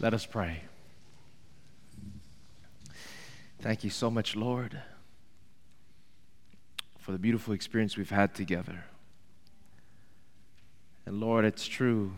Let 0.00 0.14
us 0.14 0.24
pray. 0.24 0.62
Thank 3.60 3.82
you 3.82 3.90
so 3.90 4.10
much, 4.10 4.36
Lord, 4.36 4.80
for 6.98 7.10
the 7.10 7.18
beautiful 7.18 7.52
experience 7.52 7.96
we've 7.96 8.08
had 8.08 8.32
together. 8.32 8.84
And 11.04 11.18
Lord, 11.18 11.44
it's 11.44 11.66
true. 11.66 12.12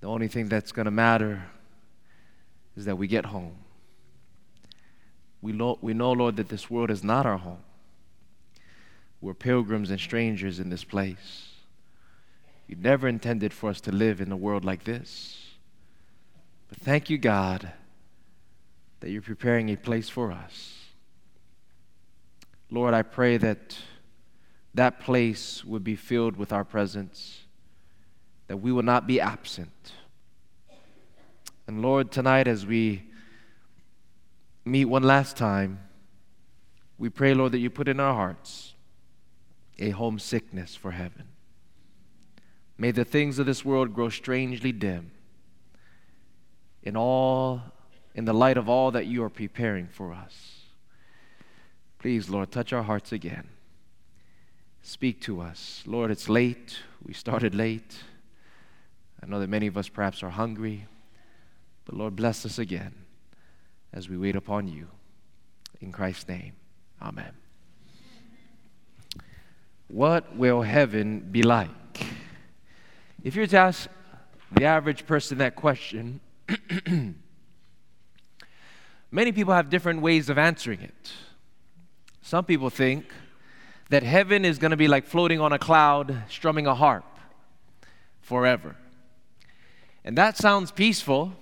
The 0.00 0.08
only 0.08 0.26
thing 0.26 0.48
that's 0.48 0.72
going 0.72 0.86
to 0.86 0.90
matter 0.90 1.44
is 2.76 2.86
that 2.86 2.96
we 2.96 3.06
get 3.06 3.26
home. 3.26 3.54
We 5.40 5.52
know, 5.52 5.78
we 5.80 5.94
know, 5.94 6.10
Lord, 6.10 6.36
that 6.36 6.48
this 6.48 6.68
world 6.68 6.90
is 6.90 7.04
not 7.04 7.26
our 7.26 7.38
home. 7.38 7.62
We're 9.20 9.34
pilgrims 9.34 9.90
and 9.90 10.00
strangers 10.00 10.58
in 10.58 10.70
this 10.70 10.82
place. 10.82 11.51
You 12.66 12.76
never 12.76 13.08
intended 13.08 13.52
for 13.52 13.70
us 13.70 13.80
to 13.82 13.92
live 13.92 14.20
in 14.20 14.32
a 14.32 14.36
world 14.36 14.64
like 14.64 14.84
this. 14.84 15.52
But 16.68 16.78
thank 16.78 17.10
you, 17.10 17.18
God, 17.18 17.70
that 19.00 19.10
you're 19.10 19.20
preparing 19.20 19.68
a 19.68 19.76
place 19.76 20.08
for 20.08 20.32
us. 20.32 20.78
Lord, 22.70 22.94
I 22.94 23.02
pray 23.02 23.36
that 23.36 23.76
that 24.74 25.00
place 25.00 25.64
would 25.64 25.84
be 25.84 25.96
filled 25.96 26.36
with 26.36 26.52
our 26.52 26.64
presence, 26.64 27.42
that 28.46 28.56
we 28.56 28.72
will 28.72 28.82
not 28.82 29.06
be 29.06 29.20
absent. 29.20 29.92
And 31.66 31.82
Lord, 31.82 32.10
tonight 32.10 32.48
as 32.48 32.64
we 32.64 33.02
meet 34.64 34.86
one 34.86 35.02
last 35.02 35.36
time, 35.36 35.80
we 36.96 37.10
pray, 37.10 37.34
Lord, 37.34 37.52
that 37.52 37.58
you 37.58 37.68
put 37.68 37.88
in 37.88 38.00
our 38.00 38.14
hearts 38.14 38.74
a 39.78 39.90
homesickness 39.90 40.74
for 40.74 40.92
heaven. 40.92 41.24
May 42.82 42.90
the 42.90 43.04
things 43.04 43.38
of 43.38 43.46
this 43.46 43.64
world 43.64 43.94
grow 43.94 44.08
strangely 44.08 44.72
dim 44.72 45.12
in 46.82 46.96
all 46.96 47.62
in 48.12 48.24
the 48.24 48.32
light 48.32 48.56
of 48.56 48.68
all 48.68 48.90
that 48.90 49.06
you 49.06 49.22
are 49.22 49.30
preparing 49.30 49.86
for 49.86 50.12
us. 50.12 50.62
Please, 52.00 52.28
Lord, 52.28 52.50
touch 52.50 52.72
our 52.72 52.82
hearts 52.82 53.12
again. 53.12 53.46
Speak 54.82 55.20
to 55.20 55.40
us. 55.40 55.84
Lord, 55.86 56.10
it's 56.10 56.28
late. 56.28 56.80
We 57.06 57.14
started 57.14 57.54
late. 57.54 58.02
I 59.22 59.26
know 59.26 59.38
that 59.38 59.48
many 59.48 59.68
of 59.68 59.76
us 59.76 59.88
perhaps 59.88 60.20
are 60.24 60.30
hungry. 60.30 60.88
But 61.84 61.94
Lord, 61.94 62.16
bless 62.16 62.44
us 62.44 62.58
again 62.58 62.94
as 63.92 64.08
we 64.08 64.16
wait 64.16 64.34
upon 64.34 64.66
you. 64.66 64.88
In 65.80 65.92
Christ's 65.92 66.26
name, 66.26 66.54
amen. 67.00 67.30
What 69.86 70.34
will 70.34 70.62
heaven 70.62 71.20
be 71.30 71.44
like? 71.44 71.70
If 73.22 73.36
you 73.36 73.42
were 73.42 73.46
to 73.46 73.56
ask 73.56 73.88
the 74.50 74.64
average 74.64 75.06
person 75.06 75.38
that 75.38 75.54
question, 75.54 76.20
many 79.12 79.30
people 79.30 79.54
have 79.54 79.70
different 79.70 80.00
ways 80.02 80.28
of 80.28 80.38
answering 80.38 80.80
it. 80.80 81.12
Some 82.20 82.44
people 82.44 82.68
think 82.68 83.12
that 83.90 84.02
heaven 84.02 84.44
is 84.44 84.58
going 84.58 84.72
to 84.72 84.76
be 84.76 84.88
like 84.88 85.06
floating 85.06 85.40
on 85.40 85.52
a 85.52 85.58
cloud, 85.58 86.24
strumming 86.28 86.66
a 86.66 86.74
harp 86.74 87.04
forever. 88.22 88.74
And 90.04 90.18
that 90.18 90.36
sounds 90.36 90.72
peaceful, 90.72 91.32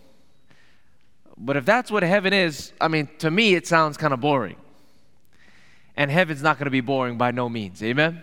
but 1.39 1.56
if 1.56 1.65
that's 1.65 1.91
what 1.91 2.03
heaven 2.03 2.34
is, 2.34 2.72
I 2.78 2.89
mean, 2.89 3.09
to 3.20 3.31
me, 3.31 3.55
it 3.55 3.67
sounds 3.67 3.97
kind 3.97 4.12
of 4.12 4.20
boring. 4.20 4.56
And 5.97 6.11
heaven's 6.11 6.42
not 6.42 6.59
going 6.59 6.67
to 6.67 6.70
be 6.70 6.83
boring 6.83 7.17
by 7.17 7.31
no 7.31 7.48
means. 7.48 7.83
Amen? 7.83 8.22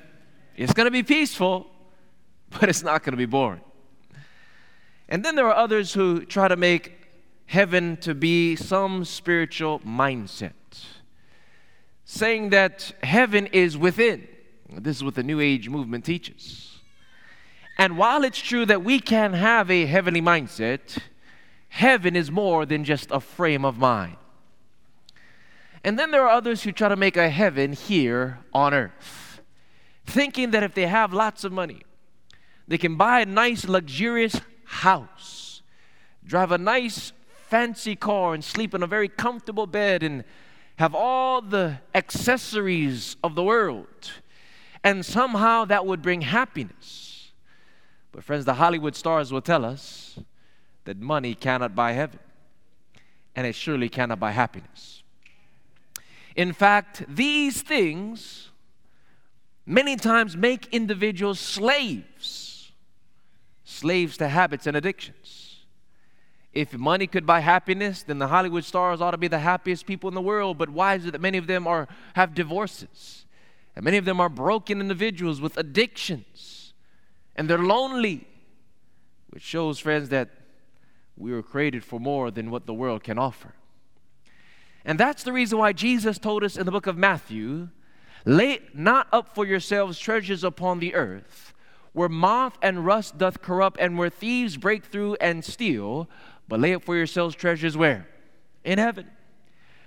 It's 0.55 0.73
going 0.73 0.85
to 0.85 0.91
be 0.91 1.01
peaceful, 1.01 1.65
but 2.59 2.69
it's 2.69 2.83
not 2.83 3.03
going 3.03 3.13
to 3.13 3.17
be 3.17 3.25
boring. 3.25 3.61
And 5.09 5.23
then 5.23 5.35
there 5.35 5.47
are 5.47 5.55
others 5.55 5.93
who 5.93 6.25
try 6.25 6.47
to 6.47 6.55
make 6.55 6.93
heaven 7.45 7.97
to 7.97 8.13
be 8.13 8.55
some 8.55 9.05
spiritual 9.05 9.79
mindset, 9.79 10.51
saying 12.03 12.49
that 12.49 12.93
heaven 13.03 13.47
is 13.47 13.77
within. 13.77 14.27
This 14.69 14.97
is 14.97 15.03
what 15.03 15.15
the 15.15 15.23
New 15.23 15.39
Age 15.39 15.69
movement 15.69 16.03
teaches. 16.03 16.79
And 17.77 17.97
while 17.97 18.23
it's 18.23 18.39
true 18.39 18.65
that 18.65 18.83
we 18.83 18.99
can 18.99 19.33
have 19.33 19.71
a 19.71 19.85
heavenly 19.85 20.21
mindset, 20.21 20.97
heaven 21.69 22.15
is 22.15 22.31
more 22.31 22.65
than 22.65 22.83
just 22.83 23.11
a 23.11 23.19
frame 23.19 23.63
of 23.63 23.77
mind. 23.77 24.17
And 25.83 25.97
then 25.97 26.11
there 26.11 26.23
are 26.23 26.29
others 26.29 26.63
who 26.63 26.71
try 26.71 26.89
to 26.89 26.95
make 26.95 27.15
a 27.15 27.29
heaven 27.29 27.71
here 27.71 28.39
on 28.51 28.73
earth, 28.73 29.41
thinking 30.05 30.51
that 30.51 30.63
if 30.63 30.73
they 30.73 30.87
have 30.87 31.13
lots 31.13 31.43
of 31.43 31.53
money, 31.53 31.81
they 32.67 32.77
can 32.77 32.95
buy 32.95 33.21
a 33.21 33.25
nice, 33.25 33.67
luxurious 33.67 34.41
house, 34.65 35.61
drive 36.25 36.51
a 36.51 36.57
nice, 36.57 37.13
fancy 37.47 37.95
car, 37.95 38.33
and 38.33 38.43
sleep 38.43 38.73
in 38.73 38.83
a 38.83 38.87
very 38.87 39.07
comfortable 39.07 39.67
bed 39.67 40.03
and 40.03 40.23
have 40.75 40.93
all 40.93 41.41
the 41.41 41.79
accessories 41.95 43.15
of 43.23 43.35
the 43.35 43.43
world. 43.43 44.11
And 44.83 45.05
somehow 45.05 45.65
that 45.65 45.85
would 45.85 46.01
bring 46.01 46.21
happiness. 46.21 47.31
But, 48.11 48.23
friends, 48.23 48.45
the 48.45 48.55
Hollywood 48.55 48.95
stars 48.95 49.31
will 49.31 49.41
tell 49.41 49.65
us 49.65 50.19
that 50.85 50.97
money 50.97 51.35
cannot 51.35 51.75
buy 51.75 51.91
heaven, 51.93 52.19
and 53.35 53.45
it 53.45 53.53
surely 53.53 53.89
cannot 53.89 54.19
buy 54.19 54.31
happiness. 54.31 55.03
In 56.35 56.53
fact, 56.53 57.03
these 57.07 57.61
things 57.61 58.49
many 59.65 59.95
times 59.95 60.37
make 60.37 60.67
individuals 60.67 61.39
slaves, 61.39 62.46
slaves 63.67 64.15
to 64.17 64.29
habits 64.29 64.65
and 64.65 64.77
addictions. 64.77 65.65
If 66.53 66.73
money 66.73 67.05
could 67.05 67.25
buy 67.25 67.41
happiness, 67.41 68.01
then 68.01 68.17
the 68.17 68.29
Hollywood 68.29 68.63
stars 68.63 69.01
ought 69.01 69.11
to 69.11 69.17
be 69.17 69.27
the 69.27 69.39
happiest 69.39 69.85
people 69.85 70.07
in 70.07 70.15
the 70.15 70.21
world. 70.21 70.57
But 70.57 70.69
why 70.69 70.95
is 70.95 71.05
it 71.05 71.11
that 71.11 71.21
many 71.21 71.37
of 71.37 71.47
them 71.47 71.67
are 71.67 71.87
have 72.15 72.33
divorces? 72.33 73.25
And 73.75 73.83
many 73.83 73.97
of 73.97 74.05
them 74.05 74.21
are 74.21 74.29
broken 74.29 74.79
individuals 74.79 75.41
with 75.41 75.57
addictions. 75.57 76.73
And 77.35 77.49
they're 77.49 77.57
lonely. 77.57 78.25
Which 79.31 79.43
shows, 79.43 79.79
friends, 79.79 80.09
that 80.09 80.29
we 81.17 81.31
were 81.31 81.43
created 81.43 81.83
for 81.83 81.99
more 81.99 82.31
than 82.31 82.49
what 82.49 82.67
the 82.67 82.73
world 82.73 83.03
can 83.03 83.19
offer. 83.19 83.53
And 84.85 84.97
that's 84.97 85.23
the 85.23 85.33
reason 85.33 85.57
why 85.57 85.73
Jesus 85.73 86.17
told 86.17 86.43
us 86.43 86.55
in 86.55 86.65
the 86.65 86.71
book 86.71 86.87
of 86.87 86.97
Matthew 86.97 87.67
lay 88.23 88.61
not 88.73 89.07
up 89.11 89.35
for 89.35 89.45
yourselves 89.45 89.99
treasures 89.99 90.43
upon 90.45 90.79
the 90.79 90.95
earth, 90.95 91.53
where 91.97 92.09
moth 92.09 92.59
and 92.61 92.85
rust 92.85 93.17
doth 93.17 93.41
corrupt, 93.41 93.79
and 93.79 93.97
where 93.97 94.11
thieves 94.11 94.55
break 94.55 94.85
through 94.85 95.15
and 95.19 95.43
steal, 95.43 96.07
but 96.47 96.59
lay 96.59 96.75
up 96.75 96.83
for 96.83 96.95
yourselves 96.95 97.33
treasures 97.33 97.75
where? 97.75 98.07
In 98.63 98.77
heaven. 98.77 99.07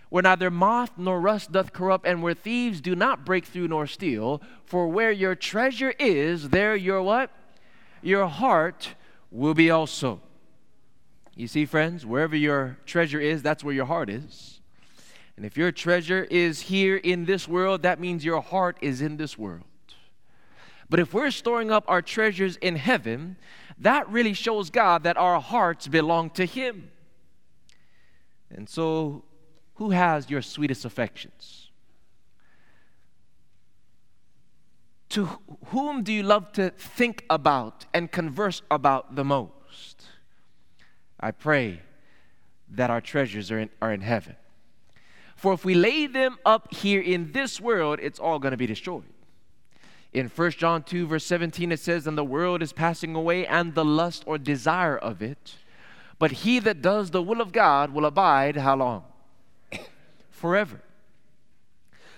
Where 0.08 0.24
neither 0.24 0.50
moth 0.50 0.90
nor 0.96 1.20
rust 1.20 1.52
doth 1.52 1.72
corrupt, 1.72 2.04
and 2.04 2.20
where 2.20 2.34
thieves 2.34 2.80
do 2.80 2.96
not 2.96 3.24
break 3.24 3.44
through 3.44 3.68
nor 3.68 3.86
steal, 3.86 4.42
for 4.64 4.88
where 4.88 5.12
your 5.12 5.36
treasure 5.36 5.94
is, 6.00 6.48
there 6.48 6.74
your 6.74 7.00
what? 7.00 7.30
Your 8.02 8.26
heart 8.26 8.96
will 9.30 9.54
be 9.54 9.70
also. 9.70 10.20
You 11.36 11.46
see, 11.46 11.64
friends, 11.64 12.04
wherever 12.04 12.34
your 12.34 12.76
treasure 12.86 13.20
is, 13.20 13.40
that's 13.40 13.62
where 13.62 13.72
your 13.74 13.86
heart 13.86 14.10
is. 14.10 14.60
And 15.36 15.46
if 15.46 15.56
your 15.56 15.70
treasure 15.70 16.26
is 16.28 16.62
here 16.62 16.96
in 16.96 17.24
this 17.24 17.46
world, 17.46 17.82
that 17.82 18.00
means 18.00 18.24
your 18.24 18.42
heart 18.42 18.78
is 18.80 19.00
in 19.00 19.16
this 19.16 19.38
world. 19.38 19.62
But 20.90 20.98
if 20.98 21.14
we're 21.14 21.30
storing 21.30 21.70
up 21.70 21.84
our 21.86 22.02
treasures 22.02 22.56
in 22.56 22.74
heaven, 22.74 23.36
that 23.78 24.08
really 24.10 24.34
shows 24.34 24.70
God 24.70 25.04
that 25.04 25.16
our 25.16 25.40
hearts 25.40 25.86
belong 25.86 26.30
to 26.30 26.44
Him. 26.44 26.90
And 28.50 28.68
so, 28.68 29.22
who 29.74 29.90
has 29.90 30.28
your 30.28 30.42
sweetest 30.42 30.84
affections? 30.84 31.70
To 35.10 35.28
whom 35.66 36.02
do 36.02 36.12
you 36.12 36.24
love 36.24 36.52
to 36.52 36.70
think 36.70 37.24
about 37.30 37.86
and 37.94 38.10
converse 38.10 38.60
about 38.68 39.14
the 39.14 39.24
most? 39.24 40.06
I 41.20 41.30
pray 41.30 41.82
that 42.68 42.90
our 42.90 43.00
treasures 43.00 43.50
are 43.52 43.60
in, 43.60 43.70
are 43.80 43.92
in 43.92 44.00
heaven. 44.00 44.34
For 45.36 45.52
if 45.52 45.64
we 45.64 45.74
lay 45.74 46.06
them 46.06 46.36
up 46.44 46.74
here 46.74 47.00
in 47.00 47.32
this 47.32 47.60
world, 47.60 48.00
it's 48.02 48.18
all 48.18 48.38
going 48.38 48.52
to 48.52 48.58
be 48.58 48.66
destroyed. 48.66 49.04
In 50.12 50.28
1 50.28 50.50
John 50.52 50.82
2, 50.82 51.06
verse 51.06 51.24
17, 51.24 51.70
it 51.70 51.78
says, 51.78 52.06
And 52.06 52.18
the 52.18 52.24
world 52.24 52.62
is 52.62 52.72
passing 52.72 53.14
away, 53.14 53.46
and 53.46 53.74
the 53.74 53.84
lust 53.84 54.24
or 54.26 54.38
desire 54.38 54.96
of 54.96 55.22
it. 55.22 55.54
But 56.18 56.32
he 56.32 56.58
that 56.60 56.82
does 56.82 57.10
the 57.10 57.22
will 57.22 57.40
of 57.40 57.52
God 57.52 57.92
will 57.92 58.04
abide 58.04 58.56
how 58.56 58.76
long? 58.76 59.04
Forever. 60.30 60.80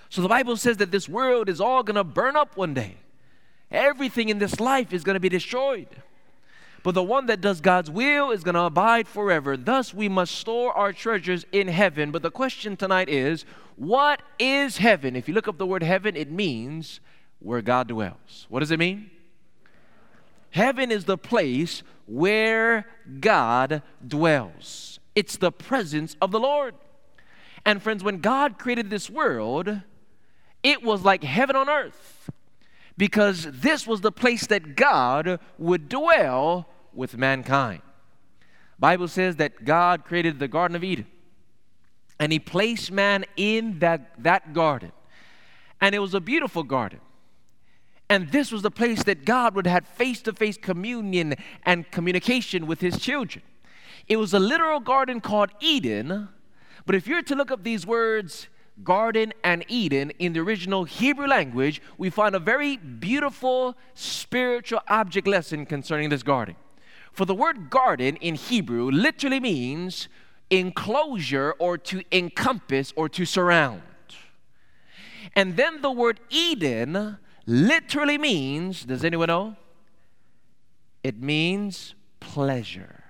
So 0.09 0.23
the 0.23 0.29
Bible 0.29 0.57
says 0.57 0.79
that 0.79 0.91
this 0.91 1.09
world 1.09 1.49
is 1.49 1.61
all 1.61 1.83
going 1.83 1.97
to 1.97 2.05
burn 2.05 2.37
up 2.37 2.57
one 2.57 2.75
day. 2.75 2.97
Everything 3.71 4.29
in 4.29 4.39
this 4.39 4.61
life 4.61 4.93
is 4.93 5.05
going 5.05 5.15
to 5.15 5.21
be 5.21 5.29
destroyed. 5.29 5.89
But 6.83 6.95
the 6.95 7.03
one 7.03 7.27
that 7.27 7.41
does 7.41 7.61
God's 7.61 7.91
will 7.91 8.31
is 8.31 8.43
going 8.43 8.55
to 8.55 8.63
abide 8.63 9.07
forever. 9.07 9.57
Thus, 9.57 9.95
we 9.95 10.09
must 10.09 10.35
store 10.35 10.73
our 10.73 10.93
treasures 10.93 11.47
in 11.53 11.69
heaven. 11.69 12.11
But 12.11 12.23
the 12.23 12.31
question 12.31 12.77
tonight 12.77 13.09
is 13.09 13.45
what 13.77 14.21
is 14.39 14.79
heaven? 14.79 15.15
If 15.15 15.29
you 15.29 15.35
look 15.35 15.49
up 15.49 15.59
the 15.59 15.67
word 15.67 15.83
heaven, 15.83 16.17
it 16.17 16.31
means 16.31 17.01
where 17.43 17.63
God 17.63 17.89
dwells. 17.89 18.47
What 18.49 18.61
does 18.61 18.71
it 18.71 18.79
mean? 18.79 19.11
Heaven 20.51 20.91
is 20.91 21.05
the 21.05 21.19
place 21.19 21.83
where 22.07 22.87
God 23.21 23.83
dwells. 24.07 25.01
It's 25.15 25.37
the 25.37 25.53
presence 25.53 26.17
of 26.21 26.31
the 26.31 26.41
Lord. 26.41 26.75
And 27.65 27.83
friends, 27.83 28.05
when 28.05 28.19
God 28.19 28.59
created 28.59 28.91
this 28.91 29.09
world, 29.09 29.81
it 30.63 30.83
was 30.83 31.05
like 31.05 31.23
heaven 31.23 31.57
on 31.57 31.69
earth 31.69 32.31
because 32.97 33.49
this 33.51 33.87
was 33.87 34.01
the 34.01 34.13
place 34.13 34.47
that 34.47 34.77
God 34.77 35.41
would 35.59 35.89
dwell 35.89 36.67
with 36.93 37.17
mankind. 37.17 37.83
Bible 38.79 39.09
says 39.09 39.37
that 39.37 39.65
God 39.65 40.05
created 40.05 40.39
the 40.39 40.49
garden 40.49 40.77
of 40.77 40.85
Eden 40.85 41.07
and 42.19 42.31
he 42.31 42.39
placed 42.39 42.93
man 42.93 43.25
in 43.37 43.79
that, 43.79 44.13
that 44.23 44.53
garden. 44.53 44.93
And 45.81 45.95
it 45.95 45.99
was 45.99 46.15
a 46.15 46.21
beautiful 46.21 46.63
garden. 46.63 47.01
And 48.13 48.31
this 48.31 48.53
was 48.53 48.61
the 48.61 48.71
place 48.71 49.05
that 49.05 49.25
God 49.25 49.55
would 49.55 49.67
have 49.67 49.87
face 49.87 50.21
to 50.25 50.35
face 50.35 50.59
communion 50.59 51.35
and 51.65 51.91
communication 51.91 52.67
with 52.67 52.83
his 52.83 52.99
children. 52.99 53.43
It 54.07 54.19
was 54.19 54.35
a 54.35 54.39
literal 54.39 54.81
garden 54.81 55.23
called 55.23 55.49
Eden, 55.61 56.29
but 56.85 56.95
if 56.95 57.07
you're 57.07 57.23
to 57.23 57.35
look 57.35 57.51
up 57.51 57.65
these 57.65 57.87
words, 57.87 58.49
garden 58.85 59.33
and 59.43 59.65
Eden, 59.67 60.11
in 60.19 60.35
the 60.35 60.41
original 60.41 60.85
Hebrew 60.85 61.27
language, 61.27 61.81
we 61.97 62.11
find 62.11 62.35
a 62.35 62.39
very 62.39 62.77
beautiful 62.77 63.79
spiritual 63.95 64.81
object 64.89 65.27
lesson 65.27 65.65
concerning 65.65 66.11
this 66.11 66.23
garden. 66.23 66.57
For 67.13 67.25
the 67.25 67.35
word 67.35 67.71
garden 67.71 68.17
in 68.17 68.35
Hebrew 68.35 68.91
literally 68.91 69.41
means 69.41 70.11
enclosure 70.51 71.55
or 71.59 71.79
to 71.79 72.03
encompass 72.13 72.93
or 72.95 73.09
to 73.09 73.25
surround. 73.25 73.81
And 75.35 75.57
then 75.57 75.81
the 75.81 75.91
word 75.91 76.21
Eden 76.29 77.17
literally 77.47 78.19
means, 78.19 78.85
does 78.85 79.05
anyone 79.05 79.29
know? 79.29 79.57
It 81.03 81.21
means 81.21 81.95
pleasure. 82.21 83.03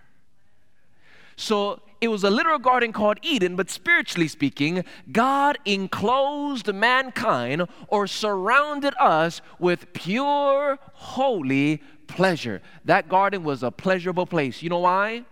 So 1.37 1.81
it 2.01 2.09
was 2.09 2.25
a 2.25 2.31
literal 2.31 2.59
garden 2.59 2.93
called 2.93 3.19
Eden, 3.23 3.57
but 3.57 3.71
spiritually 3.71 4.29
speaking, 4.29 4.85
God 5.11 5.59
enclosed 5.65 6.73
mankind 6.73 7.67
or 7.89 8.07
surrounded 8.07 8.95
us 8.99 9.41
with 9.59 9.93
pure, 9.93 10.79
holy 10.95 11.83
pleasure. 12.07 12.61
That 12.85 13.09
garden 13.09 13.45
was 13.45 13.63
a 13.63 13.71
pleasurable 13.71 14.27
place. 14.27 14.63
You 14.63 14.71
know 14.71 14.81
why? 14.81 15.25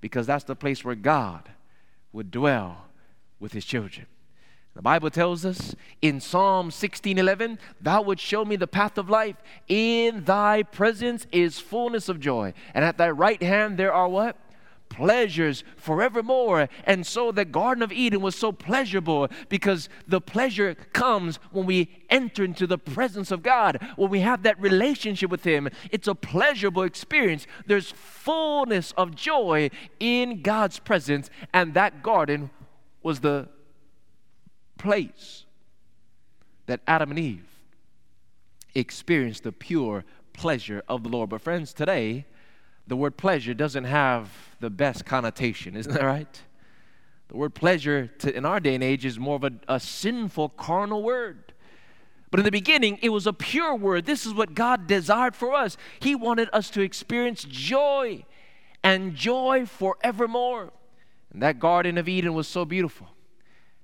Because 0.00 0.26
that's 0.26 0.44
the 0.44 0.56
place 0.56 0.84
where 0.84 0.94
God 0.94 1.48
would 2.12 2.30
dwell 2.30 2.86
with 3.38 3.52
his 3.52 3.64
children. 3.64 4.06
The 4.78 4.82
Bible 4.82 5.10
tells 5.10 5.44
us 5.44 5.74
in 6.00 6.20
Psalm 6.20 6.70
16:11, 6.70 7.58
"Thou 7.80 8.00
would 8.02 8.20
show 8.20 8.44
me 8.44 8.54
the 8.54 8.68
path 8.68 8.96
of 8.96 9.10
life. 9.10 9.34
In 9.66 10.22
thy 10.22 10.62
presence 10.62 11.26
is 11.32 11.58
fullness 11.58 12.08
of 12.08 12.20
joy, 12.20 12.54
and 12.74 12.84
at 12.84 12.96
thy 12.96 13.10
right 13.10 13.42
hand 13.42 13.76
there 13.76 13.92
are 13.92 14.08
what? 14.08 14.36
pleasures 14.88 15.64
forevermore. 15.76 16.68
And 16.84 17.06
so 17.06 17.30
the 17.30 17.44
Garden 17.44 17.82
of 17.82 17.92
Eden 17.92 18.22
was 18.22 18.36
so 18.36 18.52
pleasurable 18.52 19.28
because 19.50 19.88
the 20.06 20.20
pleasure 20.20 20.76
comes 20.94 21.38
when 21.50 21.66
we 21.66 21.90
enter 22.08 22.42
into 22.42 22.66
the 22.66 22.78
presence 22.78 23.30
of 23.30 23.42
God, 23.42 23.86
when 23.96 24.08
we 24.10 24.20
have 24.20 24.44
that 24.44 24.58
relationship 24.58 25.28
with 25.28 25.44
Him. 25.44 25.68
It's 25.90 26.08
a 26.08 26.14
pleasurable 26.14 26.84
experience. 26.84 27.46
There's 27.66 27.90
fullness 27.90 28.92
of 28.92 29.14
joy 29.14 29.70
in 30.00 30.40
God's 30.40 30.78
presence, 30.78 31.28
and 31.52 31.74
that 31.74 32.02
garden 32.02 32.48
was 33.02 33.20
the 33.20 33.50
place 34.78 35.44
that 36.66 36.80
Adam 36.86 37.10
and 37.10 37.18
Eve 37.18 37.48
experienced 38.74 39.42
the 39.42 39.52
pure 39.52 40.04
pleasure 40.32 40.82
of 40.88 41.02
the 41.02 41.08
Lord. 41.08 41.30
But, 41.30 41.40
friends, 41.40 41.72
today, 41.72 42.26
the 42.86 42.96
word 42.96 43.16
pleasure 43.16 43.54
doesn't 43.54 43.84
have 43.84 44.30
the 44.60 44.70
best 44.70 45.04
connotation, 45.04 45.76
isn't 45.76 45.92
that 45.92 46.04
right? 46.04 46.42
The 47.28 47.36
word 47.36 47.54
pleasure 47.54 48.06
to, 48.20 48.34
in 48.34 48.46
our 48.46 48.60
day 48.60 48.74
and 48.74 48.84
age 48.84 49.04
is 49.04 49.18
more 49.18 49.36
of 49.36 49.44
a, 49.44 49.52
a 49.68 49.80
sinful, 49.80 50.50
carnal 50.50 51.02
word. 51.02 51.52
But 52.30 52.40
in 52.40 52.44
the 52.44 52.50
beginning, 52.50 52.98
it 53.02 53.08
was 53.08 53.26
a 53.26 53.32
pure 53.32 53.74
word. 53.74 54.06
This 54.06 54.26
is 54.26 54.34
what 54.34 54.54
God 54.54 54.86
desired 54.86 55.34
for 55.34 55.54
us. 55.54 55.76
He 56.00 56.14
wanted 56.14 56.48
us 56.52 56.70
to 56.70 56.82
experience 56.82 57.44
joy 57.44 58.24
and 58.82 59.14
joy 59.14 59.66
forevermore. 59.66 60.72
And 61.32 61.42
that 61.42 61.58
Garden 61.58 61.98
of 61.98 62.08
Eden 62.08 62.34
was 62.34 62.48
so 62.48 62.64
beautiful 62.64 63.08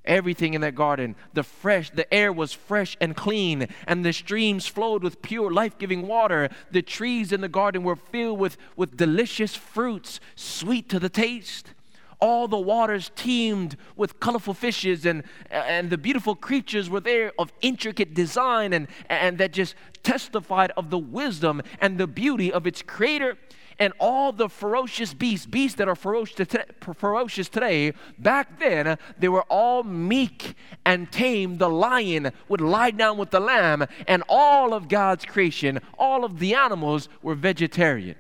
everything 0.05 0.55
in 0.55 0.61
that 0.61 0.75
garden. 0.75 1.17
The 1.33 1.43
fresh, 1.43 1.91
the 1.91 2.13
air 2.13 2.33
was 2.33 2.53
fresh 2.53 2.97
and 3.01 3.17
clean, 3.17 3.69
and 3.87 4.05
the 4.05 4.13
streams 4.13 4.67
flowed 4.67 5.03
with 5.03 5.23
pure, 5.23 5.51
life-giving 5.51 6.07
water. 6.07 6.49
The 6.71 6.83
trees 6.83 7.33
in 7.33 7.41
the 7.41 7.49
garden 7.49 7.83
were 7.83 7.97
filled 7.97 8.39
with, 8.39 8.57
with 8.77 8.97
delicious 8.97 9.55
fruits, 9.55 10.21
sweet 10.35 10.89
to 10.91 10.99
the 10.99 11.09
taste. 11.09 11.73
All 12.21 12.49
the 12.49 12.59
waters 12.59 13.11
teemed 13.17 13.77
with 13.97 14.19
colorful 14.21 14.55
fishes, 14.55 15.05
and, 15.05 15.25
and 15.51 15.91
the 15.91 15.99
beautiful 15.99 16.35
creatures 16.35 16.89
were 16.89 17.01
there 17.01 17.33
of 17.39 17.53
intricate 17.61 18.15
design 18.15 18.73
and, 18.73 18.89
and 19.11 19.37
that 19.39 19.53
just 19.53 19.75
testified 20.03 20.71
of 20.77 20.91
the 20.91 20.99
wisdom 20.99 21.61
and 21.81 21.99
the 21.99 22.07
beauty 22.07 22.53
of 22.53 22.67
its 22.67 22.83
creator 22.83 23.37
and 23.79 23.93
all 23.99 24.33
the 24.33 24.49
ferocious 24.49 25.15
beasts, 25.15 25.47
beasts 25.47 25.77
that 25.79 25.89
are 25.89 25.95
ferocious 25.95 27.49
today, 27.49 27.93
back 28.19 28.59
then, 28.59 28.99
they 29.19 29.29
were 29.29 29.43
all 29.45 29.83
meek 29.83 30.55
and 30.85 31.11
tame. 31.11 31.59
The 31.59 31.69
lion 31.69 32.33
would 32.49 32.61
lie 32.61 32.91
down 32.91 33.19
with 33.19 33.31
the 33.31 33.41
lamb, 33.41 33.87
and 34.07 34.23
all 34.29 34.75
of 34.75 34.89
God's 34.89 35.25
creation, 35.25 35.81
all 35.99 36.25
of 36.25 36.39
the 36.39 36.55
animals 36.55 37.09
were 37.23 37.35
vegetarian. 37.35 38.17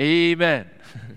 Amen. 0.00 0.70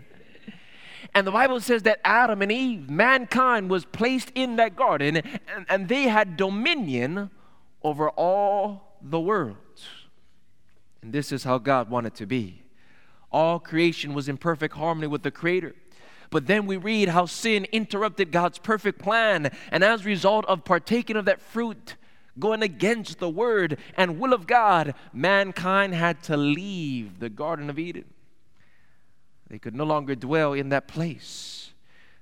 And 1.15 1.25
the 1.25 1.31
Bible 1.31 1.59
says 1.59 1.83
that 1.83 1.99
Adam 2.03 2.41
and 2.43 2.51
Eve, 2.51 2.89
mankind, 2.89 3.69
was 3.69 3.83
placed 3.83 4.31
in 4.35 4.57
that 4.57 4.75
garden 4.75 5.17
and, 5.17 5.65
and, 5.67 5.89
they 5.89 6.03
had 6.03 6.37
dominion 6.37 7.31
over 7.81 8.11
all 8.11 8.97
the 9.01 9.19
world. 9.19 9.57
And 11.01 11.13
this 11.13 11.31
is 11.31 11.43
how 11.43 11.57
God 11.57 11.89
wanted 11.89 12.15
to 12.15 12.25
be. 12.25 12.63
All 13.31 13.59
creation 13.59 14.13
was 14.13 14.27
in 14.27 14.37
perfect 14.37 14.75
harmony 14.75 15.07
with 15.07 15.23
the 15.23 15.31
Creator. 15.31 15.75
But 16.29 16.47
then 16.47 16.65
we 16.65 16.77
read 16.77 17.09
how 17.09 17.25
sin 17.25 17.65
interrupted 17.71 18.31
God's 18.31 18.59
perfect 18.59 18.99
plan, 18.99 19.51
and 19.71 19.83
as 19.83 20.01
a 20.01 20.05
result 20.05 20.45
of 20.45 20.63
partaking 20.63 21.15
of 21.15 21.25
that 21.25 21.41
fruit, 21.41 21.95
going 22.37 22.61
against 22.61 23.19
the 23.19 23.29
word 23.29 23.77
and 23.97 24.19
will 24.19 24.33
of 24.33 24.47
God, 24.47 24.93
mankind 25.11 25.93
had 25.95 26.21
to 26.23 26.37
leave 26.37 27.19
the 27.19 27.29
Garden 27.29 27.69
of 27.69 27.79
Eden. 27.79 28.05
They 29.49 29.57
could 29.57 29.75
no 29.75 29.83
longer 29.83 30.15
dwell 30.15 30.53
in 30.53 30.69
that 30.69 30.87
place. 30.87 31.71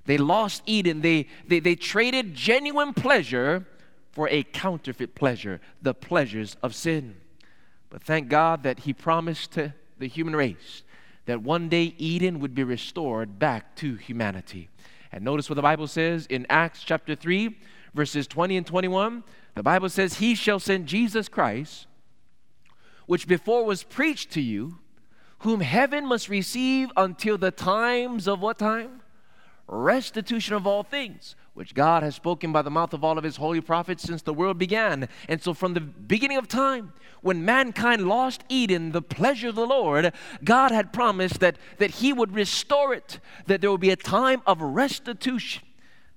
They 0.05 0.17
lost 0.17 0.63
Eden. 0.65 1.01
They, 1.01 1.27
they, 1.45 1.59
they 1.59 1.75
traded 1.75 2.33
genuine 2.33 2.93
pleasure 2.93 3.65
for 4.11 4.29
a 4.29 4.43
counterfeit 4.43 5.13
pleasure, 5.13 5.59
the 5.81 5.93
pleasures 5.93 6.55
of 6.63 6.73
sin. 6.73 7.17
But 7.89 8.03
thank 8.03 8.29
God 8.29 8.63
that 8.63 8.79
He 8.79 8.93
promised 8.93 9.51
to 9.53 9.73
the 9.97 10.07
human 10.07 10.35
race 10.35 10.83
that 11.25 11.41
one 11.41 11.69
day 11.69 11.93
Eden 11.97 12.39
would 12.39 12.55
be 12.55 12.63
restored 12.63 13.37
back 13.37 13.75
to 13.75 13.95
humanity. 13.95 14.69
And 15.11 15.23
notice 15.23 15.49
what 15.49 15.55
the 15.55 15.61
Bible 15.61 15.87
says 15.87 16.25
in 16.27 16.45
Acts 16.49 16.83
chapter 16.83 17.15
3, 17.15 17.55
verses 17.93 18.27
20 18.27 18.57
and 18.57 18.65
21. 18.65 19.23
The 19.55 19.63
Bible 19.63 19.89
says, 19.89 20.15
He 20.15 20.35
shall 20.35 20.59
send 20.59 20.87
Jesus 20.87 21.27
Christ, 21.27 21.87
which 23.07 23.27
before 23.27 23.65
was 23.65 23.83
preached 23.83 24.31
to 24.31 24.41
you, 24.41 24.79
whom 25.39 25.59
heaven 25.59 26.05
must 26.05 26.29
receive 26.29 26.89
until 26.95 27.37
the 27.37 27.51
times 27.51 28.27
of 28.27 28.41
what 28.41 28.57
time? 28.57 29.01
Restitution 29.67 30.55
of 30.55 30.65
all 30.65 30.83
things 30.83 31.35
which 31.57 31.73
God 31.73 32.03
has 32.03 32.13
spoken 32.13 32.51
by 32.51 32.61
the 32.61 32.69
mouth 32.69 32.93
of 32.93 33.03
all 33.03 33.17
of 33.17 33.23
his 33.23 33.37
holy 33.37 33.61
prophets 33.61 34.03
since 34.03 34.21
the 34.21 34.31
world 34.31 34.59
began. 34.59 35.09
And 35.27 35.41
so, 35.41 35.55
from 35.55 35.73
the 35.73 35.81
beginning 35.81 36.37
of 36.37 36.47
time, 36.47 36.93
when 37.21 37.43
mankind 37.43 38.07
lost 38.07 38.43
Eden, 38.47 38.91
the 38.91 39.01
pleasure 39.01 39.49
of 39.49 39.55
the 39.55 39.65
Lord, 39.65 40.13
God 40.43 40.69
had 40.69 40.93
promised 40.93 41.39
that, 41.39 41.57
that 41.79 41.89
he 41.89 42.13
would 42.13 42.35
restore 42.35 42.93
it, 42.93 43.19
that 43.47 43.59
there 43.59 43.71
would 43.71 43.81
be 43.81 43.89
a 43.89 43.95
time 43.95 44.43
of 44.45 44.61
restitution, 44.61 45.63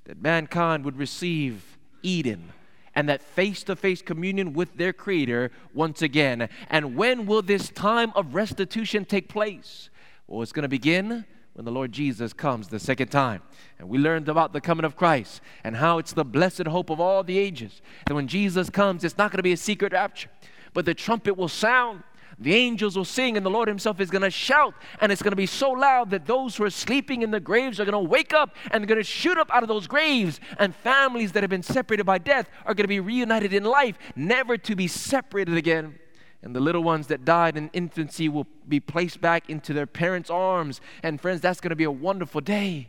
that 0.05 0.21
mankind 0.21 0.85
would 0.85 0.99
receive 0.99 1.79
Eden 2.03 2.53
and 2.95 3.09
that 3.09 3.23
face 3.23 3.63
to 3.63 3.77
face 3.77 4.03
communion 4.03 4.53
with 4.53 4.77
their 4.77 4.93
Creator 4.93 5.53
once 5.73 6.03
again. 6.03 6.51
And 6.69 6.97
when 6.97 7.25
will 7.25 7.41
this 7.41 7.71
time 7.71 8.13
of 8.15 8.35
restitution 8.35 9.07
take 9.07 9.31
place? 9.31 9.89
Well, 10.27 10.43
it's 10.43 10.53
going 10.53 10.65
to 10.65 10.69
begin 10.69 11.25
when 11.61 11.67
the 11.67 11.71
Lord 11.71 11.93
Jesus 11.93 12.33
comes 12.33 12.69
the 12.69 12.79
second 12.79 13.09
time. 13.09 13.43
And 13.79 13.87
we 13.87 13.99
learned 13.99 14.31
about 14.31 14.55
the 14.55 14.63
coming 14.63 14.87
of 14.87 14.97
Christ 14.97 15.43
and 15.63 15.77
how 15.77 15.99
it's 15.99 16.15
the 16.15 16.25
blessed 16.25 16.67
hope 16.67 16.89
of 16.89 17.01
all 17.01 17.23
the 17.23 17.37
ages. 17.37 17.83
That 18.07 18.15
when 18.15 18.29
Jesus 18.29 18.71
comes, 18.71 19.05
it's 19.05 19.19
not 19.19 19.31
going 19.31 19.41
to 19.41 19.43
be 19.43 19.53
a 19.53 19.59
secret 19.59 19.93
rapture, 19.93 20.31
but 20.73 20.87
the 20.87 20.95
trumpet 20.95 21.37
will 21.37 21.49
sound. 21.49 22.03
The 22.39 22.55
angels 22.55 22.97
will 22.97 23.05
sing, 23.05 23.37
and 23.37 23.45
the 23.45 23.51
Lord 23.51 23.69
Himself 23.69 24.01
is 24.01 24.11
going 24.11 24.23
to 24.23 24.31
shout, 24.31 24.73
and 25.03 25.13
it's 25.13 25.21
going 25.21 25.33
to 25.33 25.37
be 25.37 25.45
so 25.45 25.73
loud 25.73 26.09
that 26.13 26.25
those 26.25 26.57
who 26.57 26.65
are 26.65 26.71
sleeping 26.71 27.21
in 27.21 27.31
the 27.31 27.41
graves 27.41 27.79
are 27.79 27.85
going 27.85 27.93
to 27.93 28.09
wake 28.09 28.33
up 28.33 28.57
and 28.71 28.83
they're 28.83 28.89
going 28.89 28.97
to 28.97 29.05
shoot 29.05 29.37
up 29.37 29.51
out 29.53 29.63
of 29.63 29.69
those 29.69 29.87
graves. 29.87 30.41
And 30.59 30.75
families 30.75 31.33
that 31.33 31.43
have 31.43 31.51
been 31.51 31.63
separated 31.63 32.05
by 32.05 32.17
death 32.17 32.49
are 32.65 32.73
going 32.73 32.85
to 32.85 32.89
be 32.89 33.01
reunited 33.01 33.53
in 33.53 33.65
life, 33.65 33.99
never 34.17 34.57
to 34.57 34.75
be 34.75 34.89
separated 34.89 35.59
again. 35.59 35.99
And 36.43 36.57
the 36.57 36.61
little 36.61 36.83
ones 36.83 37.09
that 37.09 37.25
died 37.25 37.57
in 37.57 37.69
infancy 37.73 38.29
will 38.29 38.47
be 38.67 38.81
placed 38.81 39.21
back 39.21 39.51
into 39.51 39.75
their 39.75 39.87
parents' 39.87 40.31
arms. 40.31 40.81
And 41.03 41.21
friends, 41.21 41.41
that's 41.41 41.61
going 41.61 41.71
to 41.71 41.77
be 41.77 41.85
a 41.85 41.91
wonderful 41.91 42.41
day. 42.41 42.89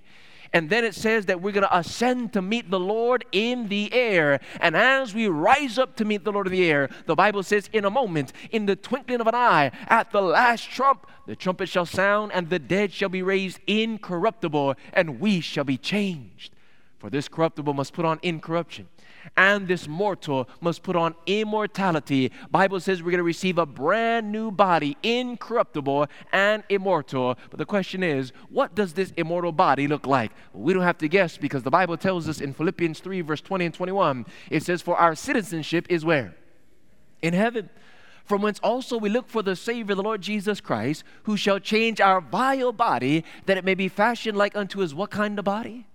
And 0.54 0.70
then 0.70 0.84
it 0.84 0.96
says 0.96 1.28
that 1.28 1.42
we're 1.42 1.54
going 1.54 1.68
to 1.68 1.78
ascend 1.78 2.34
to 2.34 2.42
meet 2.42 2.70
the 2.70 2.80
Lord 2.80 3.24
in 3.32 3.70
the 3.70 3.94
air. 3.94 4.40
And 4.60 4.76
as 4.76 5.14
we 5.14 5.28
rise 5.28 5.78
up 5.78 5.96
to 5.98 6.06
meet 6.06 6.26
the 6.26 6.32
Lord 6.32 6.48
in 6.48 6.54
the 6.54 6.70
air, 6.70 6.90
the 7.06 7.16
Bible 7.16 7.44
says, 7.44 7.70
in 7.72 7.86
a 7.86 7.90
moment, 7.90 8.34
in 8.52 8.66
the 8.66 8.76
twinkling 8.76 9.22
of 9.22 9.28
an 9.28 9.36
eye, 9.36 9.72
at 9.88 10.12
the 10.12 10.22
last 10.22 10.70
trump, 10.70 11.08
the 11.26 11.38
trumpet 11.38 11.70
shall 11.70 11.86
sound, 11.86 12.34
and 12.34 12.50
the 12.50 12.60
dead 12.60 12.92
shall 12.92 13.08
be 13.08 13.22
raised 13.22 13.60
incorruptible, 13.66 14.76
and 14.92 15.22
we 15.22 15.40
shall 15.40 15.64
be 15.64 15.78
changed. 15.78 16.54
For 17.00 17.10
this 17.10 17.30
corruptible 17.30 17.74
must 17.74 17.94
put 17.94 18.06
on 18.06 18.20
incorruption 18.22 18.88
and 19.38 19.68
this 19.68 19.88
mortal 19.88 20.48
must 20.60 20.84
put 20.84 20.96
on 20.96 21.16
immortality. 21.26 22.32
Bible 22.50 22.80
says 22.80 23.02
we're 23.02 23.12
going 23.12 23.18
to 23.20 23.24
receive 23.24 23.58
a 23.58 23.66
brand 23.66 24.32
new 24.32 24.52
body, 24.52 24.98
incorruptible 25.04 26.08
and 26.32 26.64
immortal. 26.70 27.38
But 27.50 27.58
the 27.58 27.66
question 27.66 28.04
is, 28.04 28.32
what 28.50 28.76
does 28.76 28.94
this 28.94 29.14
immortal 29.18 29.52
body 29.52 29.88
look 29.88 30.06
like? 30.06 30.32
we 30.54 30.74
don't 30.74 30.84
have 30.84 30.98
to 31.00 31.08
guess 31.08 31.38
because 31.38 31.64
the 31.64 31.72
Bible 31.72 31.98
tells 31.98 32.28
us 32.30 32.42
in 32.42 32.54
Philippians 32.54 33.00
3 33.00 33.22
verse 33.22 33.42
20 33.42 33.66
and 33.66 33.74
21, 33.74 34.26
it 34.50 34.64
says 34.64 34.82
for 34.82 34.96
our 34.98 35.16
citizenship 35.16 35.86
is 35.90 36.06
where? 36.06 36.36
In 37.22 37.34
heaven 37.34 37.70
from 38.26 38.42
whence 38.42 38.60
also 38.64 38.98
we 38.98 39.10
look 39.10 39.28
for 39.28 39.42
the 39.42 39.56
Savior, 39.56 39.96
the 39.96 40.04
Lord 40.04 40.22
Jesus 40.22 40.62
Christ, 40.62 41.04
who 41.24 41.36
shall 41.36 41.60
change 41.60 42.00
our 42.00 42.22
vile 42.22 42.72
body, 42.72 43.26
that 43.46 43.58
it 43.58 43.66
may 43.66 43.76
be 43.76 43.88
fashioned 43.88 44.38
like 44.38 44.56
unto 44.56 44.80
his 44.80 44.94
what 44.94 45.10
kind 45.10 45.38
of 45.38 45.46
body? 45.46 45.88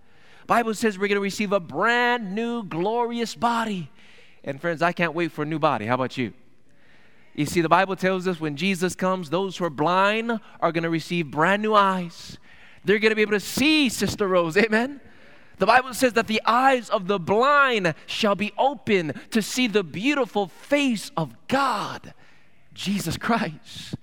Bible 0.47 0.75
says 0.75 0.97
we're 0.97 1.09
going 1.09 1.17
to 1.17 1.21
receive 1.21 1.53
a 1.53 1.61
brand 1.61 2.35
new 2.35 2.63
glorious 2.63 3.35
body. 3.35 3.91
And 4.45 4.61
friends, 4.61 4.81
I 4.81 4.93
can't 4.93 5.13
wait 5.15 5.33
for 5.33 5.43
a 5.43 5.47
new 5.47 5.59
body. 5.59 5.87
How 5.87 5.95
about 5.95 6.17
you? 6.17 6.33
You 7.35 7.47
see, 7.47 7.61
the 7.61 7.69
Bible 7.69 7.97
tells 7.97 8.27
us 8.29 8.41
when 8.41 8.57
Jesus 8.57 8.95
comes, 8.95 9.29
those 9.29 9.57
who 9.57 9.65
are 9.65 9.71
blind 9.71 10.41
are 10.61 10.73
going 10.73 10.85
to 10.85 10.91
receive 10.91 11.31
brand 11.31 11.63
new 11.63 11.75
eyes. 11.75 12.39
They're 12.85 12.99
going 13.01 13.11
to 13.11 13.17
be 13.17 13.23
able 13.23 13.33
to 13.33 13.41
see, 13.41 13.89
Sister 13.89 14.29
Rose. 14.29 14.57
Amen. 14.57 15.01
The 15.59 15.67
Bible 15.67 15.93
says 15.93 16.13
that 16.13 16.29
the 16.29 16.41
eyes 16.47 16.89
of 16.91 17.09
the 17.09 17.19
blind 17.19 17.95
shall 18.07 18.35
be 18.35 18.53
open 18.57 19.21
to 19.33 19.43
see 19.43 19.67
the 19.67 19.83
beautiful 19.83 20.47
face 20.47 21.11
of 21.17 21.35
God, 21.49 22.15
Jesus 22.73 23.17
Christ. 23.17 23.97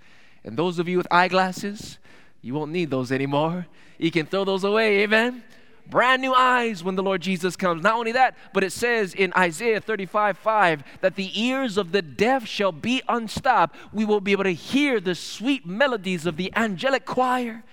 And 0.44 0.58
those 0.58 0.78
of 0.78 0.88
you 0.88 0.98
with 0.98 1.08
eyeglasses, 1.10 2.00
you 2.42 2.54
won't 2.54 2.72
need 2.72 2.90
those 2.90 3.12
anymore. 3.12 3.68
You 3.98 4.12
can 4.12 4.26
throw 4.26 4.44
those 4.44 4.64
away. 4.64 5.04
Amen 5.04 5.44
brand 5.90 6.22
new 6.22 6.34
eyes 6.34 6.84
when 6.84 6.96
the 6.96 7.04
Lord 7.04 7.22
Jesus 7.22 7.56
comes. 7.56 7.84
Not 7.84 7.96
only 7.96 8.12
that, 8.14 8.36
but 8.54 8.64
it 8.64 8.72
says 8.72 9.14
in 9.14 9.34
Isaiah 9.38 9.82
35 9.82 10.38
5 10.38 10.84
that 11.02 11.16
the 11.16 11.32
ears 11.40 11.78
of 11.78 11.92
the 11.92 12.02
deaf 12.02 12.46
shall 12.48 12.72
be 12.72 13.02
unstopped. 13.08 13.76
We 13.92 14.06
will 14.06 14.22
be 14.22 14.32
able 14.32 14.46
to 14.46 14.54
hear 14.54 15.00
the 15.00 15.16
sweet 15.16 15.66
melodies 15.66 16.26
of 16.26 16.38
the 16.38 16.52
angelic 16.56 17.06
choir, 17.06 17.64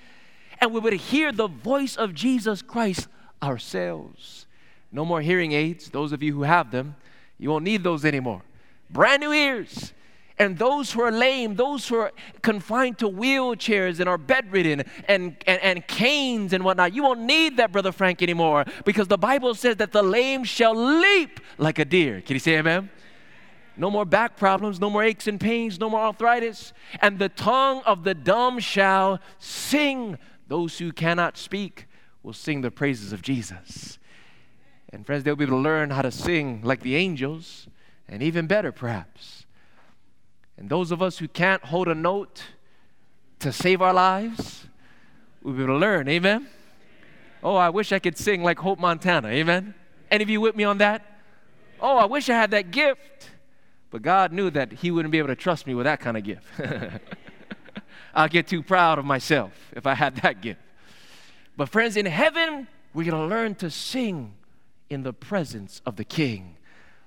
and 0.60 0.72
we 0.72 0.80
will 0.80 0.96
hear 0.96 1.32
the 1.32 1.48
voice 1.48 1.96
of 1.96 2.14
Jesus 2.14 2.62
Christ 2.62 3.08
ourselves. 3.42 4.46
No 4.92 5.04
more 5.04 5.20
hearing 5.20 5.52
aids, 5.52 5.90
those 5.90 6.12
of 6.12 6.22
you 6.22 6.34
who 6.34 6.42
have 6.42 6.70
them, 6.70 6.96
you 7.38 7.50
won't 7.50 7.64
need 7.64 7.84
those 7.84 8.04
anymore. 8.04 8.42
Brand 8.90 9.22
new 9.22 9.32
ears 9.32 9.92
and 10.40 10.56
those 10.56 10.90
who 10.90 11.02
are 11.02 11.12
lame, 11.12 11.54
those 11.54 11.86
who 11.86 11.96
are 11.96 12.12
confined 12.40 12.98
to 12.98 13.10
wheelchairs 13.10 14.00
and 14.00 14.08
are 14.08 14.16
bedridden 14.16 14.82
and, 15.06 15.36
and, 15.46 15.60
and 15.60 15.86
canes 15.86 16.54
and 16.54 16.64
whatnot, 16.64 16.94
you 16.94 17.02
won't 17.02 17.20
need 17.20 17.58
that, 17.58 17.72
Brother 17.72 17.92
Frank, 17.92 18.22
anymore 18.22 18.64
because 18.86 19.06
the 19.06 19.18
Bible 19.18 19.54
says 19.54 19.76
that 19.76 19.92
the 19.92 20.02
lame 20.02 20.42
shall 20.42 20.74
leap 20.74 21.40
like 21.58 21.78
a 21.78 21.84
deer. 21.84 22.22
Can 22.22 22.34
you 22.34 22.40
say 22.40 22.56
amen? 22.56 22.88
No 23.76 23.90
more 23.90 24.06
back 24.06 24.38
problems, 24.38 24.80
no 24.80 24.88
more 24.88 25.02
aches 25.02 25.26
and 25.26 25.38
pains, 25.38 25.78
no 25.78 25.90
more 25.90 26.00
arthritis. 26.00 26.72
And 27.02 27.18
the 27.18 27.28
tongue 27.28 27.82
of 27.84 28.04
the 28.04 28.14
dumb 28.14 28.60
shall 28.60 29.20
sing. 29.38 30.16
Those 30.48 30.78
who 30.78 30.90
cannot 30.90 31.36
speak 31.36 31.86
will 32.22 32.32
sing 32.32 32.62
the 32.62 32.70
praises 32.70 33.12
of 33.12 33.20
Jesus. 33.20 33.98
And 34.90 35.04
friends, 35.04 35.22
they'll 35.22 35.36
be 35.36 35.44
able 35.44 35.58
to 35.58 35.62
learn 35.62 35.90
how 35.90 36.00
to 36.00 36.10
sing 36.10 36.62
like 36.64 36.80
the 36.80 36.96
angels, 36.96 37.68
and 38.08 38.22
even 38.22 38.46
better, 38.46 38.72
perhaps. 38.72 39.44
And 40.60 40.68
those 40.68 40.92
of 40.92 41.00
us 41.00 41.18
who 41.18 41.26
can't 41.26 41.64
hold 41.64 41.88
a 41.88 41.94
note 41.94 42.42
to 43.38 43.50
save 43.50 43.80
our 43.80 43.94
lives, 43.94 44.66
we'll 45.42 45.54
be 45.54 45.62
able 45.62 45.74
to 45.74 45.78
learn. 45.78 46.06
Amen? 46.06 46.46
Oh, 47.42 47.56
I 47.56 47.70
wish 47.70 47.92
I 47.92 47.98
could 47.98 48.18
sing 48.18 48.42
like 48.42 48.58
Hope 48.58 48.78
Montana. 48.78 49.28
Amen? 49.28 49.74
Any 50.10 50.22
of 50.22 50.28
you 50.28 50.38
with 50.42 50.54
me 50.54 50.64
on 50.64 50.76
that? 50.78 51.02
Oh, 51.80 51.96
I 51.96 52.04
wish 52.04 52.28
I 52.28 52.34
had 52.34 52.50
that 52.50 52.70
gift. 52.70 53.30
But 53.90 54.02
God 54.02 54.32
knew 54.32 54.50
that 54.50 54.70
He 54.72 54.90
wouldn't 54.90 55.10
be 55.10 55.18
able 55.18 55.28
to 55.28 55.34
trust 55.34 55.66
me 55.66 55.74
with 55.74 55.84
that 55.84 55.98
kind 55.98 56.18
of 56.18 56.24
gift. 56.24 56.44
I'll 58.14 58.28
get 58.28 58.46
too 58.46 58.62
proud 58.62 58.98
of 58.98 59.06
myself 59.06 59.52
if 59.72 59.86
I 59.86 59.94
had 59.94 60.16
that 60.16 60.42
gift. 60.42 60.60
But, 61.56 61.70
friends, 61.70 61.96
in 61.96 62.04
heaven, 62.04 62.68
we're 62.92 63.10
going 63.10 63.22
to 63.22 63.34
learn 63.34 63.54
to 63.56 63.70
sing 63.70 64.34
in 64.90 65.04
the 65.04 65.14
presence 65.14 65.80
of 65.86 65.96
the 65.96 66.04
King. 66.04 66.56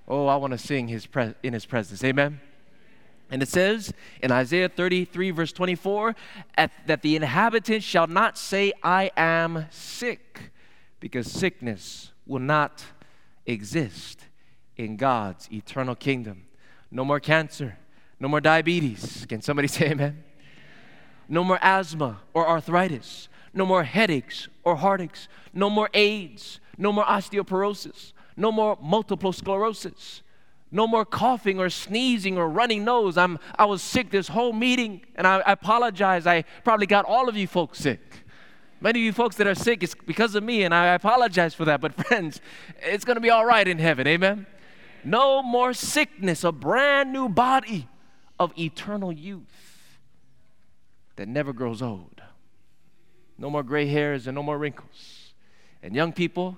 Oh, 0.08 0.26
I 0.26 0.38
want 0.38 0.52
to 0.54 0.58
sing 0.58 0.88
his 0.88 1.06
pre- 1.06 1.36
in 1.44 1.54
His 1.54 1.68
presence. 1.68 2.04
Amen? 2.04 2.40
And 3.34 3.42
it 3.42 3.50
says 3.50 3.92
in 4.22 4.32
Isaiah 4.32 4.70
33, 4.70 5.32
verse 5.32 5.52
24, 5.52 6.16
that 6.86 7.02
the 7.02 7.16
inhabitants 7.16 7.84
shall 7.84 8.06
not 8.06 8.38
say, 8.38 8.74
I 8.84 9.10
am 9.18 9.66
sick, 9.72 10.52
because 11.00 11.32
sickness 11.32 12.12
will 12.28 12.42
not 12.42 12.84
exist 13.48 14.28
in 14.78 14.98
God's 14.98 15.52
eternal 15.52 15.96
kingdom. 15.96 16.44
No 16.92 17.04
more 17.04 17.20
cancer, 17.20 17.80
no 18.20 18.28
more 18.28 18.40
diabetes. 18.40 19.26
Can 19.28 19.42
somebody 19.42 19.68
say 19.78 19.90
amen? 19.90 20.24
No 21.28 21.44
more 21.44 21.58
asthma 21.60 22.20
or 22.36 22.48
arthritis, 22.48 23.30
no 23.52 23.66
more 23.66 23.84
headaches 23.84 24.48
or 24.64 24.76
heartaches, 24.76 25.28
no 25.56 25.72
more 25.72 25.90
AIDS, 25.96 26.60
no 26.78 26.92
more 26.92 27.06
osteoporosis, 27.06 28.14
no 28.38 28.52
more 28.52 28.78
multiple 28.80 29.34
sclerosis 29.34 30.22
no 30.74 30.88
more 30.88 31.06
coughing 31.06 31.60
or 31.60 31.70
sneezing 31.70 32.36
or 32.36 32.50
running 32.50 32.84
nose. 32.84 33.16
I'm, 33.16 33.38
I 33.58 33.66
was 33.66 33.82
sick 33.84 34.10
this 34.10 34.28
whole 34.28 34.52
meeting, 34.52 35.02
and 35.16 35.28
I, 35.28 35.38
I 35.38 35.52
apologize. 35.52 36.26
I 36.26 36.44
probably 36.64 36.88
got 36.88 37.06
all 37.06 37.30
of 37.30 37.38
you 37.38 37.46
folks 37.46 37.78
sick. 37.78 38.02
Many 38.82 39.00
of 39.00 39.06
you 39.06 39.14
folks 39.14 39.36
that 39.36 39.46
are 39.46 39.54
sick, 39.56 39.84
it's 39.84 39.94
because 39.94 40.34
of 40.34 40.44
me, 40.44 40.64
and 40.64 40.74
I 40.74 40.88
apologize 40.96 41.54
for 41.54 41.64
that. 41.66 41.80
But, 41.80 41.94
friends, 42.08 42.42
it's 42.82 43.06
going 43.06 43.16
to 43.16 43.22
be 43.22 43.30
all 43.30 43.46
right 43.46 43.68
in 43.68 43.78
heaven. 43.78 44.08
Amen? 44.08 44.48
No 45.04 45.44
more 45.44 45.74
sickness, 45.74 46.44
a 46.44 46.52
brand 46.52 47.14
new 47.14 47.30
body 47.30 47.88
of 48.40 48.52
eternal 48.58 49.12
youth 49.12 50.00
that 51.18 51.28
never 51.28 51.54
grows 51.54 51.84
old. 51.84 52.24
No 53.38 53.52
more 53.52 53.62
gray 53.62 53.86
hairs 53.86 54.26
and 54.26 54.34
no 54.34 54.42
more 54.42 54.58
wrinkles. 54.58 55.34
And 55.84 55.96
young 55.96 56.14
people, 56.14 56.58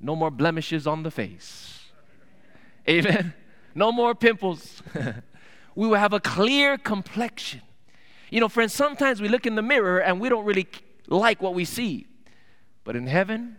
no 0.00 0.14
more 0.14 0.30
blemishes 0.30 0.86
on 0.86 1.02
the 1.02 1.10
face. 1.10 1.80
Amen 2.86 3.32
no 3.74 3.92
more 3.92 4.14
pimples. 4.14 4.82
we 5.74 5.88
will 5.88 5.98
have 5.98 6.12
a 6.12 6.20
clear 6.20 6.78
complexion. 6.78 7.62
You 8.30 8.40
know, 8.40 8.48
friends, 8.48 8.72
sometimes 8.72 9.20
we 9.20 9.28
look 9.28 9.46
in 9.46 9.54
the 9.54 9.62
mirror 9.62 9.98
and 9.98 10.20
we 10.20 10.28
don't 10.28 10.44
really 10.44 10.66
like 11.08 11.40
what 11.42 11.54
we 11.54 11.64
see. 11.64 12.06
But 12.84 12.96
in 12.96 13.06
heaven, 13.06 13.56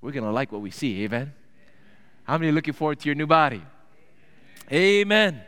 we're 0.00 0.12
going 0.12 0.24
to 0.24 0.30
like 0.30 0.52
what 0.52 0.60
we 0.60 0.70
see. 0.70 1.04
Amen. 1.04 1.32
How 2.24 2.38
many 2.38 2.50
are 2.50 2.54
looking 2.54 2.74
forward 2.74 3.00
to 3.00 3.06
your 3.06 3.14
new 3.14 3.26
body? 3.26 3.62
Amen. 4.70 5.42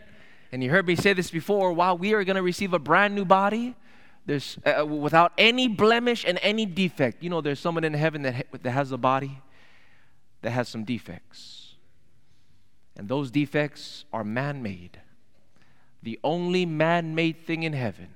And 0.52 0.62
you 0.62 0.70
heard 0.70 0.86
me 0.86 0.96
say 0.96 1.12
this 1.12 1.30
before 1.30 1.72
while 1.72 1.96
we 1.96 2.14
are 2.14 2.24
going 2.24 2.36
to 2.36 2.42
receive 2.42 2.72
a 2.74 2.78
brand 2.78 3.14
new 3.14 3.24
body, 3.24 3.74
there's 4.26 4.58
uh, 4.64 4.86
without 4.86 5.32
any 5.36 5.68
blemish 5.68 6.24
and 6.24 6.38
any 6.42 6.66
defect. 6.66 7.22
You 7.22 7.30
know, 7.30 7.40
there's 7.40 7.60
someone 7.60 7.84
in 7.84 7.94
heaven 7.94 8.22
that, 8.22 8.46
that 8.62 8.70
has 8.70 8.92
a 8.92 8.98
body 8.98 9.42
that 10.42 10.50
has 10.50 10.68
some 10.68 10.84
defects. 10.84 11.73
And 12.96 13.08
those 13.08 13.30
defects 13.30 14.04
are 14.12 14.24
man 14.24 14.62
made. 14.62 15.00
The 16.02 16.18
only 16.22 16.66
man 16.66 17.14
made 17.14 17.44
thing 17.44 17.62
in 17.62 17.72
heaven 17.72 18.08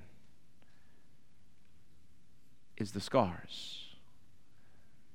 is 2.77 2.93
the 2.93 3.01
scars 3.01 3.87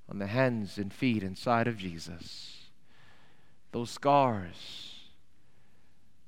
on 0.10 0.20
the 0.20 0.28
hands 0.28 0.78
and 0.78 0.92
feet 0.92 1.24
and 1.24 1.38
side 1.38 1.68
of 1.68 1.78
Jesus. 1.78 2.70
Those 3.72 3.90
scars 3.90 5.10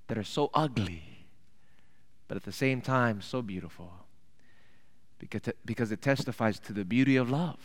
that 0.08 0.18
are 0.18 0.24
so 0.24 0.50
ugly, 0.54 1.28
but 2.28 2.38
at 2.38 2.44
the 2.44 2.52
same 2.52 2.82
time 2.82 3.22
so 3.22 3.42
beautiful 3.42 3.92
because, 5.20 5.54
because 5.66 5.92
it 5.92 6.02
testifies 6.02 6.60
to 6.60 6.74
the 6.74 6.86
beauty 6.86 7.16
of 7.16 7.30
love. 7.30 7.60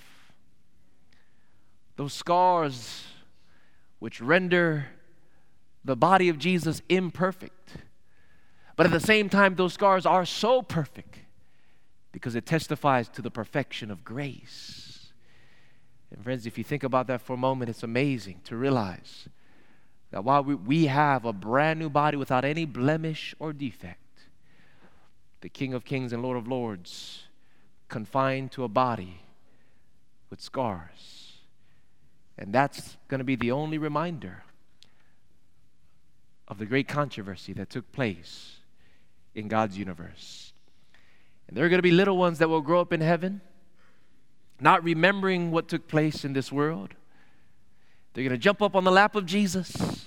Those 1.97 2.13
scars 2.13 3.05
which 3.99 4.21
render 4.21 4.87
the 5.85 5.97
body 5.97 6.29
of 6.29 6.39
Jesus 6.39 6.83
imperfect. 6.89 7.77
But 8.77 8.87
at 8.87 8.93
the 8.93 9.01
same 9.01 9.29
time, 9.29 9.57
those 9.57 9.75
scars 9.75 10.07
are 10.07 10.25
so 10.25 10.63
perfect 10.63 11.19
because 12.13 12.35
it 12.35 12.47
testifies 12.47 13.09
to 13.11 13.23
the 13.23 13.31
perfection 13.31 13.91
of 13.91 14.05
grace. 14.05 15.13
And, 16.11 16.25
friends, 16.25 16.47
if 16.47 16.59
you 16.59 16.65
think 16.65 16.83
about 16.83 17.07
that 17.07 17.21
for 17.21 17.35
a 17.35 17.39
moment, 17.39 17.71
it's 17.71 17.83
amazing 17.83 18.41
to 18.45 18.57
realize 18.57 19.29
that 20.11 20.25
while 20.25 20.43
we, 20.43 20.55
we 20.55 20.87
have 20.87 21.25
a 21.25 21.33
brand 21.33 21.79
new 21.79 21.89
body 21.89 22.17
without 22.17 22.45
any 22.45 22.65
blemish 22.65 23.35
or 23.39 23.53
defect, 23.53 23.99
the 25.41 25.49
King 25.49 25.73
of 25.73 25.85
Kings 25.85 26.13
and 26.13 26.23
Lord 26.23 26.37
of 26.37 26.49
Lords, 26.49 27.25
confined 27.89 28.53
to 28.53 28.65
a 28.65 28.69
body 28.69 29.21
with 30.31 30.41
scars. 30.41 31.35
And 32.37 32.53
that's 32.53 32.97
going 33.09 33.19
to 33.19 33.25
be 33.25 33.37
the 33.37 33.53
only 33.53 33.79
reminder 33.79 34.43
of 36.51 36.59
the 36.59 36.67
great 36.67 36.89
controversy 36.89 37.53
that 37.55 37.71
took 37.71 37.91
place 37.93 38.57
in 39.35 39.49
God's 39.49 39.79
universe. 39.79 40.53
And 41.49 41.57
there 41.57 41.65
are 41.65 41.69
going 41.69 41.79
to 41.79 41.83
be 41.83 41.93
little 41.93 42.19
ones 42.19 42.39
that 42.39 42.49
will 42.49 42.61
grow 42.61 42.81
up 42.81 42.93
in 42.93 43.01
heaven, 43.01 43.41
not 44.61 44.85
remembering 44.85 45.53
what 45.53 45.69
took 45.69 45.89
place 45.89 46.25
in 46.25 46.33
this 46.33 46.51
world. 46.53 46.95
They're 48.13 48.25
going 48.25 48.33
to 48.33 48.39
jump 48.39 48.61
up 48.61 48.75
on 48.75 48.85
the 48.85 48.91
lap 48.91 49.15
of 49.15 49.25
Jesus 49.25 50.07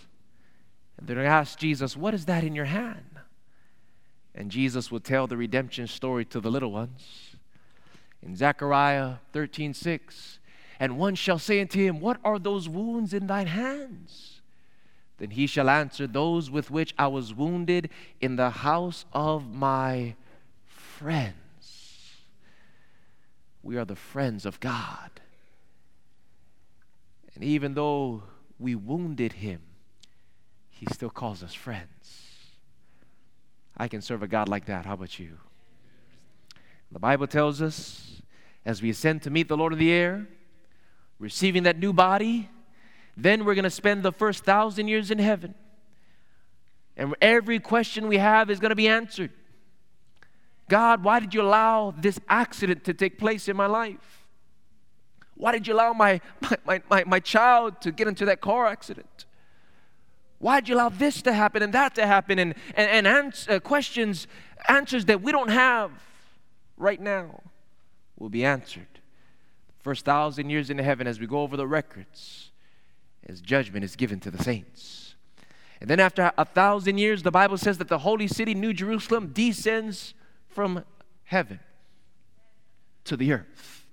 and 0.97 1.07
they're 1.07 1.15
going 1.15 1.27
to 1.27 1.33
ask 1.33 1.57
Jesus, 1.57 1.97
What 1.97 2.13
is 2.13 2.25
that 2.25 2.43
in 2.43 2.55
your 2.55 2.65
hand? 2.65 3.19
And 4.35 4.51
Jesus 4.51 4.91
will 4.91 4.99
tell 4.99 5.27
the 5.27 5.37
redemption 5.37 5.87
story 5.87 6.25
to 6.25 6.39
the 6.39 6.51
little 6.51 6.71
ones. 6.71 7.35
In 8.21 8.35
Zechariah 8.35 9.15
13 9.31 9.73
6, 9.73 10.39
and 10.79 10.97
one 10.97 11.15
shall 11.15 11.39
say 11.39 11.61
unto 11.61 11.79
him, 11.79 11.99
What 11.99 12.19
are 12.23 12.39
those 12.39 12.67
wounds 12.67 13.13
in 13.13 13.27
thine 13.27 13.47
hands? 13.47 14.32
Then 15.17 15.31
he 15.31 15.47
shall 15.47 15.69
answer, 15.69 16.07
Those 16.07 16.49
with 16.49 16.71
which 16.71 16.93
I 16.97 17.07
was 17.07 17.33
wounded 17.33 17.89
in 18.19 18.35
the 18.35 18.49
house 18.49 19.05
of 19.13 19.47
my 19.47 20.15
friends. 20.65 21.35
We 23.61 23.77
are 23.77 23.85
the 23.85 23.95
friends 23.95 24.45
of 24.45 24.59
God. 24.59 25.09
And 27.35 27.43
even 27.43 27.73
though 27.73 28.23
we 28.59 28.75
wounded 28.75 29.33
him, 29.33 29.61
he 30.69 30.85
still 30.91 31.09
calls 31.09 31.43
us 31.43 31.53
friends. 31.53 32.23
I 33.77 33.87
can 33.87 34.01
serve 34.01 34.21
a 34.21 34.27
God 34.27 34.49
like 34.49 34.65
that. 34.65 34.85
How 34.85 34.93
about 34.93 35.17
you? 35.17 35.37
The 36.91 36.99
Bible 36.99 37.25
tells 37.25 37.61
us 37.61 38.21
as 38.65 38.81
we 38.81 38.89
ascend 38.89 39.23
to 39.23 39.29
meet 39.29 39.47
the 39.47 39.57
Lord 39.57 39.73
of 39.73 39.79
the 39.79 39.91
air, 39.91 40.27
receiving 41.19 41.63
that 41.63 41.79
new 41.79 41.91
body, 41.91 42.49
then 43.15 43.45
we're 43.45 43.55
going 43.55 43.63
to 43.63 43.69
spend 43.69 44.03
the 44.03 44.11
first 44.11 44.43
thousand 44.43 44.87
years 44.87 45.11
in 45.11 45.19
heaven. 45.19 45.55
And 46.95 47.15
every 47.21 47.59
question 47.59 48.07
we 48.07 48.17
have 48.17 48.49
is 48.49 48.59
going 48.59 48.69
to 48.69 48.75
be 48.75 48.87
answered. 48.87 49.31
God, 50.69 51.03
why 51.03 51.19
did 51.19 51.33
you 51.33 51.41
allow 51.41 51.93
this 51.97 52.19
accident 52.29 52.83
to 52.85 52.93
take 52.93 53.17
place 53.17 53.47
in 53.47 53.55
my 53.55 53.65
life? 53.65 54.25
Why 55.35 55.51
did 55.51 55.67
you 55.67 55.73
allow 55.73 55.93
my, 55.93 56.21
my, 56.65 56.81
my, 56.89 57.03
my, 57.05 57.19
child 57.19 57.81
to 57.81 57.91
get 57.91 58.07
into 58.07 58.25
that 58.25 58.41
car 58.41 58.67
accident? 58.67 59.25
Why 60.39 60.59
did 60.59 60.69
you 60.69 60.75
allow 60.75 60.89
this 60.89 61.21
to 61.23 61.33
happen 61.33 61.63
and 61.63 61.73
that 61.73 61.95
to 61.95 62.05
happen? 62.05 62.39
And, 62.39 62.53
and, 62.75 62.89
and 62.89 63.07
answer, 63.07 63.53
uh, 63.53 63.59
questions, 63.59 64.27
answers 64.67 65.05
that 65.05 65.21
we 65.21 65.31
don't 65.31 65.49
have 65.49 65.91
right 66.77 66.99
now 66.99 67.41
will 68.17 68.29
be 68.29 68.45
answered. 68.45 68.87
First 69.79 70.05
thousand 70.05 70.49
years 70.49 70.69
in 70.69 70.77
heaven 70.77 71.07
as 71.07 71.19
we 71.19 71.27
go 71.27 71.41
over 71.41 71.57
the 71.57 71.67
records, 71.67 72.51
as 73.27 73.41
judgment 73.41 73.83
is 73.83 73.95
given 73.95 74.19
to 74.21 74.31
the 74.31 74.43
saints. 74.43 75.15
And 75.81 75.89
then 75.89 75.99
after 75.99 76.31
a 76.37 76.45
thousand 76.45 76.97
years, 76.97 77.23
the 77.23 77.31
Bible 77.31 77.57
says 77.57 77.77
that 77.77 77.89
the 77.89 77.99
holy 77.99 78.27
city, 78.27 78.53
New 78.53 78.73
Jerusalem, 78.73 79.31
descends 79.33 80.13
from 80.47 80.85
heaven 81.25 81.59
to 83.05 83.17
the 83.17 83.33
earth. 83.33 83.85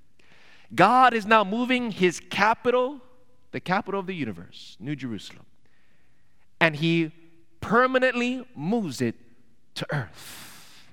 God 0.75 1.15
is 1.15 1.27
now 1.27 1.43
moving 1.43 1.91
his 1.91 2.21
capital, 2.21 3.01
the 3.51 3.61
capital 3.61 3.99
of 3.99 4.07
the 4.07 4.15
universe, 4.15 4.77
New 4.79 4.95
Jerusalem, 4.95 5.47
and 6.61 6.77
he 6.77 7.13
permanently 7.61 8.47
moves 8.55 9.01
it 9.01 9.17
to 9.75 9.87
earth. 9.93 10.87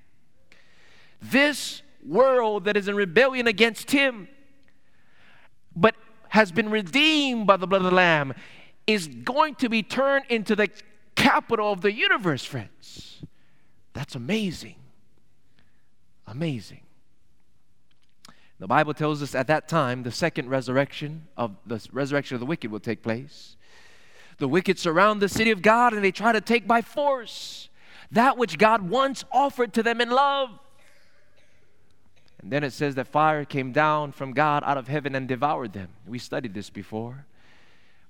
This 1.22 1.82
world 2.04 2.66
that 2.66 2.78
is 2.78 2.88
in 2.88 2.96
rebellion 2.96 3.48
against 3.48 3.92
him, 3.92 4.28
has 6.38 6.52
been 6.52 6.70
redeemed 6.70 7.48
by 7.48 7.58
the 7.58 7.66
blood 7.66 7.82
of 7.82 7.86
the 7.90 7.96
Lamb, 7.96 8.32
is 8.86 9.08
going 9.08 9.56
to 9.56 9.68
be 9.70 9.82
turned 9.82 10.24
into 10.30 10.56
the 10.56 10.70
capital 11.16 11.72
of 11.72 11.82
the 11.82 11.92
universe, 11.92 12.46
friends. 12.46 13.24
That's 13.94 14.14
amazing. 14.14 14.76
Amazing. 16.28 16.82
The 18.60 18.68
Bible 18.68 18.94
tells 18.94 19.24
us 19.24 19.34
at 19.34 19.48
that 19.48 19.68
time 19.68 20.04
the 20.04 20.12
second 20.12 20.48
resurrection 20.48 21.28
of 21.38 21.56
the 21.66 21.84
resurrection 21.92 22.36
of 22.36 22.40
the 22.40 22.46
wicked 22.46 22.70
will 22.70 22.80
take 22.80 23.02
place. 23.02 23.58
The 24.38 24.48
wicked 24.48 24.78
surround 24.78 25.24
the 25.24 25.30
city 25.30 25.50
of 25.50 25.64
God 25.64 25.94
and 25.94 26.04
they 26.04 26.12
try 26.12 26.34
to 26.34 26.42
take 26.42 26.68
by 26.68 26.84
force 26.84 27.70
that 28.12 28.38
which 28.38 28.60
God 28.60 28.88
once 28.88 29.26
offered 29.32 29.74
to 29.74 29.82
them 29.82 30.00
in 30.00 30.12
love. 30.12 30.52
And 32.42 32.52
then 32.52 32.64
it 32.64 32.72
says 32.72 32.96
that 32.96 33.08
fire 33.08 33.46
came 33.46 33.72
down 33.72 34.12
from 34.12 34.34
God 34.34 34.64
out 34.66 34.78
of 34.78 34.88
heaven 34.88 35.16
and 35.16 35.28
devoured 35.28 35.74
them. 35.74 35.90
We 36.06 36.20
studied 36.20 36.54
this 36.54 36.70
before. 36.70 37.26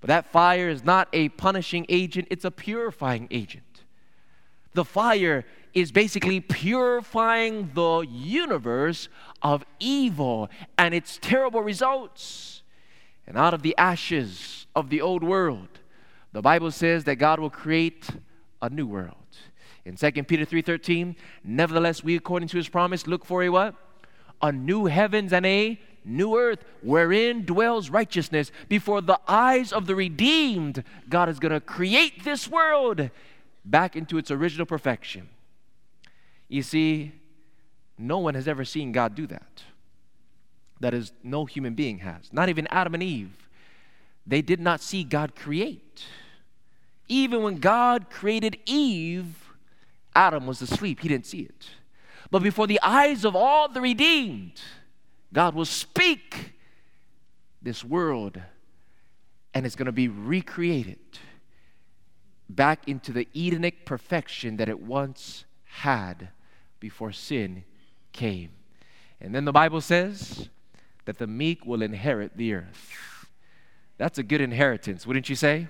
But 0.02 0.10
that 0.10 0.32
fire 0.32 0.70
is 0.70 0.84
not 0.84 1.08
a 1.13 1.30
punishing 1.30 1.86
agent, 1.90 2.28
it's 2.30 2.46
a 2.46 2.52
purifying 2.52 3.28
agent. 3.32 3.63
The 4.74 4.86
fire 4.86 5.44
is 5.74 5.92
basically 5.92 6.40
purifying 6.40 7.72
the 7.74 8.02
universe 8.02 9.10
of 9.42 9.66
evil 9.80 10.50
and 10.78 10.94
its 10.94 11.18
terrible 11.22 11.62
results. 11.62 12.62
And 13.26 13.38
out 13.38 13.54
of 13.54 13.63
the 13.63 13.76
ashes 13.78 14.68
of 14.76 14.90
the 14.90 15.02
old 15.02 15.24
world, 15.24 15.68
the 16.32 16.42
Bible 16.42 16.72
says 16.72 17.06
that 17.06 17.16
God 17.16 17.40
will 17.40 17.50
create 17.50 18.08
a 18.62 18.70
new 18.70 18.86
world. 18.86 19.16
In 19.86 19.96
2 19.96 20.28
Peter 20.28 20.46
3:13, 20.46 21.16
nevertheless 21.44 22.04
we 22.04 22.16
according 22.16 22.50
to 22.50 22.58
his 22.58 22.70
promise 22.70 23.08
look 23.08 23.26
for 23.26 23.44
a 23.44 23.50
what? 23.50 23.76
A 24.41 24.52
new 24.52 24.86
heavens 24.86 25.34
and 25.34 25.45
a 25.45 25.80
new 26.06 26.38
earth 26.38 26.63
wherein 26.82 27.45
dwells 27.45 27.89
righteousness. 27.89 28.52
Before 28.69 29.02
the 29.02 29.19
eyes 29.28 29.73
of 29.73 29.88
the 29.88 29.95
redeemed, 29.95 30.84
God 31.10 31.30
is 31.30 31.39
going 31.39 31.54
to 31.54 31.60
create 31.60 32.23
this 32.23 32.47
world 32.47 33.10
back 33.65 33.95
into 33.95 34.17
its 34.17 34.32
original 34.32 34.65
perfection. 34.65 35.28
You 36.47 36.63
see, 36.63 37.12
no 37.97 38.19
one 38.19 38.36
has 38.36 38.47
ever 38.47 38.63
seen 38.63 38.91
God 38.91 39.15
do 39.15 39.28
that. 39.28 39.63
That 40.80 40.93
is, 40.93 41.12
no 41.23 41.45
human 41.45 41.73
being 41.73 42.00
has. 42.00 42.32
Not 42.32 42.50
even 42.50 42.67
Adam 42.67 42.93
and 42.93 43.04
Eve. 43.04 43.50
They 44.26 44.41
did 44.41 44.60
not 44.60 44.82
see 44.82 45.04
God 45.04 45.36
create. 45.36 46.06
Even 47.08 47.41
when 47.41 47.58
God 47.58 48.10
created 48.10 48.58
Eve, 48.65 49.34
Adam 50.15 50.45
was 50.45 50.62
asleep. 50.62 51.00
He 51.00 51.08
didn't 51.08 51.26
see 51.26 51.41
it. 51.41 51.67
But 52.30 52.44
before 52.44 52.68
the 52.68 52.80
eyes 52.82 53.26
of 53.26 53.36
all 53.36 53.70
the 53.70 53.82
redeemed, 53.82 54.60
God 55.34 55.56
will 55.56 55.66
speak 55.66 56.54
this 57.62 57.84
world 57.84 58.42
and 59.54 59.66
it's 59.66 59.76
going 59.76 59.88
to 59.88 59.92
be 59.92 60.08
recreated 60.08 61.00
back 62.50 62.88
into 62.88 63.12
the 63.12 63.28
Edenic 63.36 63.86
perfection 63.86 64.58
that 64.58 64.70
it 64.70 64.80
once 64.80 65.46
had 65.66 66.30
before 66.80 67.12
sin 67.12 67.63
came. 68.13 68.52
And 69.20 69.34
then 69.34 69.46
the 69.46 69.52
Bible 69.52 69.82
says 69.82 70.50
that 71.06 71.18
the 71.18 71.28
meek 71.28 71.66
will 71.66 71.82
inherit 71.82 72.38
the 72.38 72.54
earth. 72.54 73.28
That's 73.98 74.20
a 74.20 74.24
good 74.24 74.42
inheritance, 74.42 75.08
wouldn't 75.08 75.30
you 75.30 75.36
say? 75.36 75.68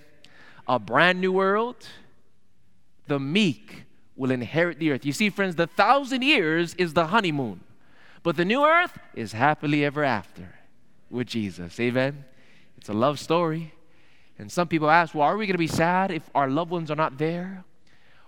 A 0.68 0.80
brand 0.80 1.22
new 1.22 1.32
world, 1.32 1.88
the 3.08 3.20
meek 3.20 3.86
will 4.18 4.32
inherit 4.32 4.80
the 4.80 4.92
earth. 4.92 5.06
You 5.06 5.14
see, 5.14 5.30
friends, 5.30 5.56
the 5.56 5.68
thousand 5.68 6.24
years 6.24 6.74
is 6.74 6.94
the 6.94 7.08
honeymoon, 7.08 7.62
but 8.24 8.36
the 8.36 8.44
new 8.44 8.66
earth 8.66 8.98
is 9.16 9.32
happily 9.32 9.86
ever 9.86 10.04
after 10.04 10.56
with 11.10 11.28
Jesus. 11.28 11.80
Amen? 11.80 12.26
It's 12.78 12.90
a 12.90 12.94
love 12.94 13.20
story. 13.20 13.74
And 14.40 14.52
some 14.52 14.68
people 14.68 14.90
ask, 14.90 15.16
well, 15.16 15.24
are 15.24 15.38
we 15.38 15.46
going 15.46 15.54
to 15.54 15.58
be 15.58 15.68
sad 15.68 16.12
if 16.12 16.30
our 16.36 16.50
loved 16.50 16.72
ones 16.72 16.92
are 16.92 16.96
not 16.96 17.18
there? 17.18 17.64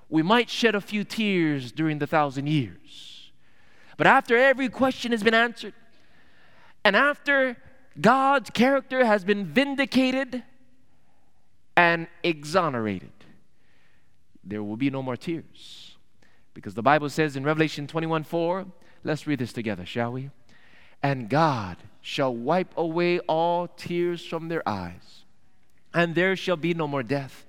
We 0.09 0.23
might 0.23 0.49
shed 0.49 0.73
a 0.73 0.81
few 0.81 1.03
tears 1.03 1.71
during 1.71 1.99
the 1.99 2.07
thousand 2.07 2.47
years. 2.47 3.31
But 3.97 4.07
after 4.07 4.37
every 4.37 4.69
question 4.69 5.11
has 5.11 5.21
been 5.21 5.33
answered, 5.33 5.73
and 6.83 6.95
after 6.95 7.57
God's 7.99 8.49
character 8.49 9.05
has 9.05 9.23
been 9.23 9.45
vindicated 9.45 10.43
and 11.75 12.07
exonerated, 12.23 13.11
there 14.43 14.63
will 14.63 14.77
be 14.77 14.89
no 14.89 15.01
more 15.01 15.17
tears. 15.17 15.97
Because 16.53 16.73
the 16.73 16.81
Bible 16.81 17.09
says 17.09 17.35
in 17.35 17.43
Revelation 17.43 17.87
21 17.87 18.23
4, 18.23 18.65
let's 19.03 19.27
read 19.27 19.39
this 19.39 19.53
together, 19.53 19.85
shall 19.85 20.11
we? 20.11 20.29
And 21.01 21.29
God 21.29 21.77
shall 22.01 22.35
wipe 22.35 22.75
away 22.77 23.19
all 23.19 23.67
tears 23.67 24.25
from 24.25 24.47
their 24.47 24.67
eyes, 24.67 25.23
and 25.93 26.15
there 26.15 26.35
shall 26.35 26.57
be 26.57 26.73
no 26.73 26.87
more 26.87 27.03
death, 27.03 27.45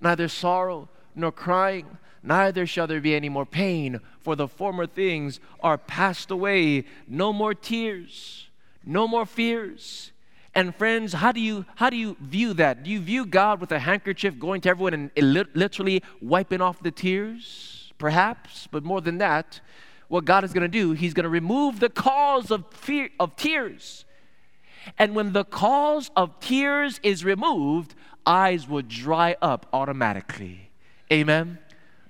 neither 0.00 0.28
sorrow 0.28 0.88
nor 1.14 1.32
crying, 1.32 1.98
neither 2.22 2.66
shall 2.66 2.86
there 2.86 3.00
be 3.00 3.14
any 3.14 3.28
more 3.28 3.46
pain, 3.46 4.00
for 4.20 4.36
the 4.36 4.48
former 4.48 4.86
things 4.86 5.40
are 5.60 5.78
passed 5.78 6.30
away. 6.30 6.84
No 7.08 7.32
more 7.32 7.54
tears, 7.54 8.48
no 8.84 9.08
more 9.08 9.26
fears. 9.26 10.12
And 10.54 10.74
friends, 10.74 11.14
how 11.14 11.32
do 11.32 11.40
you 11.40 11.64
how 11.76 11.88
do 11.88 11.96
you 11.96 12.16
view 12.20 12.52
that? 12.54 12.82
Do 12.82 12.90
you 12.90 13.00
view 13.00 13.24
God 13.24 13.60
with 13.60 13.72
a 13.72 13.78
handkerchief 13.78 14.38
going 14.38 14.60
to 14.62 14.68
everyone 14.68 15.10
and 15.16 15.32
literally 15.54 16.02
wiping 16.20 16.60
off 16.60 16.82
the 16.82 16.90
tears? 16.90 17.92
Perhaps, 17.98 18.68
but 18.70 18.84
more 18.84 19.00
than 19.00 19.18
that, 19.18 19.60
what 20.08 20.24
God 20.24 20.44
is 20.44 20.52
going 20.52 20.62
to 20.62 20.68
do, 20.68 20.92
He's 20.92 21.14
going 21.14 21.24
to 21.24 21.30
remove 21.30 21.80
the 21.80 21.88
cause 21.88 22.50
of 22.50 22.64
fear 22.72 23.08
of 23.18 23.36
tears. 23.36 24.04
And 24.98 25.14
when 25.14 25.32
the 25.32 25.44
cause 25.44 26.10
of 26.16 26.38
tears 26.40 27.00
is 27.02 27.24
removed, 27.24 27.94
eyes 28.26 28.68
will 28.68 28.82
dry 28.82 29.36
up 29.40 29.66
automatically. 29.72 30.70
Amen. 31.10 31.58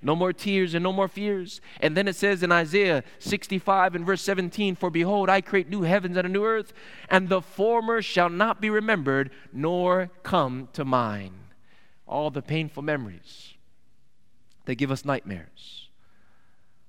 No 0.05 0.17
more 0.17 0.33
tears 0.33 0.75
and 0.75 0.83
no 0.83 0.93
more 0.93 1.07
fears. 1.07 1.61
And 1.81 1.97
then 1.97 2.09
it 2.09 2.17
says 2.17 2.43
in 2.43 2.51
Isaiah 2.51 3.05
65 3.21 3.95
and 3.95 4.05
verse 4.05 4.21
17 4.23 4.75
For 4.75 4.91
behold, 4.91 5.31
I 5.31 5.41
create 5.41 5.71
new 5.71 5.83
heavens 5.83 6.17
and 6.17 6.27
a 6.27 6.31
new 6.31 6.45
earth, 6.45 6.73
and 7.09 7.29
the 7.29 7.41
former 7.41 8.03
shall 8.03 8.29
not 8.29 8.61
be 8.61 8.69
remembered, 8.69 9.31
nor 9.53 10.11
come 10.25 10.69
to 10.73 10.85
mind. 10.85 11.35
All 12.09 12.31
the 12.31 12.43
painful 12.43 12.83
memories, 12.83 13.55
they 14.65 14.75
give 14.75 14.91
us 14.91 15.05
nightmares. 15.05 15.89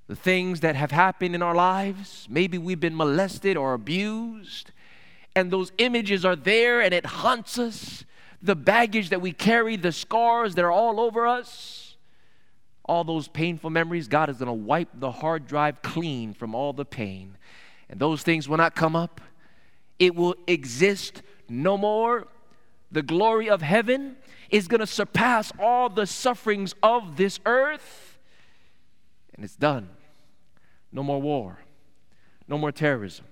The 0.08 0.16
things 0.16 0.60
that 0.62 0.76
have 0.76 0.92
happened 0.92 1.36
in 1.36 1.42
our 1.42 1.56
lives, 1.56 2.28
maybe 2.30 2.58
we've 2.58 2.80
been 2.80 2.96
molested 2.96 3.56
or 3.56 3.74
abused, 3.74 4.72
and 5.36 5.50
those 5.50 5.72
images 5.78 6.26
are 6.26 6.36
there 6.36 6.82
and 6.82 6.94
it 6.94 7.06
haunts 7.06 7.58
us. 7.58 8.06
The 8.42 8.56
baggage 8.56 9.10
that 9.10 9.22
we 9.22 9.32
carry, 9.32 9.78
the 9.78 9.92
scars 9.92 10.56
that 10.56 10.66
are 10.66 10.72
all 10.72 11.00
over 11.00 11.26
us 11.26 11.83
all 12.86 13.04
those 13.04 13.28
painful 13.28 13.70
memories, 13.70 14.08
God 14.08 14.30
is 14.30 14.38
going 14.38 14.48
to 14.48 14.54
wipe 14.54 14.90
the 14.94 15.12
hard 15.12 15.48
drive 15.48 15.82
clean 15.82 16.34
from 16.34 16.54
all 16.54 16.74
the 16.74 16.86
pain. 16.86 17.38
And 17.90 18.00
those 18.00 18.24
things 18.24 18.50
will 18.50 18.58
not 18.58 18.76
come 18.76 18.96
up. 18.96 19.22
It 20.00 20.16
will 20.16 20.36
exist 20.48 21.22
no 21.48 21.78
more. 21.78 22.28
The 22.92 23.02
glory 23.02 23.50
of 23.50 23.62
heaven 23.62 24.18
is 24.50 24.68
going 24.68 24.82
to 24.82 24.88
surpass 24.88 25.52
all 25.60 25.90
the 25.90 26.06
sufferings 26.06 26.76
of 26.84 27.16
this 27.16 27.40
earth. 27.46 28.20
And 29.34 29.46
it's 29.46 29.56
done. 29.56 29.90
No 30.92 31.02
more 31.02 31.22
war, 31.22 31.58
no 32.48 32.58
more 32.58 32.72
terrorism, 32.72 33.26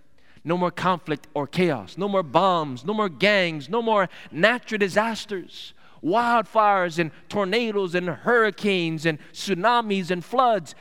no 0.43 0.57
more 0.57 0.71
conflict 0.71 1.27
or 1.35 1.45
chaos, 1.45 1.95
no 1.95 2.07
more 2.07 2.23
bombs, 2.23 2.83
no 2.83 2.93
more 2.93 3.09
gangs, 3.09 3.69
no 3.69 3.83
more 3.83 4.09
natural 4.31 4.79
disasters 4.79 5.75
wildfires 6.03 6.99
and 6.99 7.11
tornadoes 7.29 7.95
and 7.95 8.09
hurricanes 8.09 9.05
and 9.05 9.19
tsunamis 9.33 10.11
and 10.11 10.23
floods. 10.23 10.75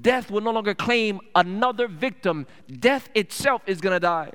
Death 0.00 0.30
will 0.30 0.40
no 0.40 0.50
longer 0.50 0.74
claim 0.74 1.20
another 1.34 1.88
victim. 1.88 2.46
Death 2.68 3.08
itself 3.14 3.62
is 3.66 3.80
going 3.80 3.94
to 3.94 4.00
die. 4.00 4.32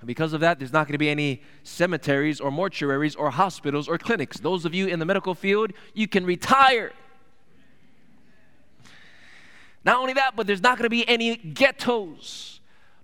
And 0.00 0.06
because 0.06 0.32
of 0.32 0.40
that, 0.40 0.58
there's 0.58 0.72
not 0.72 0.86
going 0.86 0.92
to 0.94 0.98
be 0.98 1.10
any 1.10 1.42
cemeteries 1.62 2.40
or 2.40 2.50
mortuaries 2.50 3.16
or 3.18 3.30
hospitals 3.30 3.88
or 3.88 3.98
clinics. 3.98 4.38
Those 4.38 4.64
of 4.64 4.74
you 4.74 4.86
in 4.86 4.98
the 4.98 5.06
medical 5.06 5.34
field, 5.34 5.72
you 5.94 6.06
can 6.06 6.24
retire. 6.24 6.92
Not 9.84 9.96
only 9.96 10.14
that, 10.14 10.36
but 10.36 10.46
there's 10.46 10.62
not 10.62 10.78
going 10.78 10.84
to 10.84 10.90
be 10.90 11.06
any 11.08 11.36
ghettos 11.36 12.53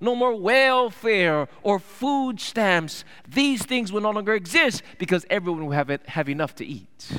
no 0.01 0.15
more 0.15 0.35
welfare 0.35 1.49
or 1.63 1.79
food 1.79 2.41
stamps. 2.41 3.05
These 3.29 3.65
things 3.65 3.93
will 3.93 4.01
no 4.01 4.11
longer 4.11 4.35
exist 4.35 4.83
because 4.99 5.27
everyone 5.29 5.67
will 5.67 5.73
have, 5.73 5.91
it, 5.91 6.07
have 6.09 6.29
enough 6.29 6.55
to 6.57 6.67
eat. 6.67 7.11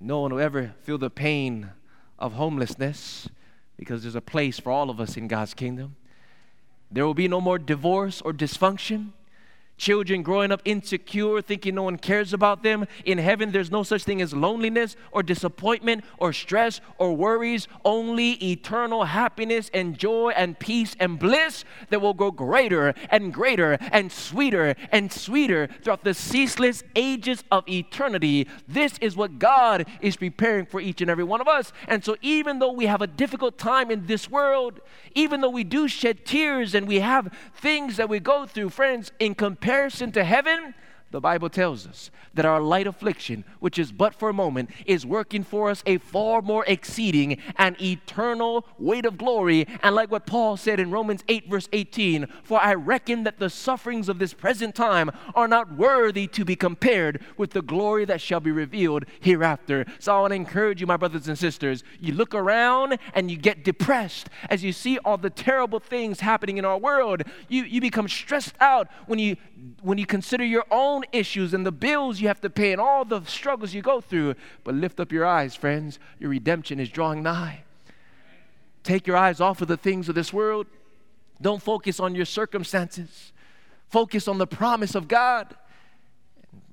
No 0.00 0.20
one 0.20 0.32
will 0.32 0.40
ever 0.40 0.74
feel 0.82 0.96
the 0.96 1.10
pain 1.10 1.70
of 2.18 2.32
homelessness 2.32 3.28
because 3.76 4.02
there's 4.02 4.14
a 4.14 4.20
place 4.20 4.58
for 4.58 4.70
all 4.72 4.88
of 4.90 5.00
us 5.00 5.16
in 5.16 5.28
God's 5.28 5.54
kingdom. 5.54 5.96
There 6.90 7.06
will 7.06 7.14
be 7.14 7.28
no 7.28 7.40
more 7.40 7.58
divorce 7.58 8.20
or 8.22 8.32
dysfunction 8.32 9.12
children 9.80 10.22
growing 10.22 10.52
up 10.52 10.60
insecure, 10.66 11.40
thinking 11.40 11.74
no 11.74 11.82
one 11.82 11.96
cares 11.96 12.34
about 12.34 12.62
them. 12.62 12.86
In 13.06 13.16
heaven, 13.16 13.50
there's 13.50 13.70
no 13.70 13.82
such 13.82 14.04
thing 14.04 14.20
as 14.20 14.34
loneliness 14.34 14.94
or 15.10 15.22
disappointment 15.22 16.04
or 16.18 16.34
stress 16.34 16.82
or 16.98 17.16
worries, 17.16 17.66
only 17.84 18.32
eternal 18.44 19.04
happiness 19.04 19.70
and 19.72 19.98
joy 19.98 20.32
and 20.36 20.58
peace 20.58 20.94
and 21.00 21.18
bliss 21.18 21.64
that 21.88 22.00
will 22.00 22.12
grow 22.12 22.30
greater 22.30 22.94
and 23.08 23.32
greater 23.32 23.78
and 23.90 24.12
sweeter 24.12 24.74
and 24.92 25.10
sweeter 25.10 25.68
throughout 25.82 26.04
the 26.04 26.12
ceaseless 26.12 26.84
ages 26.94 27.42
of 27.50 27.66
eternity. 27.66 28.46
This 28.68 28.98
is 29.00 29.16
what 29.16 29.38
God 29.38 29.86
is 30.02 30.16
preparing 30.16 30.66
for 30.66 30.80
each 30.80 31.00
and 31.00 31.10
every 31.10 31.24
one 31.24 31.40
of 31.40 31.48
us. 31.48 31.72
And 31.88 32.04
so, 32.04 32.16
even 32.20 32.58
though 32.58 32.72
we 32.72 32.84
have 32.84 33.00
a 33.00 33.06
difficult 33.06 33.56
time 33.56 33.90
in 33.90 34.06
this 34.06 34.30
world, 34.30 34.80
even 35.14 35.40
though 35.40 35.48
we 35.48 35.64
do 35.64 35.88
shed 35.88 36.26
tears 36.26 36.74
and 36.74 36.86
we 36.86 37.00
have 37.00 37.34
things 37.54 37.96
that 37.96 38.10
we 38.10 38.20
go 38.20 38.44
through, 38.44 38.68
friends, 38.68 39.10
in 39.18 39.34
comparison, 39.34 39.69
comparison 39.70 40.10
to 40.10 40.24
heaven, 40.24 40.74
the 41.10 41.20
Bible 41.20 41.50
tells 41.50 41.88
us 41.88 42.10
that 42.34 42.44
our 42.44 42.60
light 42.60 42.86
affliction, 42.86 43.44
which 43.58 43.80
is 43.80 43.90
but 43.90 44.14
for 44.14 44.28
a 44.28 44.32
moment, 44.32 44.70
is 44.86 45.04
working 45.04 45.42
for 45.42 45.68
us 45.68 45.82
a 45.84 45.98
far 45.98 46.40
more 46.40 46.64
exceeding 46.66 47.38
and 47.56 47.80
eternal 47.82 48.64
weight 48.78 49.04
of 49.04 49.18
glory. 49.18 49.66
And 49.82 49.96
like 49.96 50.12
what 50.12 50.26
Paul 50.26 50.56
said 50.56 50.78
in 50.78 50.92
Romans 50.92 51.24
8, 51.26 51.50
verse 51.50 51.68
18, 51.72 52.28
for 52.44 52.60
I 52.60 52.74
reckon 52.74 53.24
that 53.24 53.40
the 53.40 53.50
sufferings 53.50 54.08
of 54.08 54.20
this 54.20 54.32
present 54.32 54.76
time 54.76 55.10
are 55.34 55.48
not 55.48 55.76
worthy 55.76 56.28
to 56.28 56.44
be 56.44 56.54
compared 56.54 57.24
with 57.36 57.50
the 57.50 57.62
glory 57.62 58.04
that 58.04 58.20
shall 58.20 58.40
be 58.40 58.52
revealed 58.52 59.04
hereafter. 59.18 59.86
So 59.98 60.16
I 60.16 60.20
want 60.20 60.30
to 60.30 60.36
encourage 60.36 60.80
you, 60.80 60.86
my 60.86 60.96
brothers 60.96 61.26
and 61.26 61.36
sisters, 61.36 61.82
you 61.98 62.14
look 62.14 62.36
around 62.36 62.98
and 63.14 63.28
you 63.30 63.36
get 63.36 63.64
depressed 63.64 64.28
as 64.48 64.62
you 64.62 64.72
see 64.72 64.98
all 64.98 65.16
the 65.16 65.30
terrible 65.30 65.80
things 65.80 66.20
happening 66.20 66.58
in 66.58 66.64
our 66.64 66.78
world. 66.78 67.24
You, 67.48 67.64
you 67.64 67.80
become 67.80 68.06
stressed 68.06 68.54
out 68.60 68.86
when 69.06 69.18
you 69.18 69.36
when 69.82 69.98
you 69.98 70.06
consider 70.06 70.44
your 70.44 70.64
own 70.70 71.04
issues 71.12 71.54
and 71.54 71.64
the 71.64 71.72
bills 71.72 72.20
you 72.20 72.28
have 72.28 72.40
to 72.40 72.50
pay 72.50 72.72
and 72.72 72.80
all 72.80 73.04
the 73.04 73.22
struggles 73.24 73.74
you 73.74 73.82
go 73.82 74.00
through. 74.00 74.34
But 74.64 74.74
lift 74.74 75.00
up 75.00 75.12
your 75.12 75.26
eyes, 75.26 75.54
friends. 75.54 75.98
Your 76.18 76.30
redemption 76.30 76.80
is 76.80 76.88
drawing 76.88 77.22
nigh. 77.22 77.64
Take 78.82 79.06
your 79.06 79.16
eyes 79.16 79.40
off 79.40 79.60
of 79.60 79.68
the 79.68 79.76
things 79.76 80.08
of 80.08 80.14
this 80.14 80.32
world. 80.32 80.66
Don't 81.40 81.62
focus 81.62 82.00
on 82.00 82.14
your 82.14 82.24
circumstances. 82.24 83.32
Focus 83.88 84.28
on 84.28 84.38
the 84.38 84.46
promise 84.46 84.94
of 84.94 85.08
God. 85.08 85.54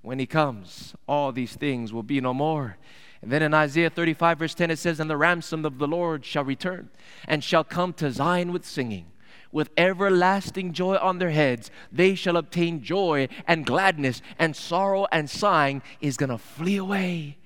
When 0.01 0.19
He 0.19 0.25
comes, 0.25 0.95
all 1.07 1.31
these 1.31 1.55
things 1.55 1.91
will 1.91 2.03
be 2.03 2.21
no 2.21 2.33
more. 2.33 2.77
And 3.21 3.31
then 3.31 3.41
in 3.41 3.53
Isaiah 3.53 3.89
35, 3.89 4.39
verse 4.39 4.53
10, 4.53 4.71
it 4.71 4.79
says, 4.79 4.99
And 4.99 5.09
the 5.09 5.17
ransom 5.17 5.65
of 5.65 5.79
the 5.79 5.87
Lord 5.87 6.23
shall 6.23 6.43
return 6.43 6.89
and 7.27 7.43
shall 7.43 7.63
come 7.63 7.91
to 7.93 8.11
Zion 8.11 8.53
with 8.53 8.65
singing 8.65 9.07
with 9.51 9.69
everlasting 9.77 10.73
joy 10.73 10.95
on 10.95 11.19
their 11.19 11.29
heads. 11.29 11.71
They 11.91 12.15
shall 12.15 12.37
obtain 12.37 12.83
joy 12.83 13.29
and 13.47 13.65
gladness, 13.65 14.21
and 14.39 14.55
sorrow 14.55 15.07
and 15.11 15.29
sighing 15.29 15.81
is 16.01 16.17
going 16.17 16.29
to 16.29 16.37
flee 16.37 16.77
away. 16.77 17.37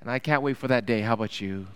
And 0.00 0.10
I 0.10 0.18
can't 0.18 0.42
wait 0.42 0.56
for 0.56 0.68
that 0.68 0.86
day. 0.86 1.00
How 1.00 1.14
about 1.14 1.40
you? 1.40 1.66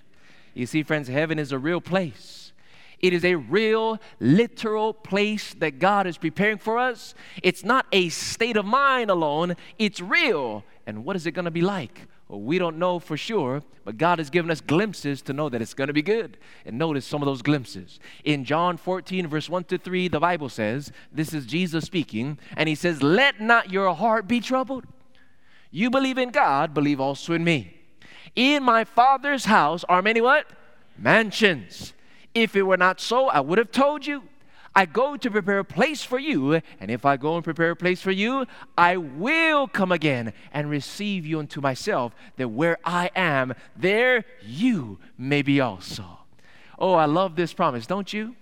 You 0.55 0.67
see, 0.67 0.83
friends, 0.83 1.09
heaven 1.09 1.39
is 1.39 1.53
a 1.53 1.59
real 1.59 1.81
place. 1.81 2.53
It 2.99 3.13
is 3.13 3.25
a 3.25 3.35
real, 3.35 4.01
literal 4.21 4.95
place 4.95 5.55
that 5.55 5.79
God 5.79 6.07
is 6.07 6.17
preparing 6.17 6.59
for 6.59 6.79
us. 6.79 7.15
It's 7.43 7.63
not 7.63 7.87
a 7.93 8.09
state 8.09 8.57
of 8.57 8.65
mind 8.65 9.11
alone, 9.11 9.57
it's 9.79 10.01
real. 10.01 10.65
And 10.87 11.05
what 11.05 11.17
is 11.17 11.27
it 11.27 11.33
going 11.33 11.45
to 11.45 11.51
be 11.51 11.61
like? 11.61 12.07
Well, 12.29 12.41
we 12.41 12.59
don't 12.59 12.79
know 12.79 12.99
for 12.99 13.17
sure, 13.17 13.63
but 13.85 13.99
God 13.99 14.19
has 14.19 14.31
given 14.31 14.51
us 14.51 14.61
glimpses 14.61 15.23
to 15.23 15.33
know 15.33 15.49
that 15.49 15.63
it's 15.63 15.75
going 15.75 15.87
to 15.87 15.95
be 15.95 16.03
good. 16.03 16.39
And 16.65 16.77
notice 16.77 17.07
some 17.07 17.23
of 17.23 17.27
those 17.27 17.43
glimpses. 17.43 18.01
In 18.25 18.45
John 18.45 18.77
14, 18.77 19.29
verse 19.29 19.49
1 19.49 19.65
to 19.65 19.79
3, 19.79 20.09
the 20.09 20.19
Bible 20.19 20.49
says, 20.49 20.91
This 21.13 21.33
is 21.33 21.47
Jesus 21.47 21.85
speaking, 21.85 22.39
and 22.57 22.69
he 22.69 22.75
says, 22.75 23.03
Let 23.03 23.41
not 23.41 23.71
your 23.71 23.95
heart 23.95 24.27
be 24.27 24.41
troubled. 24.41 24.87
You 25.71 25.89
believe 25.89 26.19
in 26.19 26.31
God, 26.31 26.75
believe 26.75 27.01
also 27.01 27.33
in 27.33 27.45
me. 27.45 27.77
In 28.35 28.65
my 28.65 28.85
Father's 28.85 29.45
house 29.45 29.85
are 29.89 30.03
many 30.03 30.21
what? 30.21 30.47
Mansions. 30.99 31.93
If 32.35 32.57
it 32.57 32.63
were 32.63 32.77
not 32.77 33.01
so, 33.01 33.29
I 33.29 33.41
would 33.41 33.59
have 33.59 33.71
told 33.71 34.07
you. 34.07 34.25
I 34.77 34.85
go 34.85 35.17
to 35.17 35.31
prepare 35.31 35.61
a 35.61 35.65
place 35.65 36.03
for 36.03 36.19
you, 36.19 36.61
and 36.81 36.91
if 36.91 37.07
I 37.07 37.17
go 37.17 37.37
and 37.37 37.43
prepare 37.43 37.71
a 37.71 37.77
place 37.77 38.03
for 38.03 38.11
you, 38.11 38.45
I 38.77 38.99
will 38.99 39.67
come 39.67 39.91
again 39.91 40.35
and 40.53 40.69
receive 40.69 41.25
you 41.25 41.39
unto 41.39 41.63
myself, 41.63 42.15
that 42.37 42.49
where 42.49 42.77
I 42.85 43.11
am, 43.17 43.55
there 43.75 44.27
you 44.43 44.99
may 45.17 45.41
be 45.41 45.63
also. 45.63 46.05
Oh, 46.79 46.93
I 46.93 47.07
love 47.07 47.37
this 47.37 47.55
promise, 47.55 47.87
don't 47.87 48.13
you? 48.13 48.37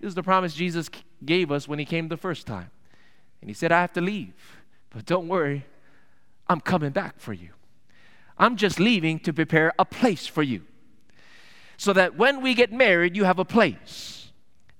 This 0.00 0.08
is 0.08 0.14
the 0.14 0.22
promise 0.22 0.52
Jesus 0.52 0.90
gave 1.24 1.50
us 1.50 1.66
when 1.66 1.78
he 1.78 1.86
came 1.86 2.08
the 2.08 2.18
first 2.18 2.46
time. 2.46 2.70
And 3.40 3.48
he 3.48 3.54
said, 3.54 3.72
I 3.72 3.80
have 3.80 3.94
to 3.94 4.02
leave, 4.02 4.34
but 4.90 5.06
don't 5.06 5.28
worry, 5.28 5.64
I'm 6.46 6.60
coming 6.60 6.90
back 6.90 7.18
for 7.18 7.32
you. 7.32 7.48
I'm 8.36 8.56
just 8.56 8.78
leaving 8.78 9.18
to 9.20 9.32
prepare 9.32 9.72
a 9.78 9.86
place 9.86 10.26
for 10.26 10.42
you. 10.42 10.64
So 11.78 11.94
that 11.94 12.18
when 12.18 12.42
we 12.42 12.52
get 12.52 12.70
married, 12.70 13.16
you 13.16 13.24
have 13.24 13.38
a 13.38 13.46
place 13.46 14.17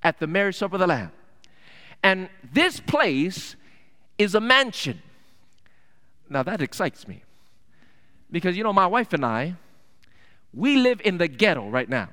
at 0.02 0.18
the 0.18 0.26
marriage 0.26 0.56
supper 0.56 0.76
of 0.76 0.80
the 0.80 0.86
Lamb. 0.86 1.12
And 2.02 2.28
this 2.52 2.80
place 2.80 3.56
is 4.16 4.34
a 4.34 4.40
mansion. 4.40 5.02
Now 6.28 6.42
that 6.42 6.62
excites 6.62 7.08
me. 7.08 7.22
Because, 8.30 8.56
you 8.56 8.62
know, 8.62 8.72
my 8.72 8.86
wife 8.86 9.12
and 9.12 9.24
I, 9.24 9.56
we 10.52 10.76
live 10.76 11.00
in 11.04 11.18
the 11.18 11.28
ghetto 11.28 11.68
right 11.68 11.88
now. 11.88 12.08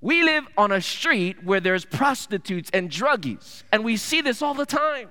We 0.00 0.22
live 0.22 0.46
on 0.56 0.70
a 0.70 0.80
street 0.80 1.42
where 1.42 1.58
there's 1.58 1.84
prostitutes 1.84 2.70
and 2.72 2.88
druggies, 2.88 3.64
and 3.72 3.84
we 3.84 3.96
see 3.96 4.20
this 4.20 4.42
all 4.42 4.54
the 4.54 4.66
time. 4.66 5.08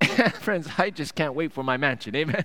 Friends, 0.40 0.68
I 0.78 0.90
just 0.90 1.14
can't 1.14 1.34
wait 1.34 1.52
for 1.52 1.62
my 1.62 1.76
mansion. 1.76 2.16
Amen. 2.16 2.44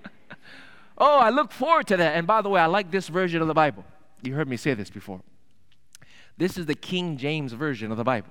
oh, 0.98 1.18
I 1.18 1.30
look 1.30 1.52
forward 1.52 1.86
to 1.86 1.96
that. 1.96 2.16
And 2.16 2.26
by 2.26 2.42
the 2.42 2.50
way, 2.50 2.60
I 2.60 2.66
like 2.66 2.90
this 2.90 3.08
version 3.08 3.40
of 3.40 3.48
the 3.48 3.54
Bible. 3.54 3.84
You 4.22 4.34
heard 4.34 4.48
me 4.48 4.58
say 4.58 4.74
this 4.74 4.90
before. 4.90 5.22
This 6.40 6.56
is 6.56 6.64
the 6.64 6.74
King 6.74 7.18
James 7.18 7.52
Version 7.52 7.90
of 7.90 7.98
the 7.98 8.02
Bible. 8.02 8.30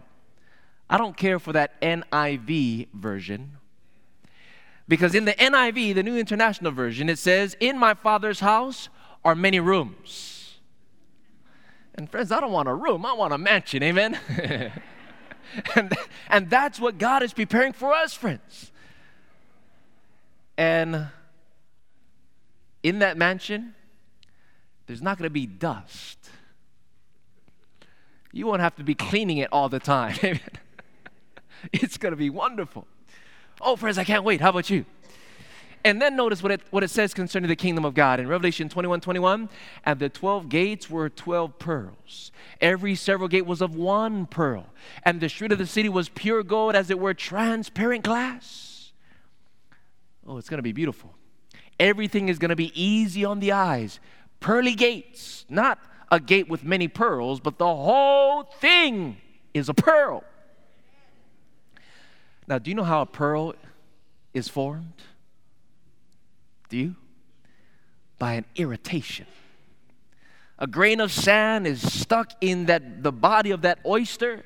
I 0.90 0.98
don't 0.98 1.16
care 1.16 1.38
for 1.38 1.54
that 1.54 1.80
NIV 1.80 2.88
version. 2.92 3.52
Because 4.88 5.14
in 5.14 5.26
the 5.26 5.34
NIV, 5.34 5.94
the 5.94 6.02
New 6.02 6.18
International 6.18 6.72
Version, 6.72 7.08
it 7.08 7.20
says, 7.20 7.56
In 7.60 7.78
my 7.78 7.94
Father's 7.94 8.40
house 8.40 8.90
are 9.24 9.36
many 9.36 9.60
rooms. 9.60 10.58
And 11.94 12.10
friends, 12.10 12.32
I 12.32 12.42
don't 12.42 12.52
want 12.52 12.68
a 12.68 12.74
room, 12.74 13.06
I 13.06 13.14
want 13.14 13.32
a 13.32 13.38
mansion, 13.38 13.84
amen? 13.84 14.18
and, 15.76 15.96
and 16.30 16.50
that's 16.50 16.80
what 16.80 16.98
God 16.98 17.22
is 17.22 17.32
preparing 17.32 17.74
for 17.74 17.94
us, 17.94 18.16
friends. 18.16 18.72
And 20.58 21.10
in 22.82 22.98
that 23.00 23.18
mansion, 23.18 23.76
there's 24.88 25.04
not 25.04 25.20
going 25.20 25.28
to 25.28 25.30
be 25.30 25.46
dust. 25.46 26.18
You 28.32 28.46
won't 28.46 28.62
have 28.62 28.76
to 28.76 28.84
be 28.84 28.96
cleaning 28.96 29.38
it 29.38 29.50
all 29.52 29.70
the 29.70 29.80
time. 29.80 30.16
it's 31.74 31.98
going 31.98 32.12
to 32.12 32.18
be 32.18 32.30
wonderful. 32.30 32.88
Oh, 33.62 33.76
friends, 33.76 33.98
I 33.98 34.04
can't 34.04 34.24
wait. 34.24 34.42
How 34.42 34.50
about 34.50 34.70
you? 34.70 34.86
And 35.84 36.02
then 36.02 36.16
notice 36.16 36.44
what 36.44 36.52
it, 36.52 36.62
what 36.72 36.84
it 36.84 36.90
says 36.90 37.14
concerning 37.14 37.48
the 37.48 37.56
kingdom 37.56 37.86
of 37.86 37.94
God 37.94 38.20
in 38.20 38.28
Revelation 38.28 38.68
21 38.68 39.00
21. 39.02 39.50
And 39.86 40.00
the 40.00 40.10
12 40.10 40.50
gates 40.50 40.90
were 40.90 41.10
12 41.10 41.58
pearls. 41.58 42.32
Every 42.60 42.96
several 42.96 43.30
gate 43.30 43.46
was 43.46 43.62
of 43.62 43.76
one 43.76 44.26
pearl. 44.26 44.68
And 45.04 45.22
the 45.22 45.30
street 45.30 45.52
of 45.52 45.58
the 45.58 45.66
city 45.66 45.90
was 45.90 46.10
pure 46.10 46.44
gold, 46.44 46.76
as 46.76 46.90
it 46.90 47.00
were 47.00 47.14
transparent 47.14 48.04
glass. 48.04 48.92
Oh, 50.28 50.38
it's 50.38 50.50
going 50.50 50.60
to 50.60 50.64
be 50.64 50.74
beautiful. 50.74 51.16
Everything 51.80 52.28
is 52.28 52.40
going 52.40 52.50
to 52.50 52.58
be 52.58 52.74
easy 52.80 53.24
on 53.24 53.40
the 53.40 53.54
eyes. 53.54 54.02
Pearly 54.42 54.76
gates, 54.76 55.46
not 55.50 55.80
a 56.12 56.20
gate 56.20 56.50
with 56.50 56.64
many 56.64 56.88
pearls, 56.88 57.40
but 57.40 57.58
the 57.58 57.66
whole 57.66 58.44
thing 58.44 59.18
is 59.54 59.70
a 59.70 59.74
pearl. 59.74 60.24
Now, 62.48 62.58
do 62.58 62.72
you 62.72 62.76
know 62.76 62.84
how 62.84 63.02
a 63.02 63.06
pearl 63.06 63.54
is 64.34 64.48
formed? 64.48 65.04
Do 66.70 66.78
you? 66.78 66.96
By 68.18 68.34
an 68.34 68.46
irritation. 68.56 69.28
A 70.58 70.68
grain 70.68 71.00
of 71.00 71.12
sand 71.12 71.68
is 71.68 71.82
stuck 71.94 72.34
in 72.42 72.66
that 72.66 73.04
the 73.04 73.12
body 73.12 73.52
of 73.52 73.62
that 73.62 73.80
oyster. 73.86 74.44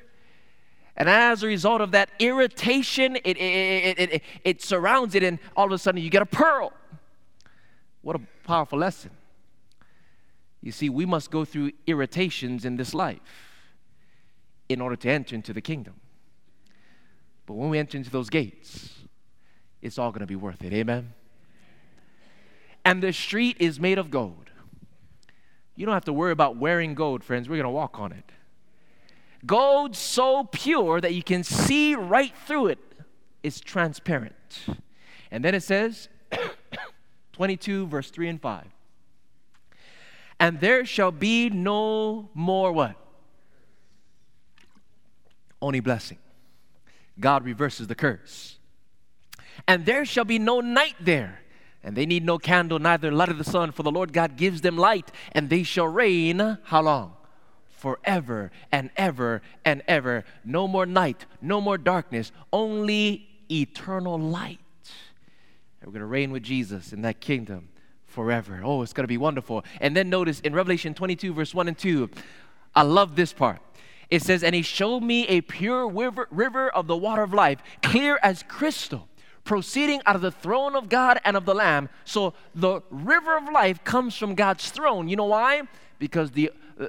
And 0.96 1.08
as 1.08 1.42
a 1.42 1.46
result 1.46 1.80
of 1.80 1.90
that 1.90 2.10
irritation, 2.20 3.16
it, 3.16 3.36
it, 3.36 3.98
it, 3.98 4.12
it, 4.12 4.22
it 4.44 4.62
surrounds 4.62 5.14
it, 5.16 5.24
and 5.24 5.40
all 5.56 5.66
of 5.66 5.72
a 5.72 5.78
sudden 5.78 6.00
you 6.00 6.10
get 6.10 6.22
a 6.22 6.26
pearl. 6.26 6.72
What 8.02 8.16
a 8.16 8.20
powerful 8.44 8.78
lesson. 8.78 9.10
You 10.64 10.72
see, 10.72 10.88
we 10.88 11.04
must 11.04 11.30
go 11.30 11.44
through 11.44 11.72
irritations 11.86 12.64
in 12.64 12.76
this 12.76 12.94
life 12.94 13.20
in 14.70 14.80
order 14.80 14.96
to 14.96 15.10
enter 15.10 15.34
into 15.34 15.52
the 15.52 15.60
kingdom. 15.60 16.00
But 17.44 17.54
when 17.54 17.68
we 17.68 17.78
enter 17.78 17.98
into 17.98 18.08
those 18.08 18.30
gates, 18.30 18.88
it's 19.82 19.98
all 19.98 20.10
going 20.10 20.20
to 20.20 20.26
be 20.26 20.36
worth 20.36 20.64
it. 20.64 20.72
Amen. 20.72 21.12
And 22.82 23.02
the 23.02 23.12
street 23.12 23.58
is 23.60 23.78
made 23.78 23.98
of 23.98 24.10
gold. 24.10 24.52
You 25.76 25.84
don't 25.84 25.92
have 25.92 26.06
to 26.06 26.14
worry 26.14 26.32
about 26.32 26.56
wearing 26.56 26.94
gold, 26.94 27.22
friends. 27.22 27.46
We're 27.46 27.56
going 27.56 27.64
to 27.64 27.68
walk 27.70 28.00
on 28.00 28.12
it. 28.12 28.32
Gold 29.44 29.94
so 29.94 30.44
pure 30.44 30.98
that 31.02 31.12
you 31.12 31.22
can 31.22 31.44
see 31.44 31.94
right 31.94 32.32
through 32.46 32.68
it. 32.68 32.78
It's 33.42 33.60
transparent. 33.60 34.64
And 35.30 35.44
then 35.44 35.54
it 35.54 35.62
says, 35.62 36.08
22, 37.34 37.86
verse 37.86 38.10
3 38.10 38.28
and 38.30 38.40
5. 38.40 38.73
And 40.40 40.60
there 40.60 40.84
shall 40.84 41.10
be 41.10 41.50
no 41.50 42.30
more 42.34 42.72
what? 42.72 42.96
Only 45.62 45.80
blessing. 45.80 46.18
God 47.18 47.44
reverses 47.44 47.86
the 47.86 47.94
curse. 47.94 48.58
And 49.66 49.86
there 49.86 50.04
shall 50.04 50.24
be 50.24 50.38
no 50.38 50.60
night 50.60 50.96
there. 51.00 51.40
And 51.82 51.96
they 51.96 52.06
need 52.06 52.24
no 52.24 52.38
candle, 52.38 52.78
neither 52.78 53.12
light 53.12 53.28
of 53.28 53.38
the 53.38 53.44
sun, 53.44 53.70
for 53.70 53.82
the 53.82 53.90
Lord 53.90 54.12
God 54.12 54.36
gives 54.36 54.62
them 54.62 54.76
light, 54.76 55.12
and 55.32 55.50
they 55.50 55.62
shall 55.62 55.86
reign 55.86 56.58
how 56.64 56.82
long? 56.82 57.12
Forever 57.76 58.50
and 58.72 58.90
ever 58.96 59.42
and 59.66 59.82
ever. 59.86 60.24
No 60.44 60.66
more 60.66 60.86
night, 60.86 61.26
no 61.42 61.60
more 61.60 61.76
darkness, 61.76 62.32
only 62.52 63.28
eternal 63.50 64.18
light. 64.18 64.60
And 65.80 65.88
we're 65.88 65.92
going 65.92 66.00
to 66.00 66.06
reign 66.06 66.32
with 66.32 66.42
Jesus 66.42 66.94
in 66.94 67.02
that 67.02 67.20
kingdom 67.20 67.68
forever. 68.14 68.62
Oh, 68.64 68.82
it's 68.82 68.92
going 68.92 69.04
to 69.04 69.08
be 69.08 69.18
wonderful. 69.18 69.64
And 69.80 69.96
then 69.96 70.08
notice 70.08 70.40
in 70.40 70.54
Revelation 70.54 70.94
22, 70.94 71.34
verse 71.34 71.52
1 71.52 71.68
and 71.68 71.76
2, 71.76 72.08
I 72.74 72.82
love 72.82 73.16
this 73.16 73.32
part. 73.32 73.60
It 74.08 74.22
says, 74.22 74.44
And 74.44 74.54
he 74.54 74.62
showed 74.62 75.02
me 75.02 75.26
a 75.26 75.40
pure 75.40 75.88
river, 75.88 76.28
river 76.30 76.70
of 76.70 76.86
the 76.86 76.96
water 76.96 77.22
of 77.22 77.34
life, 77.34 77.58
clear 77.82 78.18
as 78.22 78.44
crystal, 78.44 79.08
proceeding 79.42 80.00
out 80.06 80.14
of 80.14 80.22
the 80.22 80.30
throne 80.30 80.76
of 80.76 80.88
God 80.88 81.20
and 81.24 81.36
of 81.36 81.44
the 81.44 81.54
Lamb. 81.54 81.88
So 82.04 82.34
the 82.54 82.80
river 82.90 83.36
of 83.36 83.52
life 83.52 83.82
comes 83.82 84.16
from 84.16 84.36
God's 84.36 84.70
throne. 84.70 85.08
You 85.08 85.16
know 85.16 85.24
why? 85.24 85.62
Because 85.98 86.30
the, 86.30 86.52
uh, 86.80 86.86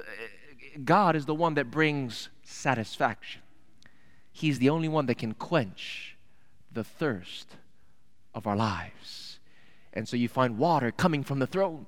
God 0.84 1.16
is 1.16 1.26
the 1.26 1.34
one 1.34 1.54
that 1.54 1.70
brings 1.70 2.28
satisfaction. 2.44 3.42
He's 4.30 4.60
the 4.60 4.68
only 4.68 4.88
one 4.88 5.06
that 5.06 5.18
can 5.18 5.34
quench 5.34 6.16
the 6.72 6.84
thirst 6.84 7.48
of 8.32 8.46
our 8.46 8.56
lives. 8.56 9.25
And 9.96 10.06
so 10.06 10.14
you 10.14 10.28
find 10.28 10.58
water 10.58 10.92
coming 10.92 11.24
from 11.24 11.38
the 11.38 11.46
throne, 11.46 11.86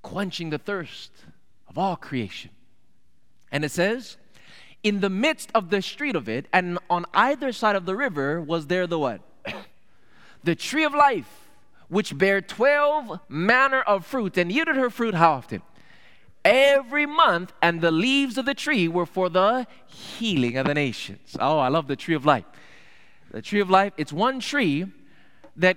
quenching 0.00 0.48
the 0.48 0.58
thirst 0.58 1.12
of 1.68 1.76
all 1.76 1.96
creation. 1.96 2.50
And 3.52 3.62
it 3.62 3.70
says, 3.70 4.16
in 4.82 5.00
the 5.00 5.10
midst 5.10 5.50
of 5.54 5.68
the 5.68 5.82
street 5.82 6.16
of 6.16 6.30
it, 6.30 6.46
and 6.50 6.78
on 6.88 7.04
either 7.12 7.52
side 7.52 7.76
of 7.76 7.84
the 7.84 7.94
river, 7.94 8.40
was 8.40 8.68
there 8.68 8.86
the 8.86 8.98
what? 8.98 9.20
the 10.44 10.54
tree 10.54 10.82
of 10.82 10.94
life, 10.94 11.50
which 11.88 12.16
bare 12.16 12.40
twelve 12.40 13.20
manner 13.28 13.82
of 13.82 14.06
fruit, 14.06 14.38
and 14.38 14.50
yielded 14.50 14.76
her 14.76 14.88
fruit 14.88 15.14
how 15.14 15.32
often? 15.32 15.60
Every 16.42 17.04
month, 17.04 17.52
and 17.60 17.82
the 17.82 17.92
leaves 17.92 18.38
of 18.38 18.46
the 18.46 18.54
tree 18.54 18.88
were 18.88 19.06
for 19.06 19.28
the 19.28 19.66
healing 19.86 20.56
of 20.56 20.66
the 20.66 20.74
nations. 20.74 21.36
Oh, 21.38 21.58
I 21.58 21.68
love 21.68 21.86
the 21.86 21.96
tree 21.96 22.14
of 22.14 22.24
life. 22.24 22.46
The 23.30 23.42
tree 23.42 23.60
of 23.60 23.68
life, 23.68 23.92
it's 23.98 24.12
one 24.12 24.40
tree 24.40 24.86
that 25.56 25.76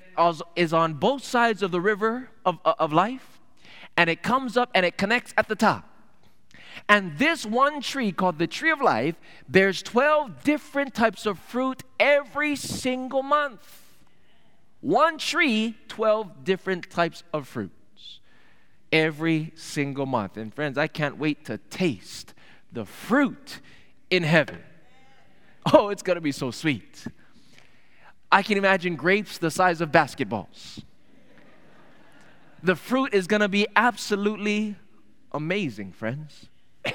is 0.55 0.73
on 0.73 0.93
both 0.95 1.23
sides 1.23 1.61
of 1.61 1.71
the 1.71 1.81
river 1.81 2.29
of, 2.45 2.59
uh, 2.63 2.73
of 2.79 2.93
life, 2.93 3.39
and 3.97 4.09
it 4.09 4.23
comes 4.23 4.57
up 4.57 4.69
and 4.73 4.85
it 4.85 4.97
connects 4.97 5.33
at 5.37 5.47
the 5.47 5.55
top. 5.55 5.89
And 6.87 7.17
this 7.17 7.45
one 7.45 7.81
tree, 7.81 8.11
called 8.11 8.37
the 8.37 8.47
tree 8.47 8.71
of 8.71 8.81
life, 8.81 9.15
bears 9.47 9.81
12 9.81 10.43
different 10.43 10.93
types 10.93 11.25
of 11.25 11.39
fruit 11.39 11.83
every 11.99 12.55
single 12.55 13.23
month. 13.23 13.81
One 14.81 15.17
tree, 15.17 15.75
12 15.87 16.43
different 16.43 16.89
types 16.91 17.23
of 17.33 17.47
fruits 17.47 18.19
every 18.91 19.51
single 19.55 20.05
month. 20.05 20.37
And 20.37 20.53
friends, 20.53 20.77
I 20.77 20.87
can't 20.87 21.17
wait 21.17 21.45
to 21.45 21.57
taste 21.57 22.33
the 22.71 22.85
fruit 22.85 23.59
in 24.09 24.23
heaven. 24.23 24.59
Oh, 25.73 25.89
it's 25.89 26.03
going 26.03 26.15
to 26.15 26.21
be 26.21 26.31
so 26.31 26.51
sweet. 26.51 27.07
I 28.35 28.43
can 28.43 28.57
imagine 28.57 28.97
grapes 28.97 29.37
the 29.37 29.49
size 29.49 29.79
of 29.79 29.93
basketballs. 29.93 30.83
The 32.61 32.75
fruit 32.75 33.13
is 33.13 33.27
going 33.27 33.39
to 33.39 33.47
be 33.47 33.65
absolutely 33.77 34.75
amazing, 35.31 35.93
friends. 35.93 36.49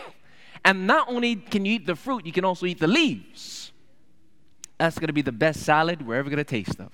and 0.66 0.86
not 0.86 1.08
only 1.08 1.36
can 1.36 1.64
you 1.64 1.76
eat 1.76 1.86
the 1.86 1.96
fruit, 1.96 2.26
you 2.26 2.32
can 2.32 2.44
also 2.44 2.66
eat 2.66 2.78
the 2.78 2.86
leaves. 2.86 3.72
That's 4.76 4.98
going 4.98 5.06
to 5.06 5.14
be 5.14 5.22
the 5.22 5.32
best 5.32 5.60
salad 5.60 6.06
we're 6.06 6.16
ever 6.16 6.28
going 6.28 6.36
to 6.36 6.44
taste 6.44 6.78
of. 6.78 6.92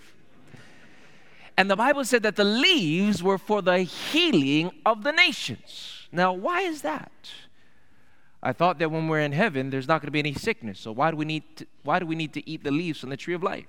And 1.57 1.69
the 1.69 1.75
Bible 1.75 2.05
said 2.05 2.23
that 2.23 2.37
the 2.37 2.45
leaves 2.45 3.25
were 3.25 3.39
for 3.39 3.63
the 3.63 3.81
healing 3.81 4.71
of 4.87 5.03
the 5.03 5.11
nations. 5.11 6.07
Now, 6.13 6.33
why 6.33 6.61
is 6.61 6.83
that? 6.83 7.11
I 8.45 8.53
thought 8.53 8.79
that 8.79 8.93
when 8.93 9.09
we're 9.09 9.23
in 9.23 9.33
heaven, 9.33 9.71
there's 9.71 9.89
not 9.89 10.03
going 10.03 10.07
to 10.07 10.13
be 10.13 10.21
any 10.21 10.35
sickness. 10.35 10.79
So 10.79 10.93
why 10.93 11.11
do 11.11 11.17
we 11.17 11.25
need 11.25 11.43
to, 11.57 11.67
why 11.83 11.99
do 11.99 12.07
we 12.07 12.15
need 12.15 12.33
to 12.35 12.49
eat 12.49 12.63
the 12.63 12.71
leaves 12.71 13.01
from 13.01 13.11
the 13.11 13.17
tree 13.17 13.35
of 13.35 13.43
life? 13.43 13.67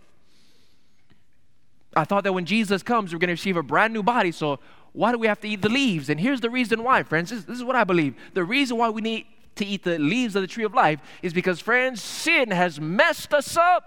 I 1.97 2.03
thought 2.03 2.23
that 2.25 2.33
when 2.33 2.45
Jesus 2.45 2.83
comes, 2.83 3.11
we're 3.11 3.19
going 3.19 3.29
to 3.29 3.33
receive 3.33 3.57
a 3.57 3.63
brand 3.63 3.91
new 3.91 4.03
body. 4.03 4.31
So 4.31 4.59
why 4.93 5.11
do 5.11 5.17
we 5.17 5.27
have 5.27 5.39
to 5.41 5.47
eat 5.47 5.61
the 5.61 5.69
leaves? 5.69 6.09
And 6.09 6.19
here's 6.19 6.41
the 6.41 6.49
reason 6.49 6.83
why, 6.83 7.03
friends. 7.03 7.31
This, 7.31 7.43
this, 7.43 7.57
is 7.57 7.63
what 7.63 7.75
I 7.75 7.83
believe. 7.83 8.15
The 8.33 8.43
reason 8.43 8.77
why 8.77 8.89
we 8.89 9.01
need 9.01 9.25
to 9.55 9.65
eat 9.65 9.83
the 9.83 9.97
leaves 9.97 10.35
of 10.35 10.41
the 10.43 10.47
tree 10.47 10.63
of 10.63 10.73
life 10.73 10.99
is 11.23 11.33
because, 11.33 11.59
friends, 11.59 12.01
sin 12.01 12.51
has 12.51 12.79
messed 12.79 13.33
us 13.33 13.57
up 13.57 13.83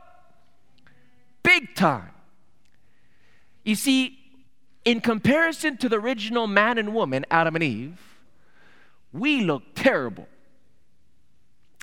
big 1.43 1.75
time. 1.75 2.11
You 3.65 3.77
see, 3.77 4.19
in 4.85 5.01
comparison 5.01 5.77
to 5.79 5.89
the 5.89 5.97
original 5.97 6.47
man 6.47 6.79
and 6.79 6.95
woman, 6.95 7.25
Adam 7.31 7.55
and 7.55 7.63
Eve, 7.63 8.01
we 9.13 9.43
look 9.43 9.63
terrible. 9.75 10.27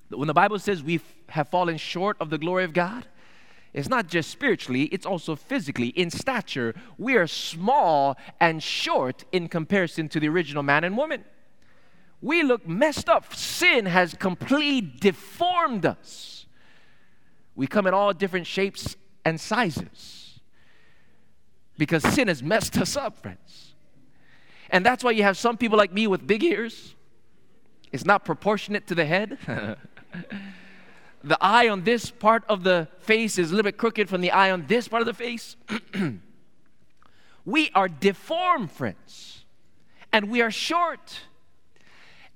When 0.10 0.28
the 0.28 0.34
Bible 0.34 0.60
says 0.60 0.84
we 0.84 1.00
have 1.30 1.50
fallen 1.50 1.78
short 1.78 2.18
of 2.20 2.30
the 2.30 2.38
glory 2.38 2.63
of 2.63 2.74
God, 2.74 3.06
it's 3.74 3.90
not 3.90 4.08
just 4.08 4.30
spiritually, 4.30 4.84
it's 4.84 5.06
also 5.06 5.36
physically. 5.36 5.90
In 5.90 6.10
stature, 6.10 6.74
we 6.98 7.16
are 7.16 7.28
small 7.28 8.18
and 8.40 8.62
short 8.64 9.24
in 9.32 9.48
comparison 9.48 10.10
to 10.10 10.20
the 10.20 10.30
original 10.30 10.64
man 10.64 10.84
and 10.84 10.98
woman. 10.98 11.24
We 12.22 12.44
look 12.44 12.68
messed 12.68 13.10
up. 13.10 13.34
Sin 13.36 13.86
has 13.86 14.14
completely 14.14 14.82
deformed 15.00 15.86
us. 15.86 16.46
We 17.56 17.68
come 17.68 17.88
in 17.88 17.94
all 17.94 18.14
different 18.14 18.48
shapes 18.48 18.96
and 19.26 19.40
sizes 19.40 20.40
because 21.78 22.04
sin 22.04 22.28
has 22.28 22.42
messed 22.42 22.78
us 22.78 22.96
up, 22.96 23.18
friends. 23.18 23.76
And 24.70 24.86
that's 24.86 25.04
why 25.04 25.12
you 25.12 25.24
have 25.24 25.38
some 25.38 25.58
people 25.58 25.78
like 25.78 25.94
me 25.94 26.08
with 26.08 26.26
big 26.26 26.44
ears. 26.44 26.96
It's 27.92 28.06
not 28.06 28.26
proportionate 28.26 28.88
to 28.88 28.96
the 28.96 29.06
head. 29.06 29.38
the 31.24 31.38
eye 31.42 31.68
on 31.68 31.84
this 31.84 32.12
part 32.12 32.44
of 32.48 32.64
the 32.64 32.88
face 33.00 33.38
is 33.38 33.52
a 33.52 33.56
little 33.56 33.70
bit 33.70 33.78
crooked 33.78 34.10
from 34.10 34.22
the 34.22 34.32
eye 34.32 34.52
on 34.52 34.66
this 34.68 34.88
part 34.88 35.02
of 35.02 35.06
the 35.06 35.14
face. 35.14 35.56
we 37.46 37.70
are 37.74 37.88
deformed, 37.88 38.72
friends, 38.72 39.46
and 40.14 40.30
we 40.30 40.42
are 40.42 40.52
short. 40.52 41.22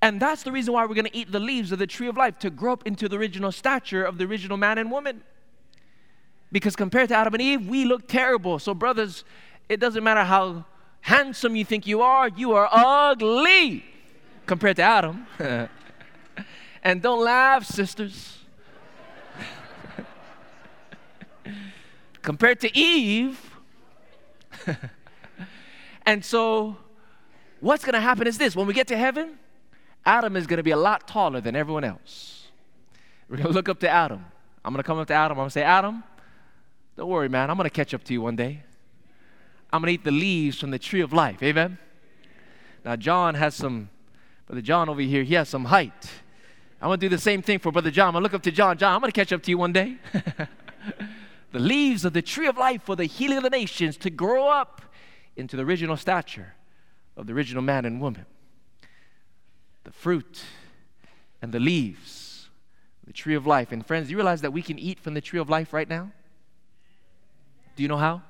And 0.02 0.20
that's 0.20 0.44
the 0.44 0.52
reason 0.52 0.74
why 0.74 0.86
we're 0.86 0.96
going 0.96 1.06
to 1.06 1.16
eat 1.16 1.32
the 1.32 1.40
leaves 1.40 1.72
of 1.72 1.80
the 1.80 1.86
tree 1.86 2.08
of 2.08 2.18
life 2.18 2.40
to 2.40 2.50
grow 2.50 2.74
up 2.74 2.88
into 2.88 3.08
the 3.08 3.18
original 3.18 3.52
stature 3.52 4.04
of 4.04 4.18
the 4.18 4.26
original 4.26 4.58
man 4.58 4.80
and 4.80 4.90
woman. 4.90 5.24
Because 6.52 6.76
compared 6.76 7.10
to 7.10 7.16
Adam 7.16 7.34
and 7.36 7.42
Eve, 7.42 7.68
we 7.68 7.86
look 7.86 8.08
terrible. 8.08 8.58
So, 8.58 8.74
brothers, 8.74 9.24
it 9.70 9.80
doesn't 9.80 10.04
matter 10.04 10.24
how 10.24 10.66
handsome 11.02 11.56
you 11.56 11.64
think 11.64 11.88
you 11.88 12.02
are, 12.02 12.30
you 12.30 12.54
are 12.54 12.68
ugly 12.72 13.86
compared 14.46 14.76
to 14.78 14.82
Adam. 14.82 15.28
and 16.84 17.02
don't 17.02 17.24
laugh, 17.24 17.66
sisters. 17.66 18.41
Compared 22.22 22.60
to 22.62 22.78
Eve. 22.78 23.40
and 26.06 26.24
so, 26.24 26.78
what's 27.60 27.84
going 27.84 27.94
to 27.94 28.02
happen 28.02 28.28
is 28.28 28.38
this 28.38 28.56
when 28.56 28.68
we 28.68 28.74
get 28.74 28.88
to 28.88 28.98
heaven, 28.98 29.38
Adam 30.06 30.36
is 30.36 30.48
going 30.48 30.58
to 30.58 30.64
be 30.64 30.72
a 30.72 30.78
lot 30.78 31.08
taller 31.08 31.42
than 31.42 31.56
everyone 31.56 31.84
else. 31.84 32.48
We're 33.30 33.38
going 33.38 33.48
to 33.48 33.54
look 33.54 33.70
up 33.70 33.80
to 33.80 33.90
Adam. 33.90 34.26
I'm 34.64 34.74
going 34.74 34.84
to 34.84 34.88
come 34.88 35.00
up 35.00 35.08
to 35.08 35.14
Adam. 35.14 35.38
I'm 35.38 35.42
going 35.44 35.50
to 35.50 35.54
say, 35.54 35.64
Adam, 35.64 36.04
don't 36.98 37.10
worry, 37.10 37.30
man. 37.30 37.50
I'm 37.50 37.58
going 37.58 37.70
to 37.70 37.74
catch 37.74 37.94
up 37.94 38.04
to 38.06 38.14
you 38.14 38.22
one 38.22 38.36
day. 38.36 38.64
I'm 39.72 39.82
going 39.82 39.88
to 39.88 39.94
eat 39.94 40.04
the 40.04 40.12
leaves 40.12 40.60
from 40.60 40.72
the 40.72 40.80
tree 40.80 41.02
of 41.02 41.14
life. 41.14 41.42
Amen? 41.42 41.78
Now, 42.84 42.96
John 42.96 43.36
has 43.36 43.56
some, 43.56 43.90
Brother 44.48 44.62
John 44.62 44.90
over 44.90 45.02
here, 45.02 45.24
he 45.24 45.36
has 45.36 45.48
some 45.48 45.66
height. 45.66 46.12
I'm 46.82 46.90
going 46.90 47.00
to 47.00 47.06
do 47.06 47.16
the 47.16 47.22
same 47.22 47.42
thing 47.42 47.60
for 47.60 47.72
Brother 47.72 47.92
John. 47.92 48.08
I'm 48.08 48.14
going 48.14 48.24
to 48.24 48.26
look 48.26 48.34
up 48.34 48.44
to 48.44 48.52
John. 48.52 48.78
John, 48.78 48.94
I'm 48.94 49.00
going 49.00 49.12
to 49.12 49.16
catch 49.16 49.32
up 49.32 49.44
to 49.44 49.52
you 49.52 49.58
one 49.58 49.72
day. 49.72 49.98
the 51.52 51.60
leaves 51.60 52.06
of 52.06 52.14
the 52.14 52.22
tree 52.22 52.48
of 52.48 52.58
life 52.58 52.84
for 52.84 52.96
the 52.96 53.06
healing 53.06 53.38
of 53.38 53.44
the 53.44 53.50
nations 53.50 53.98
to 53.98 54.10
grow 54.10 54.48
up 54.48 54.82
into 55.36 55.56
the 55.56 55.64
original 55.64 55.98
stature 55.98 56.56
of 57.18 57.28
the 57.28 57.34
original 57.34 57.62
man 57.62 57.86
and 57.86 58.02
woman 58.02 58.26
the 59.84 59.92
fruit 59.92 60.44
and 61.42 61.52
the 61.52 61.60
leaves, 61.60 62.50
the 63.06 63.14
tree 63.14 63.36
of 63.36 63.48
life. 63.48 63.72
And 63.72 63.86
friends, 63.86 64.12
you 64.12 64.18
realize 64.18 64.42
that 64.42 64.54
we 64.54 64.62
can 64.62 64.78
eat 64.78 65.00
from 65.00 65.16
the 65.16 65.22
tree 65.22 65.40
of 65.40 65.50
life 65.50 65.74
right 65.74 65.90
now? 65.90 66.12
Do 67.76 67.84
you 67.84 67.90
know 67.90 67.98
how? 67.98 68.22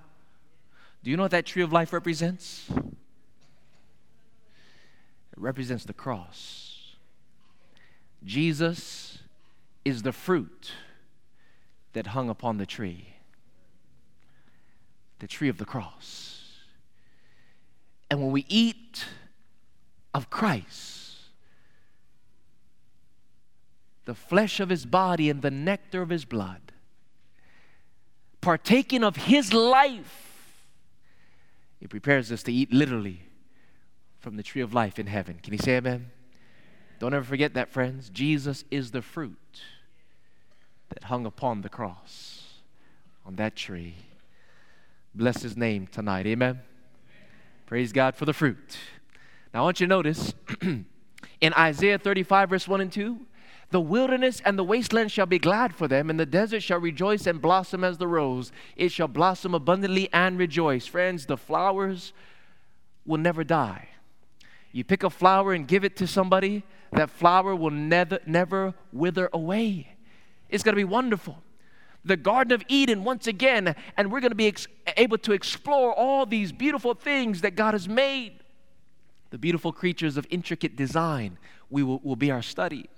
Do 1.03 1.11
you 1.11 1.17
know 1.17 1.23
what 1.23 1.31
that 1.31 1.45
tree 1.45 1.63
of 1.63 1.73
life 1.73 1.91
represents? 1.93 2.69
It 2.69 2.87
represents 5.35 5.83
the 5.83 5.93
cross. 5.93 6.95
Jesus 8.23 9.17
is 9.83 10.03
the 10.03 10.13
fruit 10.13 10.71
that 11.93 12.07
hung 12.07 12.29
upon 12.29 12.57
the 12.57 12.65
tree, 12.65 13.10
the 15.21 15.27
tree 15.27 15.49
of 15.49 15.57
the 15.59 15.65
cross. 15.65 16.49
And 18.09 18.19
when 18.19 18.31
we 18.31 18.43
eat 18.49 19.05
of 20.15 20.31
Christ, 20.31 21.19
the 24.05 24.15
flesh 24.15 24.59
of 24.59 24.69
his 24.69 24.83
body 24.85 25.29
and 25.29 25.43
the 25.43 25.51
nectar 25.51 26.01
of 26.01 26.09
his 26.09 26.25
blood, 26.25 26.73
partaking 28.41 29.03
of 29.03 29.15
his 29.15 29.53
life, 29.53 30.65
it 31.79 31.91
prepares 31.91 32.31
us 32.31 32.41
to 32.43 32.51
eat 32.51 32.73
literally 32.73 33.21
from 34.19 34.37
the 34.37 34.43
tree 34.43 34.61
of 34.61 34.73
life 34.73 34.97
in 34.97 35.05
heaven. 35.05 35.39
Can 35.41 35.53
you 35.53 35.59
say 35.59 35.77
amen? 35.77 36.09
Don't 36.99 37.13
ever 37.13 37.23
forget 37.23 37.53
that, 37.53 37.69
friends. 37.69 38.09
Jesus 38.09 38.65
is 38.71 38.89
the 38.89 39.03
fruit 39.03 39.61
that 40.89 41.05
hung 41.05 41.27
upon 41.27 41.61
the 41.61 41.69
cross 41.69 42.55
on 43.23 43.35
that 43.35 43.55
tree. 43.55 43.95
Bless 45.13 45.41
his 45.41 45.57
name 45.57 45.87
tonight. 45.87 46.25
Amen. 46.25 46.61
Praise 47.65 47.91
God 47.91 48.15
for 48.15 48.25
the 48.25 48.33
fruit. 48.33 48.77
Now, 49.53 49.61
I 49.61 49.63
want 49.63 49.79
you 49.79 49.87
to 49.87 49.89
notice 49.89 50.33
in 50.61 51.53
Isaiah 51.57 51.97
35, 51.97 52.49
verse 52.49 52.67
1 52.67 52.81
and 52.81 52.91
2, 52.91 53.19
the 53.71 53.81
wilderness 53.81 54.41
and 54.45 54.57
the 54.57 54.63
wasteland 54.63 55.11
shall 55.11 55.25
be 55.25 55.39
glad 55.39 55.75
for 55.75 55.87
them, 55.87 56.09
and 56.09 56.19
the 56.19 56.25
desert 56.25 56.61
shall 56.61 56.79
rejoice 56.79 57.25
and 57.25 57.41
blossom 57.41 57.83
as 57.83 57.97
the 57.97 58.07
rose. 58.07 58.51
It 58.75 58.91
shall 58.91 59.07
blossom 59.07 59.53
abundantly 59.53 60.09
and 60.13 60.37
rejoice. 60.37 60.87
Friends, 60.87 61.25
the 61.25 61.37
flowers 61.37 62.13
will 63.05 63.17
never 63.17 63.43
die. 63.43 63.89
You 64.71 64.83
pick 64.85 65.03
a 65.03 65.09
flower 65.09 65.53
and 65.53 65.67
give 65.67 65.83
it 65.83 65.97
to 65.97 66.07
somebody, 66.07 66.63
that 66.91 67.09
flower 67.09 67.55
will 67.55 67.71
never, 67.71 68.19
never 68.25 68.73
wither 68.93 69.29
away. 69.33 69.95
It's 70.49 70.63
going 70.63 70.73
to 70.73 70.79
be 70.79 70.85
wonderful. 70.85 71.41
The 72.03 72.17
Garden 72.17 72.53
of 72.53 72.63
Eden, 72.67 73.03
once 73.03 73.27
again, 73.27 73.75
and 73.95 74.11
we're 74.11 74.21
going 74.21 74.31
to 74.31 74.35
be 74.35 74.47
ex- 74.47 74.67
able 74.97 75.17
to 75.19 75.33
explore 75.33 75.93
all 75.93 76.25
these 76.25 76.51
beautiful 76.51 76.93
things 76.93 77.41
that 77.41 77.55
God 77.55 77.73
has 77.73 77.87
made. 77.87 78.39
The 79.29 79.37
beautiful 79.37 79.71
creatures 79.71 80.17
of 80.17 80.25
intricate 80.29 80.75
design 80.75 81.37
we 81.69 81.83
will, 81.83 81.99
will 82.03 82.15
be 82.15 82.31
our 82.31 82.41
study 82.41 82.89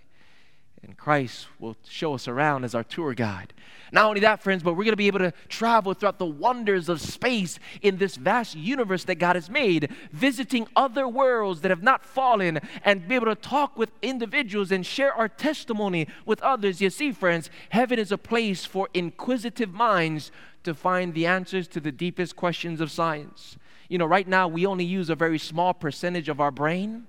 and 0.83 0.97
Christ 0.97 1.47
will 1.59 1.77
show 1.87 2.13
us 2.13 2.27
around 2.27 2.65
as 2.65 2.75
our 2.75 2.83
tour 2.83 3.13
guide. 3.13 3.53
Not 3.91 4.05
only 4.05 4.19
that, 4.21 4.43
friends, 4.43 4.63
but 4.63 4.73
we're 4.73 4.83
going 4.83 4.93
to 4.93 4.97
be 4.97 5.07
able 5.07 5.19
to 5.19 5.33
travel 5.47 5.93
throughout 5.93 6.19
the 6.19 6.25
wonders 6.25 6.89
of 6.89 6.99
space 6.99 7.57
in 7.81 7.97
this 7.97 8.15
vast 8.17 8.55
universe 8.55 9.03
that 9.05 9.15
God 9.15 9.35
has 9.35 9.49
made, 9.49 9.91
visiting 10.11 10.67
other 10.75 11.07
worlds 11.07 11.61
that 11.61 11.71
have 11.71 11.83
not 11.83 12.03
fallen, 12.03 12.59
and 12.83 13.07
be 13.07 13.15
able 13.15 13.27
to 13.27 13.35
talk 13.35 13.77
with 13.77 13.91
individuals 14.01 14.71
and 14.71 14.85
share 14.85 15.13
our 15.13 15.29
testimony 15.29 16.07
with 16.25 16.41
others. 16.41 16.81
You 16.81 16.89
see, 16.89 17.11
friends, 17.11 17.49
heaven 17.69 17.97
is 17.97 18.11
a 18.11 18.17
place 18.17 18.65
for 18.65 18.89
inquisitive 18.93 19.73
minds 19.73 20.31
to 20.63 20.73
find 20.73 21.13
the 21.13 21.25
answers 21.25 21.67
to 21.69 21.79
the 21.79 21.91
deepest 21.91 22.35
questions 22.35 22.81
of 22.81 22.91
science. 22.91 23.57
You 23.89 23.99
know, 23.99 24.05
right 24.05 24.27
now 24.27 24.47
we 24.47 24.65
only 24.65 24.85
use 24.85 25.09
a 25.09 25.15
very 25.15 25.37
small 25.37 25.73
percentage 25.73 26.29
of 26.29 26.41
our 26.41 26.51
brain 26.51 27.05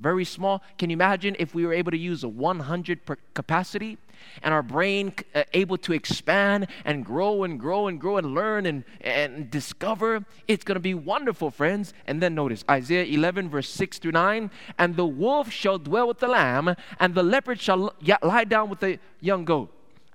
very 0.00 0.24
small. 0.24 0.62
Can 0.78 0.90
you 0.90 0.94
imagine 0.94 1.36
if 1.38 1.54
we 1.54 1.64
were 1.64 1.72
able 1.72 1.90
to 1.90 1.96
use 1.98 2.22
a 2.22 2.28
100 2.28 3.00
capacity 3.34 3.98
and 4.42 4.52
our 4.52 4.62
brain 4.62 5.14
uh, 5.34 5.44
able 5.54 5.78
to 5.78 5.92
expand 5.92 6.66
and 6.84 7.04
grow 7.04 7.44
and 7.44 7.58
grow 7.58 7.86
and 7.86 8.00
grow 8.00 8.18
and 8.18 8.34
learn 8.34 8.66
and, 8.66 8.84
and 9.00 9.50
discover? 9.50 10.24
It's 10.48 10.64
going 10.64 10.76
to 10.76 10.80
be 10.80 10.94
wonderful, 10.94 11.50
friends. 11.50 11.94
And 12.06 12.22
then 12.22 12.34
notice 12.34 12.64
Isaiah 12.70 13.04
11, 13.04 13.48
verse 13.48 13.68
6 13.70 13.98
through 13.98 14.12
9 14.12 14.50
And 14.78 14.96
the 14.96 15.06
wolf 15.06 15.50
shall 15.50 15.78
dwell 15.78 16.08
with 16.08 16.18
the 16.18 16.28
lamb, 16.28 16.74
and 17.00 17.14
the 17.14 17.22
leopard 17.22 17.60
shall 17.60 17.94
lie 18.22 18.44
down 18.44 18.68
with 18.68 18.80
the 18.80 18.98
young 19.20 19.44
goat. 19.44 19.72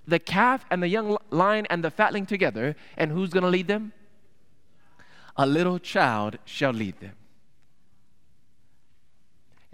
The 0.08 0.20
calf 0.20 0.66
and 0.70 0.84
the 0.84 0.88
young 0.88 1.18
lion 1.30 1.66
and 1.70 1.84
the 1.84 1.92
fatling 1.92 2.26
together. 2.26 2.76
And 2.98 3.12
who's 3.12 3.30
going 3.30 3.44
to 3.44 3.50
lead 3.50 3.68
them? 3.68 3.94
A 5.38 5.48
little 5.48 5.80
child 5.80 6.38
shall 6.46 6.72
lead 6.72 7.00
them. 7.00 7.14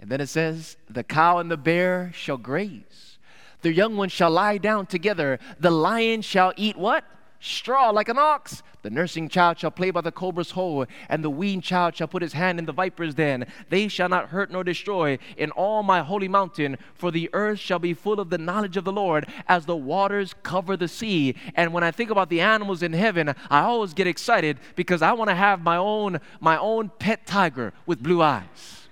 And 0.00 0.10
then 0.10 0.20
it 0.20 0.28
says, 0.28 0.76
The 0.88 1.04
cow 1.04 1.38
and 1.38 1.50
the 1.50 1.56
bear 1.56 2.10
shall 2.14 2.36
graze. 2.36 3.18
The 3.62 3.72
young 3.72 3.96
ones 3.96 4.12
shall 4.12 4.30
lie 4.30 4.58
down 4.58 4.86
together. 4.86 5.38
The 5.58 5.70
lion 5.70 6.22
shall 6.22 6.52
eat 6.56 6.76
what? 6.76 7.04
Straw 7.40 7.90
like 7.90 8.08
an 8.08 8.18
ox. 8.18 8.62
The 8.82 8.90
nursing 8.90 9.28
child 9.28 9.58
shall 9.58 9.72
play 9.72 9.90
by 9.90 10.00
the 10.00 10.12
cobra's 10.12 10.52
hole, 10.52 10.86
and 11.08 11.22
the 11.22 11.30
weaned 11.30 11.64
child 11.64 11.96
shall 11.96 12.06
put 12.06 12.22
his 12.22 12.32
hand 12.32 12.58
in 12.58 12.64
the 12.64 12.72
viper's 12.72 13.14
den. 13.14 13.46
They 13.68 13.88
shall 13.88 14.08
not 14.08 14.28
hurt 14.28 14.50
nor 14.52 14.62
destroy 14.62 15.18
in 15.36 15.50
all 15.52 15.82
my 15.82 16.00
holy 16.00 16.28
mountain, 16.28 16.78
for 16.94 17.10
the 17.10 17.28
earth 17.32 17.58
shall 17.58 17.80
be 17.80 17.94
full 17.94 18.20
of 18.20 18.30
the 18.30 18.38
knowledge 18.38 18.76
of 18.76 18.84
the 18.84 18.92
Lord 18.92 19.26
as 19.48 19.66
the 19.66 19.76
waters 19.76 20.34
cover 20.44 20.76
the 20.76 20.88
sea. 20.88 21.34
And 21.54 21.72
when 21.72 21.84
I 21.84 21.90
think 21.90 22.10
about 22.10 22.30
the 22.30 22.40
animals 22.40 22.82
in 22.82 22.92
heaven, 22.92 23.34
I 23.50 23.60
always 23.60 23.94
get 23.94 24.06
excited 24.06 24.58
because 24.76 25.02
I 25.02 25.12
want 25.12 25.28
to 25.28 25.34
have 25.34 25.60
my 25.60 25.76
own 25.76 26.20
my 26.40 26.56
own 26.56 26.90
pet 26.98 27.26
tiger 27.26 27.72
with 27.84 28.02
blue 28.02 28.22
eyes. 28.22 28.87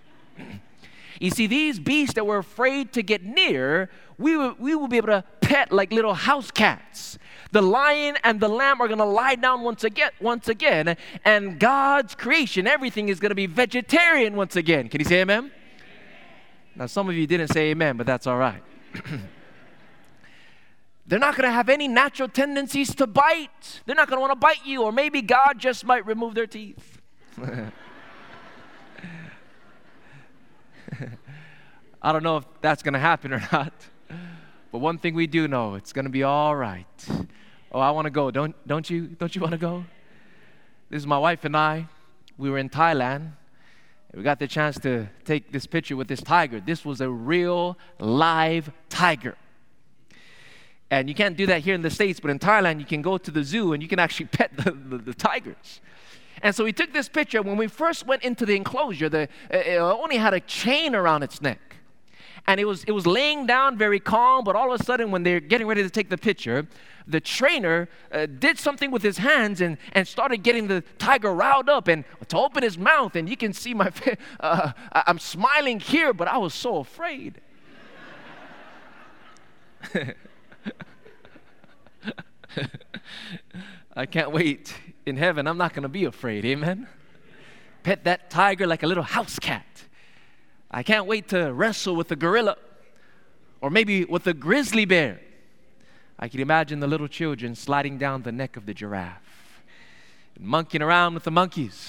You 1.21 1.31
see, 1.31 1.47
these 1.47 1.79
beasts 1.79 2.15
that 2.15 2.27
we're 2.27 2.39
afraid 2.39 2.93
to 2.93 3.03
get 3.03 3.23
near, 3.25 3.91
we 4.19 4.37
will, 4.37 4.55
we 4.59 4.75
will 4.75 4.89
be 4.89 4.97
able 4.97 5.09
to 5.09 5.25
pet 5.41 5.73
like 5.73 5.93
little 5.93 6.15
house 6.15 6.51
cats. 6.51 7.19
The 7.53 7.63
lion 7.63 8.17
and 8.25 8.41
the 8.41 8.49
lamb 8.49 8.81
are 8.81 8.89
going 8.89 8.99
to 8.99 9.05
lie 9.05 9.37
down 9.37 9.63
once 9.63 9.85
again, 9.85 10.11
once 10.21 10.49
again, 10.49 10.97
and 11.25 11.59
God's 11.59 12.15
creation, 12.15 12.67
everything 12.67 13.09
is 13.09 13.21
going 13.21 13.31
to 13.31 13.37
be 13.37 13.47
vegetarian 13.47 14.35
once 14.35 14.57
again. 14.57 14.89
Can 14.89 15.01
you 15.01 15.05
say 15.05 15.21
amen? 15.21 15.39
amen. 15.39 15.53
Now, 16.75 16.87
some 16.87 17.09
of 17.09 17.15
you 17.15 17.27
didn't 17.27 17.49
say 17.49 17.71
amen, 17.71 17.97
but 17.97 18.07
that's 18.07 18.27
all 18.27 18.37
right. 18.37 18.63
They're 21.07 21.21
not 21.21 21.37
going 21.37 21.49
to 21.49 21.53
have 21.53 21.69
any 21.69 21.87
natural 21.87 22.29
tendencies 22.29 22.93
to 22.97 23.07
bite. 23.07 23.81
They're 23.87 23.95
not 23.95 24.09
going 24.09 24.17
to 24.17 24.21
want 24.21 24.33
to 24.33 24.37
bite 24.37 24.67
you, 24.67 24.83
or 24.83 24.91
maybe 24.91 25.23
God 25.23 25.55
just 25.59 25.85
might 25.85 26.05
remove 26.05 26.35
their 26.35 26.49
teeth. 26.49 27.01
I 32.03 32.13
don't 32.13 32.23
know 32.23 32.39
if 32.39 32.45
that's 32.61 32.83
going 32.83 32.95
to 32.95 33.01
happen 33.01 33.33
or 33.33 33.43
not. 33.53 33.73
But 34.73 34.79
one 34.79 34.99
thing 34.99 35.15
we 35.15 35.27
do 35.27 35.49
know, 35.49 35.75
it's 35.75 35.93
going 35.93 36.05
to 36.05 36.11
be 36.11 36.23
all 36.23 36.55
right. 36.55 36.87
Oh, 37.73 37.81
I 37.81 37.91
want 37.91 38.07
to 38.07 38.11
go. 38.11 38.31
Don't, 38.31 38.55
don't 38.67 38.89
you? 38.89 39.07
Don't 39.07 39.35
you 39.35 39.41
want 39.41 39.53
to 39.53 39.59
go? 39.59 39.85
This 40.91 40.99
is 40.99 41.07
my 41.07 41.19
wife 41.19 41.45
and 41.45 41.57
I. 41.57 41.89
We 42.39 42.51
were 42.51 42.59
in 42.59 42.69
Thailand. 42.69 43.33
We 44.15 44.23
got 44.23 44.39
the 44.39 44.47
chance 44.47 44.79
to 44.81 45.09
take 45.25 45.53
this 45.53 45.67
picture 45.67 45.97
with 45.97 46.09
this 46.09 46.23
tiger. 46.23 46.61
This 46.61 46.85
was 46.85 47.01
a 47.01 47.11
real 47.11 47.77
live 47.99 48.71
tiger. 48.89 49.37
And 50.91 51.09
you 51.09 51.15
can't 51.15 51.37
do 51.37 51.47
that 51.47 51.63
here 51.63 51.75
in 51.75 51.83
the 51.83 51.91
States, 51.91 52.21
but 52.21 52.31
in 52.31 52.39
Thailand, 52.39 52.79
you 52.79 52.87
can 52.87 53.03
go 53.03 53.19
to 53.19 53.31
the 53.31 53.43
zoo 53.43 53.73
and 53.73 53.83
you 53.83 53.89
can 53.89 53.99
actually 53.99 54.27
pet 54.33 54.57
the, 54.57 54.71
the, 54.71 54.99
the 54.99 55.15
tigers. 55.15 55.81
And 56.43 56.55
so 56.55 56.65
we 56.65 56.73
took 56.73 56.93
this 56.93 57.09
picture. 57.09 57.43
When 57.43 57.57
we 57.57 57.67
first 57.67 58.07
went 58.07 58.23
into 58.23 58.45
the 58.47 58.57
enclosure, 58.57 59.09
the, 59.09 59.29
it 59.51 59.79
only 59.79 60.17
had 60.17 60.35
a 60.35 60.41
chain 60.41 60.95
around 60.95 61.23
its 61.23 61.41
neck. 61.41 61.77
And 62.47 62.61
it 62.61 62.65
was, 62.65 62.85
it 62.85 62.93
was 62.93 63.07
laying 63.07 63.47
down 63.47 63.77
very 63.77 63.99
calm, 63.99 64.45
but 64.45 64.55
all 64.55 64.73
of 64.73 64.81
a 64.81 64.85
sudden, 64.85 65.11
when 65.11 65.25
they're 65.25 65.41
getting 65.41 65.67
ready 65.67 65.83
to 65.83 65.91
take 65.91 66.09
the 66.11 66.19
picture, 66.19 66.69
the 67.07 67.21
trainer 67.21 67.89
uh, 68.13 68.27
did 68.27 68.59
something 68.59 68.93
with 68.93 69.03
his 69.03 69.19
hands 69.19 69.61
and, 69.61 69.79
and 69.93 70.07
started 70.07 70.45
getting 70.45 70.69
the 70.69 70.85
tiger 70.99 71.35
riled 71.35 71.69
up 71.69 71.89
and 71.89 72.05
to 72.29 72.39
open 72.39 72.63
his 72.63 72.79
mouth. 72.79 73.17
And 73.17 73.29
you 73.29 73.37
can 73.37 73.53
see 73.53 73.75
my 73.75 73.91
face. 73.91 74.17
Uh, 74.39 74.73
I'm 74.93 75.19
smiling 75.19 75.81
here, 75.81 76.13
but 76.13 76.29
I 76.29 76.37
was 76.39 76.53
so 76.55 76.77
afraid. 76.77 77.41
I 83.97 84.07
can't 84.07 84.31
wait. 84.31 84.75
In 85.07 85.17
heaven, 85.17 85.47
I'm 85.47 85.57
not 85.57 85.73
going 85.73 85.85
to 85.85 85.89
be 85.89 86.05
afraid. 86.05 86.45
Amen. 86.45 86.89
Pet 87.85 88.03
that 88.05 88.29
tiger 88.29 88.67
like 88.67 88.83
a 88.83 88.89
little 88.89 89.05
house 89.05 89.39
cat. 89.39 89.65
I 90.69 90.83
can't 90.83 91.07
wait 91.07 91.29
to 91.29 91.53
wrestle 91.53 91.95
with 91.95 92.09
the 92.09 92.17
gorilla 92.17 92.57
or 93.61 93.71
maybe 93.71 94.05
with 94.05 94.25
the 94.25 94.35
grizzly 94.35 94.85
bear. 94.85 95.21
I 96.19 96.29
can 96.29 96.41
imagine 96.41 96.81
the 96.81 96.89
little 96.89 97.07
children 97.07 97.55
sliding 97.55 97.99
down 97.99 98.23
the 98.23 98.33
neck 98.33 98.57
of 98.57 98.67
the 98.67 98.75
giraffe 98.75 99.63
and 100.35 100.45
monkeying 100.45 100.83
around 100.83 101.15
with 101.15 101.23
the 101.23 101.31
monkeys. 101.31 101.89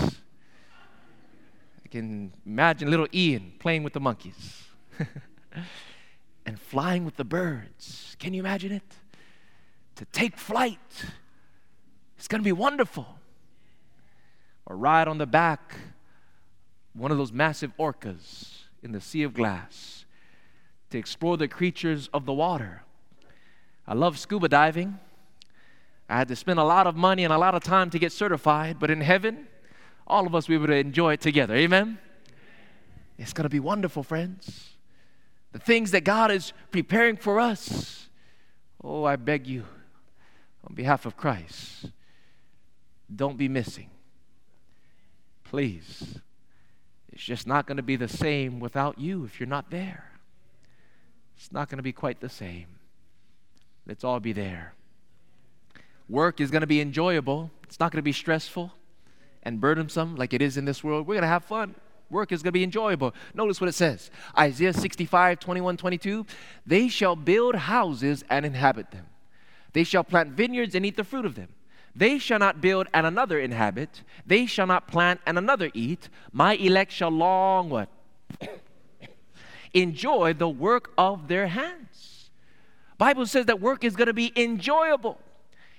I 1.83 1.87
can 1.87 2.33
imagine 2.45 2.91
little 2.91 3.07
Ian 3.11 3.53
playing 3.57 3.81
with 3.81 3.93
the 3.93 3.99
monkeys 3.99 4.65
and 6.45 6.59
flying 6.59 7.03
with 7.03 7.15
the 7.15 7.25
birds. 7.25 8.15
Can 8.19 8.35
you 8.35 8.41
imagine 8.41 8.73
it? 8.73 8.93
To 9.95 10.05
take 10.05 10.37
flight. 10.37 10.77
It's 12.17 12.27
going 12.27 12.41
to 12.41 12.45
be 12.45 12.51
wonderful. 12.51 13.07
Or 14.65 14.75
ride 14.75 15.07
on 15.07 15.17
the 15.17 15.25
back 15.25 15.75
one 16.93 17.11
of 17.11 17.17
those 17.17 17.31
massive 17.31 17.71
orcas 17.77 18.63
in 18.81 18.91
the 18.91 18.99
sea 18.99 19.23
of 19.23 19.33
glass 19.33 20.05
to 20.89 20.97
explore 20.97 21.37
the 21.37 21.47
creatures 21.47 22.09
of 22.13 22.25
the 22.25 22.33
water. 22.33 22.83
I 23.87 23.93
love 23.93 24.17
scuba 24.17 24.49
diving. 24.49 24.99
I 26.09 26.17
had 26.17 26.27
to 26.29 26.35
spend 26.35 26.59
a 26.59 26.63
lot 26.63 26.87
of 26.87 26.95
money 26.95 27.23
and 27.23 27.33
a 27.33 27.37
lot 27.37 27.53
of 27.53 27.63
time 27.63 27.89
to 27.91 27.99
get 27.99 28.11
certified, 28.11 28.77
but 28.79 28.89
in 28.89 29.01
heaven, 29.01 29.47
all 30.05 30.25
of 30.25 30.33
us 30.33 30.47
we 30.47 30.57
would 30.57 30.69
enjoy 30.69 31.13
it 31.13 31.21
together. 31.21 31.55
Amen. 31.55 31.97
It's 33.17 33.33
going 33.33 33.43
to 33.43 33.49
be 33.49 33.59
wonderful, 33.59 34.03
friends. 34.03 34.71
The 35.51 35.59
things 35.59 35.91
that 35.91 36.03
God 36.03 36.31
is 36.31 36.53
preparing 36.71 37.17
for 37.17 37.39
us. 37.39 38.09
Oh, 38.83 39.03
I 39.03 39.15
beg 39.15 39.47
you, 39.47 39.65
on 40.67 40.75
behalf 40.75 41.05
of 41.05 41.17
Christ, 41.17 41.91
don't 43.13 43.37
be 43.37 43.47
missing. 43.47 43.89
Please 45.43 46.19
it's 47.17 47.25
just 47.25 47.47
not 47.47 47.65
going 47.65 47.77
to 47.77 47.83
be 47.83 47.95
the 47.95 48.07
same 48.07 48.59
without 48.59 48.99
you 48.99 49.25
if 49.25 49.39
you're 49.39 49.47
not 49.47 49.71
there. 49.71 50.11
It's 51.35 51.51
not 51.51 51.67
going 51.67 51.77
to 51.77 51.83
be 51.83 51.91
quite 51.91 52.19
the 52.19 52.29
same. 52.29 52.67
Let's 53.87 54.03
all 54.03 54.19
be 54.19 54.33
there. 54.33 54.75
Work 56.07 56.39
is 56.39 56.51
going 56.51 56.61
to 56.61 56.67
be 56.67 56.79
enjoyable, 56.79 57.49
it's 57.63 57.79
not 57.79 57.91
going 57.91 57.97
to 57.97 58.03
be 58.03 58.11
stressful 58.11 58.71
and 59.41 59.59
burdensome 59.59 60.15
like 60.15 60.31
it 60.31 60.43
is 60.43 60.57
in 60.57 60.65
this 60.65 60.83
world. 60.83 61.07
We're 61.07 61.15
going 61.15 61.23
to 61.23 61.27
have 61.27 61.43
fun. 61.43 61.73
Work 62.11 62.31
is 62.31 62.43
going 62.43 62.49
to 62.49 62.59
be 62.59 62.63
enjoyable. 62.63 63.15
Notice 63.33 63.59
what 63.59 63.67
it 63.67 63.73
says 63.73 64.11
Isaiah 64.37 64.71
65, 64.71 65.39
21, 65.39 65.75
22. 65.75 66.23
They 66.67 66.87
shall 66.87 67.15
build 67.15 67.55
houses 67.55 68.23
and 68.29 68.45
inhabit 68.45 68.91
them, 68.91 69.07
they 69.73 69.83
shall 69.83 70.03
plant 70.03 70.33
vineyards 70.33 70.75
and 70.75 70.85
eat 70.85 70.97
the 70.97 71.03
fruit 71.03 71.25
of 71.25 71.33
them. 71.33 71.49
They 71.97 72.19
shall 72.19 72.37
not 72.37 72.61
build 72.61 72.87
and 72.93 73.07
another 73.07 73.39
inhabit. 73.39 74.03
They 74.25 74.45
shall 74.45 74.67
not 74.67 74.87
plant 74.87 75.19
and 75.25 75.35
another 75.35 75.71
eat. 75.73 76.09
My 76.31 76.53
elect 76.53 76.91
shall 76.91 77.09
long 77.09 77.69
what? 77.69 77.89
Enjoy 79.73 80.33
the 80.33 80.47
work 80.47 80.91
of 80.95 81.27
their 81.27 81.47
hands. 81.47 82.29
Bible 82.99 83.25
says 83.25 83.47
that 83.47 83.59
work 83.59 83.83
is 83.83 83.95
going 83.95 84.07
to 84.07 84.13
be 84.13 84.31
enjoyable. 84.35 85.17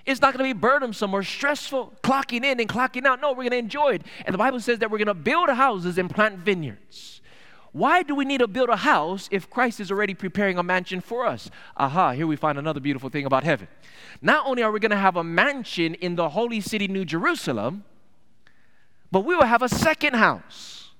It's 0.06 0.20
not 0.20 0.34
going 0.34 0.48
to 0.48 0.54
be 0.54 0.58
burdensome 0.58 1.14
or 1.14 1.22
stressful, 1.22 1.94
clocking 2.02 2.44
in 2.44 2.58
and 2.58 2.68
clocking 2.68 3.06
out. 3.06 3.20
No, 3.20 3.30
we're 3.30 3.48
going 3.48 3.50
to 3.50 3.58
enjoy 3.58 3.94
it. 3.94 4.02
And 4.26 4.34
the 4.34 4.38
Bible 4.38 4.58
says 4.58 4.80
that 4.80 4.90
we're 4.90 4.98
going 4.98 5.06
to 5.06 5.14
build 5.14 5.48
houses 5.50 5.98
and 5.98 6.10
plant 6.10 6.38
vineyards. 6.38 7.20
Why 7.78 8.02
do 8.02 8.16
we 8.16 8.24
need 8.24 8.38
to 8.38 8.48
build 8.48 8.70
a 8.70 8.76
house 8.76 9.28
if 9.30 9.48
Christ 9.48 9.78
is 9.78 9.92
already 9.92 10.12
preparing 10.12 10.58
a 10.58 10.64
mansion 10.64 11.00
for 11.00 11.24
us? 11.24 11.48
Aha, 11.76 12.10
here 12.10 12.26
we 12.26 12.34
find 12.34 12.58
another 12.58 12.80
beautiful 12.80 13.08
thing 13.08 13.24
about 13.24 13.44
heaven. 13.44 13.68
Not 14.20 14.44
only 14.46 14.64
are 14.64 14.72
we 14.72 14.80
going 14.80 14.90
to 14.90 14.96
have 14.96 15.14
a 15.14 15.22
mansion 15.22 15.94
in 15.94 16.16
the 16.16 16.30
holy 16.30 16.60
city, 16.60 16.88
New 16.88 17.04
Jerusalem, 17.04 17.84
but 19.12 19.20
we 19.20 19.36
will 19.36 19.44
have 19.44 19.62
a 19.62 19.68
second 19.68 20.14
house 20.14 20.90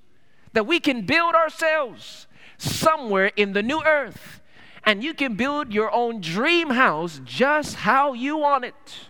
that 0.52 0.68
we 0.68 0.78
can 0.78 1.04
build 1.04 1.34
ourselves 1.34 2.28
somewhere 2.58 3.32
in 3.34 3.54
the 3.54 3.62
new 3.62 3.82
earth. 3.84 4.40
And 4.84 5.02
you 5.02 5.14
can 5.14 5.34
build 5.34 5.72
your 5.72 5.92
own 5.92 6.20
dream 6.20 6.70
house 6.70 7.20
just 7.24 7.74
how 7.74 8.12
you 8.12 8.36
want 8.36 8.64
it. 8.64 9.00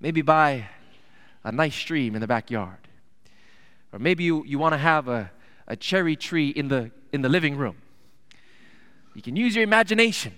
Maybe 0.00 0.22
by 0.22 0.66
a 1.44 1.52
nice 1.52 1.76
stream 1.76 2.16
in 2.16 2.20
the 2.20 2.26
backyard. 2.26 2.88
Or 3.92 4.00
maybe 4.00 4.24
you, 4.24 4.44
you 4.44 4.58
want 4.58 4.72
to 4.72 4.78
have 4.78 5.06
a 5.06 5.30
a 5.66 5.76
cherry 5.76 6.16
tree 6.16 6.48
in 6.48 6.68
the, 6.68 6.90
in 7.12 7.22
the 7.22 7.28
living 7.28 7.56
room. 7.56 7.76
You 9.14 9.22
can 9.22 9.36
use 9.36 9.54
your 9.54 9.64
imagination. 9.64 10.34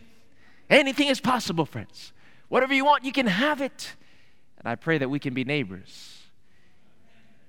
Anything 0.69 1.09
is 1.09 1.21
possible, 1.21 1.65
friends. 1.65 2.13
Whatever 2.49 2.75
you 2.75 2.85
want, 2.85 3.05
you 3.05 3.13
can 3.13 3.27
have 3.27 3.61
it. 3.61 3.95
And 4.59 4.69
I 4.69 4.75
pray 4.75 4.99
that 4.99 5.09
we 5.09 5.19
can 5.19 5.35
be 5.35 5.45
neighbors 5.45 6.19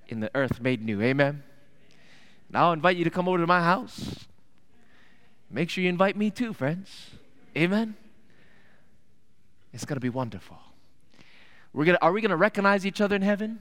in 0.07 0.19
the 0.19 0.31
earth 0.33 0.61
made 0.61 0.83
new. 0.83 1.01
Amen. 1.01 1.43
Now 2.49 2.67
I'll 2.67 2.73
invite 2.73 2.97
you 2.97 3.03
to 3.03 3.09
come 3.09 3.27
over 3.27 3.37
to 3.37 3.47
my 3.47 3.61
house. 3.61 4.25
Make 5.49 5.69
sure 5.69 5.83
you 5.83 5.89
invite 5.89 6.15
me 6.15 6.29
too, 6.29 6.53
friends. 6.53 7.11
Amen. 7.55 7.95
It's 9.73 9.85
going 9.85 9.95
to 9.95 10.01
be 10.01 10.09
wonderful. 10.09 10.57
We're 11.73 11.85
gonna, 11.85 11.99
are 12.01 12.11
we 12.11 12.21
going 12.21 12.31
to 12.31 12.37
recognize 12.37 12.85
each 12.85 13.01
other 13.01 13.15
in 13.15 13.21
heaven? 13.21 13.59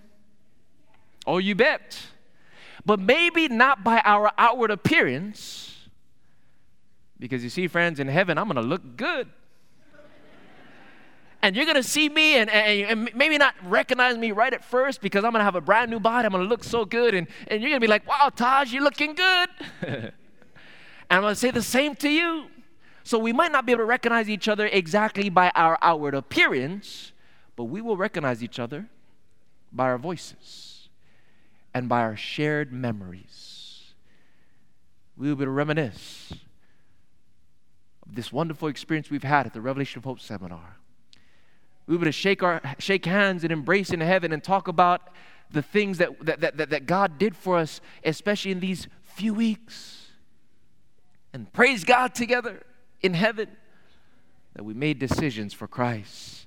Oh, 1.27 1.39
you 1.39 1.55
bet 1.55 1.99
but 2.87 3.01
maybe 3.01 3.49
not 3.49 3.82
by 3.82 4.01
our 4.05 4.30
outward 4.39 4.70
appearance. 4.70 5.89
Because 7.18 7.43
you 7.43 7.51
see, 7.51 7.66
friends, 7.66 7.99
in 7.99 8.07
heaven, 8.07 8.39
I'm 8.39 8.45
going 8.45 8.62
to 8.62 8.62
look 8.62 8.97
good. 8.97 9.28
and 11.43 11.57
you're 11.57 11.64
going 11.64 11.76
to 11.76 11.82
see 11.82 12.09
me 12.09 12.37
and, 12.37 12.49
and, 12.49 13.09
and, 13.09 13.14
maybe 13.16 13.39
not 13.39 13.55
recognize 13.64 14.16
me 14.16 14.30
right 14.30 14.55
at 14.55 14.64
first 14.64 15.01
because 15.01 15.24
I'm 15.24 15.32
going 15.32 15.41
to 15.41 15.45
have 15.45 15.57
a 15.57 15.61
brand 15.61 15.91
new 15.91 15.99
body. 15.99 16.26
I'm 16.26 16.32
going 16.32 16.45
to 16.45 16.49
look 16.49 16.62
so 16.62 16.84
good. 16.84 17.14
And, 17.14 17.26
and 17.49 17.61
you're 17.61 17.70
going 17.70 17.80
to 17.80 17.84
be 17.84 17.91
like, 17.91 18.07
wow, 18.07 18.30
Taj, 18.34 18.72
you're 18.72 18.84
looking 18.84 19.14
good. 19.14 19.49
and 19.82 20.12
I'm 21.11 21.22
going 21.22 21.34
to 21.34 21.41
say 21.41 21.51
the 21.51 21.62
same 21.62 21.97
to 21.97 22.09
you. 22.09 22.47
So 23.03 23.18
we 23.18 23.32
might 23.32 23.51
not 23.51 23.66
be 23.66 23.72
able 23.72 23.82
to 23.82 23.87
recognize 23.87 24.30
each 24.30 24.47
other 24.47 24.66
exactly 24.66 25.28
by 25.28 25.51
our 25.57 25.76
outward 25.82 26.14
appearance, 26.14 27.12
but 27.57 27.64
we 27.64 27.80
will 27.80 27.97
recognize 27.97 28.45
each 28.45 28.61
other 28.61 28.87
by 29.72 29.87
our 29.87 29.99
voices 29.99 30.76
and 31.77 31.91
by 31.91 32.01
our 32.01 32.16
shared 32.16 32.72
memories. 32.72 33.93
We 35.14 35.29
will 35.29 35.37
be 35.37 35.45
to 35.45 35.51
reminisce 35.51 36.33
of 38.09 38.14
this 38.14 38.33
wonderful 38.33 38.68
experience 38.68 39.11
we've 39.11 39.22
had 39.22 39.45
at 39.45 39.53
the 39.53 39.61
Revelation 39.61 39.99
of 39.99 40.05
Hope 40.05 40.18
seminar. 40.18 40.79
We 41.87 41.99
to 42.07 42.12
shake, 42.12 42.43
our, 42.43 42.62
shake 42.79 43.05
hands 43.05 43.45
and 43.45 43.53
embrace 43.53 43.91
in 43.91 44.01
heaven 44.01 44.33
and 44.33 44.43
talk 44.43 44.68
about 44.68 45.11
the 45.51 45.61
things 45.61 45.99
that, 45.99 46.18
that, 46.24 46.41
that, 46.57 46.70
that 46.70 46.87
God 46.87 47.18
did 47.18 47.37
for 47.37 47.59
us, 47.59 47.83
especially 48.03 48.53
in 48.53 48.61
these 48.61 48.89
few 49.03 49.35
weeks. 49.35 50.12
And 51.35 51.53
praise 51.53 51.85
God 51.85 52.14
together 52.14 52.62
in 53.03 53.12
heaven 53.12 53.49
that 54.55 54.64
we 54.64 54.72
made 54.72 54.99
decisions 54.99 55.53
for 55.53 55.68
Christ. 55.68 56.47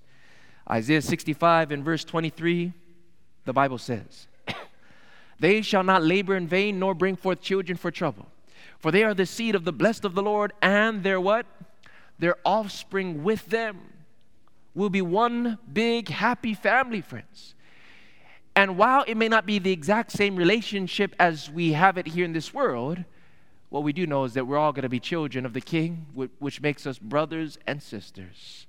Isaiah 0.67 1.03
65 1.03 1.69
and 1.69 1.85
verse 1.85 2.03
23, 2.03 2.73
the 3.45 3.53
Bible 3.53 3.77
says, 3.77 4.25
they 5.39 5.61
shall 5.61 5.83
not 5.83 6.03
labor 6.03 6.35
in 6.35 6.47
vain, 6.47 6.79
nor 6.79 6.93
bring 6.93 7.15
forth 7.15 7.41
children 7.41 7.77
for 7.77 7.91
trouble. 7.91 8.27
For 8.77 8.91
they 8.91 9.03
are 9.03 9.13
the 9.13 9.25
seed 9.25 9.55
of 9.55 9.65
the 9.65 9.73
blessed 9.73 10.05
of 10.05 10.15
the 10.15 10.21
Lord, 10.21 10.53
and 10.61 11.03
their 11.03 11.19
what? 11.19 11.45
Their 12.17 12.35
offspring 12.45 13.23
with 13.23 13.45
them 13.47 13.79
will 14.73 14.89
be 14.89 15.01
one 15.01 15.57
big 15.71 16.09
happy 16.09 16.53
family, 16.53 17.01
friends. 17.01 17.55
And 18.55 18.77
while 18.77 19.03
it 19.07 19.15
may 19.15 19.29
not 19.29 19.45
be 19.45 19.59
the 19.59 19.71
exact 19.71 20.11
same 20.11 20.35
relationship 20.35 21.15
as 21.19 21.49
we 21.49 21.73
have 21.73 21.97
it 21.97 22.07
here 22.07 22.25
in 22.25 22.33
this 22.33 22.53
world, 22.53 23.03
what 23.69 23.83
we 23.83 23.93
do 23.93 24.05
know 24.05 24.23
is 24.25 24.33
that 24.33 24.47
we're 24.47 24.57
all 24.57 24.73
going 24.73 24.83
to 24.83 24.89
be 24.89 24.99
children 24.99 25.45
of 25.45 25.53
the 25.53 25.61
King, 25.61 26.07
which 26.39 26.59
makes 26.59 26.85
us 26.87 26.97
brothers 26.99 27.57
and 27.67 27.81
sisters, 27.81 28.67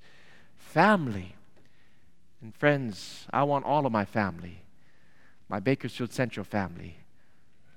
family. 0.59 1.35
And 2.43 2.55
friends, 2.55 3.27
I 3.33 3.43
want 3.43 3.65
all 3.65 3.87
of 3.87 3.93
my 3.93 4.05
family, 4.05 4.63
my 5.51 5.59
Bakersfield 5.59 6.13
Central 6.13 6.45
family, 6.45 6.97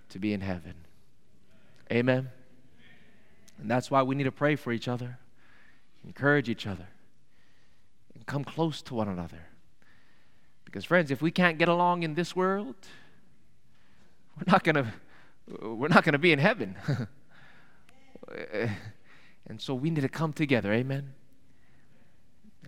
to 0.09 0.19
be 0.19 0.31
in 0.31 0.41
heaven. 0.41 0.75
Amen. 1.91 2.29
And 3.59 3.69
that's 3.69 3.89
why 3.89 4.03
we 4.03 4.13
need 4.13 4.25
to 4.25 4.31
pray 4.31 4.55
for 4.55 4.71
each 4.71 4.87
other, 4.87 5.17
encourage 6.05 6.49
each 6.49 6.67
other, 6.67 6.85
and 8.13 8.23
come 8.27 8.43
close 8.43 8.83
to 8.83 8.93
one 8.93 9.07
another. 9.07 9.47
Because, 10.65 10.85
friends, 10.85 11.09
if 11.09 11.21
we 11.21 11.31
can't 11.31 11.57
get 11.57 11.67
along 11.67 12.03
in 12.03 12.13
this 12.13 12.35
world, 12.35 12.75
we're 14.37 14.51
not 14.51 14.63
going 14.63 14.75
to 14.75 14.87
we're 15.61 15.89
not 15.89 16.03
going 16.03 16.13
to 16.13 16.19
be 16.19 16.31
in 16.31 16.39
heaven. 16.39 16.75
and 19.47 19.59
so 19.59 19.73
we 19.73 19.89
need 19.89 20.01
to 20.01 20.09
come 20.09 20.31
together. 20.31 20.71
Amen. 20.71 21.13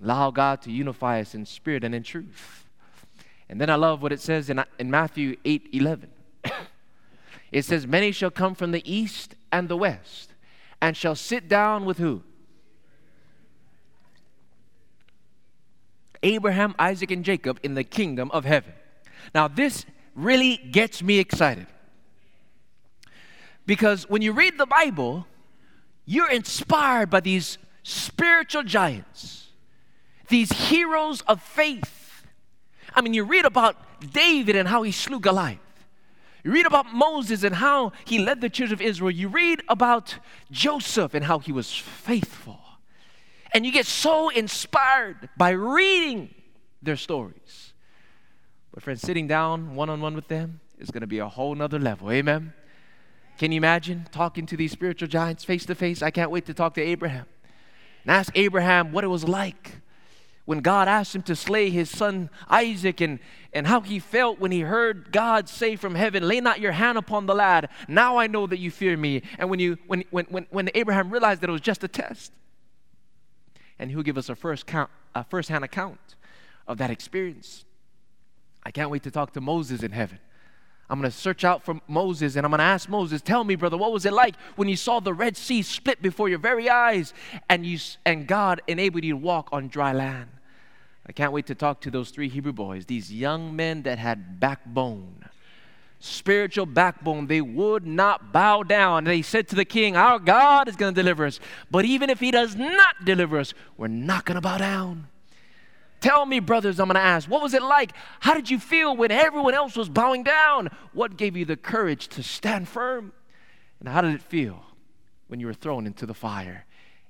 Allow 0.01 0.31
God 0.31 0.61
to 0.63 0.71
unify 0.71 1.21
us 1.21 1.35
in 1.35 1.45
spirit 1.45 1.83
and 1.83 1.95
in 1.95 2.03
truth. 2.03 2.64
And 3.49 3.61
then 3.61 3.69
I 3.69 3.75
love 3.75 4.01
what 4.01 4.11
it 4.11 4.19
says 4.19 4.49
in, 4.49 4.63
in 4.79 4.89
Matthew 4.89 5.37
8 5.45 5.69
11. 5.73 6.09
it 7.51 7.63
says, 7.63 7.85
Many 7.85 8.11
shall 8.11 8.31
come 8.31 8.55
from 8.55 8.71
the 8.71 8.91
east 8.91 9.35
and 9.51 9.69
the 9.69 9.77
west, 9.77 10.33
and 10.81 10.97
shall 10.97 11.15
sit 11.15 11.47
down 11.47 11.85
with 11.85 11.97
who? 11.97 12.23
Abraham, 16.23 16.73
Isaac, 16.79 17.11
and 17.11 17.23
Jacob 17.23 17.59
in 17.61 17.75
the 17.75 17.83
kingdom 17.83 18.31
of 18.31 18.45
heaven. 18.45 18.73
Now, 19.33 19.47
this 19.47 19.85
really 20.15 20.57
gets 20.57 21.03
me 21.03 21.19
excited. 21.19 21.67
Because 23.65 24.09
when 24.09 24.21
you 24.21 24.31
read 24.31 24.57
the 24.57 24.65
Bible, 24.65 25.27
you're 26.05 26.31
inspired 26.31 27.09
by 27.09 27.19
these 27.19 27.57
spiritual 27.83 28.63
giants, 28.63 29.47
these 30.29 30.51
heroes 30.51 31.21
of 31.21 31.41
faith. 31.41 31.94
I 32.95 33.01
mean, 33.01 33.13
you 33.13 33.23
read 33.23 33.45
about 33.45 33.75
David 34.13 34.55
and 34.55 34.67
how 34.67 34.83
he 34.83 34.91
slew 34.91 35.19
Goliath. 35.19 35.59
You 36.43 36.51
read 36.51 36.65
about 36.65 36.93
Moses 36.93 37.43
and 37.43 37.55
how 37.55 37.91
he 38.05 38.19
led 38.19 38.39
the 38.39 38.49
children 38.49 38.75
of 38.75 38.81
Israel. 38.81 39.11
You 39.11 39.27
read 39.27 39.63
about 39.67 40.15
Joseph 40.51 41.13
and 41.13 41.25
how 41.25 41.39
he 41.39 41.51
was 41.51 41.75
faithful. 41.75 42.59
And 43.53 43.65
you 43.65 43.71
get 43.71 43.85
so 43.85 44.29
inspired 44.29 45.29
by 45.37 45.49
reading 45.51 46.33
their 46.81 46.97
stories. 46.97 47.73
But, 48.71 48.83
friends, 48.83 49.01
sitting 49.01 49.27
down 49.27 49.75
one 49.75 49.89
on 49.89 50.01
one 50.01 50.15
with 50.15 50.27
them 50.27 50.59
is 50.77 50.91
going 50.91 51.01
to 51.01 51.07
be 51.07 51.19
a 51.19 51.27
whole 51.27 51.55
nother 51.55 51.79
level. 51.79 52.11
Amen. 52.11 52.53
Can 53.37 53.51
you 53.51 53.57
imagine 53.57 54.07
talking 54.11 54.45
to 54.45 54.55
these 54.55 54.71
spiritual 54.71 55.07
giants 55.07 55.43
face 55.43 55.65
to 55.65 55.75
face? 55.75 56.01
I 56.01 56.11
can't 56.11 56.31
wait 56.31 56.45
to 56.45 56.53
talk 56.53 56.73
to 56.75 56.81
Abraham 56.81 57.25
and 58.03 58.11
ask 58.11 58.31
Abraham 58.37 58.91
what 58.91 59.03
it 59.03 59.07
was 59.07 59.27
like 59.27 59.77
when 60.45 60.59
God 60.59 60.87
asked 60.87 61.15
him 61.15 61.23
to 61.23 61.35
slay 61.35 61.69
his 61.69 61.89
son 61.89 62.29
Isaac 62.47 63.01
and, 63.01 63.19
and 63.51 63.65
how 63.65 63.81
he 63.81 63.99
felt 63.99 64.39
when 64.39 64.51
he 64.51 64.61
heard 64.61 65.11
God 65.11 65.49
say 65.49 65.75
from 65.75 65.95
heaven, 65.95 66.27
Lay 66.27 66.39
not 66.39 66.59
your 66.59 66.71
hand 66.71 66.97
upon 66.97 67.25
the 67.25 67.35
lad. 67.35 67.69
Now 67.87 68.17
I 68.17 68.27
know 68.27 68.45
that 68.47 68.59
you 68.59 68.69
fear 68.69 68.95
me. 68.95 69.23
And 69.39 69.49
when, 69.49 69.59
you, 69.59 69.77
when, 69.87 70.03
when, 70.11 70.25
when, 70.25 70.47
when 70.51 70.69
Abraham 70.75 71.09
realized 71.09 71.41
that 71.41 71.49
it 71.49 71.53
was 71.53 71.61
just 71.61 71.83
a 71.83 71.87
test, 71.87 72.31
and 73.79 73.89
he'll 73.89 74.03
give 74.03 74.17
us 74.17 74.29
a 74.29 74.35
first, 74.35 74.67
count, 74.67 74.89
a 75.15 75.23
first 75.23 75.49
hand 75.49 75.63
account 75.63 76.15
of 76.67 76.77
that 76.77 76.89
experience. 76.89 77.65
I 78.63 78.71
can't 78.71 78.89
wait 78.89 79.03
to 79.03 79.11
talk 79.11 79.33
to 79.33 79.41
Moses 79.41 79.83
in 79.83 79.91
heaven. 79.91 80.19
I'm 80.89 80.99
going 80.99 81.11
to 81.11 81.17
search 81.17 81.43
out 81.43 81.63
for 81.63 81.81
Moses 81.87 82.35
and 82.35 82.45
I'm 82.45 82.51
going 82.51 82.59
to 82.59 82.65
ask 82.65 82.87
Moses, 82.87 83.21
tell 83.21 83.43
me, 83.43 83.55
brother, 83.55 83.77
what 83.77 83.91
was 83.91 84.05
it 84.05 84.13
like 84.13 84.35
when 84.55 84.69
you 84.69 84.75
saw 84.75 84.99
the 84.99 85.13
Red 85.13 85.35
Sea 85.35 85.63
split 85.63 86.01
before 86.01 86.29
your 86.29 86.37
very 86.37 86.69
eyes 86.69 87.13
and, 87.49 87.65
you, 87.65 87.79
and 88.05 88.27
God 88.27 88.61
enabled 88.67 89.03
you 89.03 89.13
to 89.13 89.17
walk 89.17 89.49
on 89.51 89.67
dry 89.67 89.93
land? 89.93 90.29
I 91.07 91.11
can't 91.11 91.31
wait 91.31 91.45
to 91.47 91.55
talk 91.55 91.81
to 91.81 91.91
those 91.91 92.09
three 92.09 92.29
Hebrew 92.29 92.53
boys, 92.53 92.85
these 92.85 93.11
young 93.11 93.55
men 93.55 93.83
that 93.83 93.99
had 93.99 94.39
backbone, 94.39 95.29
spiritual 95.99 96.65
backbone. 96.65 97.27
They 97.27 97.41
would 97.41 97.85
not 97.85 98.33
bow 98.33 98.63
down. 98.63 99.03
They 99.03 99.21
said 99.21 99.47
to 99.49 99.55
the 99.55 99.65
king, 99.65 99.95
Our 99.95 100.17
God 100.17 100.67
is 100.67 100.75
going 100.75 100.93
to 100.93 100.99
deliver 100.99 101.25
us. 101.25 101.39
But 101.69 101.85
even 101.85 102.09
if 102.09 102.19
he 102.19 102.31
does 102.31 102.55
not 102.55 103.05
deliver 103.05 103.37
us, 103.37 103.53
we're 103.77 103.87
not 103.87 104.25
going 104.25 104.35
to 104.35 104.41
bow 104.41 104.57
down. 104.57 105.07
Tell 106.01 106.25
me, 106.25 106.39
brothers, 106.39 106.79
I'm 106.79 106.87
going 106.87 106.95
to 106.95 107.01
ask, 107.01 107.27
what 107.27 107.41
was 107.41 107.55
it 107.55 107.63
like? 107.63 107.91
How 108.19 108.35
did 108.35 108.49
you 108.49 108.59
feel 108.59 108.95
when 108.95 109.09
everyone 109.09 109.55
else 109.55 109.75
was 109.75 109.89
bowing 109.89 110.23
down? 110.23 110.69
What 110.93 111.17
gave 111.17 111.35
you 111.35 111.45
the 111.45 111.57
courage 111.57 112.09
to 112.09 112.21
stand 112.21 112.67
firm? 112.67 113.11
And 113.79 113.89
how 113.89 114.01
did 114.01 114.13
it 114.13 114.21
feel 114.21 114.65
when 115.27 115.39
you 115.39 115.47
were 115.47 115.53
thrown 115.53 115.87
into 115.87 116.05
the 116.05 116.13
fire? 116.13 116.65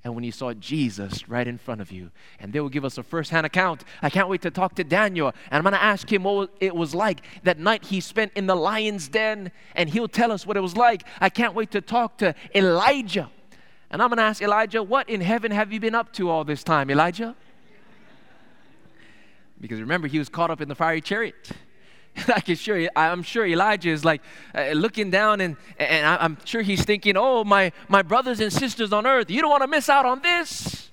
And 0.05 0.13
when 0.13 0.23
you 0.23 0.31
saw 0.31 0.53
Jesus 0.53 1.27
right 1.27 1.47
in 1.47 1.57
front 1.57 1.81
of 1.81 1.91
you, 1.91 2.11
and 2.39 2.53
they 2.53 2.59
will 2.59 2.69
give 2.69 2.85
us 2.85 2.99
a 2.99 3.01
first 3.01 3.31
hand 3.31 3.43
account. 3.43 3.83
I 4.03 4.11
can't 4.11 4.29
wait 4.29 4.43
to 4.43 4.51
talk 4.51 4.75
to 4.75 4.83
Daniel, 4.83 5.33
and 5.49 5.57
I'm 5.57 5.63
gonna 5.63 5.77
ask 5.77 6.13
him 6.13 6.25
what 6.25 6.51
it 6.59 6.75
was 6.75 6.93
like 6.93 7.23
that 7.41 7.57
night 7.57 7.85
he 7.85 7.99
spent 7.99 8.31
in 8.35 8.45
the 8.45 8.55
lion's 8.55 9.07
den, 9.07 9.51
and 9.73 9.89
he'll 9.89 10.07
tell 10.07 10.31
us 10.31 10.45
what 10.45 10.57
it 10.57 10.59
was 10.59 10.77
like. 10.77 11.05
I 11.19 11.29
can't 11.29 11.55
wait 11.55 11.71
to 11.71 11.81
talk 11.81 12.19
to 12.19 12.35
Elijah, 12.53 13.31
and 13.89 13.99
I'm 13.99 14.09
gonna 14.09 14.21
ask 14.21 14.43
Elijah, 14.43 14.83
What 14.83 15.09
in 15.09 15.21
heaven 15.21 15.51
have 15.51 15.73
you 15.73 15.79
been 15.79 15.95
up 15.95 16.13
to 16.13 16.29
all 16.29 16.43
this 16.43 16.63
time, 16.63 16.91
Elijah? 16.91 17.35
Because 19.59 19.79
remember, 19.79 20.07
he 20.07 20.19
was 20.19 20.29
caught 20.29 20.51
up 20.51 20.61
in 20.61 20.69
the 20.69 20.75
fiery 20.75 21.01
chariot. 21.01 21.49
I 22.33 22.39
can 22.39 22.55
sure, 22.55 22.87
I'm 22.95 23.23
sure 23.23 23.45
Elijah 23.45 23.89
is 23.89 24.05
like 24.05 24.21
uh, 24.53 24.71
looking 24.71 25.09
down, 25.09 25.41
and, 25.41 25.57
and 25.77 26.05
I'm 26.05 26.37
sure 26.45 26.61
he's 26.61 26.83
thinking, 26.83 27.17
Oh, 27.17 27.43
my, 27.43 27.71
my 27.87 28.01
brothers 28.01 28.39
and 28.39 28.51
sisters 28.51 28.93
on 28.93 29.05
earth, 29.05 29.29
you 29.29 29.41
don't 29.41 29.49
want 29.49 29.63
to 29.63 29.67
miss 29.67 29.89
out 29.89 30.05
on 30.05 30.21
this. 30.21 30.91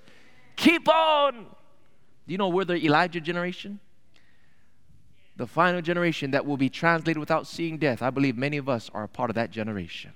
Keep 0.57 0.89
on. 0.89 1.47
Do 2.27 2.33
you 2.33 2.39
know 2.39 2.49
we're 2.49 2.65
the 2.65 2.77
Elijah 2.77 3.21
generation? 3.21 3.81
The 5.37 5.47
final 5.47 5.81
generation 5.81 6.33
that 6.33 6.45
will 6.45 6.57
be 6.57 6.69
translated 6.69 7.19
without 7.19 7.47
seeing 7.47 7.79
death. 7.79 8.03
I 8.03 8.11
believe 8.11 8.37
many 8.37 8.59
of 8.59 8.69
us 8.69 8.91
are 8.93 9.05
a 9.05 9.09
part 9.09 9.31
of 9.31 9.35
that 9.35 9.51
generation. 9.51 10.13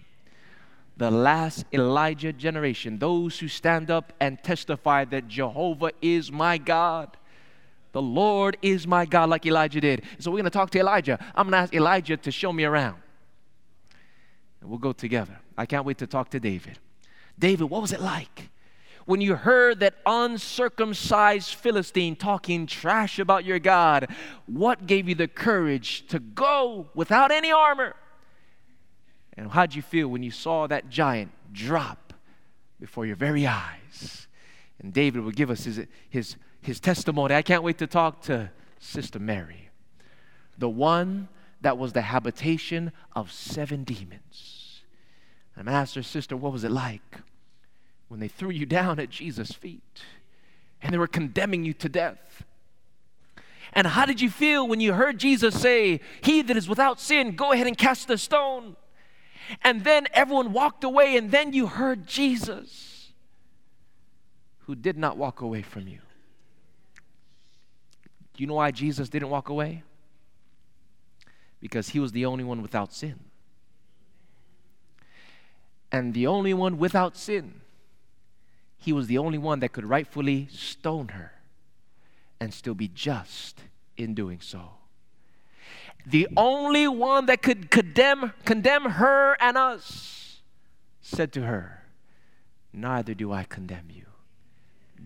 The 0.98 1.10
last 1.10 1.64
Elijah 1.72 2.32
generation, 2.32 2.98
those 2.98 3.38
who 3.38 3.48
stand 3.48 3.90
up 3.90 4.12
and 4.20 4.42
testify 4.42 5.04
that 5.06 5.28
Jehovah 5.28 5.92
is 6.00 6.32
my 6.32 6.58
God 6.58 7.16
the 7.96 8.02
Lord 8.02 8.58
is 8.60 8.86
my 8.86 9.06
God, 9.06 9.30
like 9.30 9.46
Elijah 9.46 9.80
did. 9.80 10.02
So 10.18 10.30
we're 10.30 10.36
going 10.36 10.44
to 10.44 10.50
talk 10.50 10.68
to 10.72 10.78
Elijah. 10.78 11.18
I'm 11.34 11.46
going 11.46 11.52
to 11.52 11.56
ask 11.56 11.74
Elijah 11.74 12.18
to 12.18 12.30
show 12.30 12.52
me 12.52 12.64
around. 12.64 12.98
And 14.60 14.68
we'll 14.68 14.78
go 14.78 14.92
together. 14.92 15.40
I 15.56 15.64
can't 15.64 15.86
wait 15.86 15.96
to 15.98 16.06
talk 16.06 16.28
to 16.32 16.38
David. 16.38 16.78
David, 17.38 17.70
what 17.70 17.80
was 17.80 17.92
it 17.94 18.02
like? 18.02 18.50
When 19.06 19.22
you 19.22 19.34
heard 19.34 19.80
that 19.80 19.94
uncircumcised 20.04 21.54
Philistine 21.54 22.16
talking 22.16 22.66
trash 22.66 23.18
about 23.18 23.46
your 23.46 23.58
God, 23.58 24.14
what 24.44 24.86
gave 24.86 25.08
you 25.08 25.14
the 25.14 25.26
courage 25.26 26.06
to 26.08 26.18
go 26.18 26.90
without 26.94 27.32
any 27.32 27.50
armor? 27.50 27.96
And 29.38 29.50
how'd 29.50 29.74
you 29.74 29.80
feel 29.80 30.08
when 30.08 30.22
you 30.22 30.30
saw 30.30 30.66
that 30.66 30.90
giant 30.90 31.32
drop 31.50 32.12
before 32.78 33.06
your 33.06 33.16
very 33.16 33.46
eyes? 33.46 34.26
And 34.82 34.92
David 34.92 35.24
will 35.24 35.30
give 35.30 35.48
us 35.48 35.64
his, 35.64 35.80
his 36.10 36.36
his 36.66 36.80
testimony. 36.80 37.34
I 37.34 37.42
can't 37.42 37.62
wait 37.62 37.78
to 37.78 37.86
talk 37.86 38.22
to 38.22 38.50
Sister 38.80 39.18
Mary, 39.18 39.70
the 40.58 40.68
one 40.68 41.28
that 41.60 41.78
was 41.78 41.92
the 41.92 42.02
habitation 42.02 42.92
of 43.14 43.32
seven 43.32 43.84
demons. 43.84 44.82
And 45.54 45.70
I 45.70 45.72
asked 45.72 45.94
her, 45.94 46.02
Sister, 46.02 46.36
what 46.36 46.52
was 46.52 46.64
it 46.64 46.70
like 46.70 47.18
when 48.08 48.20
they 48.20 48.28
threw 48.28 48.50
you 48.50 48.66
down 48.78 48.98
at 48.98 49.10
Jesus' 49.10 49.52
feet 49.52 50.02
and 50.82 50.92
they 50.92 50.98
were 50.98 51.06
condemning 51.06 51.64
you 51.64 51.72
to 51.74 51.88
death? 51.88 52.44
And 53.72 53.86
how 53.86 54.06
did 54.06 54.20
you 54.20 54.30
feel 54.30 54.66
when 54.66 54.80
you 54.80 54.94
heard 54.94 55.18
Jesus 55.18 55.60
say, 55.60 56.00
He 56.20 56.42
that 56.42 56.56
is 56.56 56.68
without 56.68 57.00
sin, 57.00 57.36
go 57.36 57.52
ahead 57.52 57.66
and 57.66 57.76
cast 57.76 58.08
the 58.08 58.18
stone? 58.18 58.76
And 59.62 59.84
then 59.84 60.08
everyone 60.12 60.52
walked 60.52 60.82
away, 60.82 61.16
and 61.16 61.30
then 61.30 61.52
you 61.52 61.66
heard 61.66 62.06
Jesus, 62.06 63.12
who 64.60 64.74
did 64.74 64.96
not 64.96 65.16
walk 65.16 65.40
away 65.40 65.62
from 65.62 65.86
you. 65.86 65.98
Do 68.36 68.42
you 68.42 68.46
know 68.46 68.54
why 68.54 68.70
Jesus 68.70 69.08
didn't 69.08 69.30
walk 69.30 69.48
away? 69.48 69.82
Because 71.60 71.90
he 71.90 72.00
was 72.00 72.12
the 72.12 72.26
only 72.26 72.44
one 72.44 72.60
without 72.60 72.92
sin. 72.92 73.18
And 75.90 76.12
the 76.12 76.26
only 76.26 76.52
one 76.52 76.76
without 76.76 77.16
sin, 77.16 77.62
he 78.76 78.92
was 78.92 79.06
the 79.06 79.16
only 79.16 79.38
one 79.38 79.60
that 79.60 79.72
could 79.72 79.84
rightfully 79.84 80.48
stone 80.50 81.08
her 81.08 81.32
and 82.38 82.52
still 82.52 82.74
be 82.74 82.88
just 82.88 83.62
in 83.96 84.14
doing 84.14 84.40
so. 84.40 84.72
The 86.04 86.28
only 86.36 86.86
one 86.86 87.26
that 87.26 87.42
could 87.42 87.70
condemn, 87.70 88.32
condemn 88.44 88.84
her 88.84 89.36
and 89.40 89.56
us 89.56 90.42
said 91.00 91.32
to 91.32 91.42
her, 91.42 91.82
Neither 92.72 93.14
do 93.14 93.32
I 93.32 93.44
condemn 93.44 93.86
you. 93.90 94.04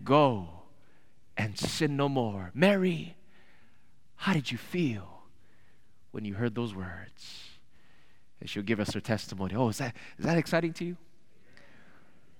Go 0.03 0.49
and 1.37 1.57
sin 1.57 1.95
no 1.95 2.09
more. 2.09 2.51
Mary, 2.53 3.15
how 4.21 4.33
did 4.33 4.51
you 4.51 4.57
feel 4.59 5.23
when 6.11 6.25
you 6.25 6.35
heard 6.35 6.53
those 6.53 6.75
words? 6.75 7.57
And 8.39 8.47
she'll 8.47 8.61
give 8.61 8.79
us 8.79 8.93
her 8.93 8.99
testimony. 8.99 9.55
Oh, 9.55 9.69
is 9.69 9.79
that, 9.79 9.95
is 10.19 10.25
that 10.25 10.37
exciting 10.37 10.73
to 10.73 10.85
you? 10.85 10.97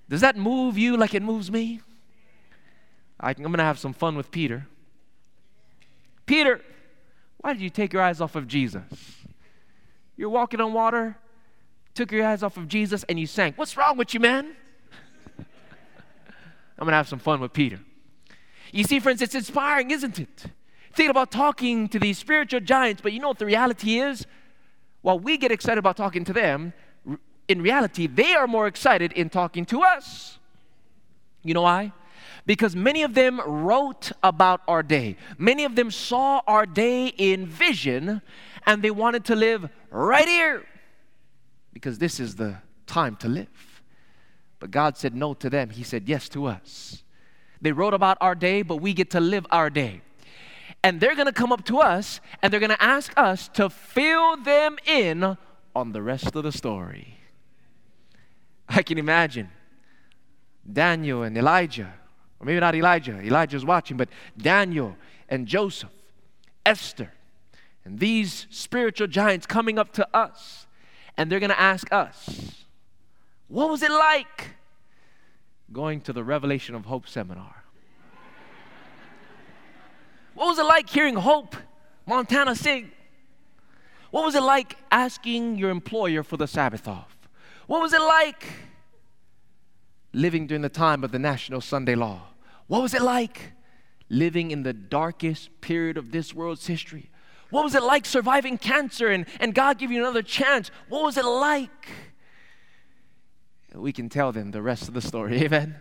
Does 0.07 0.21
that 0.21 0.37
move 0.37 0.77
you 0.77 0.95
like 0.95 1.15
it 1.15 1.23
moves 1.23 1.51
me? 1.51 1.81
I, 3.19 3.31
I'm 3.31 3.41
going 3.41 3.53
to 3.53 3.63
have 3.63 3.79
some 3.79 3.93
fun 3.93 4.15
with 4.15 4.29
Peter. 4.29 4.67
Peter, 6.27 6.61
why 7.39 7.53
did 7.53 7.63
you 7.63 7.71
take 7.71 7.93
your 7.93 8.03
eyes 8.03 8.21
off 8.21 8.35
of 8.35 8.47
Jesus? 8.47 8.83
You're 10.15 10.29
walking 10.29 10.61
on 10.61 10.73
water, 10.73 11.17
took 11.95 12.11
your 12.11 12.27
eyes 12.27 12.43
off 12.43 12.57
of 12.57 12.67
Jesus, 12.67 13.03
and 13.09 13.19
you 13.19 13.25
sank. 13.25 13.57
What's 13.57 13.75
wrong 13.75 13.97
with 13.97 14.13
you, 14.13 14.19
man? 14.19 14.55
I'm 15.39 15.45
going 16.77 16.89
to 16.89 16.97
have 16.97 17.07
some 17.07 17.17
fun 17.17 17.41
with 17.41 17.53
Peter. 17.53 17.79
You 18.71 18.83
see, 18.83 18.99
friends, 18.99 19.23
it's 19.23 19.33
inspiring, 19.33 19.89
isn't 19.89 20.19
it? 20.19 20.45
Think 20.93 21.09
about 21.09 21.31
talking 21.31 21.87
to 21.89 21.99
these 21.99 22.17
spiritual 22.17 22.59
giants, 22.59 23.01
but 23.01 23.13
you 23.13 23.19
know 23.19 23.29
what 23.29 23.39
the 23.39 23.45
reality 23.45 23.99
is? 23.99 24.25
While 25.01 25.19
we 25.19 25.37
get 25.37 25.51
excited 25.51 25.79
about 25.79 25.97
talking 25.97 26.23
to 26.25 26.33
them, 26.33 26.73
in 27.47 27.61
reality, 27.61 28.07
they 28.07 28.33
are 28.33 28.47
more 28.47 28.67
excited 28.67 29.11
in 29.13 29.29
talking 29.29 29.65
to 29.65 29.83
us. 29.83 30.39
You 31.43 31.53
know 31.53 31.63
why? 31.63 31.91
Because 32.45 32.75
many 32.75 33.03
of 33.03 33.13
them 33.13 33.39
wrote 33.45 34.11
about 34.23 34.61
our 34.67 34.83
day. 34.83 35.17
Many 35.37 35.63
of 35.63 35.75
them 35.75 35.91
saw 35.91 36.41
our 36.47 36.65
day 36.65 37.07
in 37.07 37.45
vision 37.45 38.21
and 38.65 38.81
they 38.81 38.91
wanted 38.91 39.25
to 39.25 39.35
live 39.35 39.69
right 39.89 40.27
here 40.27 40.65
because 41.73 41.97
this 41.97 42.19
is 42.19 42.35
the 42.35 42.57
time 42.85 43.15
to 43.17 43.27
live. 43.27 43.81
But 44.59 44.71
God 44.71 44.97
said 44.97 45.15
no 45.15 45.33
to 45.35 45.49
them. 45.49 45.69
He 45.69 45.83
said 45.83 46.07
yes 46.07 46.29
to 46.29 46.45
us. 46.45 47.03
They 47.61 47.71
wrote 47.71 47.93
about 47.93 48.17
our 48.21 48.35
day, 48.35 48.61
but 48.61 48.77
we 48.77 48.93
get 48.93 49.11
to 49.11 49.19
live 49.19 49.45
our 49.51 49.69
day. 49.69 50.01
And 50.83 50.99
they're 50.99 51.15
going 51.15 51.27
to 51.27 51.31
come 51.33 51.51
up 51.51 51.65
to 51.65 51.79
us 51.79 52.19
and 52.41 52.51
they're 52.51 52.59
going 52.59 52.71
to 52.71 52.83
ask 52.83 53.13
us 53.15 53.47
to 53.49 53.69
fill 53.69 54.37
them 54.37 54.77
in 54.85 55.37
on 55.75 55.91
the 55.91 56.01
rest 56.01 56.35
of 56.35 56.43
the 56.43 56.51
story. 56.51 57.17
I 58.69 58.83
can 58.83 58.97
imagine 58.97 59.49
Daniel 60.71 61.23
and 61.23 61.37
Elijah, 61.37 61.93
or 62.39 62.45
maybe 62.45 62.59
not 62.59 62.75
Elijah, 62.75 63.19
Elijah's 63.19 63.65
watching, 63.65 63.97
but 63.97 64.09
Daniel 64.37 64.95
and 65.29 65.47
Joseph, 65.47 65.91
Esther, 66.65 67.11
and 67.83 67.99
these 67.99 68.47
spiritual 68.49 69.07
giants 69.07 69.45
coming 69.45 69.79
up 69.79 69.91
to 69.93 70.07
us, 70.15 70.67
and 71.17 71.31
they're 71.31 71.39
going 71.39 71.51
to 71.51 71.59
ask 71.59 71.91
us, 71.91 72.65
What 73.47 73.69
was 73.69 73.81
it 73.81 73.91
like 73.91 74.51
going 75.71 76.01
to 76.01 76.13
the 76.13 76.23
Revelation 76.23 76.75
of 76.75 76.85
Hope 76.85 77.07
seminar? 77.07 77.60
What 80.33 80.47
was 80.47 80.59
it 80.59 80.63
like 80.63 80.89
hearing 80.89 81.15
Hope 81.15 81.55
Montana 82.05 82.55
sing? 82.55 82.91
What 84.11 84.25
was 84.25 84.35
it 84.35 84.43
like 84.43 84.77
asking 84.91 85.57
your 85.57 85.69
employer 85.69 86.23
for 86.23 86.37
the 86.37 86.47
Sabbath 86.47 86.87
off? 86.87 87.15
What 87.67 87.81
was 87.81 87.93
it 87.93 88.01
like 88.01 88.45
living 90.13 90.47
during 90.47 90.61
the 90.61 90.69
time 90.69 91.03
of 91.03 91.11
the 91.11 91.19
National 91.19 91.61
Sunday 91.61 91.95
Law? 91.95 92.21
What 92.67 92.81
was 92.81 92.93
it 92.93 93.01
like 93.01 93.53
living 94.09 94.51
in 94.51 94.63
the 94.63 94.73
darkest 94.73 95.61
period 95.61 95.97
of 95.97 96.11
this 96.11 96.33
world's 96.33 96.67
history? 96.67 97.09
What 97.49 97.63
was 97.63 97.75
it 97.75 97.83
like 97.83 98.05
surviving 98.05 98.57
cancer 98.57 99.09
and, 99.09 99.25
and 99.39 99.53
God 99.53 99.77
giving 99.77 99.97
you 99.97 100.03
another 100.03 100.21
chance? 100.21 100.71
What 100.89 101.03
was 101.03 101.17
it 101.17 101.25
like? 101.25 101.89
We 103.73 103.93
can 103.93 104.09
tell 104.09 104.31
them 104.31 104.51
the 104.51 104.61
rest 104.61 104.87
of 104.87 104.93
the 104.93 105.01
story. 105.01 105.37
Amen. 105.43 105.75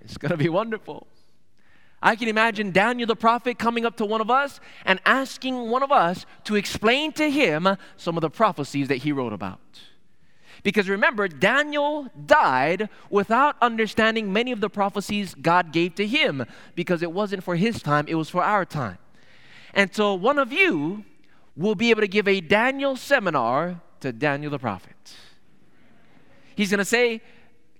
It's 0.00 0.18
going 0.18 0.30
to 0.30 0.36
be 0.36 0.48
wonderful. 0.48 1.06
I 2.00 2.14
can 2.14 2.28
imagine 2.28 2.70
Daniel 2.70 3.06
the 3.06 3.16
prophet 3.16 3.58
coming 3.58 3.84
up 3.84 3.96
to 3.96 4.04
one 4.04 4.20
of 4.20 4.30
us 4.30 4.60
and 4.84 5.00
asking 5.04 5.70
one 5.70 5.82
of 5.82 5.90
us 5.90 6.26
to 6.44 6.54
explain 6.54 7.12
to 7.12 7.30
him 7.30 7.76
some 7.96 8.16
of 8.16 8.20
the 8.20 8.30
prophecies 8.30 8.88
that 8.88 8.98
he 8.98 9.12
wrote 9.12 9.32
about. 9.32 9.60
Because 10.62 10.88
remember, 10.88 11.28
Daniel 11.28 12.08
died 12.26 12.88
without 13.10 13.56
understanding 13.60 14.32
many 14.32 14.52
of 14.52 14.60
the 14.60 14.70
prophecies 14.70 15.34
God 15.34 15.72
gave 15.72 15.94
to 15.96 16.06
him 16.06 16.44
because 16.74 17.02
it 17.02 17.12
wasn't 17.12 17.44
for 17.44 17.56
his 17.56 17.82
time, 17.82 18.06
it 18.08 18.16
was 18.16 18.28
for 18.28 18.42
our 18.42 18.64
time. 18.64 18.98
And 19.74 19.94
so 19.94 20.14
one 20.14 20.38
of 20.38 20.52
you 20.52 21.04
will 21.56 21.74
be 21.74 21.90
able 21.90 22.00
to 22.00 22.08
give 22.08 22.28
a 22.28 22.40
Daniel 22.40 22.96
seminar 22.96 23.80
to 24.00 24.12
Daniel 24.12 24.50
the 24.50 24.58
prophet. 24.58 24.94
He's 26.54 26.70
going 26.70 26.78
to 26.78 26.84
say, 26.84 27.20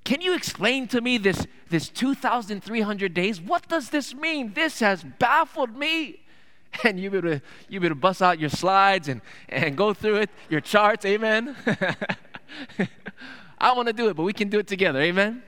Can 0.09 0.23
you 0.23 0.33
explain 0.33 0.89
to 0.89 1.03
me 1.03 1.19
this, 1.19 1.47
this 1.69 1.91
2,300 1.91 3.13
days? 3.13 3.43
What 3.43 3.69
does 3.69 3.91
this 3.91 4.15
mean? 4.15 4.55
This 4.55 4.81
has 4.81 5.05
baffled 5.05 5.77
me. 5.77 6.21
And 6.85 6.99
you 6.99 7.11
better, 7.11 7.43
you 7.69 7.79
better 7.79 7.95
bust 7.95 8.23
out 8.23 8.39
your 8.39 8.49
slides 8.49 9.09
and, 9.09 9.21
and 9.51 9.77
go 9.77 9.93
through 9.93 10.17
it, 10.17 10.31
your 10.49 10.63
charts, 10.63 11.05
amen. 11.05 11.57
I 13.59 13.73
want 13.73 13.89
to 13.89 13.93
do 13.93 14.09
it, 14.09 14.17
but 14.17 14.23
we 14.23 14.33
can 14.33 14.49
do 14.49 14.59
it 14.59 14.67
together. 14.67 14.99
Amen. 15.01 15.43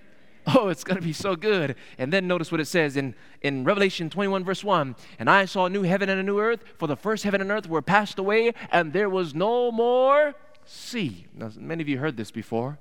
Oh, 0.46 0.68
it's 0.68 0.84
going 0.84 0.98
to 0.98 1.06
be 1.06 1.14
so 1.14 1.36
good. 1.36 1.74
And 1.96 2.12
then 2.12 2.26
notice 2.26 2.52
what 2.52 2.60
it 2.60 2.66
says 2.66 2.98
in, 2.98 3.14
in 3.40 3.64
Revelation 3.64 4.10
21, 4.10 4.44
verse 4.44 4.62
1. 4.62 4.94
And 5.18 5.30
I 5.30 5.46
saw 5.46 5.66
a 5.66 5.70
new 5.70 5.84
heaven 5.84 6.10
and 6.10 6.20
a 6.20 6.22
new 6.22 6.38
earth, 6.38 6.64
for 6.76 6.86
the 6.86 6.96
first 6.96 7.24
heaven 7.24 7.40
and 7.40 7.50
earth 7.50 7.66
were 7.66 7.82
passed 7.82 8.18
away, 8.18 8.52
and 8.70 8.92
there 8.92 9.08
was 9.08 9.34
no 9.34 9.72
more 9.72 10.34
sea. 10.66 11.26
Now, 11.34 11.50
many 11.56 11.82
of 11.82 11.88
you 11.88 11.96
heard 11.96 12.18
this 12.18 12.30
before, 12.30 12.78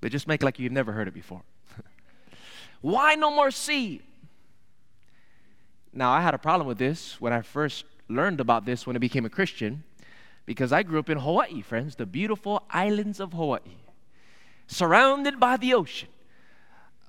but 0.00 0.10
just 0.10 0.26
make 0.26 0.42
like 0.42 0.58
you've 0.58 0.72
never 0.72 0.92
heard 0.92 1.08
it 1.08 1.14
before. 1.14 1.42
Why 2.80 3.14
no 3.14 3.30
more 3.30 3.50
sea? 3.50 4.02
Now, 5.92 6.10
I 6.10 6.20
had 6.20 6.34
a 6.34 6.38
problem 6.38 6.66
with 6.66 6.78
this 6.78 7.20
when 7.20 7.32
I 7.32 7.42
first 7.42 7.84
learned 8.08 8.40
about 8.40 8.64
this 8.64 8.86
when 8.86 8.96
I 8.96 8.98
became 8.98 9.24
a 9.24 9.30
Christian 9.30 9.82
because 10.46 10.72
I 10.72 10.82
grew 10.82 10.98
up 10.98 11.10
in 11.10 11.18
Hawaii, 11.18 11.62
friends, 11.62 11.96
the 11.96 12.06
beautiful 12.06 12.64
islands 12.70 13.20
of 13.20 13.32
Hawaii, 13.32 13.76
surrounded 14.66 15.38
by 15.38 15.56
the 15.56 15.74
ocean. 15.74 16.08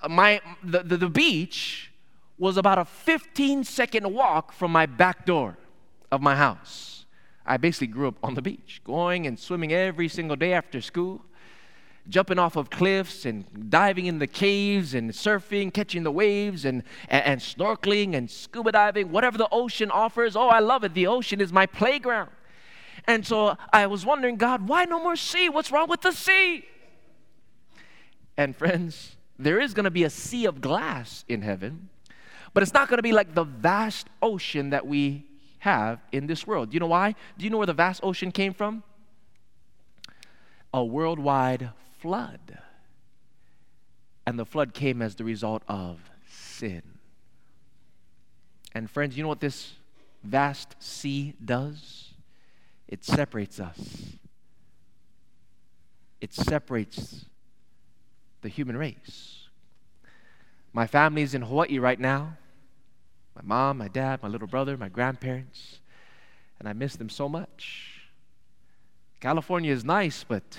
Uh, 0.02 0.08
my, 0.08 0.40
the, 0.62 0.82
the, 0.82 0.96
the 0.96 1.08
beach 1.08 1.92
was 2.38 2.56
about 2.56 2.78
a 2.78 2.84
15 2.84 3.64
second 3.64 4.12
walk 4.12 4.52
from 4.52 4.72
my 4.72 4.86
back 4.86 5.24
door 5.24 5.56
of 6.10 6.20
my 6.20 6.36
house. 6.36 7.04
I 7.44 7.56
basically 7.56 7.88
grew 7.88 8.08
up 8.08 8.16
on 8.22 8.34
the 8.34 8.42
beach, 8.42 8.80
going 8.84 9.26
and 9.26 9.38
swimming 9.38 9.72
every 9.72 10.08
single 10.08 10.36
day 10.36 10.52
after 10.52 10.80
school, 10.80 11.24
jumping 12.08 12.38
off 12.38 12.56
of 12.56 12.70
cliffs 12.70 13.24
and 13.24 13.70
diving 13.70 14.06
in 14.06 14.18
the 14.18 14.26
caves 14.26 14.94
and 14.94 15.10
surfing, 15.10 15.72
catching 15.72 16.02
the 16.02 16.10
waves 16.10 16.64
and, 16.64 16.82
and, 17.08 17.24
and, 17.24 17.40
snorkeling 17.40 18.14
and 18.14 18.30
scuba 18.30 18.72
diving, 18.72 19.10
whatever 19.12 19.38
the 19.38 19.48
ocean 19.52 19.90
offers. 19.90 20.34
Oh, 20.34 20.48
I 20.48 20.58
love 20.58 20.84
it. 20.84 20.94
The 20.94 21.06
ocean 21.06 21.40
is 21.40 21.52
my 21.52 21.66
playground. 21.66 22.30
And 23.06 23.26
so 23.26 23.56
I 23.72 23.86
was 23.86 24.04
wondering, 24.04 24.36
God, 24.36 24.68
why 24.68 24.84
no 24.84 25.02
more 25.02 25.16
sea? 25.16 25.48
What's 25.48 25.70
wrong 25.70 25.88
with 25.88 26.02
the 26.02 26.12
sea? 26.12 26.64
And 28.36 28.56
friends, 28.56 29.16
there 29.38 29.60
is 29.60 29.74
going 29.74 29.84
to 29.84 29.90
be 29.90 30.04
a 30.04 30.10
sea 30.10 30.46
of 30.46 30.60
glass 30.60 31.24
in 31.28 31.42
heaven, 31.42 31.88
but 32.54 32.62
it's 32.62 32.74
not 32.74 32.88
going 32.88 32.98
to 32.98 33.02
be 33.02 33.12
like 33.12 33.34
the 33.34 33.44
vast 33.44 34.08
ocean 34.20 34.70
that 34.70 34.86
we 34.86 35.26
have 35.58 36.00
in 36.10 36.26
this 36.26 36.46
world. 36.46 36.70
Do 36.70 36.74
you 36.74 36.80
know 36.80 36.86
why? 36.86 37.14
Do 37.38 37.44
you 37.44 37.50
know 37.50 37.58
where 37.58 37.66
the 37.66 37.72
vast 37.72 38.00
ocean 38.02 38.32
came 38.32 38.52
from? 38.52 38.82
A 40.74 40.84
worldwide 40.84 41.70
flood. 42.02 42.58
And 44.26 44.38
the 44.38 44.44
flood 44.44 44.74
came 44.74 45.00
as 45.00 45.14
the 45.14 45.24
result 45.24 45.62
of 45.66 45.98
sin. 46.28 46.82
And 48.74 48.90
friends, 48.90 49.16
you 49.16 49.22
know 49.22 49.28
what 49.28 49.40
this 49.40 49.72
vast 50.22 50.76
sea 50.78 51.34
does? 51.44 52.12
it 52.92 53.02
separates 53.02 53.58
us. 53.58 53.78
It 56.20 56.34
separates 56.34 57.24
the 58.42 58.50
human 58.50 58.76
race. 58.76 59.48
My 60.74 60.86
family's 60.86 61.32
in 61.32 61.40
Hawaii 61.40 61.78
right 61.78 61.98
now. 61.98 62.36
My 63.34 63.40
mom, 63.42 63.78
my 63.78 63.88
dad, 63.88 64.22
my 64.22 64.28
little 64.28 64.46
brother, 64.46 64.76
my 64.76 64.90
grandparents, 64.90 65.80
and 66.58 66.68
I 66.68 66.74
miss 66.74 66.96
them 66.96 67.08
so 67.08 67.30
much. 67.30 68.02
California 69.20 69.72
is 69.72 69.86
nice, 69.86 70.22
but 70.22 70.58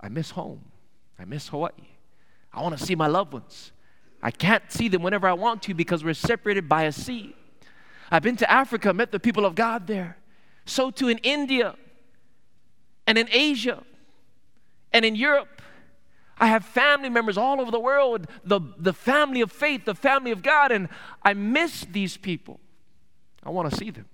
I 0.00 0.08
miss 0.08 0.30
home. 0.30 0.64
I 1.18 1.24
miss 1.24 1.48
Hawaii. 1.48 1.72
I 2.52 2.62
want 2.62 2.76
to 2.78 2.84
see 2.84 2.94
my 2.94 3.06
loved 3.06 3.32
ones. 3.32 3.72
I 4.22 4.30
can't 4.30 4.70
see 4.70 4.88
them 4.88 5.02
whenever 5.02 5.28
I 5.28 5.32
want 5.34 5.62
to 5.64 5.74
because 5.74 6.02
we're 6.02 6.14
separated 6.14 6.68
by 6.68 6.84
a 6.84 6.92
sea. 6.92 7.34
I've 8.10 8.22
been 8.22 8.36
to 8.36 8.50
Africa, 8.50 8.92
met 8.92 9.12
the 9.12 9.20
people 9.20 9.46
of 9.46 9.54
God 9.54 9.86
there. 9.86 10.16
So 10.66 10.90
too 10.90 11.08
in 11.08 11.18
India 11.18 11.76
and 13.06 13.18
in 13.18 13.28
Asia 13.30 13.82
and 14.92 15.04
in 15.04 15.14
Europe. 15.14 15.62
I 16.38 16.46
have 16.46 16.64
family 16.64 17.10
members 17.10 17.36
all 17.36 17.60
over 17.60 17.70
the 17.70 17.80
world, 17.80 18.26
the, 18.44 18.60
the 18.78 18.94
family 18.94 19.42
of 19.42 19.52
faith, 19.52 19.84
the 19.84 19.94
family 19.94 20.30
of 20.30 20.42
God, 20.42 20.72
and 20.72 20.88
I 21.22 21.34
miss 21.34 21.84
these 21.84 22.16
people. 22.16 22.60
I 23.42 23.50
want 23.50 23.70
to 23.70 23.76
see 23.76 23.90
them. 23.90 24.06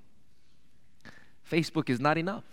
Facebook 1.48 1.88
is 1.88 2.00
not 2.00 2.18
enough. 2.18 2.44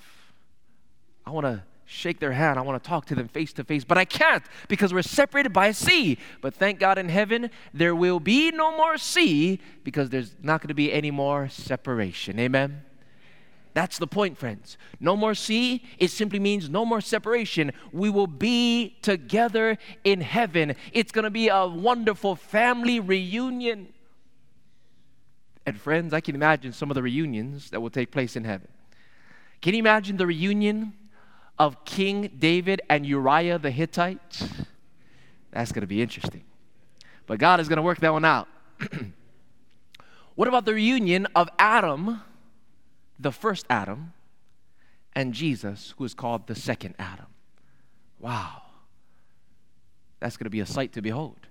I 1.25 1.31
want 1.31 1.45
to 1.45 1.63
shake 1.85 2.19
their 2.19 2.31
hand. 2.31 2.57
I 2.57 2.61
want 2.61 2.81
to 2.81 2.87
talk 2.87 3.05
to 3.07 3.15
them 3.15 3.27
face 3.27 3.53
to 3.53 3.63
face, 3.63 3.83
but 3.83 3.97
I 3.97 4.05
can't 4.05 4.43
because 4.67 4.93
we're 4.93 5.01
separated 5.01 5.53
by 5.53 5.67
a 5.67 5.73
sea. 5.73 6.17
But 6.41 6.53
thank 6.53 6.79
God 6.79 6.97
in 6.97 7.09
heaven, 7.09 7.49
there 7.73 7.95
will 7.95 8.19
be 8.19 8.51
no 8.51 8.75
more 8.75 8.97
sea 8.97 9.59
because 9.83 10.09
there's 10.09 10.35
not 10.41 10.61
going 10.61 10.69
to 10.69 10.73
be 10.73 10.91
any 10.91 11.11
more 11.11 11.49
separation. 11.49 12.39
Amen. 12.39 12.83
That's 13.73 13.97
the 13.97 14.07
point, 14.07 14.37
friends. 14.37 14.77
No 14.99 15.17
more 15.17 15.33
sea, 15.33 15.83
it 15.97 16.11
simply 16.11 16.39
means 16.39 16.69
no 16.69 16.85
more 16.85 17.01
separation. 17.01 17.71
We 17.91 18.09
will 18.09 18.27
be 18.27 18.97
together 19.01 19.79
in 20.03 20.21
heaven. 20.21 20.75
It's 20.91 21.11
going 21.11 21.23
to 21.23 21.31
be 21.31 21.47
a 21.47 21.65
wonderful 21.65 22.35
family 22.35 22.99
reunion. 22.99 23.91
And, 25.65 25.79
friends, 25.79 26.13
I 26.13 26.21
can 26.21 26.35
imagine 26.35 26.71
some 26.71 26.91
of 26.91 26.95
the 26.95 27.01
reunions 27.01 27.71
that 27.71 27.81
will 27.81 27.89
take 27.89 28.11
place 28.11 28.35
in 28.35 28.43
heaven. 28.43 28.67
Can 29.61 29.73
you 29.73 29.79
imagine 29.79 30.17
the 30.17 30.27
reunion 30.27 30.93
of 31.57 31.85
King 31.85 32.31
David 32.37 32.81
and 32.89 33.05
Uriah 33.05 33.59
the 33.59 33.71
Hittite? 33.71 34.47
That's 35.51 35.71
going 35.71 35.81
to 35.81 35.87
be 35.87 36.01
interesting. 36.01 36.43
But 37.27 37.39
God 37.39 37.59
is 37.59 37.67
going 37.67 37.77
to 37.77 37.83
work 37.83 37.99
that 37.99 38.11
one 38.11 38.25
out. 38.25 38.47
what 40.35 40.47
about 40.47 40.65
the 40.65 40.73
reunion 40.73 41.27
of 41.35 41.49
Adam? 41.57 42.21
the 43.19 43.31
first 43.31 43.65
Adam 43.69 44.13
and 45.13 45.33
Jesus, 45.33 45.93
who 45.97 46.05
is 46.05 46.13
called 46.13 46.47
the 46.47 46.55
second 46.55 46.95
Adam. 46.99 47.27
Wow. 48.19 48.61
That's 50.19 50.37
going 50.37 50.45
to 50.45 50.51
be 50.51 50.59
a 50.59 50.65
sight 50.65 50.93
to 50.93 51.01
behold. 51.01 51.47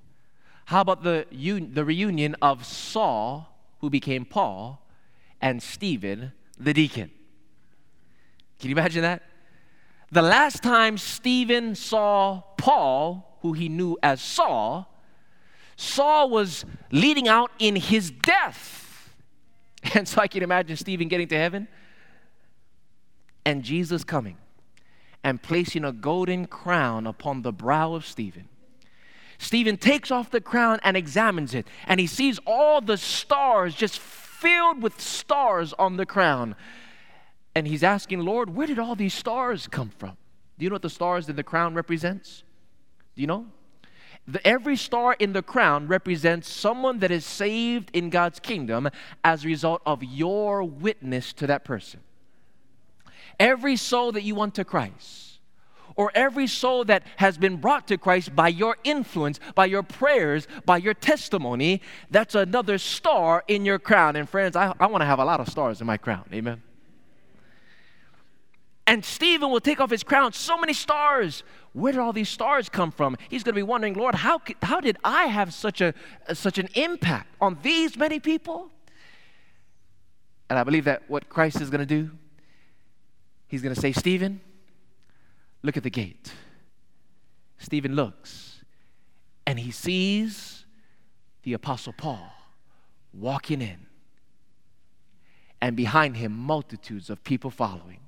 How 0.66 0.80
about 0.80 1.02
the, 1.02 1.26
un- 1.32 1.70
the 1.72 1.84
reunion 1.84 2.36
of 2.40 2.64
Saul, 2.64 3.58
who 3.80 3.90
became 3.90 4.24
Paul, 4.24 4.86
and 5.40 5.62
Stephen, 5.62 6.32
the 6.58 6.72
deacon? 6.72 7.10
Can 8.58 8.70
you 8.70 8.76
imagine 8.76 9.02
that? 9.02 9.22
The 10.12 10.20
last 10.20 10.62
time 10.62 10.98
Stephen 10.98 11.74
saw 11.74 12.42
Paul, 12.58 13.38
who 13.40 13.54
he 13.54 13.70
knew 13.70 13.96
as 14.02 14.20
Saul, 14.20 14.94
Saul 15.76 16.28
was 16.28 16.66
leading 16.90 17.28
out 17.28 17.50
in 17.58 17.76
his 17.76 18.10
death. 18.10 18.78
And 19.94 20.06
so 20.06 20.20
I 20.22 20.28
can 20.28 20.44
imagine 20.44 20.76
Stephen 20.76 21.08
getting 21.08 21.26
to 21.28 21.36
heaven 21.36 21.66
and 23.44 23.64
Jesus 23.64 24.04
coming 24.04 24.36
and 25.24 25.42
placing 25.42 25.84
a 25.84 25.90
golden 25.90 26.46
crown 26.46 27.04
upon 27.04 27.42
the 27.42 27.52
brow 27.52 27.94
of 27.94 28.06
Stephen. 28.06 28.48
Stephen 29.38 29.76
takes 29.76 30.12
off 30.12 30.30
the 30.30 30.40
crown 30.40 30.78
and 30.84 30.96
examines 30.96 31.52
it, 31.52 31.66
and 31.88 31.98
he 31.98 32.06
sees 32.06 32.38
all 32.46 32.80
the 32.80 32.96
stars 32.96 33.74
just 33.74 33.98
filled 33.98 34.82
with 34.82 35.00
stars 35.00 35.72
on 35.80 35.96
the 35.96 36.06
crown. 36.06 36.54
And 37.54 37.66
he's 37.66 37.82
asking, 37.82 38.20
Lord, 38.20 38.54
where 38.54 38.66
did 38.66 38.78
all 38.78 38.94
these 38.94 39.14
stars 39.14 39.66
come 39.66 39.90
from? 39.98 40.16
Do 40.58 40.64
you 40.64 40.70
know 40.70 40.74
what 40.74 40.82
the 40.82 40.90
stars 40.90 41.28
in 41.28 41.36
the 41.36 41.42
crown 41.42 41.74
represents? 41.74 42.44
Do 43.14 43.20
you 43.20 43.26
know? 43.26 43.46
The, 44.26 44.46
every 44.46 44.76
star 44.76 45.14
in 45.18 45.32
the 45.32 45.42
crown 45.42 45.88
represents 45.88 46.48
someone 46.48 47.00
that 47.00 47.10
is 47.10 47.26
saved 47.26 47.90
in 47.92 48.10
God's 48.10 48.38
kingdom 48.38 48.88
as 49.24 49.44
a 49.44 49.48
result 49.48 49.82
of 49.84 50.02
your 50.02 50.62
witness 50.62 51.32
to 51.34 51.46
that 51.48 51.64
person. 51.64 52.00
Every 53.40 53.76
soul 53.76 54.12
that 54.12 54.22
you 54.22 54.34
won 54.34 54.52
to 54.52 54.64
Christ, 54.64 55.40
or 55.96 56.12
every 56.14 56.46
soul 56.46 56.84
that 56.84 57.02
has 57.16 57.36
been 57.36 57.56
brought 57.56 57.88
to 57.88 57.98
Christ 57.98 58.34
by 58.34 58.48
your 58.48 58.76
influence, 58.84 59.40
by 59.54 59.66
your 59.66 59.82
prayers, 59.82 60.46
by 60.64 60.76
your 60.76 60.94
testimony, 60.94 61.82
that's 62.10 62.34
another 62.34 62.78
star 62.78 63.44
in 63.48 63.64
your 63.64 63.78
crown. 63.78 64.16
And 64.16 64.28
friends, 64.28 64.56
I, 64.56 64.72
I 64.78 64.86
want 64.86 65.02
to 65.02 65.06
have 65.06 65.18
a 65.18 65.24
lot 65.24 65.40
of 65.40 65.48
stars 65.48 65.80
in 65.80 65.86
my 65.86 65.96
crown. 65.96 66.24
Amen. 66.32 66.62
And 68.86 69.04
Stephen 69.04 69.50
will 69.50 69.60
take 69.60 69.80
off 69.80 69.90
his 69.90 70.02
crown, 70.02 70.32
so 70.32 70.58
many 70.58 70.72
stars. 70.72 71.44
Where 71.72 71.92
did 71.92 72.00
all 72.00 72.12
these 72.12 72.28
stars 72.28 72.68
come 72.68 72.90
from? 72.90 73.16
He's 73.28 73.44
going 73.44 73.54
to 73.54 73.58
be 73.58 73.62
wondering, 73.62 73.94
Lord, 73.94 74.16
how, 74.16 74.40
how 74.60 74.80
did 74.80 74.96
I 75.04 75.24
have 75.24 75.54
such, 75.54 75.80
a, 75.80 75.94
such 76.34 76.58
an 76.58 76.68
impact 76.74 77.34
on 77.40 77.58
these 77.62 77.96
many 77.96 78.18
people? 78.18 78.70
And 80.50 80.58
I 80.58 80.64
believe 80.64 80.84
that 80.84 81.02
what 81.08 81.28
Christ 81.28 81.60
is 81.60 81.70
going 81.70 81.80
to 81.80 81.86
do, 81.86 82.10
he's 83.46 83.62
going 83.62 83.74
to 83.74 83.80
say, 83.80 83.92
Stephen, 83.92 84.40
look 85.62 85.76
at 85.76 85.82
the 85.82 85.90
gate. 85.90 86.32
Stephen 87.58 87.94
looks 87.94 88.64
and 89.46 89.58
he 89.58 89.70
sees 89.70 90.64
the 91.42 91.52
Apostle 91.52 91.92
Paul 91.92 92.32
walking 93.12 93.60
in, 93.60 93.86
and 95.60 95.76
behind 95.76 96.16
him, 96.16 96.32
multitudes 96.32 97.10
of 97.10 97.22
people 97.24 97.50
following 97.50 98.01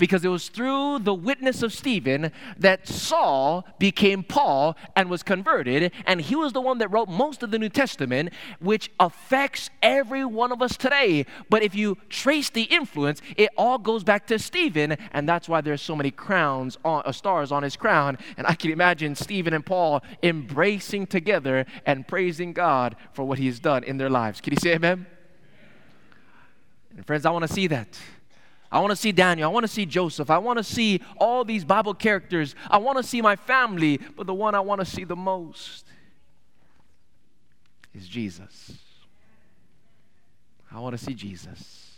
because 0.00 0.24
it 0.24 0.28
was 0.28 0.48
through 0.48 0.98
the 1.00 1.14
witness 1.14 1.62
of 1.62 1.72
Stephen 1.72 2.32
that 2.58 2.88
Saul 2.88 3.64
became 3.78 4.24
Paul 4.24 4.76
and 4.96 5.08
was 5.08 5.22
converted, 5.22 5.92
and 6.06 6.20
he 6.20 6.34
was 6.34 6.52
the 6.52 6.60
one 6.60 6.78
that 6.78 6.90
wrote 6.90 7.08
most 7.08 7.44
of 7.44 7.52
the 7.52 7.58
New 7.58 7.68
Testament, 7.68 8.32
which 8.58 8.90
affects 8.98 9.70
every 9.82 10.24
one 10.24 10.50
of 10.50 10.60
us 10.62 10.76
today. 10.76 11.26
But 11.48 11.62
if 11.62 11.74
you 11.74 11.98
trace 12.08 12.50
the 12.50 12.62
influence, 12.62 13.22
it 13.36 13.50
all 13.56 13.78
goes 13.78 14.02
back 14.02 14.26
to 14.28 14.38
Stephen, 14.38 14.96
and 15.12 15.28
that's 15.28 15.48
why 15.48 15.60
there's 15.60 15.82
so 15.82 15.94
many 15.94 16.10
crowns, 16.10 16.78
on, 16.84 17.02
uh, 17.04 17.12
stars 17.12 17.52
on 17.52 17.62
his 17.62 17.76
crown. 17.76 18.18
And 18.36 18.46
I 18.46 18.54
can 18.54 18.72
imagine 18.72 19.14
Stephen 19.14 19.52
and 19.52 19.64
Paul 19.64 20.02
embracing 20.22 21.06
together 21.06 21.66
and 21.84 22.08
praising 22.08 22.52
God 22.52 22.96
for 23.12 23.24
what 23.24 23.38
He's 23.38 23.60
done 23.60 23.84
in 23.84 23.98
their 23.98 24.10
lives. 24.10 24.40
Can 24.40 24.54
you 24.54 24.58
say 24.58 24.74
amen? 24.74 25.06
And 26.96 27.06
friends, 27.06 27.26
I 27.26 27.30
want 27.30 27.46
to 27.46 27.52
see 27.52 27.66
that. 27.68 27.98
I 28.72 28.78
want 28.78 28.90
to 28.90 28.96
see 28.96 29.10
Daniel. 29.10 29.50
I 29.50 29.52
want 29.52 29.64
to 29.64 29.72
see 29.72 29.84
Joseph. 29.84 30.30
I 30.30 30.38
want 30.38 30.58
to 30.58 30.64
see 30.64 31.00
all 31.16 31.44
these 31.44 31.64
Bible 31.64 31.92
characters. 31.92 32.54
I 32.70 32.78
want 32.78 32.98
to 32.98 33.02
see 33.02 33.20
my 33.20 33.34
family. 33.34 33.98
But 34.16 34.26
the 34.26 34.34
one 34.34 34.54
I 34.54 34.60
want 34.60 34.80
to 34.80 34.84
see 34.84 35.04
the 35.04 35.16
most 35.16 35.86
is 37.92 38.06
Jesus. 38.06 38.78
I 40.70 40.78
want 40.78 40.96
to 40.96 41.04
see 41.04 41.14
Jesus. 41.14 41.96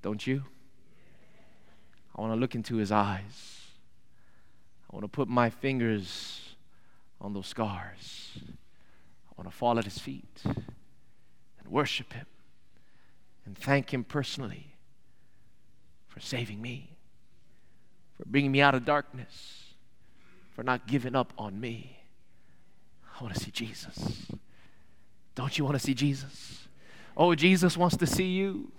Don't 0.00 0.24
you? 0.24 0.44
I 2.16 2.20
want 2.20 2.32
to 2.32 2.38
look 2.38 2.54
into 2.54 2.76
his 2.76 2.92
eyes. 2.92 3.62
I 4.90 4.96
want 4.96 5.04
to 5.04 5.08
put 5.08 5.28
my 5.28 5.50
fingers 5.50 6.54
on 7.20 7.32
those 7.32 7.48
scars. 7.48 8.30
I 8.36 9.32
want 9.36 9.50
to 9.50 9.56
fall 9.56 9.78
at 9.78 9.84
his 9.84 9.98
feet 9.98 10.40
and 10.44 11.68
worship 11.68 12.12
him 12.12 12.26
and 13.44 13.58
thank 13.58 13.92
him 13.92 14.04
personally 14.04 14.69
for 16.10 16.20
saving 16.20 16.60
me, 16.60 16.90
for 18.18 18.26
bringing 18.26 18.52
me 18.52 18.60
out 18.60 18.74
of 18.74 18.84
darkness, 18.84 19.74
for 20.54 20.62
not 20.62 20.86
giving 20.86 21.16
up 21.16 21.32
on 21.38 21.58
me. 21.58 21.96
I 23.18 23.22
want 23.22 23.34
to 23.34 23.40
see 23.40 23.50
Jesus. 23.50 24.26
Don't 25.34 25.56
you 25.56 25.64
want 25.64 25.78
to 25.78 25.84
see 25.84 25.94
Jesus? 25.94 26.66
Oh, 27.16 27.34
Jesus 27.34 27.76
wants 27.76 27.96
to 27.96 28.06
see 28.06 28.28
you. 28.28 28.70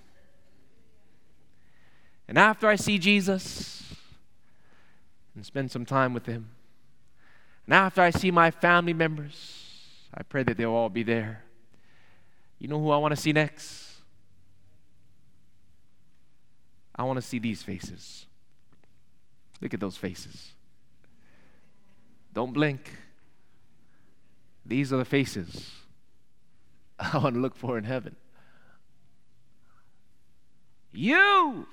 And 2.27 2.37
after 2.37 2.67
I 2.67 2.75
see 2.75 2.97
Jesus 2.97 3.95
and 5.35 5.45
spend 5.45 5.71
some 5.71 5.85
time 5.85 6.13
with 6.13 6.25
him, 6.25 6.49
and 7.65 7.73
after 7.73 8.01
I 8.01 8.09
see 8.09 8.31
my 8.31 8.51
family 8.51 8.93
members, 8.93 9.77
I 10.13 10.23
pray 10.23 10.43
that 10.43 10.57
they'll 10.57 10.71
all 10.71 10.89
be 10.89 11.03
there. 11.03 11.43
You 12.59 12.67
know 12.67 12.79
who 12.79 12.91
I 12.91 12.97
want 12.97 13.15
to 13.15 13.19
see 13.19 13.31
next? 13.33 13.90
I 16.95 17.03
want 17.03 17.17
to 17.17 17.21
see 17.21 17.39
these 17.39 17.63
faces. 17.63 18.25
Look 19.61 19.73
at 19.73 19.79
those 19.79 19.97
faces. 19.97 20.51
Don't 22.33 22.53
blink. 22.53 22.91
These 24.65 24.93
are 24.93 24.97
the 24.97 25.05
faces 25.05 25.71
I 27.13 27.17
want 27.17 27.35
to 27.35 27.41
look 27.41 27.55
for 27.55 27.77
in 27.77 27.83
heaven. 27.83 28.15
You! 30.91 31.67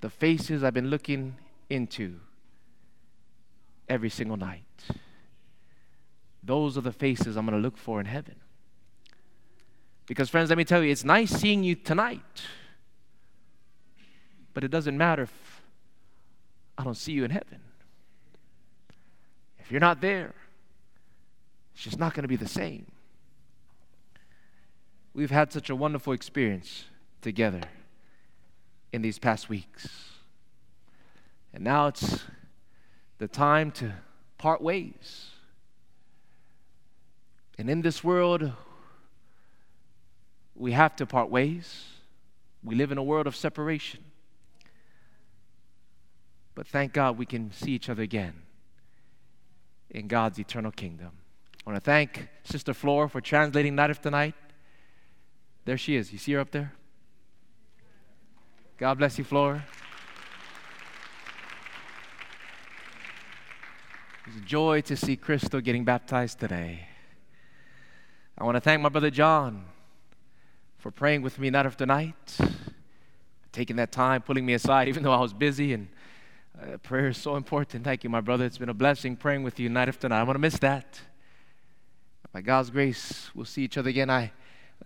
The 0.00 0.10
faces 0.10 0.62
I've 0.62 0.74
been 0.74 0.90
looking 0.90 1.36
into 1.70 2.16
every 3.88 4.10
single 4.10 4.36
night. 4.36 4.64
Those 6.42 6.76
are 6.76 6.82
the 6.82 6.92
faces 6.92 7.36
I'm 7.36 7.46
going 7.46 7.56
to 7.56 7.62
look 7.62 7.78
for 7.78 7.98
in 7.98 8.06
heaven. 8.06 8.36
Because, 10.06 10.30
friends, 10.30 10.48
let 10.50 10.58
me 10.58 10.64
tell 10.64 10.82
you, 10.82 10.90
it's 10.90 11.04
nice 11.04 11.30
seeing 11.30 11.64
you 11.64 11.74
tonight. 11.74 12.42
But 14.54 14.64
it 14.64 14.70
doesn't 14.70 14.96
matter 14.96 15.24
if 15.24 15.62
I 16.78 16.84
don't 16.84 16.96
see 16.96 17.12
you 17.12 17.24
in 17.24 17.30
heaven. 17.30 17.60
If 19.58 19.70
you're 19.70 19.80
not 19.80 20.00
there, 20.00 20.32
it's 21.74 21.82
just 21.82 21.98
not 21.98 22.14
going 22.14 22.22
to 22.22 22.28
be 22.28 22.36
the 22.36 22.48
same. 22.48 22.86
We've 25.12 25.30
had 25.30 25.52
such 25.52 25.70
a 25.70 25.76
wonderful 25.76 26.12
experience 26.12 26.84
together 27.20 27.62
in 28.92 29.02
these 29.02 29.18
past 29.18 29.48
weeks. 29.48 29.88
And 31.52 31.64
now 31.64 31.88
it's 31.88 32.24
the 33.18 33.26
time 33.26 33.70
to 33.72 33.94
part 34.38 34.60
ways. 34.60 35.30
And 37.58 37.68
in 37.70 37.80
this 37.82 38.04
world, 38.04 38.52
we 40.56 40.72
have 40.72 40.96
to 40.96 41.06
part 41.06 41.30
ways. 41.30 41.84
We 42.64 42.74
live 42.74 42.90
in 42.90 42.98
a 42.98 43.02
world 43.02 43.26
of 43.26 43.36
separation. 43.36 44.00
But 46.54 46.66
thank 46.66 46.92
God 46.92 47.18
we 47.18 47.26
can 47.26 47.52
see 47.52 47.72
each 47.72 47.88
other 47.88 48.02
again 48.02 48.34
in 49.90 50.08
God's 50.08 50.38
eternal 50.38 50.72
kingdom. 50.72 51.12
I 51.66 51.70
want 51.70 51.82
to 51.82 51.84
thank 51.84 52.28
Sister 52.44 52.72
Flora 52.72 53.08
for 53.08 53.20
translating 53.20 53.74
Night 53.74 53.90
After 53.90 54.10
Night. 54.10 54.34
There 55.64 55.76
she 55.76 55.96
is. 55.96 56.12
You 56.12 56.18
see 56.18 56.32
her 56.32 56.40
up 56.40 56.50
there? 56.50 56.72
God 58.78 58.98
bless 58.98 59.18
you, 59.18 59.24
Flora. 59.24 59.64
It's 64.26 64.36
a 64.36 64.40
joy 64.40 64.80
to 64.82 64.96
see 64.96 65.16
Crystal 65.16 65.60
getting 65.60 65.84
baptized 65.84 66.40
today. 66.40 66.88
I 68.38 68.44
want 68.44 68.56
to 68.56 68.60
thank 68.60 68.80
my 68.82 68.88
brother 68.88 69.10
John 69.10 69.64
for 70.86 70.92
praying 70.92 71.20
with 71.20 71.36
me 71.40 71.50
night 71.50 71.66
after 71.66 71.84
night, 71.84 72.38
taking 73.50 73.74
that 73.74 73.90
time, 73.90 74.22
pulling 74.22 74.46
me 74.46 74.54
aside, 74.54 74.86
even 74.92 75.02
though 75.02 75.10
I 75.10 75.18
was 75.18 75.32
busy. 75.32 75.72
And 75.72 75.88
uh, 76.62 76.76
prayer 76.76 77.08
is 77.08 77.16
so 77.16 77.34
important. 77.34 77.82
Thank 77.82 78.04
you, 78.04 78.10
my 78.10 78.20
brother. 78.20 78.44
It's 78.44 78.56
been 78.56 78.68
a 78.68 78.74
blessing 78.74 79.16
praying 79.16 79.42
with 79.42 79.58
you 79.58 79.68
night 79.68 79.88
after 79.88 80.08
night. 80.08 80.20
I 80.20 80.22
want 80.22 80.36
to 80.36 80.40
miss 80.40 80.60
that. 80.60 81.00
By 82.32 82.40
God's 82.40 82.70
grace, 82.70 83.32
we'll 83.34 83.46
see 83.46 83.64
each 83.64 83.76
other 83.76 83.90
again. 83.90 84.08
I, 84.10 84.30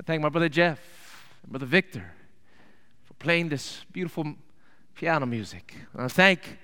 thank 0.06 0.22
my 0.22 0.30
brother 0.30 0.48
Jeff, 0.48 0.80
brother 1.46 1.66
Victor, 1.66 2.14
for 3.04 3.12
playing 3.12 3.50
this 3.50 3.84
beautiful 3.92 4.36
piano 4.94 5.26
music. 5.26 5.74
I 5.94 6.08
thank 6.08 6.56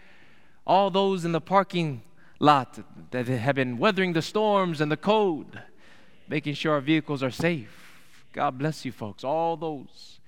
all 0.67 0.89
those 0.89 1.27
in 1.27 1.33
the 1.33 1.43
parking 1.43 2.01
lot 2.39 2.79
that 3.11 3.27
have 3.27 3.57
been 3.57 3.77
weathering 3.77 4.15
the 4.15 4.23
storms 4.23 4.81
and 4.81 4.91
the 4.91 4.97
cold 4.97 5.61
making 6.27 6.55
sure 6.55 6.73
our 6.73 6.81
vehicles 6.81 7.23
are 7.23 7.31
safe. 7.31 7.86
God 8.37 8.59
bless 8.59 8.85
you, 8.85 8.93
folks. 8.93 9.25
All 9.25 9.57
those. 9.57 10.21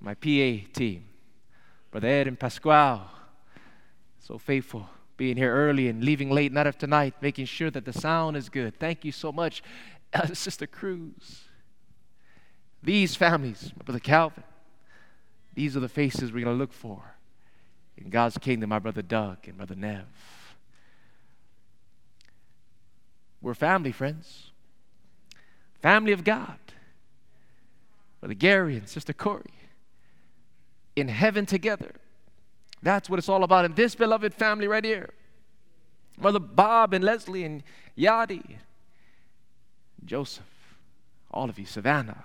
My 0.00 0.14
PA 0.14 0.66
team, 0.72 1.04
Brother 1.90 2.08
Ed 2.08 2.28
and 2.28 2.38
Pasquale, 2.38 3.02
so 4.20 4.38
faithful, 4.38 4.88
being 5.16 5.36
here 5.36 5.52
early 5.52 5.88
and 5.88 6.04
leaving 6.04 6.30
late 6.30 6.52
night 6.52 6.66
after 6.66 6.86
night, 6.86 7.14
making 7.20 7.46
sure 7.46 7.70
that 7.70 7.84
the 7.84 7.92
sound 7.92 8.36
is 8.36 8.48
good. 8.48 8.78
Thank 8.78 9.04
you 9.04 9.10
so 9.10 9.32
much, 9.32 9.62
uh, 10.12 10.26
Sister 10.34 10.66
Cruz. 10.66 11.44
These 12.82 13.16
families, 13.16 13.72
my 13.76 13.84
brother 13.84 13.98
Calvin, 13.98 14.44
these 15.54 15.76
are 15.76 15.80
the 15.80 15.88
faces 15.88 16.32
we're 16.32 16.44
going 16.44 16.56
to 16.56 16.60
look 16.60 16.72
for 16.72 17.16
in 17.96 18.10
God's 18.10 18.38
kingdom, 18.38 18.70
my 18.70 18.78
brother 18.78 19.02
Doug 19.02 19.38
and 19.48 19.56
brother 19.56 19.74
Nev. 19.74 20.04
We're 23.40 23.54
family, 23.54 23.90
friends 23.90 24.50
family 25.80 26.12
of 26.12 26.24
God, 26.24 26.58
Brother 28.20 28.34
Gary 28.34 28.76
and 28.76 28.88
Sister 28.88 29.12
Corey, 29.12 29.52
in 30.96 31.08
heaven 31.08 31.46
together. 31.46 31.92
That's 32.82 33.08
what 33.08 33.18
it's 33.18 33.28
all 33.28 33.44
about 33.44 33.64
in 33.64 33.74
this 33.74 33.94
beloved 33.94 34.34
family 34.34 34.68
right 34.68 34.84
here. 34.84 35.10
Brother 36.18 36.40
Bob 36.40 36.94
and 36.94 37.04
Leslie 37.04 37.44
and 37.44 37.62
Yadi, 37.96 38.56
Joseph, 40.04 40.44
all 41.30 41.48
of 41.48 41.58
you, 41.58 41.66
Savannah. 41.66 42.24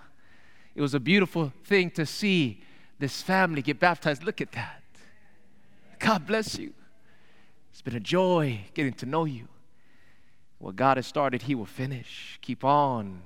It 0.76 0.82
was 0.82 0.94
a 0.94 1.00
beautiful 1.00 1.54
thing 1.66 1.92
to 1.92 2.06
see 2.06 2.62
this 3.00 3.22
family 3.22 3.62
get 3.62 3.80
baptized. 3.80 4.24
Look 4.24 4.42
at 4.42 4.52
that. 4.54 4.82
God 6.00 6.26
bless 6.26 6.58
you. 6.58 6.74
It's 7.72 7.82
been 7.82 7.96
a 7.96 8.00
joy 8.00 8.62
getting 8.74 8.94
to 8.94 9.06
know 9.06 9.26
you. 9.26 9.48
What 10.58 10.76
God 10.76 10.98
has 10.98 11.06
started, 11.06 11.44
He 11.44 11.56
will 11.56 11.66
finish. 11.66 12.40
Keep 12.42 12.64
on 12.64 13.22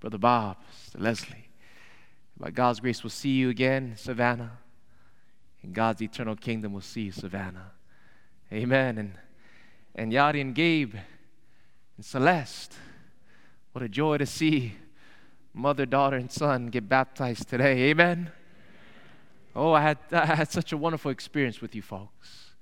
Brother 0.00 0.18
Bob, 0.18 0.56
Sister 0.82 0.98
Leslie. 0.98 1.41
By 2.42 2.50
God's 2.50 2.80
grace, 2.80 3.04
we'll 3.04 3.10
see 3.10 3.36
you 3.36 3.50
again, 3.50 3.94
Savannah. 3.96 4.58
In 5.62 5.70
God's 5.70 6.02
eternal 6.02 6.34
kingdom, 6.34 6.72
we'll 6.72 6.80
see 6.80 7.02
you, 7.02 7.12
Savannah. 7.12 7.70
Amen. 8.52 8.98
And, 8.98 9.12
and 9.94 10.12
Yadi 10.12 10.40
and 10.40 10.52
Gabe 10.52 10.96
and 11.96 12.04
Celeste, 12.04 12.74
what 13.70 13.84
a 13.84 13.88
joy 13.88 14.18
to 14.18 14.26
see 14.26 14.74
mother, 15.54 15.86
daughter, 15.86 16.16
and 16.16 16.32
son 16.32 16.66
get 16.66 16.88
baptized 16.88 17.48
today. 17.48 17.90
Amen. 17.90 18.32
Oh, 19.54 19.72
I 19.72 19.82
had, 19.82 19.98
I 20.10 20.26
had 20.26 20.50
such 20.50 20.72
a 20.72 20.76
wonderful 20.76 21.12
experience 21.12 21.60
with 21.60 21.76
you 21.76 21.82
folks. 21.82 22.54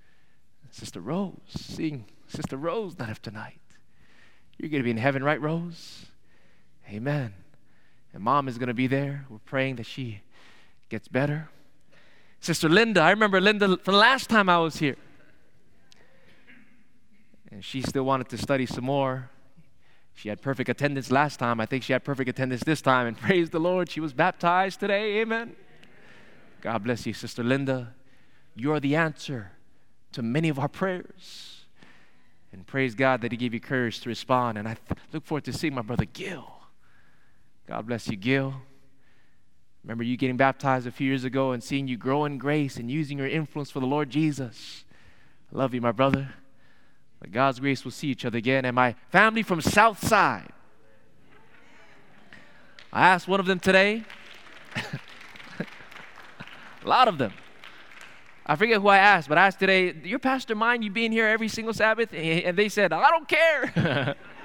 Sister 0.70 1.01
Rose, 1.01 1.39
seeing 1.49 2.05
Sister 2.26 2.59
Rose 2.59 2.99
night 2.99 3.09
after 3.09 3.31
night. 3.31 3.61
You're 4.59 4.68
going 4.68 4.83
to 4.83 4.85
be 4.85 4.91
in 4.91 4.99
heaven, 4.99 5.24
right, 5.24 5.41
Rose? 5.41 6.05
Amen. 6.87 7.33
And 8.12 8.22
mom 8.22 8.48
is 8.48 8.58
going 8.58 8.68
to 8.68 8.74
be 8.74 8.86
there. 8.86 9.26
We're 9.28 9.38
praying 9.38 9.76
that 9.76 9.86
she 9.86 10.22
gets 10.88 11.08
better. 11.08 11.48
Sister 12.40 12.68
Linda, 12.68 13.00
I 13.00 13.11
remember 13.11 13.40
Linda 13.40 13.76
from 13.78 13.92
the 13.92 14.00
last 14.00 14.28
time 14.28 14.48
I 14.48 14.58
was 14.58 14.78
here. 14.78 14.96
And 17.52 17.64
she 17.64 17.82
still 17.82 18.04
wanted 18.04 18.28
to 18.30 18.38
study 18.38 18.66
some 18.66 18.84
more. 18.84 19.30
She 20.14 20.28
had 20.28 20.40
perfect 20.40 20.68
attendance 20.68 21.11
last 21.11 21.38
time. 21.38 21.61
I 21.61 21.66
think 21.66 21.82
she 21.82 21.92
had 21.92 22.04
perfect 22.04 22.28
attendance 22.28 22.62
this 22.64 22.80
time. 22.80 23.06
And 23.06 23.16
praise 23.20 23.50
the 23.50 23.61
Lord, 23.61 23.90
she 23.90 24.00
was 24.00 24.12
baptized 24.12 24.80
today. 24.80 25.20
Amen. 25.20 25.54
God 26.61 26.84
bless 26.84 27.06
you, 27.06 27.12
Sister 27.12 27.42
Linda. 27.42 27.94
You're 28.54 28.80
the 28.80 28.96
answer 28.96 29.52
to 30.12 30.22
many 30.22 30.48
of 30.48 30.58
our 30.58 30.68
prayers. 30.68 31.64
And 32.52 32.66
praise 32.66 32.94
God 32.94 33.20
that 33.22 33.32
He 33.32 33.38
gave 33.38 33.54
you 33.54 33.61
courage 33.61 34.00
to 34.00 34.08
respond. 34.08 34.58
And 34.58 34.68
I 34.68 34.74
th- 34.74 35.00
look 35.12 35.24
forward 35.24 35.44
to 35.44 35.52
seeing 35.52 35.74
my 35.74 35.82
brother 35.82 36.04
Gil. 36.04 36.59
God 37.70 37.86
bless 37.86 38.08
you, 38.08 38.16
Gil. 38.16 38.52
Remember 39.84 40.02
you 40.02 40.16
getting 40.16 40.36
baptized 40.36 40.88
a 40.88 40.90
few 40.90 41.06
years 41.06 41.22
ago 41.22 41.52
and 41.52 41.62
seeing 41.62 41.86
you 41.86 41.96
grow 41.96 42.24
in 42.24 42.36
grace 42.36 42.76
and 42.78 42.90
using 42.90 43.16
your 43.16 43.28
influence 43.28 43.70
for 43.70 43.78
the 43.78 43.86
Lord 43.86 44.10
Jesus. 44.10 44.82
I 45.54 45.56
love 45.56 45.72
you, 45.72 45.80
my 45.80 45.92
brother. 45.92 46.34
By 47.22 47.28
God's 47.28 47.60
grace, 47.60 47.84
we'll 47.84 47.92
see 47.92 48.08
each 48.08 48.24
other 48.24 48.38
again. 48.38 48.64
And 48.64 48.74
my 48.74 48.96
family 49.10 49.44
from 49.44 49.60
South 49.60 50.04
Side. 50.04 50.48
I 52.92 53.06
asked 53.06 53.28
one 53.28 53.38
of 53.38 53.46
them 53.46 53.60
today. 53.60 54.02
a 54.74 54.84
lot 56.88 57.06
of 57.06 57.18
them. 57.18 57.32
I 58.44 58.56
forget 58.56 58.80
who 58.80 58.88
I 58.88 58.98
asked, 58.98 59.28
but 59.28 59.38
I 59.38 59.46
asked 59.46 59.60
today, 59.60 59.94
your 60.02 60.18
pastor 60.18 60.56
mind 60.56 60.82
you 60.82 60.90
being 60.90 61.12
here 61.12 61.28
every 61.28 61.46
single 61.46 61.72
Sabbath? 61.72 62.12
And 62.12 62.58
they 62.58 62.68
said, 62.68 62.92
I 62.92 63.10
don't 63.10 63.28
care. 63.28 64.16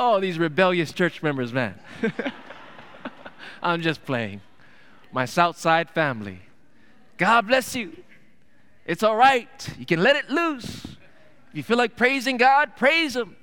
Oh, 0.00 0.20
these 0.20 0.38
rebellious 0.38 0.92
church 0.92 1.24
members, 1.24 1.52
man. 1.52 1.74
I'm 3.62 3.82
just 3.82 4.04
playing. 4.04 4.42
My 5.10 5.24
Southside 5.24 5.90
family. 5.90 6.38
God 7.16 7.48
bless 7.48 7.74
you. 7.74 7.96
It's 8.86 9.02
all 9.02 9.16
right. 9.16 9.48
You 9.76 9.84
can 9.84 10.00
let 10.00 10.14
it 10.14 10.30
loose. 10.30 10.84
If 10.84 11.54
you 11.54 11.62
feel 11.64 11.76
like 11.76 11.96
praising 11.96 12.36
God, 12.36 12.76
praise 12.76 13.16
Him. 13.16 13.34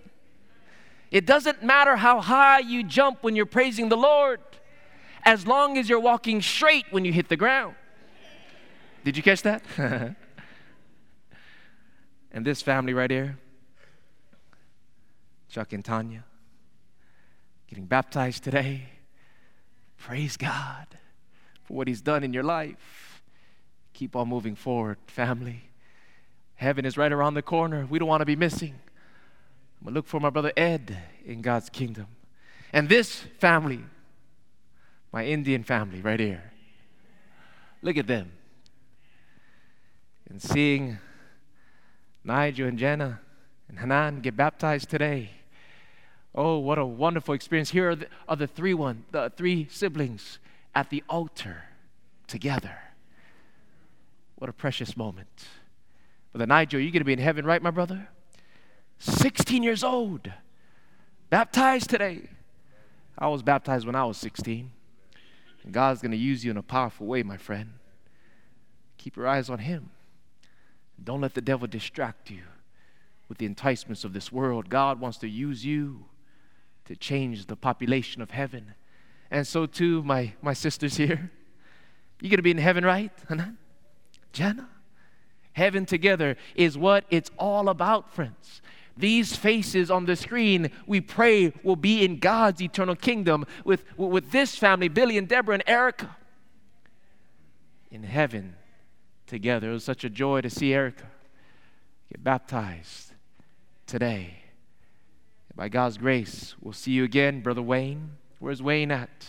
It 1.12 1.26
doesn't 1.26 1.62
matter 1.62 1.98
how 1.98 2.22
high 2.22 2.60
you 2.60 2.84
jump 2.84 3.22
when 3.22 3.36
you're 3.36 3.46
praising 3.46 3.90
the 3.90 3.98
Lord, 3.98 4.40
as 5.26 5.46
long 5.46 5.78
as 5.78 5.90
you're 5.90 6.00
walking 6.00 6.42
straight 6.42 6.86
when 6.90 7.04
you 7.04 7.12
hit 7.12 7.28
the 7.28 7.38
ground. 7.38 7.76
Did 9.04 9.18
you 9.18 9.24
catch 9.24 9.42
that? 9.42 9.62
and 12.32 12.46
this 12.46 12.62
family 12.62 12.94
right 12.94 13.12
here, 13.12 13.38
Chuck 15.50 15.74
and 15.74 15.84
Tanya 15.84 16.24
getting 17.76 17.88
baptized 17.88 18.42
today. 18.42 18.84
Praise 19.98 20.38
God 20.38 20.88
for 21.66 21.74
what 21.74 21.90
He's 21.90 22.00
done 22.00 22.24
in 22.24 22.32
your 22.32 22.42
life. 22.42 23.22
Keep 23.92 24.16
on 24.16 24.30
moving 24.30 24.56
forward, 24.56 24.98
family. 25.08 25.72
Heaven 26.54 26.86
is 26.86 26.96
right 26.96 27.12
around 27.12 27.34
the 27.34 27.42
corner. 27.42 27.86
We 27.86 28.00
don't 28.00 28.08
want 28.08 28.22
to 28.22 28.26
be 28.26 28.38
missing. 28.38 28.76
I'm 28.76 29.84
going 29.84 29.94
to 29.94 29.98
look 29.98 30.08
for 30.08 30.22
my 30.22 30.30
brother 30.30 30.54
Ed 30.56 30.98
in 31.26 31.42
God's 31.42 31.70
kingdom. 31.70 32.08
And 32.72 32.88
this 32.88 33.26
family, 33.40 33.84
my 35.12 35.26
Indian 35.26 35.66
family 35.66 36.00
right 36.00 36.20
here. 36.20 36.54
Look 37.82 37.98
at 37.98 38.08
them. 38.08 38.32
And 40.30 40.42
seeing 40.42 40.98
Nigel 42.24 42.70
and 42.70 42.80
Jenna 42.80 43.20
and 43.68 43.80
Hanan 43.80 44.22
get 44.22 44.38
baptized 44.38 44.90
today. 44.90 45.32
Oh, 46.38 46.58
what 46.58 46.78
a 46.78 46.86
wonderful 46.86 47.34
experience. 47.34 47.72
Here 47.72 47.92
are 47.92 47.96
the, 47.96 48.08
are 48.28 48.36
the 48.36 48.48
three 48.48 48.74
one, 48.74 49.06
the 49.12 49.32
three 49.36 49.68
siblings 49.72 50.40
at 50.76 50.90
the 50.90 51.02
altar 51.10 51.64
together. 52.28 52.78
What 54.36 54.50
a 54.50 54.54
precious 54.54 54.98
moment. 54.98 55.48
Brother 56.34 56.48
Nigel, 56.48 56.82
you're 56.82 56.92
going 56.92 57.00
to 57.00 57.06
be 57.06 57.14
in 57.14 57.20
heaven, 57.20 57.46
right, 57.46 57.62
my 57.62 57.72
brother? 57.72 58.10
16 59.00 59.64
years 59.64 59.84
old, 59.84 60.32
baptized 61.30 61.90
today. 61.90 62.30
I 63.18 63.28
was 63.28 63.42
baptized 63.42 63.86
when 63.86 63.96
I 63.96 64.04
was 64.04 64.18
16. 64.18 64.72
And 65.64 65.74
God's 65.74 66.02
going 66.02 66.12
to 66.12 66.18
use 66.18 66.44
you 66.44 66.52
in 66.52 66.58
a 66.58 66.64
powerful 66.64 67.08
way, 67.08 67.24
my 67.24 67.38
friend. 67.38 67.74
Keep 68.98 69.16
your 69.16 69.28
eyes 69.28 69.50
on 69.50 69.60
Him. 69.60 69.92
Don't 71.02 71.22
let 71.22 71.34
the 71.34 71.42
devil 71.42 71.68
distract 71.68 72.30
you 72.30 72.44
with 73.30 73.38
the 73.38 73.46
enticements 73.46 74.04
of 74.04 74.12
this 74.12 74.32
world. 74.32 74.70
God 74.70 75.00
wants 75.00 75.18
to 75.20 75.30
use 75.30 75.66
you 75.66 76.06
to 76.86 76.96
change 76.96 77.48
the 77.48 77.56
population 77.56 78.22
of 78.22 78.32
heaven. 78.32 78.74
And 79.32 79.46
so, 79.46 79.66
too, 79.66 80.04
my, 80.04 80.34
my 80.42 80.54
sisters 80.54 80.98
here, 80.98 81.32
you're 82.22 82.30
going 82.30 82.38
to 82.38 82.44
be 82.44 82.52
in 82.52 82.58
heaven, 82.58 82.86
right? 82.86 83.12
Hanan? 83.28 83.58
Jana? 84.32 84.70
Heaven 85.54 85.86
together 85.86 86.38
is 86.56 86.78
what 86.78 87.06
it's 87.10 87.32
all 87.38 87.70
about, 87.70 88.14
friends. 88.14 88.62
These 88.98 89.36
faces 89.36 89.92
on 89.92 90.06
the 90.06 90.16
screen, 90.16 90.70
we 90.86 91.02
pray, 91.02 91.54
will 91.64 91.76
be 91.76 92.06
in 92.06 92.20
God's 92.20 92.62
eternal 92.62 92.96
kingdom 92.96 93.46
with, 93.66 93.84
with 93.98 94.32
this 94.32 94.56
family, 94.56 94.88
Billy 94.88 95.18
and 95.18 95.28
Deborah 95.28 95.56
and 95.56 95.64
Erica, 95.68 96.16
in 97.92 98.04
heaven 98.04 98.56
together. 99.28 99.70
It 99.70 99.74
was 99.74 99.84
such 99.84 100.04
a 100.04 100.10
joy 100.10 100.42
to 100.42 100.50
see 100.50 100.74
Erica 100.74 101.06
get 102.10 102.24
baptized 102.24 103.14
today. 103.86 104.45
By 105.56 105.70
God's 105.70 105.98
grace, 105.98 106.54
we'll 106.60 106.74
see 106.74 106.92
you 106.92 107.04
again, 107.04 107.42
Brother 107.42 107.62
Wayne. 107.62 108.18
Where's 108.40 108.62
Wayne 108.62 108.92
at? 108.92 109.28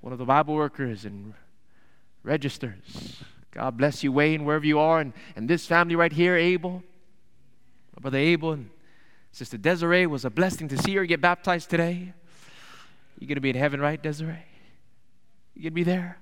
One 0.00 0.12
of 0.12 0.18
the 0.18 0.24
Bible 0.24 0.54
workers 0.54 1.04
and 1.04 1.34
registers. 2.22 3.22
God 3.52 3.76
bless 3.76 4.02
you, 4.02 4.12
Wayne, 4.12 4.44
wherever 4.44 4.66
you 4.66 4.78
are. 4.78 5.00
And, 5.00 5.12
and 5.36 5.48
this 5.48 5.66
family 5.66 5.96
right 5.96 6.12
here, 6.12 6.36
Abel, 6.36 6.82
My 7.96 8.00
Brother 8.00 8.18
Abel 8.18 8.52
and 8.52 8.70
Sister 9.32 9.56
Desiree, 9.56 10.06
was 10.06 10.24
a 10.24 10.30
blessing 10.30 10.68
to 10.68 10.78
see 10.78 10.94
her 10.96 11.04
get 11.06 11.20
baptized 11.20 11.70
today. 11.70 12.12
You're 13.18 13.28
going 13.28 13.36
to 13.36 13.40
be 13.40 13.50
in 13.50 13.56
heaven, 13.56 13.80
right, 13.80 14.02
Desiree? 14.02 14.44
You 15.54 15.62
going 15.62 15.72
to 15.72 15.74
be 15.74 15.84
there? 15.84 16.18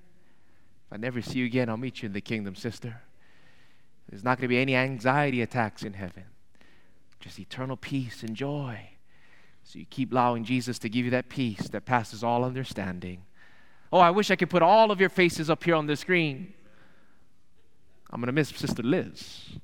If 0.87 0.93
I 0.93 0.97
never 0.99 1.21
see 1.21 1.41
you 1.41 1.47
again, 1.47 1.69
I'll 1.69 1.77
meet 1.77 2.03
you 2.03 2.07
in 2.07 2.13
the 2.13 2.21
kingdom, 2.21 2.55
sister. 2.55 3.03
There's 4.09 4.23
not 4.23 4.39
going 4.39 4.43
to 4.43 4.49
be 4.49 4.59
any 4.59 4.77
anxiety 4.77 5.43
attacks 5.43 5.83
in 5.83 5.95
heaven, 5.95 6.25
just 7.27 7.41
eternal 7.41 7.77
peace 7.77 8.23
and 8.23 8.37
joy. 8.37 8.89
So 9.65 9.81
you 9.81 9.85
keep 9.91 10.13
allowing 10.13 10.45
Jesus 10.45 10.79
to 10.79 10.89
give 10.89 11.05
you 11.05 11.11
that 11.11 11.29
peace 11.29 11.67
that 11.71 11.85
passes 11.85 12.23
all 12.23 12.45
understanding. 12.45 13.23
Oh, 13.93 13.99
I 13.99 14.11
wish 14.11 14.31
I 14.31 14.37
could 14.37 14.49
put 14.49 14.63
all 14.63 14.93
of 14.93 15.01
your 15.01 15.09
faces 15.09 15.51
up 15.51 15.65
here 15.65 15.75
on 15.75 15.87
the 15.87 15.97
screen. 15.97 16.55
I'm 18.11 18.21
going 18.21 18.29
to 18.29 18.33
miss 18.33 18.51
Sister 18.51 18.85
Liz. 18.85 19.59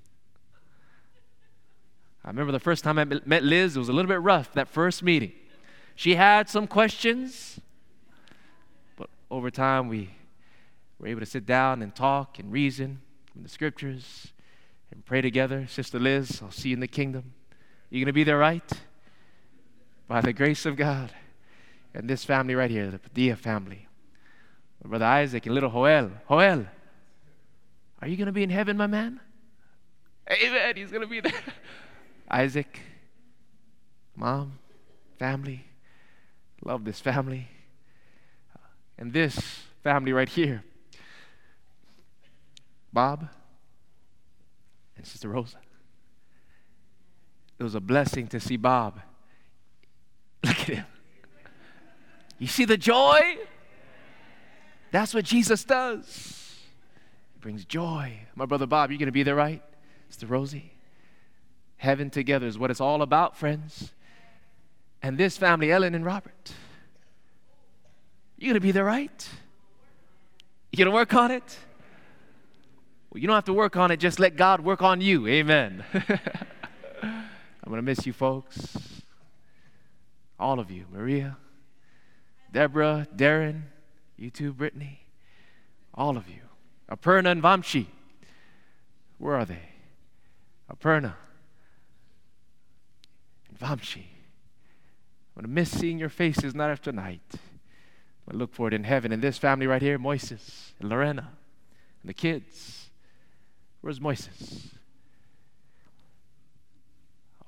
I 2.24 2.28
remember 2.30 2.50
the 2.50 2.58
first 2.58 2.82
time 2.82 2.98
I 2.98 3.04
met 3.04 3.44
Liz, 3.44 3.76
it 3.76 3.78
was 3.78 3.88
a 3.88 3.92
little 3.92 4.08
bit 4.08 4.20
rough, 4.20 4.52
that 4.54 4.66
first 4.66 5.04
meeting. 5.04 5.32
She 5.94 6.16
had 6.16 6.48
some 6.48 6.66
questions, 6.66 7.60
but 8.96 9.08
over 9.30 9.52
time 9.52 9.88
we 9.88 10.10
were 10.98 11.06
able 11.06 11.20
to 11.20 11.26
sit 11.26 11.46
down 11.46 11.80
and 11.80 11.94
talk 11.94 12.40
and 12.40 12.50
reason 12.50 13.02
from 13.32 13.44
the 13.44 13.48
scriptures 13.48 14.32
and 14.90 15.04
pray 15.04 15.20
together. 15.20 15.68
Sister 15.68 16.00
Liz, 16.00 16.40
I'll 16.42 16.50
see 16.50 16.70
you 16.70 16.74
in 16.74 16.80
the 16.80 16.88
kingdom. 16.88 17.34
You 17.92 17.98
going 18.00 18.06
to 18.06 18.14
be 18.14 18.24
there, 18.24 18.38
right? 18.38 18.72
By 20.08 20.22
the 20.22 20.32
grace 20.32 20.64
of 20.64 20.76
God. 20.76 21.12
And 21.92 22.08
this 22.08 22.24
family 22.24 22.54
right 22.54 22.70
here, 22.70 22.90
the 22.90 22.98
Padilla 22.98 23.36
family. 23.36 23.86
Brother 24.82 25.04
Isaac 25.04 25.44
and 25.44 25.54
little 25.54 25.68
Joel. 25.68 26.10
Joel, 26.26 26.64
are 28.00 28.08
you 28.08 28.16
going 28.16 28.26
to 28.28 28.32
be 28.32 28.42
in 28.42 28.48
heaven, 28.48 28.78
my 28.78 28.86
man? 28.86 29.20
Amen. 30.26 30.74
He's 30.74 30.90
going 30.90 31.02
to 31.02 31.06
be 31.06 31.20
there. 31.20 31.34
Isaac, 32.30 32.80
mom, 34.16 34.58
family. 35.18 35.66
Love 36.64 36.86
this 36.86 36.98
family. 36.98 37.46
And 38.96 39.12
this 39.12 39.38
family 39.82 40.14
right 40.14 40.30
here 40.30 40.64
Bob 42.90 43.28
and 44.96 45.06
Sister 45.06 45.28
Rosa. 45.28 45.58
It 47.62 47.64
was 47.64 47.76
a 47.76 47.80
blessing 47.80 48.26
to 48.26 48.40
see 48.40 48.56
Bob. 48.56 49.00
Look 50.44 50.58
at 50.62 50.66
him. 50.66 50.84
You 52.40 52.48
see 52.48 52.64
the 52.64 52.76
joy? 52.76 53.36
That's 54.90 55.14
what 55.14 55.24
Jesus 55.24 55.62
does. 55.62 56.58
He 57.34 57.38
brings 57.38 57.64
joy. 57.64 58.18
My 58.34 58.46
brother 58.46 58.66
Bob, 58.66 58.90
you're 58.90 58.98
going 58.98 59.06
to 59.06 59.12
be 59.12 59.22
there, 59.22 59.36
right? 59.36 59.62
Sister 60.08 60.26
Rosie. 60.26 60.72
Heaven 61.76 62.10
together 62.10 62.48
is 62.48 62.58
what 62.58 62.72
it's 62.72 62.80
all 62.80 63.00
about, 63.00 63.36
friends. 63.36 63.92
And 65.00 65.16
this 65.16 65.36
family, 65.36 65.70
Ellen 65.70 65.94
and 65.94 66.04
Robert, 66.04 66.52
you're 68.38 68.48
going 68.48 68.54
to 68.54 68.60
be 68.60 68.72
there, 68.72 68.84
right? 68.84 69.28
You're 70.72 70.84
going 70.84 70.92
to 70.92 70.96
work 70.96 71.14
on 71.14 71.30
it? 71.30 71.58
Well, 73.10 73.20
you 73.20 73.28
don't 73.28 73.36
have 73.36 73.44
to 73.44 73.54
work 73.54 73.76
on 73.76 73.92
it, 73.92 73.98
just 73.98 74.18
let 74.18 74.34
God 74.34 74.64
work 74.64 74.82
on 74.82 75.00
you. 75.00 75.28
Amen. 75.28 75.84
I'm 77.62 77.70
going 77.70 77.78
to 77.78 77.82
miss 77.82 78.06
you, 78.06 78.12
folks. 78.12 78.76
All 80.38 80.58
of 80.58 80.70
you. 80.70 80.86
Maria, 80.92 81.36
Deborah, 82.50 83.06
Darren, 83.14 83.62
you 84.16 84.30
too, 84.30 84.52
Brittany. 84.52 85.06
All 85.94 86.16
of 86.16 86.28
you. 86.28 86.40
Aparna 86.90 87.30
and 87.30 87.42
Vamshi. 87.42 87.86
Where 89.18 89.36
are 89.36 89.44
they? 89.44 89.68
Aparna. 90.70 91.14
Vamshi. 93.60 94.06
I'm 95.34 95.42
going 95.42 95.44
to 95.44 95.48
miss 95.48 95.70
seeing 95.70 95.98
your 95.98 96.08
faces 96.08 96.54
night 96.54 96.70
after 96.70 96.92
night. 96.92 97.20
I 98.30 98.34
look 98.34 98.52
for 98.52 98.68
it 98.68 98.74
in 98.74 98.84
heaven. 98.84 99.12
And 99.12 99.22
this 99.22 99.38
family 99.38 99.66
right 99.66 99.82
here, 99.82 99.98
Moises 99.98 100.72
and 100.80 100.88
Lorena 100.88 101.30
and 102.02 102.08
the 102.08 102.14
kids. 102.14 102.90
Where's 103.80 104.00
Moises? 104.00 104.72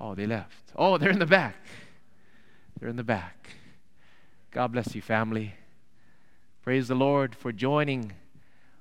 Oh, 0.05 0.14
they 0.14 0.26
left. 0.26 0.70
Oh, 0.76 0.98
they're 0.98 1.09
in 1.09 1.18
the 1.18 1.24
back. 1.24 1.57
They're 2.78 2.90
in 2.90 2.96
the 2.96 3.02
back. 3.02 3.48
God 4.50 4.72
bless 4.72 4.94
you, 4.94 5.00
family. 5.00 5.55
Praise 6.62 6.88
the 6.88 6.94
Lord 6.94 7.34
for 7.34 7.52
joining. 7.52 8.12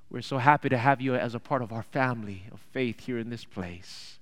We're 0.10 0.22
so 0.22 0.38
happy 0.38 0.68
to 0.68 0.78
have 0.78 1.00
you 1.00 1.16
as 1.16 1.34
a 1.34 1.40
part 1.40 1.62
of 1.62 1.72
our 1.72 1.82
family 1.82 2.44
of 2.52 2.60
faith 2.60 3.00
here 3.00 3.18
in 3.18 3.30
this 3.30 3.46
place. 3.46 4.20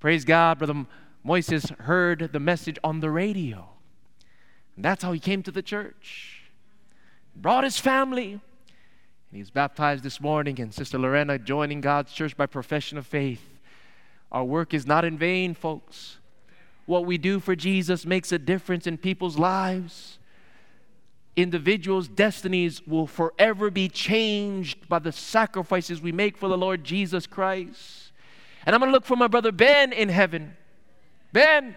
Praise 0.00 0.24
God, 0.24 0.56
Brother 0.56 0.86
Moises 1.22 1.78
heard 1.80 2.30
the 2.32 2.40
message 2.40 2.78
on 2.82 3.00
the 3.00 3.10
radio. 3.10 3.68
And 4.74 4.82
that's 4.82 5.04
how 5.04 5.12
he 5.12 5.20
came 5.20 5.42
to 5.42 5.50
the 5.50 5.60
church. 5.60 6.44
Brought 7.36 7.64
his 7.64 7.78
family. 7.78 8.32
And 8.32 8.40
he 9.32 9.40
was 9.40 9.50
baptized 9.50 10.02
this 10.02 10.18
morning, 10.18 10.58
and 10.62 10.72
Sister 10.72 10.98
Lorena 10.98 11.38
joining 11.38 11.82
God's 11.82 12.10
church 12.10 12.38
by 12.38 12.46
profession 12.46 12.96
of 12.96 13.06
faith. 13.06 13.46
Our 14.30 14.44
work 14.44 14.72
is 14.72 14.86
not 14.86 15.04
in 15.04 15.18
vain, 15.18 15.52
folks. 15.52 16.16
What 16.86 17.06
we 17.06 17.18
do 17.18 17.40
for 17.40 17.54
Jesus 17.54 18.04
makes 18.04 18.32
a 18.32 18.38
difference 18.38 18.86
in 18.86 18.98
people's 18.98 19.38
lives. 19.38 20.18
Individuals' 21.36 22.08
destinies 22.08 22.86
will 22.86 23.06
forever 23.06 23.70
be 23.70 23.88
changed 23.88 24.88
by 24.88 24.98
the 24.98 25.12
sacrifices 25.12 26.02
we 26.02 26.12
make 26.12 26.36
for 26.36 26.48
the 26.48 26.58
Lord 26.58 26.84
Jesus 26.84 27.26
Christ. 27.26 28.12
And 28.66 28.74
I'm 28.74 28.80
going 28.80 28.90
to 28.90 28.92
look 28.92 29.06
for 29.06 29.16
my 29.16 29.28
brother 29.28 29.52
Ben 29.52 29.92
in 29.92 30.08
heaven. 30.08 30.56
Ben. 31.32 31.74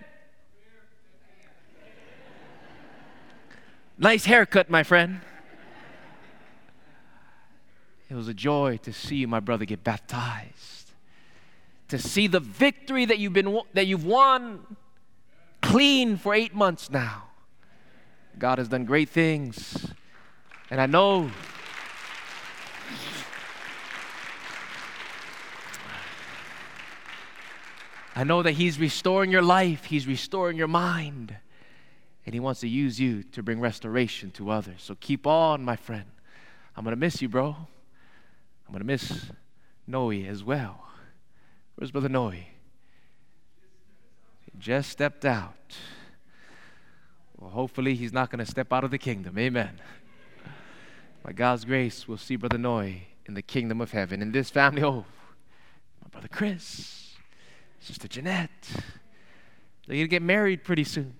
Nice 3.98 4.26
haircut, 4.26 4.70
my 4.70 4.84
friend. 4.84 5.22
It 8.10 8.16
was 8.16 8.28
a 8.28 8.34
joy 8.34 8.78
to 8.84 8.92
see 8.92 9.18
you, 9.18 9.28
my 9.28 9.40
brother 9.40 9.66
get 9.66 9.84
baptized. 9.84 10.92
To 11.90 11.98
see 11.98 12.28
the 12.28 12.40
victory 12.40 13.06
that 13.06 13.20
you've 13.20 13.34
been 13.34 13.62
that 13.74 13.88
you've 13.88 14.06
won 14.06 14.76
clean 15.66 16.18
for 16.18 16.34
8 16.34 16.54
months 16.54 16.90
now. 16.90 17.24
God 18.38 18.58
has 18.58 18.68
done 18.68 18.86
great 18.86 19.10
things. 19.10 19.94
And 20.70 20.82
I 20.82 20.86
know 20.86 21.30
I 28.18 28.24
know 28.24 28.42
that 28.44 28.54
He's 28.54 28.80
restoring 28.80 29.30
your 29.30 29.42
life, 29.42 29.86
He's 29.86 30.08
restoring 30.08 30.56
your 30.56 30.70
mind, 30.70 31.36
and 32.26 32.34
He 32.34 32.40
wants 32.40 32.62
to 32.62 32.68
use 32.68 32.98
you 32.98 33.24
to 33.24 33.44
bring 33.44 33.60
restoration 33.60 34.32
to 34.32 34.52
others. 34.52 34.82
So 34.82 34.96
keep 34.96 35.28
on, 35.28 35.66
my 35.66 35.76
friend. 35.76 36.06
I'm 36.78 36.86
going 36.86 36.96
to 36.96 37.00
miss 37.00 37.22
you, 37.22 37.28
bro. 37.28 37.48
I'm 37.48 38.72
going 38.72 38.80
to 38.80 38.86
miss 38.86 39.26
Noe 39.86 40.12
as 40.12 40.44
well. 40.44 40.88
Where's 41.76 41.92
Brother 41.92 42.10
Noe? 42.10 42.32
Just 44.66 44.90
stepped 44.90 45.26
out. 45.26 45.78
Well, 47.38 47.52
hopefully, 47.52 47.94
he's 47.94 48.12
not 48.12 48.32
going 48.32 48.44
to 48.44 48.50
step 48.50 48.74
out 48.74 48.84
of 48.84 48.90
the 48.90 48.98
kingdom. 48.98 49.38
Amen. 49.38 49.80
By 51.22 51.34
God's 51.34 51.66
grace, 51.66 52.08
we'll 52.08 52.18
see 52.18 52.36
Brother 52.36 52.58
Noe 52.58 52.80
in 52.80 53.36
the 53.36 53.44
kingdom 53.44 53.80
of 53.80 53.92
heaven. 53.92 54.24
In 54.24 54.32
this 54.32 54.50
family, 54.50 54.82
oh, 54.82 55.06
my 56.02 56.08
brother 56.10 56.28
Chris. 56.28 57.14
Sister 57.80 58.08
Jeanette. 58.08 58.50
They're 59.86 59.98
going 59.98 60.06
to 60.06 60.08
get 60.08 60.24
married 60.24 60.64
pretty 60.64 60.84
soon. 60.84 61.14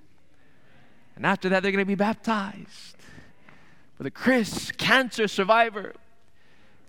And 1.16 1.24
after 1.24 1.48
that, 1.50 1.62
they're 1.62 1.72
going 1.72 1.86
to 1.86 1.88
be 1.88 1.94
baptized. 1.94 2.98
Brother 4.00 4.10
Chris, 4.10 4.72
cancer 4.72 5.28
survivor, 5.28 5.94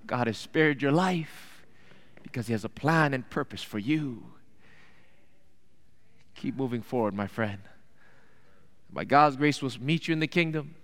God 0.06 0.26
has 0.26 0.38
spared 0.38 0.80
your 0.80 0.92
life 0.92 1.66
because 2.22 2.46
He 2.46 2.54
has 2.54 2.64
a 2.64 2.70
plan 2.70 3.12
and 3.12 3.28
purpose 3.28 3.62
for 3.62 3.78
you. 3.78 4.22
Keep 6.46 6.58
moving 6.58 6.82
forward, 6.82 7.12
my 7.12 7.26
friend. 7.26 7.58
By 8.92 9.02
God's 9.02 9.34
grace, 9.34 9.60
we'll 9.60 9.72
meet 9.80 10.06
you 10.06 10.12
in 10.12 10.20
the 10.20 10.28
kingdom, 10.28 10.76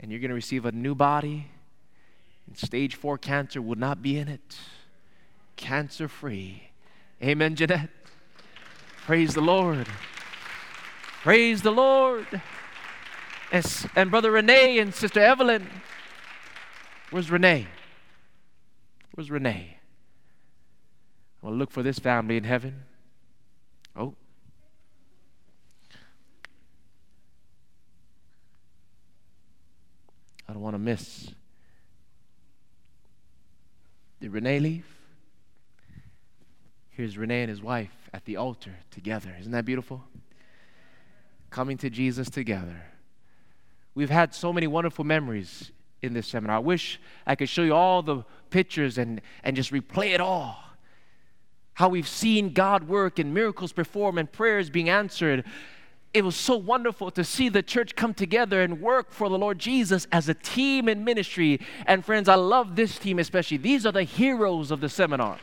and 0.00 0.10
you're 0.10 0.18
going 0.18 0.30
to 0.30 0.34
receive 0.34 0.64
a 0.64 0.72
new 0.72 0.96
body. 0.96 1.46
And 2.48 2.58
stage 2.58 2.96
four 2.96 3.16
cancer 3.16 3.62
will 3.62 3.78
not 3.78 4.02
be 4.02 4.18
in 4.18 4.26
it. 4.26 4.58
Cancer 5.54 6.08
free 6.08 6.72
Amen, 7.22 7.54
Jeanette. 7.54 7.90
Praise 9.06 9.34
the 9.34 9.40
Lord. 9.40 9.86
Praise 11.22 11.62
the 11.62 11.70
Lord. 11.70 12.26
And, 13.52 13.90
and 13.94 14.10
Brother 14.10 14.32
Renee 14.32 14.80
and 14.80 14.92
Sister 14.92 15.20
Evelyn. 15.20 15.70
Where's 17.12 17.30
Renee? 17.30 17.68
Where's 19.14 19.30
Renee? 19.30 19.76
To 21.42 21.50
look 21.50 21.70
for 21.70 21.84
this 21.84 22.00
family 22.00 22.36
in 22.36 22.42
heaven. 22.42 22.82
Oh. 23.94 24.16
I 30.50 30.52
don't 30.52 30.62
want 30.62 30.74
to 30.74 30.80
miss. 30.80 31.28
Did 34.20 34.32
Renee 34.32 34.58
leave? 34.58 34.86
Here's 36.88 37.16
Renee 37.16 37.42
and 37.42 37.48
his 37.48 37.62
wife 37.62 38.10
at 38.12 38.24
the 38.24 38.36
altar 38.36 38.74
together. 38.90 39.32
Isn't 39.38 39.52
that 39.52 39.64
beautiful? 39.64 40.02
Coming 41.50 41.78
to 41.78 41.88
Jesus 41.88 42.28
together. 42.28 42.82
We've 43.94 44.10
had 44.10 44.34
so 44.34 44.52
many 44.52 44.66
wonderful 44.66 45.04
memories 45.04 45.70
in 46.02 46.14
this 46.14 46.26
seminar. 46.26 46.56
I 46.56 46.60
wish 46.60 47.00
I 47.28 47.36
could 47.36 47.48
show 47.48 47.62
you 47.62 47.74
all 47.74 48.02
the 48.02 48.24
pictures 48.50 48.98
and, 48.98 49.20
and 49.44 49.54
just 49.54 49.72
replay 49.72 50.14
it 50.14 50.20
all. 50.20 50.58
How 51.74 51.88
we've 51.88 52.08
seen 52.08 52.52
God 52.52 52.88
work 52.88 53.20
and 53.20 53.32
miracles 53.32 53.72
perform 53.72 54.18
and 54.18 54.30
prayers 54.30 54.68
being 54.68 54.88
answered. 54.88 55.44
It 56.12 56.24
was 56.24 56.34
so 56.34 56.56
wonderful 56.56 57.12
to 57.12 57.22
see 57.22 57.48
the 57.48 57.62
church 57.62 57.94
come 57.94 58.14
together 58.14 58.62
and 58.62 58.80
work 58.80 59.12
for 59.12 59.28
the 59.28 59.38
Lord 59.38 59.60
Jesus 59.60 60.08
as 60.10 60.28
a 60.28 60.34
team 60.34 60.88
in 60.88 61.04
ministry. 61.04 61.60
And 61.86 62.04
friends, 62.04 62.28
I 62.28 62.34
love 62.34 62.74
this 62.74 62.98
team 62.98 63.20
especially. 63.20 63.58
These 63.58 63.86
are 63.86 63.92
the 63.92 64.02
heroes 64.02 64.72
of 64.72 64.80
the 64.80 64.88
seminar. 64.88 65.38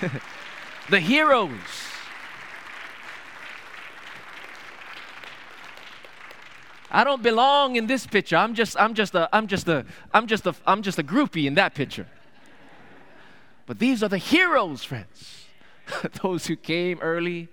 the 0.90 0.98
heroes. 0.98 1.52
I 6.90 7.04
don't 7.04 7.22
belong 7.22 7.76
in 7.76 7.86
this 7.86 8.04
picture. 8.04 8.36
I'm 8.36 8.54
just, 8.54 8.76
I'm 8.80 8.94
just 8.94 9.14
a, 9.14 9.28
I'm 9.32 9.46
just 9.46 9.68
a, 9.68 9.86
I'm 10.12 10.26
just 10.26 10.44
a, 10.46 10.56
I'm 10.66 10.82
just 10.82 10.98
a 10.98 11.04
groupie 11.04 11.46
in 11.46 11.54
that 11.54 11.74
picture. 11.74 12.08
But 13.66 13.80
these 13.80 14.02
are 14.02 14.08
the 14.08 14.18
heroes, 14.18 14.84
friends. 14.84 15.46
Those 16.22 16.46
who 16.46 16.56
came 16.56 17.00
early 17.00 17.48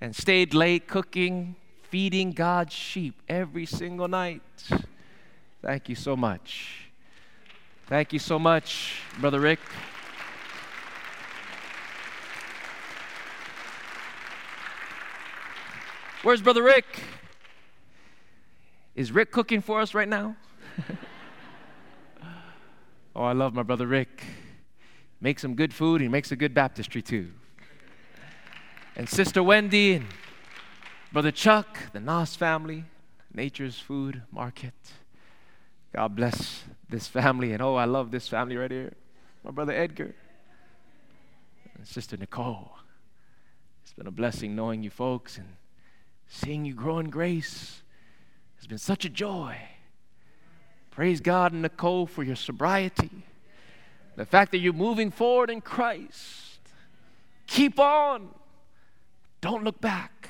and 0.00 0.16
stayed 0.16 0.54
late 0.54 0.88
cooking, 0.88 1.54
feeding 1.82 2.32
God's 2.32 2.72
sheep 2.72 3.20
every 3.28 3.66
single 3.66 4.08
night. 4.08 4.42
Thank 5.60 5.88
you 5.90 5.94
so 5.94 6.16
much. 6.16 6.86
Thank 7.86 8.12
you 8.12 8.18
so 8.18 8.38
much, 8.38 9.02
Brother 9.20 9.38
Rick. 9.38 9.60
Where's 16.22 16.40
Brother 16.40 16.62
Rick? 16.62 16.86
Is 18.94 19.12
Rick 19.12 19.30
cooking 19.30 19.60
for 19.60 19.80
us 19.80 19.92
right 19.92 20.08
now? 20.08 20.36
oh, 23.16 23.24
I 23.24 23.32
love 23.32 23.54
my 23.54 23.62
brother 23.62 23.86
Rick. 23.86 24.22
Makes 25.22 25.40
some 25.40 25.54
good 25.54 25.72
food. 25.72 26.02
He 26.02 26.08
makes 26.08 26.32
a 26.32 26.36
good 26.36 26.52
baptistry 26.52 27.00
too. 27.00 27.30
And 28.96 29.08
Sister 29.08 29.42
Wendy 29.42 29.94
and 29.94 30.06
Brother 31.12 31.30
Chuck, 31.30 31.78
the 31.92 32.00
Nos 32.00 32.36
family, 32.36 32.84
Nature's 33.32 33.78
Food 33.78 34.22
Market. 34.30 34.74
God 35.94 36.16
bless 36.16 36.64
this 36.90 37.06
family. 37.06 37.52
And 37.52 37.62
oh, 37.62 37.76
I 37.76 37.86
love 37.86 38.10
this 38.10 38.28
family 38.28 38.56
right 38.56 38.70
here. 38.70 38.92
My 39.44 39.52
brother 39.52 39.72
Edgar 39.72 40.14
and 41.76 41.86
Sister 41.86 42.18
Nicole. 42.18 42.72
It's 43.82 43.94
been 43.94 44.06
a 44.06 44.10
blessing 44.10 44.54
knowing 44.54 44.82
you 44.82 44.90
folks 44.90 45.38
and 45.38 45.46
Seeing 46.34 46.64
you 46.64 46.72
grow 46.72 46.98
in 46.98 47.10
grace 47.10 47.82
It's 48.56 48.66
been 48.66 48.78
such 48.78 49.04
a 49.04 49.10
joy. 49.10 49.56
Praise 50.90 51.20
God, 51.20 51.52
and 51.52 51.62
Nicole, 51.62 52.06
for 52.06 52.22
your 52.22 52.36
sobriety. 52.36 53.24
The 54.16 54.26
fact 54.26 54.52
that 54.52 54.58
you're 54.58 54.72
moving 54.72 55.10
forward 55.10 55.50
in 55.50 55.60
Christ. 55.60 56.60
Keep 57.46 57.78
on. 57.78 58.28
Don't 59.40 59.64
look 59.64 59.80
back. 59.80 60.28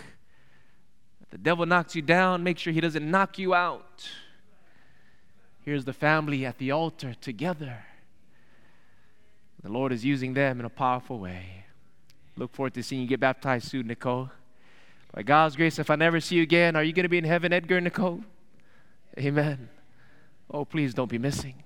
If 1.22 1.30
the 1.30 1.38
devil 1.38 1.66
knocks 1.66 1.94
you 1.94 2.02
down, 2.02 2.42
make 2.42 2.58
sure 2.58 2.72
he 2.72 2.80
doesn't 2.80 3.08
knock 3.08 3.38
you 3.38 3.54
out. 3.54 4.08
Here's 5.64 5.84
the 5.84 5.92
family 5.92 6.44
at 6.44 6.58
the 6.58 6.70
altar 6.70 7.14
together. 7.14 7.84
The 9.62 9.70
Lord 9.70 9.92
is 9.92 10.04
using 10.04 10.34
them 10.34 10.58
in 10.58 10.66
a 10.66 10.70
powerful 10.70 11.18
way. 11.18 11.64
Look 12.36 12.54
forward 12.54 12.74
to 12.74 12.82
seeing 12.82 13.02
you 13.02 13.08
get 13.08 13.20
baptized 13.20 13.68
soon, 13.68 13.86
Nicole. 13.86 14.30
By 15.12 15.22
God's 15.22 15.54
grace, 15.54 15.78
if 15.78 15.90
I 15.90 15.96
never 15.96 16.20
see 16.20 16.36
you 16.36 16.42
again, 16.42 16.74
are 16.74 16.82
you 16.82 16.92
going 16.92 17.04
to 17.04 17.08
be 17.08 17.18
in 17.18 17.24
heaven, 17.24 17.52
Edgar 17.52 17.76
and 17.76 17.84
Nicole? 17.84 18.24
Amen. 19.18 19.68
Oh, 20.50 20.64
please 20.64 20.94
don't 20.94 21.10
be 21.10 21.18
missing. 21.18 21.62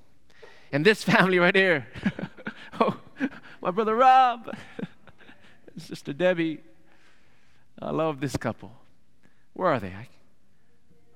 And 0.73 0.85
this 0.85 1.03
family 1.05 1.39
right 1.39 1.55
here. 1.55 1.87
oh, 2.81 2.99
my 3.61 3.71
brother 3.71 3.95
Rob, 3.95 4.55
Sister 5.79 6.13
Debbie. 6.13 6.61
I 7.81 7.91
love 7.91 8.21
this 8.21 8.37
couple. 8.37 8.73
Where 9.53 9.69
are 9.69 9.81
they? 9.81 9.89
I, 9.89 10.09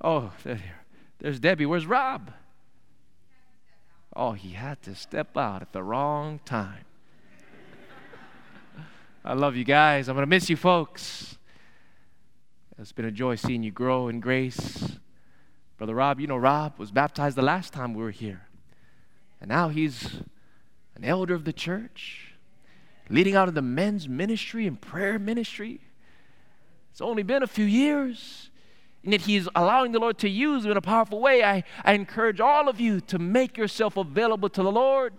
oh, 0.03 0.33
they're 0.45 0.57
here. 0.57 0.81
there's 1.19 1.41
Debbie. 1.41 1.67
Where's 1.67 1.87
Rob? 1.87 2.33
Oh, 4.15 4.33
he 4.33 4.51
had 4.51 4.83
to 4.83 4.95
step 4.95 5.37
out 5.37 5.63
at 5.63 5.73
the 5.73 5.83
wrong 5.83 6.41
time. 6.45 6.85
I 9.25 9.35
love 9.35 9.55
you 9.55 9.65
guys. 9.65 10.09
I'm 10.09 10.17
going 10.17 10.25
to 10.25 10.31
miss 10.31 10.49
you 10.49 10.57
folks. 10.57 11.39
It's 12.79 12.93
been 12.93 13.05
a 13.05 13.11
joy 13.11 13.35
seeing 13.35 13.63
you 13.63 13.71
grow 13.71 14.09
in 14.09 14.21
grace. 14.21 14.97
Brother 15.77 15.95
Rob, 15.95 16.19
you 16.21 16.27
know, 16.27 16.39
Rob 16.39 16.79
was 16.79 16.91
baptized 16.91 17.37
the 17.37 17.43
last 17.43 17.75
time 17.75 17.93
we 17.93 18.03
were 18.03 18.11
here. 18.11 18.43
And 19.41 19.49
now 19.49 19.69
he's 19.69 20.21
an 20.95 21.05
elder 21.05 21.35
of 21.35 21.45
the 21.45 21.53
church, 21.53 22.35
leading 23.09 23.35
out 23.35 23.49
of 23.49 23.55
the 23.55 23.63
men's 23.63 24.09
ministry 24.09 24.67
and 24.67 24.81
prayer 24.81 25.19
ministry. 25.19 25.81
It's 26.93 27.01
only 27.01 27.23
been 27.23 27.43
a 27.43 27.47
few 27.47 27.65
years, 27.65 28.51
and 29.03 29.13
yet 29.13 29.23
he's 29.23 29.49
allowing 29.55 29.93
the 29.93 29.99
Lord 29.99 30.19
to 30.19 30.29
use 30.29 30.65
him 30.65 30.73
in 30.73 30.77
a 30.77 30.83
powerful 30.83 31.21
way. 31.21 31.43
I, 31.43 31.65
I 31.85 31.95
encourage 31.95 32.41
all 32.41 32.69
of 32.69 32.81
you 32.81 33.01
to 33.03 33.19
make 33.19 33.57
yourself 33.57 33.97
available 33.97 34.51
to 34.51 34.63
the 34.63 34.73
Lord. 34.73 35.15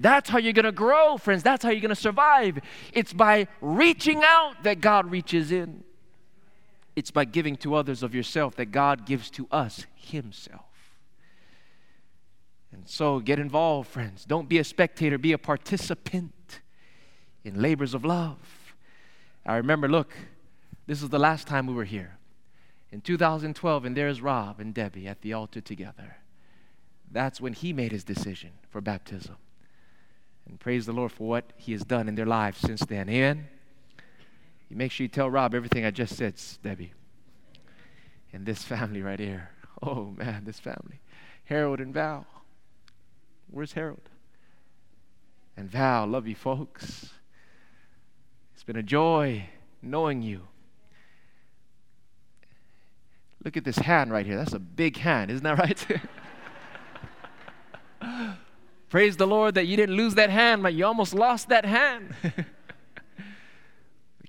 That's 0.00 0.30
how 0.30 0.38
you're 0.38 0.54
going 0.54 0.64
to 0.64 0.72
grow, 0.72 1.18
friends. 1.18 1.42
That's 1.42 1.62
how 1.62 1.70
you're 1.70 1.82
going 1.82 1.90
to 1.90 1.94
survive. 1.94 2.58
It's 2.92 3.12
by 3.12 3.48
reaching 3.60 4.22
out 4.24 4.62
that 4.64 4.80
God 4.80 5.10
reaches 5.10 5.52
in. 5.52 5.84
It's 6.96 7.10
by 7.10 7.26
giving 7.26 7.56
to 7.58 7.74
others 7.74 8.02
of 8.02 8.14
yourself 8.14 8.56
that 8.56 8.72
God 8.72 9.06
gives 9.06 9.30
to 9.32 9.46
us 9.50 9.86
Himself. 9.94 10.69
And 12.72 12.88
so 12.88 13.18
get 13.20 13.38
involved, 13.38 13.88
friends. 13.88 14.24
Don't 14.24 14.48
be 14.48 14.58
a 14.58 14.64
spectator, 14.64 15.18
be 15.18 15.32
a 15.32 15.38
participant 15.38 16.60
in 17.44 17.60
labors 17.60 17.94
of 17.94 18.04
love. 18.04 18.38
I 19.44 19.56
remember, 19.56 19.88
look, 19.88 20.12
this 20.86 21.02
is 21.02 21.08
the 21.08 21.18
last 21.18 21.46
time 21.46 21.66
we 21.66 21.74
were 21.74 21.84
here. 21.84 22.18
In 22.92 23.00
2012, 23.00 23.84
and 23.84 23.96
there's 23.96 24.20
Rob 24.20 24.60
and 24.60 24.74
Debbie 24.74 25.06
at 25.06 25.22
the 25.22 25.32
altar 25.32 25.60
together. 25.60 26.16
That's 27.10 27.40
when 27.40 27.52
he 27.52 27.72
made 27.72 27.92
his 27.92 28.04
decision 28.04 28.50
for 28.68 28.80
baptism. 28.80 29.36
And 30.48 30.58
praise 30.58 30.86
the 30.86 30.92
Lord 30.92 31.12
for 31.12 31.28
what 31.28 31.52
he 31.56 31.72
has 31.72 31.84
done 31.84 32.08
in 32.08 32.14
their 32.14 32.26
lives 32.26 32.58
since 32.58 32.80
then. 32.84 33.08
Amen. 33.08 33.48
You 34.68 34.76
make 34.76 34.92
sure 34.92 35.04
you 35.04 35.08
tell 35.08 35.30
Rob 35.30 35.54
everything 35.54 35.84
I 35.84 35.90
just 35.90 36.16
said, 36.16 36.34
Debbie. 36.62 36.92
And 38.32 38.46
this 38.46 38.62
family 38.62 39.02
right 39.02 39.18
here. 39.18 39.50
Oh 39.82 40.12
man, 40.16 40.44
this 40.44 40.60
family. 40.60 41.00
Harold 41.44 41.80
and 41.80 41.94
Val. 41.94 42.26
Where's 43.50 43.72
Harold? 43.72 44.08
And 45.56 45.68
Val, 45.68 46.06
love 46.06 46.26
you 46.26 46.34
folks. 46.34 47.10
It's 48.54 48.62
been 48.62 48.76
a 48.76 48.82
joy 48.82 49.48
knowing 49.82 50.22
you. 50.22 50.42
Look 53.44 53.56
at 53.56 53.64
this 53.64 53.78
hand 53.78 54.12
right 54.12 54.26
here. 54.26 54.36
That's 54.36 54.52
a 54.52 54.58
big 54.58 54.98
hand, 54.98 55.30
isn't 55.30 55.44
that 55.44 55.58
right? 55.58 55.86
Praise 58.88 59.16
the 59.16 59.26
Lord 59.26 59.54
that 59.54 59.66
you 59.66 59.76
didn't 59.76 59.96
lose 59.96 60.14
that 60.14 60.30
hand, 60.30 60.62
but 60.62 60.74
you 60.74 60.84
almost 60.84 61.14
lost 61.14 61.48
that 61.48 61.64
hand. 61.64 62.14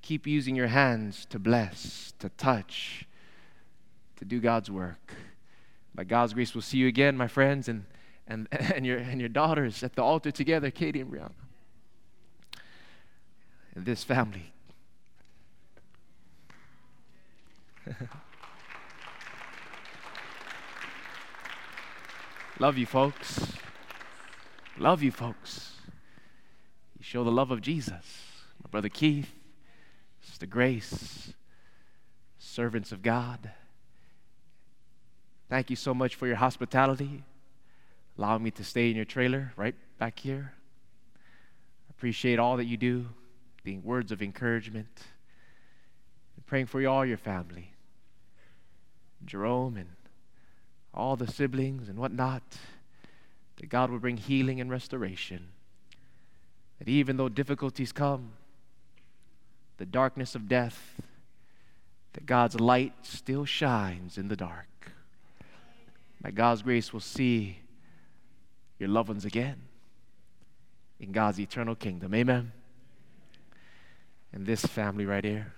keep 0.01 0.27
using 0.27 0.55
your 0.55 0.67
hands 0.67 1.25
to 1.27 1.39
bless, 1.39 2.13
to 2.19 2.29
touch, 2.29 3.05
to 4.17 4.25
do 4.25 4.39
God's 4.39 4.69
work. 4.69 5.13
By 5.93 6.03
God's 6.03 6.33
grace, 6.33 6.53
we'll 6.53 6.61
see 6.61 6.77
you 6.77 6.87
again, 6.87 7.15
my 7.15 7.27
friends, 7.27 7.67
and, 7.67 7.85
and, 8.31 8.47
and, 8.51 8.85
your, 8.85 8.97
and 8.97 9.19
your 9.19 9.29
daughters 9.29 9.83
at 9.83 9.95
the 9.95 10.03
altar 10.03 10.31
together, 10.31 10.71
Katie 10.71 11.01
and 11.01 11.11
Brianna. 11.11 11.31
And 13.75 13.85
this 13.85 14.03
family. 14.03 14.51
Love 22.59 22.77
you, 22.77 22.85
folks. 22.85 23.53
Love 24.77 25.01
you, 25.01 25.11
folks. 25.11 25.73
You 26.97 27.03
show 27.03 27.23
the 27.23 27.31
love 27.31 27.49
of 27.49 27.61
Jesus. 27.61 28.05
My 28.63 28.69
brother 28.69 28.89
Keith, 28.89 29.31
Sister 30.21 30.45
Grace, 30.45 31.33
servants 32.37 32.91
of 32.91 33.01
God. 33.01 33.49
Thank 35.49 35.71
you 35.71 35.75
so 35.75 35.93
much 35.95 36.13
for 36.15 36.27
your 36.27 36.35
hospitality, 36.35 37.23
allowing 38.17 38.43
me 38.43 38.51
to 38.51 38.63
stay 38.63 38.89
in 38.89 38.95
your 38.95 39.05
trailer 39.05 39.53
right 39.55 39.75
back 39.97 40.19
here. 40.19 40.53
I 41.15 41.91
appreciate 41.91 42.39
all 42.39 42.57
that 42.57 42.65
you 42.65 42.77
do, 42.77 43.07
being 43.63 43.83
words 43.83 44.11
of 44.11 44.21
encouragement, 44.21 45.01
and 46.35 46.45
praying 46.45 46.65
for 46.67 46.81
you, 46.81 46.89
all 46.89 47.05
your 47.05 47.17
family, 47.17 47.73
Jerome 49.25 49.77
and 49.77 49.89
all 50.93 51.15
the 51.15 51.31
siblings 51.31 51.87
and 51.87 51.97
whatnot, 51.97 52.43
that 53.57 53.69
God 53.69 53.91
will 53.91 53.99
bring 53.99 54.17
healing 54.17 54.59
and 54.59 54.69
restoration. 54.69 55.49
That 56.79 56.89
even 56.89 57.17
though 57.17 57.29
difficulties 57.29 57.91
come, 57.91 58.33
the 59.77 59.85
darkness 59.85 60.35
of 60.35 60.49
death, 60.49 60.99
that 62.13 62.25
God's 62.25 62.59
light 62.59 62.93
still 63.03 63.45
shines 63.45 64.17
in 64.17 64.27
the 64.27 64.35
dark. 64.35 64.67
By 66.21 66.31
God's 66.31 66.61
grace, 66.61 66.91
we'll 66.91 66.99
see 66.99 67.60
your 68.81 68.89
loved 68.89 69.09
ones 69.09 69.25
again 69.25 69.61
in 70.99 71.11
God's 71.11 71.39
eternal 71.39 71.75
kingdom. 71.75 72.15
Amen. 72.15 72.51
And 74.33 74.43
this 74.43 74.65
family 74.65 75.05
right 75.05 75.23
here, 75.23 75.53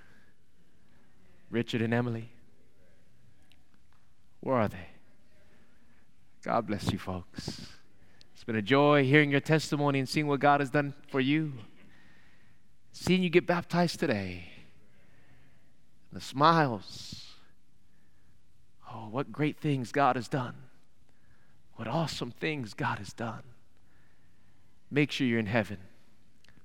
Richard 1.50 1.82
and 1.82 1.94
Emily, 1.94 2.30
where 4.42 4.58
are 4.58 4.68
they? 4.68 4.88
God 6.44 6.68
bless 6.68 6.92
you, 6.92 7.00
folks. 7.00 7.68
It's 8.34 8.44
been 8.44 8.58
a 8.58 8.62
joy 8.62 9.06
hearing 9.06 9.32
your 9.32 9.40
testimony 9.40 10.00
and 10.00 10.10
seeing 10.10 10.28
what 10.28 10.42
God 10.42 10.60
has 10.60 10.70
done 10.70 10.94
for 11.10 11.22
you. 11.22 11.54
Seeing 12.92 13.24
you 13.24 13.30
get 13.30 13.48
baptized 13.48 14.02
today. 14.02 14.50
The 16.12 16.20
smiles. 16.20 17.26
Oh, 18.92 19.08
what 19.10 19.32
great 19.32 19.62
things 19.62 19.94
God 19.94 20.18
has 20.18 20.28
done. 20.28 20.63
What 21.76 21.88
awesome 21.88 22.32
things 22.32 22.74
God 22.74 23.00
has 23.00 23.14
done. 23.14 23.44
Make 24.92 25.12
sure 25.12 25.26
you're 25.26 25.40
in 25.40 25.48
heaven. 25.48 25.78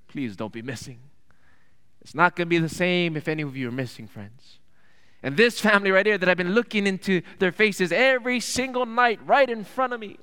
Please 0.08 0.36
don't 0.36 0.52
be 0.52 0.62
missing. 0.62 0.98
It's 2.00 2.14
not 2.14 2.36
going 2.36 2.46
to 2.46 2.50
be 2.50 2.58
the 2.58 2.68
same 2.68 3.16
if 3.16 3.28
any 3.28 3.42
of 3.42 3.56
you 3.56 3.68
are 3.68 3.72
missing, 3.72 4.06
friends. 4.06 4.58
And 5.22 5.36
this 5.36 5.60
family 5.60 5.90
right 5.90 6.06
here 6.06 6.18
that 6.18 6.28
I've 6.28 6.36
been 6.36 6.54
looking 6.54 6.86
into 6.86 7.22
their 7.38 7.52
faces 7.52 7.90
every 7.90 8.40
single 8.40 8.86
night 8.86 9.18
right 9.26 9.48
in 9.48 9.64
front 9.64 9.92
of 9.92 10.00
me. 10.00 10.18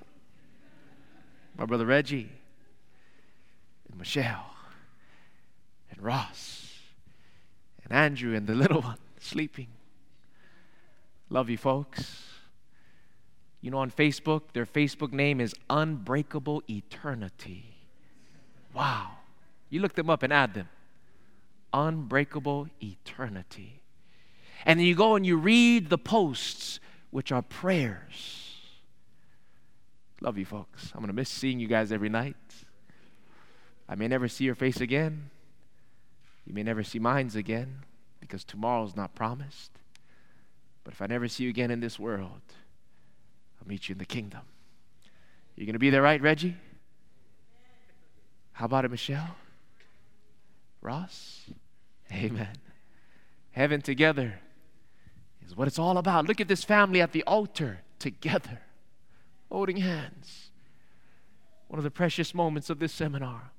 My 1.57 1.65
brother 1.65 1.85
Reggie 1.85 2.31
and 3.89 3.97
Michelle 3.97 4.55
and 5.91 6.01
Ross 6.01 6.73
and 7.83 7.93
Andrew 7.93 8.35
and 8.35 8.47
the 8.47 8.55
little 8.55 8.81
one 8.83 8.97
sleeping. 9.19 9.67
Love 11.29 11.49
you, 11.49 11.57
folks. 11.57 12.34
You 13.65 13.71
know, 13.71 13.79
on 13.79 13.89
Facebook, 13.89 14.41
their 14.53 14.67
Facebook 14.67 15.11
name 15.11 15.41
is 15.41 15.55
Unbreakable 15.71 16.61
Eternity. 16.69 17.65
Wow. 18.75 19.09
You 19.71 19.81
look 19.81 19.95
them 19.95 20.07
up 20.07 20.21
and 20.21 20.31
add 20.31 20.53
them. 20.53 20.69
Unbreakable 21.73 22.67
Eternity. 22.79 23.81
And 24.67 24.79
then 24.79 24.85
you 24.85 24.93
go 24.93 25.15
and 25.15 25.25
you 25.25 25.37
read 25.37 25.89
the 25.89 25.97
posts, 25.97 26.79
which 27.09 27.31
are 27.31 27.41
prayers. 27.41 28.51
Love 30.21 30.37
you, 30.37 30.45
folks. 30.45 30.91
I'm 30.93 30.99
going 30.99 31.07
to 31.07 31.13
miss 31.13 31.29
seeing 31.29 31.59
you 31.59 31.67
guys 31.67 31.91
every 31.91 32.09
night. 32.09 32.35
I 33.89 33.95
may 33.95 34.07
never 34.07 34.27
see 34.27 34.43
your 34.43 34.53
face 34.53 34.79
again. 34.79 35.31
You 36.45 36.53
may 36.53 36.61
never 36.61 36.83
see 36.83 36.99
mine's 36.99 37.35
again 37.35 37.77
because 38.19 38.43
tomorrow's 38.43 38.95
not 38.95 39.15
promised. 39.15 39.71
But 40.83 40.93
if 40.93 41.01
I 41.01 41.07
never 41.07 41.27
see 41.27 41.45
you 41.45 41.49
again 41.49 41.71
in 41.71 41.79
this 41.79 41.97
world, 41.97 42.41
I'll 43.65 43.69
meet 43.69 43.89
you 43.89 43.93
in 43.93 43.99
the 43.99 44.05
kingdom. 44.05 44.41
You 45.55 45.65
going 45.65 45.73
to 45.73 45.79
be 45.79 45.89
there, 45.89 46.01
right, 46.01 46.21
Reggie? 46.21 46.55
How 48.51 48.65
about 48.65 48.85
it, 48.85 48.91
Michelle? 48.91 49.35
Ross? 50.81 51.45
Amen. 52.11 52.55
Heaven 53.51 53.81
together 53.81 54.39
is 55.45 55.55
what 55.55 55.67
it's 55.67 55.79
all 55.79 55.97
about. 55.97 56.27
Look 56.27 56.39
at 56.39 56.47
this 56.47 56.63
family 56.63 57.01
at 57.01 57.11
the 57.11 57.23
altar 57.23 57.79
together, 57.97 58.59
holding 59.49 59.77
hands. 59.77 60.51
One 61.67 61.79
of 61.79 61.83
the 61.83 61.91
precious 61.91 62.35
moments 62.35 62.69
of 62.69 62.79
this 62.79 62.93
seminar, 62.93 63.51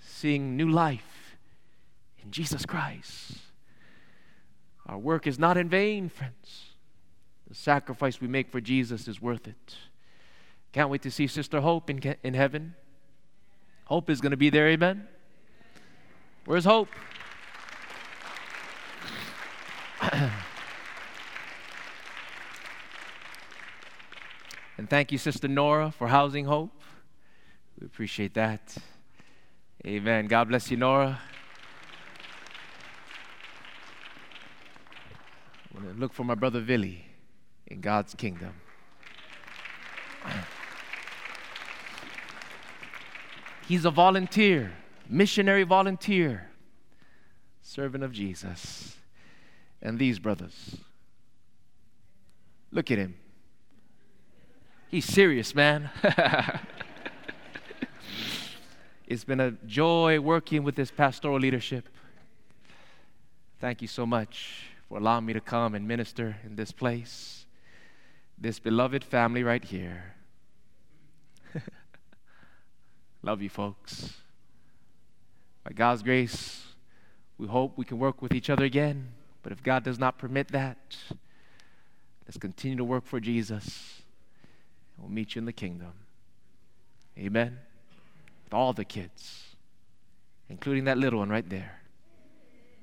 seeing 0.00 0.56
new 0.56 0.70
life 0.70 1.36
in 2.22 2.30
Jesus 2.30 2.64
Christ. 2.64 3.32
Our 4.86 4.98
work 4.98 5.26
is 5.26 5.38
not 5.38 5.58
in 5.58 5.68
vain, 5.68 6.08
friends. 6.08 6.67
The 7.48 7.54
sacrifice 7.54 8.20
we 8.20 8.28
make 8.28 8.50
for 8.50 8.60
Jesus 8.60 9.08
is 9.08 9.22
worth 9.22 9.48
it. 9.48 9.76
Can't 10.72 10.90
wait 10.90 11.00
to 11.02 11.10
see 11.10 11.26
Sister 11.26 11.62
Hope 11.62 11.88
in, 11.88 12.14
in 12.22 12.34
heaven. 12.34 12.74
Hope 13.86 14.10
is 14.10 14.20
going 14.20 14.32
to 14.32 14.36
be 14.36 14.50
there, 14.50 14.68
amen? 14.68 15.08
Where's 16.44 16.66
Hope? 16.66 16.90
and 24.76 24.90
thank 24.90 25.10
you, 25.10 25.16
Sister 25.16 25.48
Nora, 25.48 25.90
for 25.90 26.08
housing 26.08 26.44
Hope. 26.44 26.82
We 27.80 27.86
appreciate 27.86 28.34
that. 28.34 28.76
Amen. 29.86 30.26
God 30.26 30.48
bless 30.48 30.70
you, 30.70 30.76
Nora. 30.76 31.18
I'm 35.74 35.82
going 35.82 35.94
to 35.94 36.00
look 36.00 36.12
for 36.12 36.24
my 36.24 36.34
brother 36.34 36.60
Billy 36.60 37.07
in 37.68 37.80
God's 37.80 38.14
kingdom. 38.14 38.54
He's 43.66 43.84
a 43.84 43.90
volunteer, 43.90 44.72
missionary 45.08 45.62
volunteer, 45.62 46.48
servant 47.60 48.02
of 48.02 48.12
Jesus. 48.12 48.96
And 49.80 49.98
these 49.98 50.18
brothers, 50.18 50.76
look 52.72 52.90
at 52.90 52.98
him. 52.98 53.14
He's 54.88 55.04
serious, 55.04 55.54
man. 55.54 55.90
it's 59.06 59.24
been 59.24 59.38
a 59.38 59.50
joy 59.66 60.18
working 60.18 60.64
with 60.64 60.74
this 60.74 60.90
pastoral 60.90 61.38
leadership. 61.38 61.88
Thank 63.60 63.82
you 63.82 63.88
so 63.88 64.06
much 64.06 64.64
for 64.88 64.96
allowing 64.96 65.26
me 65.26 65.34
to 65.34 65.40
come 65.40 65.74
and 65.74 65.86
minister 65.86 66.38
in 66.44 66.56
this 66.56 66.72
place, 66.72 67.37
this 68.40 68.58
beloved 68.58 69.04
family 69.04 69.42
right 69.42 69.64
here. 69.64 70.14
Love 73.22 73.42
you, 73.42 73.48
folks. 73.48 74.14
By 75.64 75.72
God's 75.72 76.02
grace, 76.02 76.64
we 77.36 77.46
hope 77.46 77.76
we 77.76 77.84
can 77.84 77.98
work 77.98 78.22
with 78.22 78.32
each 78.32 78.48
other 78.48 78.64
again. 78.64 79.08
But 79.42 79.52
if 79.52 79.62
God 79.62 79.84
does 79.84 79.98
not 79.98 80.18
permit 80.18 80.48
that, 80.48 80.96
let's 82.26 82.36
continue 82.38 82.76
to 82.76 82.84
work 82.84 83.04
for 83.04 83.20
Jesus. 83.20 84.02
We'll 84.96 85.10
meet 85.10 85.34
you 85.34 85.40
in 85.40 85.46
the 85.46 85.52
kingdom. 85.52 85.92
Amen. 87.18 87.58
With 88.44 88.54
all 88.54 88.72
the 88.72 88.84
kids, 88.84 89.42
including 90.48 90.84
that 90.84 90.98
little 90.98 91.18
one 91.18 91.28
right 91.28 91.48
there. 91.48 91.80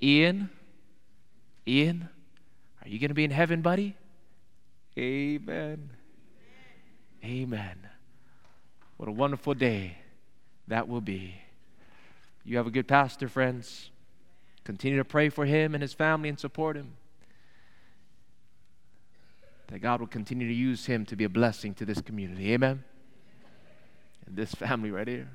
Ian, 0.02 0.50
Ian, 1.68 2.10
are 2.84 2.90
you 2.90 3.00
going 3.00 3.10
to 3.10 3.16
be 3.16 3.24
in 3.24 3.32
heaven, 3.32 3.62
buddy? 3.62 3.96
Amen. 4.98 5.90
Amen. 7.24 7.78
What 8.98 9.10
a 9.10 9.12
wonderful 9.12 9.54
day 9.54 9.98
that 10.68 10.88
will 10.88 11.02
be. 11.02 11.36
You 12.46 12.58
have 12.58 12.68
a 12.68 12.72
good 12.72 12.88
pastor, 12.88 13.28
friends. 13.28 13.90
Continue 14.64 14.98
to 14.98 15.06
pray 15.06 15.30
for 15.30 15.46
him 15.46 15.74
and 15.74 15.82
his 15.82 15.94
family 15.94 16.30
and 16.30 16.40
support 16.40 16.78
him. 16.78 16.94
That 19.68 19.80
God 19.80 20.00
will 20.00 20.08
continue 20.08 20.48
to 20.48 20.54
use 20.54 20.86
him 20.86 21.06
to 21.08 21.16
be 21.16 21.24
a 21.24 21.30
blessing 21.30 21.74
to 21.76 21.86
this 21.86 22.00
community. 22.02 22.54
Amen. 22.54 22.84
And 24.26 24.36
this 24.36 24.54
family 24.54 24.92
right 24.92 25.08
here. 25.08 25.30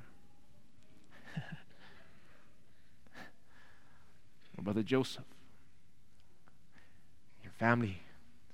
Brother 4.62 4.82
Joseph. 4.82 5.24
Your 7.42 7.52
family, 7.52 8.00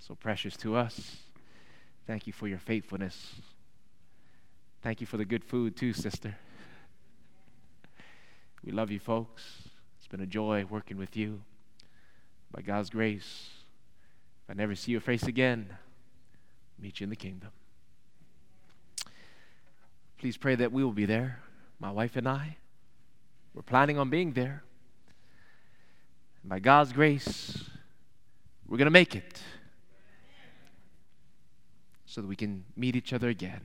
so 0.06 0.14
precious 0.14 0.56
to 0.56 0.76
us. 0.76 1.16
Thank 2.06 2.28
you 2.28 2.32
for 2.32 2.46
your 2.46 2.60
faithfulness. 2.60 3.34
Thank 4.80 5.00
you 5.00 5.06
for 5.06 5.16
the 5.16 5.24
good 5.24 5.44
food, 5.44 5.76
too, 5.76 5.92
sister. 5.92 6.36
We 8.64 8.70
love 8.70 8.92
you, 8.92 9.00
folks. 9.00 9.42
It's 9.98 10.06
been 10.06 10.20
a 10.20 10.26
joy 10.26 10.64
working 10.70 10.96
with 10.96 11.16
you. 11.16 11.42
By 12.52 12.62
God's 12.62 12.88
grace, 12.88 13.48
if 14.44 14.50
I 14.50 14.54
never 14.54 14.76
see 14.76 14.92
your 14.92 15.00
face 15.00 15.24
again, 15.24 15.76
meet 16.78 17.00
you 17.00 17.04
in 17.04 17.10
the 17.10 17.16
kingdom. 17.16 17.50
please 20.18 20.36
pray 20.36 20.54
that 20.54 20.70
we 20.70 20.84
will 20.84 20.92
be 20.92 21.06
there, 21.06 21.40
my 21.80 21.90
wife 21.90 22.14
and 22.14 22.28
I. 22.28 22.58
We're 23.54 23.62
planning 23.62 23.98
on 23.98 24.08
being 24.08 24.34
there. 24.34 24.62
And 26.42 26.50
by 26.50 26.60
God's 26.60 26.92
grace, 26.92 27.64
we're 28.68 28.78
going 28.78 28.86
to 28.86 28.92
make 28.92 29.16
it 29.16 29.42
so 32.16 32.22
that 32.22 32.28
we 32.28 32.34
can 32.34 32.64
meet 32.74 32.96
each 32.96 33.12
other 33.12 33.28
again. 33.28 33.60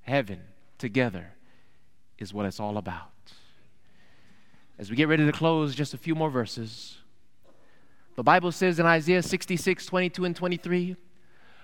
Heaven 0.00 0.40
together 0.78 1.34
is 2.18 2.32
what 2.32 2.46
it's 2.46 2.58
all 2.58 2.78
about. 2.78 3.10
As 4.78 4.88
we 4.88 4.96
get 4.96 5.08
ready 5.08 5.26
to 5.26 5.32
close, 5.32 5.74
just 5.74 5.92
a 5.92 5.98
few 5.98 6.14
more 6.14 6.30
verses. 6.30 6.96
The 8.16 8.22
Bible 8.22 8.50
says 8.50 8.78
in 8.78 8.86
Isaiah 8.86 9.22
66 9.22 9.84
22 9.84 10.24
and 10.24 10.34
23, 10.34 10.96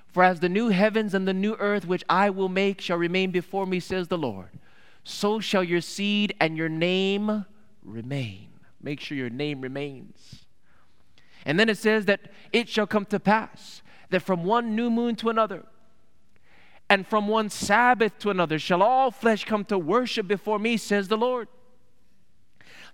For 0.09 0.23
as 0.23 0.41
the 0.41 0.51
new 0.51 0.69
heavens 0.69 1.15
and 1.15 1.27
the 1.27 1.33
new 1.33 1.55
earth 1.55 1.87
which 1.87 2.05
I 2.11 2.29
will 2.29 2.51
make 2.51 2.83
shall 2.83 2.99
remain 2.99 3.31
before 3.31 3.65
me, 3.65 3.81
says 3.81 4.09
the 4.09 4.19
Lord, 4.19 4.51
so 5.03 5.41
shall 5.41 5.65
your 5.65 5.81
seed 5.81 6.35
and 6.39 6.59
your 6.59 6.69
name 6.69 7.47
remain. 7.83 8.49
Make 8.83 9.01
sure 9.01 9.17
your 9.17 9.31
name 9.31 9.63
remains. 9.63 10.45
And 11.47 11.59
then 11.59 11.71
it 11.71 11.79
says 11.79 12.05
that 12.05 12.21
it 12.53 12.69
shall 12.69 12.87
come 12.87 13.07
to 13.07 13.19
pass 13.19 13.81
that 14.11 14.21
from 14.21 14.45
one 14.45 14.77
new 14.77 14.91
moon 14.91 15.17
to 15.17 15.31
another, 15.31 15.65
and 16.89 17.07
from 17.07 17.29
one 17.29 17.51
Sabbath 17.51 18.19
to 18.21 18.31
another, 18.31 18.59
shall 18.59 18.83
all 18.83 19.11
flesh 19.11 19.45
come 19.45 19.65
to 19.67 19.79
worship 19.79 20.29
before 20.29 20.59
me, 20.59 20.77
says 20.77 21.09
the 21.09 21.17
Lord. 21.17 21.49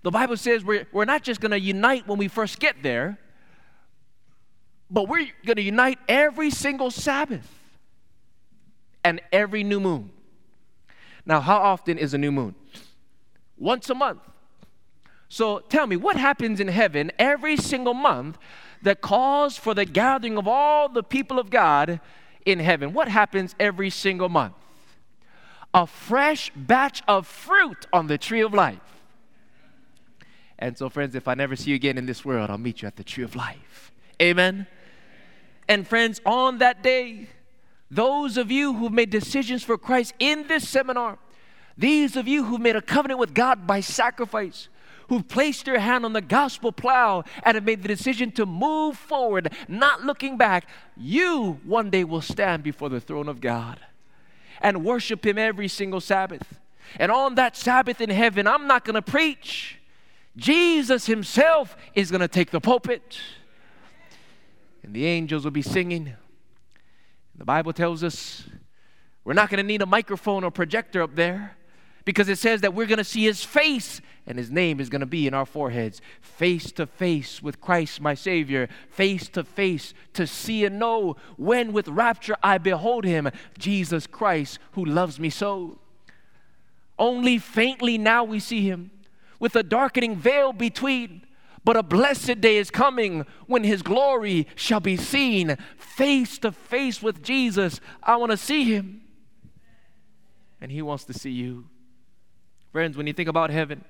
The 0.01 0.11
Bible 0.11 0.35
says 0.35 0.63
we're, 0.63 0.87
we're 0.91 1.05
not 1.05 1.23
just 1.23 1.39
going 1.39 1.51
to 1.51 1.59
unite 1.59 2.07
when 2.07 2.17
we 2.17 2.27
first 2.27 2.59
get 2.59 2.81
there, 2.81 3.19
but 4.89 5.07
we're 5.07 5.27
going 5.45 5.55
to 5.55 5.61
unite 5.61 5.99
every 6.09 6.49
single 6.49 6.91
Sabbath 6.91 7.47
and 9.03 9.21
every 9.31 9.63
new 9.63 9.79
moon. 9.79 10.11
Now, 11.25 11.39
how 11.39 11.57
often 11.57 11.97
is 11.97 12.13
a 12.13 12.17
new 12.17 12.31
moon? 12.31 12.55
Once 13.57 13.89
a 13.89 13.95
month. 13.95 14.21
So 15.29 15.59
tell 15.59 15.87
me, 15.87 15.95
what 15.95 16.15
happens 16.15 16.59
in 16.59 16.67
heaven 16.67 17.11
every 17.17 17.57
single 17.57 17.93
month 17.93 18.37
that 18.81 19.01
calls 19.01 19.57
for 19.57 19.73
the 19.73 19.85
gathering 19.85 20.37
of 20.37 20.47
all 20.47 20.89
the 20.89 21.03
people 21.03 21.39
of 21.39 21.49
God 21.49 22.01
in 22.45 22.59
heaven? 22.59 22.93
What 22.93 23.07
happens 23.07 23.55
every 23.59 23.89
single 23.89 24.29
month? 24.29 24.55
A 25.73 25.87
fresh 25.87 26.51
batch 26.55 27.01
of 27.07 27.25
fruit 27.27 27.87
on 27.91 28.07
the 28.07 28.17
tree 28.17 28.41
of 28.41 28.53
life. 28.53 28.79
And 30.59 30.77
so, 30.77 30.87
friends, 30.89 31.15
if 31.15 31.27
I 31.27 31.33
never 31.33 31.55
see 31.55 31.71
you 31.71 31.75
again 31.75 31.97
in 31.97 32.05
this 32.05 32.23
world, 32.23 32.49
I'll 32.49 32.57
meet 32.57 32.81
you 32.81 32.87
at 32.87 32.95
the 32.95 33.03
tree 33.03 33.23
of 33.23 33.35
life. 33.35 33.91
Amen. 34.21 34.67
And, 35.67 35.87
friends, 35.87 36.21
on 36.25 36.59
that 36.59 36.83
day, 36.83 37.27
those 37.89 38.37
of 38.37 38.51
you 38.51 38.73
who've 38.73 38.91
made 38.91 39.09
decisions 39.09 39.63
for 39.63 39.77
Christ 39.77 40.13
in 40.19 40.47
this 40.47 40.67
seminar, 40.67 41.17
these 41.77 42.15
of 42.15 42.27
you 42.27 42.43
who've 42.43 42.61
made 42.61 42.75
a 42.75 42.81
covenant 42.81 43.19
with 43.19 43.33
God 43.33 43.65
by 43.65 43.79
sacrifice, 43.79 44.69
who've 45.09 45.27
placed 45.27 45.67
your 45.67 45.79
hand 45.79 46.05
on 46.05 46.13
the 46.13 46.21
gospel 46.21 46.71
plow 46.71 47.23
and 47.43 47.55
have 47.55 47.63
made 47.63 47.81
the 47.81 47.87
decision 47.87 48.31
to 48.31 48.45
move 48.45 48.97
forward, 48.97 49.53
not 49.67 50.03
looking 50.03 50.37
back, 50.37 50.67
you 50.95 51.59
one 51.63 51.89
day 51.89 52.03
will 52.03 52.21
stand 52.21 52.63
before 52.63 52.89
the 52.89 53.01
throne 53.01 53.27
of 53.27 53.41
God 53.41 53.79
and 54.61 54.83
worship 54.83 55.25
Him 55.25 55.37
every 55.37 55.67
single 55.67 56.01
Sabbath. 56.01 56.59
And 56.97 57.11
on 57.11 57.35
that 57.35 57.55
Sabbath 57.55 58.01
in 58.01 58.09
heaven, 58.09 58.47
I'm 58.47 58.67
not 58.67 58.85
going 58.85 58.95
to 58.95 59.01
preach. 59.01 59.79
Jesus 60.35 61.05
Himself 61.05 61.75
is 61.93 62.09
going 62.09 62.21
to 62.21 62.27
take 62.27 62.51
the 62.51 62.61
pulpit, 62.61 63.19
and 64.81 64.93
the 64.93 65.05
angels 65.05 65.43
will 65.43 65.51
be 65.51 65.61
singing. 65.61 66.13
The 67.35 67.45
Bible 67.45 67.73
tells 67.73 68.03
us 68.03 68.47
we're 69.23 69.33
not 69.33 69.49
going 69.49 69.57
to 69.57 69.63
need 69.63 69.81
a 69.81 69.85
microphone 69.85 70.43
or 70.43 70.51
projector 70.51 71.01
up 71.01 71.15
there 71.15 71.55
because 72.05 72.29
it 72.29 72.37
says 72.37 72.61
that 72.61 72.73
we're 72.73 72.85
going 72.85 72.97
to 72.97 73.03
see 73.03 73.23
his 73.23 73.43
face 73.43 74.01
and 74.25 74.37
his 74.37 74.49
name 74.49 74.79
is 74.79 74.89
going 74.89 75.01
to 75.01 75.05
be 75.05 75.27
in 75.27 75.33
our 75.33 75.45
foreheads 75.45 76.01
face 76.21 76.71
to 76.73 76.85
face 76.85 77.41
with 77.41 77.61
Christ 77.61 78.01
my 78.01 78.13
savior 78.13 78.69
face 78.89 79.29
to 79.29 79.43
face 79.43 79.93
to 80.13 80.25
see 80.25 80.65
and 80.65 80.79
know 80.79 81.15
when 81.37 81.73
with 81.73 81.87
rapture 81.87 82.35
I 82.41 82.57
behold 82.57 83.05
him 83.05 83.29
Jesus 83.57 84.07
Christ 84.07 84.59
who 84.73 84.85
loves 84.85 85.19
me 85.19 85.29
so 85.29 85.79
only 86.97 87.37
faintly 87.37 87.97
now 87.97 88.23
we 88.23 88.39
see 88.39 88.61
him 88.61 88.91
with 89.39 89.55
a 89.55 89.63
darkening 89.63 90.15
veil 90.15 90.53
between 90.53 91.23
but 91.65 91.77
a 91.77 91.83
blessed 91.83 92.41
day 92.41 92.57
is 92.57 92.69
coming 92.69 93.25
when 93.47 93.63
his 93.63 93.81
glory 93.81 94.47
shall 94.55 94.81
be 94.81 94.97
seen 94.97 95.57
face 95.77 96.37
to 96.39 96.51
face 96.51 97.01
with 97.01 97.23
Jesus. 97.23 97.79
I 98.01 98.17
want 98.17 98.31
to 98.31 98.37
see 98.37 98.65
him. 98.65 99.01
And 100.59 100.71
he 100.71 100.81
wants 100.81 101.05
to 101.05 101.13
see 101.13 101.31
you. 101.31 101.65
Friends, 102.73 102.97
when 102.97 103.07
you 103.07 103.13
think 103.13 103.29
about 103.29 103.51
heaven, 103.51 103.85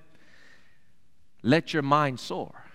let 1.42 1.74
your 1.74 1.82
mind 1.82 2.20
soar. 2.20 2.66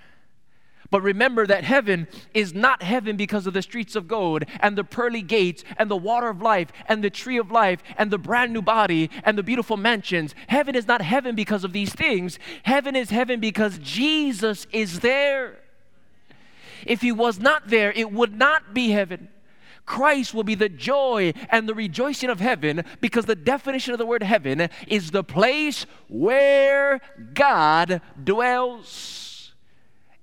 But 0.91 1.03
remember 1.03 1.47
that 1.47 1.65
heaven 1.65 2.09
is 2.33 2.55
not 2.55 2.83
heaven 2.83 3.17
because 3.17 3.47
of 3.47 3.53
the 3.53 3.61
streets 3.61 3.95
of 3.95 4.09
gold 4.09 4.45
and 4.61 4.77
the 4.77 4.85
pearly 4.85 5.21
gates 5.21 5.65
and 5.77 5.91
the 5.91 5.97
water 5.99 6.29
of 6.29 6.41
life 6.41 6.73
and 6.87 7.05
the 7.05 7.11
tree 7.11 7.37
of 7.37 7.51
life 7.51 7.83
and 7.99 8.11
the 8.11 8.17
brand 8.17 8.55
new 8.55 8.63
body 8.63 9.11
and 9.23 9.37
the 9.37 9.43
beautiful 9.43 9.77
mansions. 9.77 10.35
Heaven 10.47 10.75
is 10.75 10.87
not 10.87 11.03
heaven 11.03 11.35
because 11.35 11.63
of 11.63 11.75
these 11.75 11.93
things. 11.93 12.39
Heaven 12.63 12.97
is 12.97 13.11
heaven 13.11 13.39
because 13.39 13.79
Jesus 13.79 14.67
is 14.73 15.01
there. 15.01 15.59
If 16.87 17.03
he 17.03 17.13
was 17.13 17.39
not 17.39 17.69
there, 17.69 17.93
it 17.93 18.11
would 18.11 18.35
not 18.35 18.73
be 18.73 18.91
heaven. 18.91 19.29
Christ 19.89 20.35
will 20.35 20.45
be 20.45 20.55
the 20.55 20.69
joy 20.69 21.33
and 21.49 21.67
the 21.67 21.75
rejoicing 21.75 22.29
of 22.29 22.41
heaven 22.41 22.85
because 23.01 23.25
the 23.25 23.35
definition 23.35 23.95
of 23.95 23.99
the 23.99 24.05
word 24.05 24.23
heaven 24.23 24.69
is 24.87 25.11
the 25.11 25.25
place 25.25 25.87
where 26.09 27.01
God 27.33 28.03
dwells. 28.23 29.55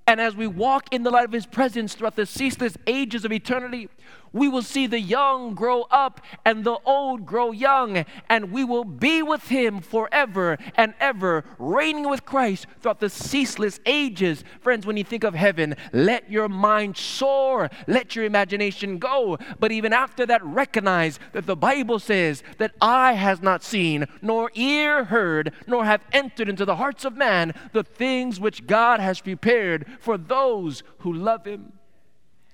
And 0.06 0.22
as 0.22 0.36
we 0.36 0.46
walk 0.46 0.94
in 0.94 1.02
the 1.02 1.10
light 1.10 1.26
of 1.26 1.32
His 1.32 1.48
presence 1.48 1.96
throughout 1.96 2.16
the 2.16 2.28
ceaseless 2.28 2.78
ages 2.86 3.26
of 3.26 3.32
eternity, 3.32 3.90
we 4.36 4.50
will 4.50 4.62
see 4.62 4.86
the 4.86 5.00
young 5.00 5.56
grow 5.56 5.84
up 5.84 6.20
and 6.44 6.66
the 6.66 6.78
old 6.86 7.26
grow 7.26 7.52
young, 7.52 8.06
and 8.30 8.52
we 8.52 8.66
will 8.66 8.84
be 8.84 9.24
with 9.24 9.48
him 9.48 9.80
forever 9.80 10.58
and 10.76 10.94
ever, 11.00 11.46
reigning 11.58 12.10
with 12.10 12.26
Christ 12.26 12.68
throughout 12.82 13.00
the 13.00 13.10
ceaseless 13.10 13.80
ages. 13.86 14.44
Friends, 14.60 14.86
when 14.86 14.98
you 14.98 15.06
think 15.06 15.24
of 15.24 15.36
heaven, 15.36 15.76
let 15.94 16.30
your 16.30 16.50
mind 16.50 16.98
soar, 16.98 17.70
let 17.88 18.14
your 18.14 18.26
imagination 18.26 18.98
go. 18.98 19.38
But 19.58 19.72
even 19.72 19.94
after 19.94 20.26
that, 20.26 20.44
recognize 20.44 21.18
that 21.32 21.46
the 21.46 21.56
Bible 21.56 22.00
says 22.00 22.44
that 22.58 22.76
eye 22.82 23.14
has 23.14 23.42
not 23.42 23.64
seen, 23.64 24.06
nor 24.22 24.52
ear 24.54 25.06
heard, 25.06 25.54
nor 25.66 25.86
have 25.86 26.04
entered 26.12 26.50
into 26.50 26.66
the 26.66 26.76
hearts 26.76 27.06
of 27.06 27.16
man 27.16 27.54
the 27.72 27.84
things 27.84 28.38
which 28.38 28.68
God 28.68 29.00
has 29.00 29.22
prepared 29.22 29.86
for 30.02 30.18
those 30.18 30.84
who 31.00 31.14
love 31.14 31.46
him. 31.46 31.72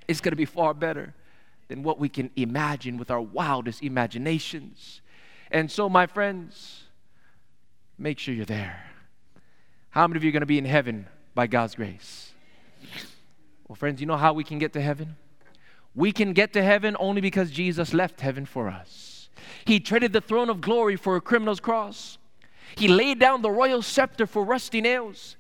It's 0.07 0.21
going 0.21 0.33
to 0.33 0.35
be 0.35 0.45
far 0.45 0.75
better 0.75 1.15
than 1.71 1.83
what 1.83 1.97
we 1.97 2.09
can 2.09 2.29
imagine 2.35 2.97
with 2.97 3.09
our 3.09 3.21
wildest 3.21 3.81
imaginations. 3.81 4.99
And 5.51 5.71
so, 5.71 5.87
my 5.87 6.05
friends, 6.05 6.83
make 7.97 8.19
sure 8.19 8.33
you're 8.33 8.43
there. 8.43 8.87
How 9.91 10.05
many 10.05 10.17
of 10.17 10.23
you 10.25 10.31
are 10.31 10.33
going 10.33 10.41
to 10.41 10.45
be 10.45 10.57
in 10.57 10.65
heaven 10.65 11.07
by 11.33 11.47
God's 11.47 11.75
grace? 11.75 12.33
Well, 13.69 13.77
friends, 13.77 14.01
you 14.01 14.05
know 14.05 14.17
how 14.17 14.33
we 14.33 14.43
can 14.43 14.59
get 14.59 14.73
to 14.73 14.81
heaven? 14.81 15.15
We 15.95 16.11
can 16.11 16.33
get 16.33 16.51
to 16.53 16.61
heaven 16.61 16.97
only 16.99 17.21
because 17.21 17.51
Jesus 17.51 17.93
left 17.93 18.19
heaven 18.19 18.45
for 18.45 18.67
us. 18.67 19.29
He 19.63 19.79
traded 19.79 20.11
the 20.11 20.19
throne 20.19 20.49
of 20.49 20.59
glory 20.59 20.97
for 20.97 21.15
a 21.15 21.21
criminal's 21.21 21.61
cross. 21.61 22.17
He 22.75 22.89
laid 22.89 23.17
down 23.17 23.43
the 23.43 23.49
royal 23.49 23.81
scepter 23.81 24.27
for 24.27 24.43
rusty 24.43 24.81
nails. 24.81 25.37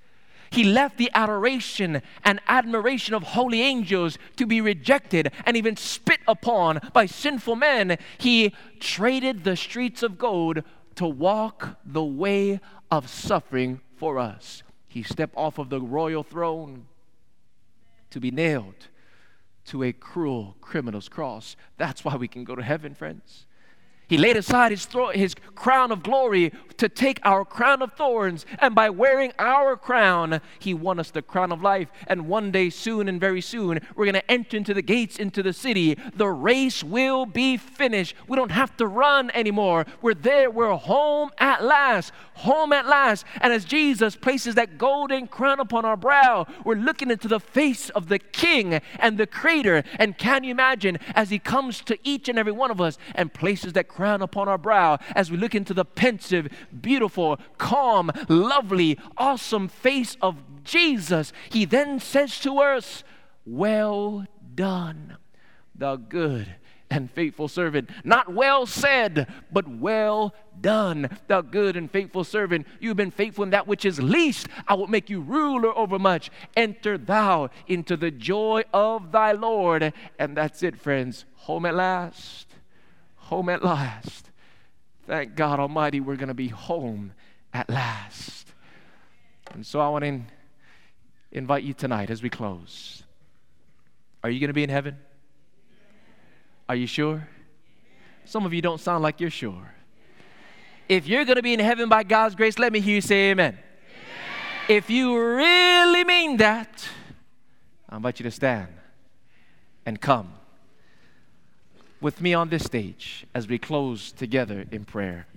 He 0.51 0.65
left 0.65 0.97
the 0.97 1.09
adoration 1.13 2.01
and 2.25 2.41
admiration 2.47 3.15
of 3.15 3.23
holy 3.23 3.61
angels 3.61 4.17
to 4.35 4.45
be 4.45 4.59
rejected 4.59 5.31
and 5.45 5.55
even 5.55 5.77
spit 5.77 6.19
upon 6.27 6.81
by 6.93 7.05
sinful 7.05 7.55
men. 7.55 7.97
He 8.17 8.53
traded 8.79 9.45
the 9.45 9.55
streets 9.55 10.03
of 10.03 10.17
gold 10.17 10.63
to 10.95 11.07
walk 11.07 11.77
the 11.85 12.03
way 12.03 12.59
of 12.91 13.09
suffering 13.09 13.79
for 13.95 14.19
us. 14.19 14.61
He 14.89 15.03
stepped 15.03 15.37
off 15.37 15.57
of 15.57 15.69
the 15.69 15.79
royal 15.79 16.21
throne 16.21 16.85
to 18.09 18.19
be 18.19 18.29
nailed 18.29 18.89
to 19.67 19.83
a 19.83 19.93
cruel 19.93 20.57
criminal's 20.59 21.07
cross. 21.07 21.55
That's 21.77 22.03
why 22.03 22.17
we 22.17 22.27
can 22.27 22.43
go 22.43 22.55
to 22.55 22.61
heaven, 22.61 22.93
friends. 22.93 23.45
He 24.11 24.17
laid 24.17 24.35
aside 24.35 24.71
his, 24.71 24.85
thro- 24.85 25.11
his 25.11 25.35
crown 25.55 25.89
of 25.89 26.03
glory 26.03 26.51
to 26.75 26.89
take 26.89 27.21
our 27.23 27.45
crown 27.45 27.81
of 27.81 27.93
thorns, 27.93 28.45
and 28.59 28.75
by 28.75 28.89
wearing 28.89 29.31
our 29.39 29.77
crown, 29.77 30.41
he 30.59 30.73
won 30.73 30.99
us 30.99 31.11
the 31.11 31.21
crown 31.21 31.53
of 31.53 31.61
life. 31.61 31.89
And 32.07 32.27
one 32.27 32.51
day, 32.51 32.71
soon 32.71 33.07
and 33.07 33.21
very 33.21 33.39
soon, 33.39 33.79
we're 33.95 34.03
going 34.03 34.15
to 34.15 34.31
enter 34.31 34.57
into 34.57 34.73
the 34.73 34.81
gates 34.81 35.17
into 35.17 35.41
the 35.41 35.53
city. 35.53 35.97
The 36.13 36.27
race 36.27 36.83
will 36.83 37.25
be 37.25 37.55
finished. 37.55 38.15
We 38.27 38.35
don't 38.35 38.51
have 38.51 38.75
to 38.77 38.87
run 38.87 39.31
anymore. 39.31 39.85
We're 40.01 40.13
there. 40.13 40.49
We're 40.49 40.75
home 40.75 41.29
at 41.37 41.63
last. 41.63 42.11
Home 42.33 42.73
at 42.73 42.87
last. 42.87 43.23
And 43.39 43.53
as 43.53 43.63
Jesus 43.63 44.17
places 44.17 44.55
that 44.55 44.77
golden 44.77 45.27
crown 45.27 45.61
upon 45.61 45.85
our 45.85 45.95
brow, 45.95 46.47
we're 46.65 46.75
looking 46.75 47.11
into 47.11 47.29
the 47.29 47.39
face 47.39 47.89
of 47.91 48.09
the 48.09 48.19
King 48.19 48.81
and 48.99 49.17
the 49.17 49.27
Creator. 49.27 49.83
And 49.99 50.17
can 50.17 50.43
you 50.43 50.51
imagine 50.51 50.97
as 51.15 51.29
he 51.29 51.39
comes 51.39 51.79
to 51.81 51.97
each 52.03 52.27
and 52.27 52.37
every 52.37 52.51
one 52.51 52.71
of 52.71 52.81
us 52.81 52.97
and 53.15 53.31
places 53.31 53.71
that 53.73 53.87
crown 53.87 54.00
crown 54.01 54.23
upon 54.23 54.47
our 54.47 54.57
brow 54.57 54.97
as 55.15 55.29
we 55.29 55.37
look 55.37 55.53
into 55.53 55.75
the 55.75 55.85
pensive, 55.85 56.47
beautiful, 56.81 57.37
calm, 57.59 58.09
lovely, 58.27 58.97
awesome 59.15 59.67
face 59.67 60.17
of 60.23 60.37
Jesus. 60.63 61.31
He 61.51 61.65
then 61.65 61.99
says 61.99 62.39
to 62.39 62.57
us, 62.57 63.03
Well 63.45 64.25
done, 64.55 65.17
thou 65.75 65.97
good 65.97 66.55
and 66.89 67.11
faithful 67.11 67.47
servant. 67.47 67.91
Not 68.03 68.33
well 68.33 68.65
said, 68.65 69.27
but 69.51 69.67
well 69.67 70.33
done, 70.59 71.19
thou 71.27 71.41
good 71.41 71.77
and 71.77 71.89
faithful 71.89 72.23
servant. 72.23 72.65
You've 72.79 72.97
been 72.97 73.11
faithful 73.11 73.43
in 73.43 73.51
that 73.51 73.67
which 73.67 73.85
is 73.85 74.01
least. 74.01 74.47
I 74.67 74.73
will 74.73 74.87
make 74.87 75.11
you 75.11 75.21
ruler 75.21 75.77
over 75.77 75.99
much. 75.99 76.31
Enter 76.57 76.97
thou 76.97 77.51
into 77.67 77.95
the 77.95 78.09
joy 78.09 78.63
of 78.73 79.11
thy 79.11 79.33
Lord. 79.33 79.93
And 80.17 80.35
that's 80.35 80.63
it, 80.63 80.81
friends. 80.81 81.25
Home 81.35 81.67
at 81.67 81.75
last. 81.75 82.50
Home 83.31 83.47
at 83.47 83.63
last. 83.63 84.29
Thank 85.07 85.35
God 85.35 85.61
Almighty, 85.61 86.01
we're 86.01 86.17
going 86.17 86.27
to 86.27 86.33
be 86.33 86.49
home 86.49 87.13
at 87.53 87.69
last. 87.69 88.45
And 89.53 89.65
so 89.65 89.79
I 89.79 89.87
want 89.87 90.03
to 90.03 90.19
invite 91.31 91.63
you 91.63 91.73
tonight 91.73 92.09
as 92.09 92.21
we 92.21 92.29
close. 92.29 93.03
Are 94.21 94.29
you 94.29 94.41
going 94.41 94.49
to 94.49 94.53
be 94.53 94.63
in 94.63 94.69
heaven? 94.69 94.97
Are 96.67 96.75
you 96.75 96.87
sure? 96.87 97.25
Some 98.25 98.45
of 98.45 98.53
you 98.53 98.61
don't 98.61 98.81
sound 98.81 99.01
like 99.01 99.21
you're 99.21 99.29
sure. 99.29 99.75
If 100.89 101.07
you're 101.07 101.23
going 101.23 101.37
to 101.37 101.41
be 101.41 101.53
in 101.53 101.61
heaven 101.61 101.87
by 101.87 102.03
God's 102.03 102.35
grace, 102.35 102.59
let 102.59 102.73
me 102.73 102.81
hear 102.81 102.95
you 102.95 103.01
say 103.01 103.31
amen. 103.31 103.53
amen. 103.53 103.63
If 104.67 104.89
you 104.89 105.17
really 105.17 106.03
mean 106.03 106.35
that, 106.35 106.85
I 107.87 107.95
invite 107.95 108.19
you 108.19 108.25
to 108.25 108.31
stand 108.31 108.73
and 109.85 110.01
come 110.01 110.33
with 112.01 112.19
me 112.19 112.33
on 112.33 112.49
this 112.49 112.63
stage 112.63 113.25
as 113.33 113.47
we 113.47 113.57
close 113.59 114.11
together 114.11 114.65
in 114.71 114.83
prayer. 114.83 115.27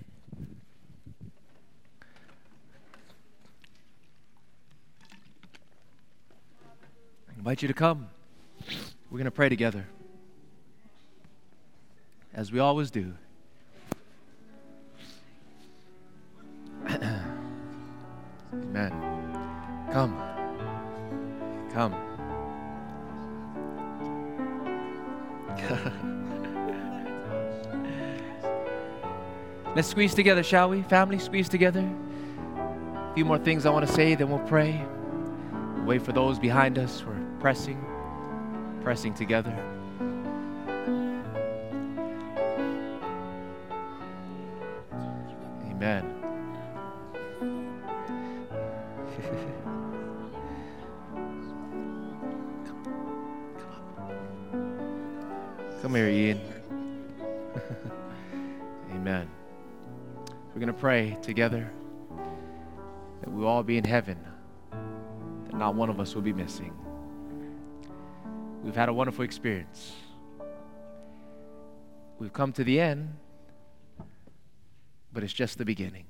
I 7.29 7.37
invite 7.37 7.61
you 7.61 7.67
to 7.67 7.73
come. 7.73 8.07
We're 9.11 9.19
going 9.19 9.25
to 9.25 9.31
pray 9.31 9.47
together 9.47 9.85
as 12.33 12.51
we 12.51 12.57
always 12.59 12.89
do. 12.89 13.13
Amen. 18.53 18.91
Come. 19.91 20.19
Come. 21.71 21.95
Let's 29.75 29.89
squeeze 29.89 30.13
together, 30.13 30.41
shall 30.41 30.69
we? 30.69 30.83
Family, 30.83 31.19
squeeze 31.19 31.49
together. 31.49 31.81
A 31.81 33.11
few 33.13 33.25
more 33.25 33.37
things 33.37 33.65
I 33.65 33.71
want 33.71 33.85
to 33.85 33.91
say, 33.91 34.15
then 34.15 34.29
we'll 34.29 34.39
pray. 34.39 34.81
Wait 35.85 36.01
for 36.01 36.13
those 36.13 36.39
behind 36.39 36.79
us. 36.79 37.03
We're 37.05 37.19
pressing, 37.41 37.83
pressing 38.81 39.13
together. 39.13 39.53
Together 61.25 61.71
that 63.21 63.31
we'll 63.31 63.47
all 63.47 63.63
be 63.63 63.77
in 63.77 63.83
heaven, 63.83 64.17
that 64.71 65.55
not 65.55 65.75
one 65.75 65.89
of 65.89 65.99
us 65.99 66.15
will 66.15 66.21
be 66.21 66.33
missing. 66.33 66.73
We've 68.63 68.75
had 68.75 68.89
a 68.89 68.93
wonderful 68.93 69.25
experience. 69.25 69.93
We've 72.19 72.33
come 72.33 72.53
to 72.53 72.63
the 72.63 72.79
end 72.79 73.15
but 75.15 75.23
it's 75.23 75.33
just 75.33 75.57
the 75.57 75.65
beginning. 75.65 76.05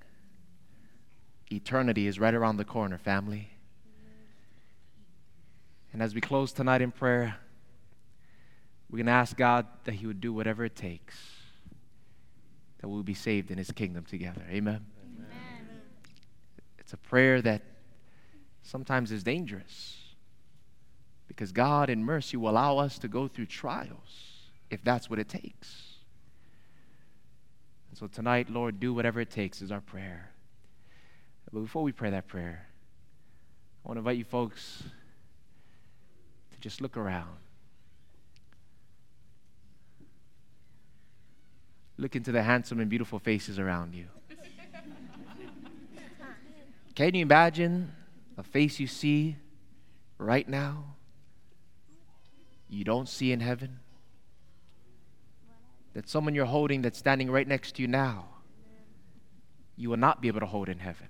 Eternity 1.52 2.08
is 2.08 2.20
right 2.20 2.34
around 2.34 2.58
the 2.58 2.66
corner, 2.66 2.98
family. 2.98 3.50
And 5.94 6.02
as 6.02 6.16
we 6.16 6.22
close 6.22 6.52
tonight 6.52 6.82
in 6.82 6.92
prayer, 6.92 7.38
we're 8.90 8.98
going 8.98 9.06
to 9.06 9.12
ask 9.12 9.38
God 9.38 9.68
that 9.84 9.94
He 9.94 10.08
would 10.08 10.20
do 10.20 10.34
whatever 10.34 10.66
it 10.66 10.76
takes 10.76 11.16
that 12.80 12.90
we'll 12.90 13.04
be 13.04 13.14
saved 13.14 13.52
in 13.52 13.60
His 13.60 13.70
kingdom 13.72 14.06
together. 14.06 14.42
Amen. 14.50 14.86
A 16.96 16.98
prayer 16.98 17.42
that 17.42 17.62
sometimes 18.64 19.12
is 19.12 19.22
dangerous 19.22 19.98
because 21.28 21.52
God, 21.52 21.90
in 21.90 22.06
mercy, 22.06 22.38
will 22.38 22.52
allow 22.52 22.78
us 22.78 22.98
to 23.00 23.10
go 23.10 23.28
through 23.28 23.48
trials 23.48 24.48
if 24.70 24.82
that's 24.82 25.10
what 25.10 25.20
it 25.20 25.28
takes. 25.28 25.98
And 27.90 27.98
so 27.98 28.08
tonight, 28.08 28.50
Lord, 28.50 28.80
do 28.80 28.94
whatever 28.94 29.20
it 29.20 29.30
takes 29.30 29.62
is 29.62 29.74
our 29.74 29.82
prayer. 29.82 30.32
But 31.52 31.60
before 31.60 31.84
we 31.84 31.92
pray 31.92 32.12
that 32.12 32.30
prayer, 32.30 32.66
I 33.84 33.90
want 33.90 33.98
to 33.98 34.00
invite 34.00 34.18
you 34.18 34.24
folks 34.24 34.82
to 36.54 36.60
just 36.62 36.80
look 36.80 36.96
around. 36.96 37.36
Look 41.98 42.16
into 42.16 42.32
the 42.32 42.44
handsome 42.44 42.80
and 42.80 42.90
beautiful 42.90 43.20
faces 43.20 43.60
around 43.60 43.96
you. 43.96 44.06
Can 46.96 47.14
you 47.14 47.22
imagine 47.22 47.92
a 48.38 48.44
face 48.44 48.80
you 48.80 48.88
see 48.88 49.36
right 50.18 50.48
now 50.48 50.96
you 52.70 52.84
don't 52.84 53.08
see 53.08 53.32
in 53.32 53.42
heaven? 53.42 53.80
that 55.96 56.10
someone 56.10 56.36
you're 56.36 56.46
holding 56.46 56.82
that's 56.82 57.00
standing 57.00 57.32
right 57.32 57.48
next 57.48 57.76
to 57.76 57.82
you 57.82 57.88
now, 57.88 58.26
you 59.78 59.90
will 59.90 59.98
not 59.98 60.22
be 60.22 60.28
able 60.28 60.42
to 60.42 60.46
hold 60.46 60.68
in 60.68 60.78
heaven. 60.78 61.08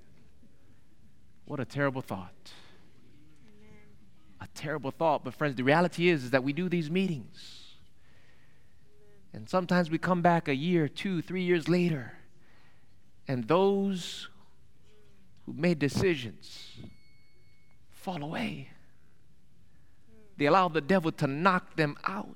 What 1.46 1.60
a 1.60 1.66
terrible 1.66 2.02
thought. 2.02 2.52
A 4.40 4.48
terrible 4.54 4.92
thought. 4.92 5.24
But, 5.24 5.34
friends, 5.34 5.56
the 5.56 5.64
reality 5.64 6.08
is, 6.10 6.26
is 6.26 6.32
that 6.32 6.44
we 6.44 6.54
do 6.54 6.70
these 6.70 6.92
meetings. 6.92 7.64
And 9.34 9.50
sometimes 9.50 9.90
we 9.90 9.98
come 9.98 10.22
back 10.22 10.48
a 10.48 10.56
year, 10.56 10.88
two, 10.88 11.22
three 11.24 11.42
years 11.42 11.68
later, 11.68 12.14
and 13.28 13.48
those 13.48 14.30
who 15.46 15.54
made 15.54 15.80
decisions 15.80 16.78
fall 17.92 18.24
away. 18.24 18.70
They 20.38 20.46
allow 20.46 20.68
the 20.68 20.82
devil 20.82 21.12
to 21.14 21.28
knock 21.28 21.76
them 21.76 21.98
out 22.06 22.36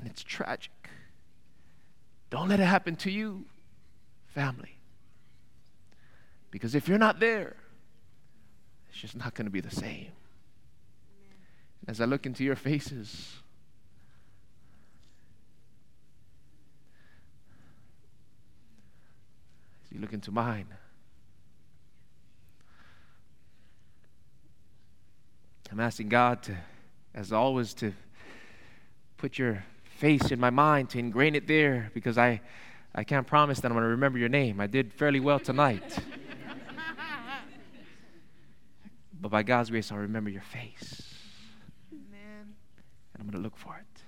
and 0.00 0.08
it's 0.08 0.22
tragic. 0.22 0.72
Don't 2.30 2.48
let 2.48 2.58
it 2.58 2.64
happen 2.64 2.96
to 2.96 3.10
you, 3.10 3.44
family. 4.28 4.78
Because 6.50 6.74
if 6.74 6.88
you're 6.88 6.98
not 6.98 7.20
there, 7.20 7.56
it's 8.88 8.98
just 8.98 9.14
not 9.14 9.34
going 9.34 9.44
to 9.44 9.50
be 9.50 9.60
the 9.60 9.70
same. 9.70 10.08
As 11.86 12.00
I 12.00 12.06
look 12.06 12.24
into 12.24 12.42
your 12.42 12.56
faces, 12.56 13.34
as 19.84 19.92
you 19.92 20.00
look 20.00 20.12
into 20.12 20.30
mine, 20.30 20.68
I'm 25.70 25.78
asking 25.78 26.08
God 26.08 26.42
to, 26.44 26.56
as 27.14 27.32
always, 27.32 27.74
to 27.74 27.92
put 29.16 29.38
your 29.38 29.64
face 29.98 30.32
in 30.32 30.40
my 30.40 30.50
mind 30.50 30.90
to 30.90 30.98
ingrain 30.98 31.36
it 31.36 31.46
there 31.46 31.92
because 31.94 32.18
I, 32.18 32.40
I 32.92 33.04
can't 33.04 33.24
promise 33.26 33.60
that 33.60 33.68
I'm 33.68 33.74
going 33.74 33.84
to 33.84 33.90
remember 33.90 34.18
your 34.18 34.28
name. 34.28 34.60
I 34.60 34.66
did 34.66 34.92
fairly 34.92 35.20
well 35.20 35.38
tonight. 35.38 35.96
but 39.20 39.30
by 39.30 39.44
God's 39.44 39.70
grace, 39.70 39.92
I'll 39.92 39.98
remember 39.98 40.28
your 40.28 40.42
face. 40.42 41.14
Amen. 41.92 42.54
And 43.14 43.20
I'm 43.20 43.26
going 43.26 43.40
to 43.40 43.42
look 43.42 43.56
for 43.56 43.76
it. 43.76 44.02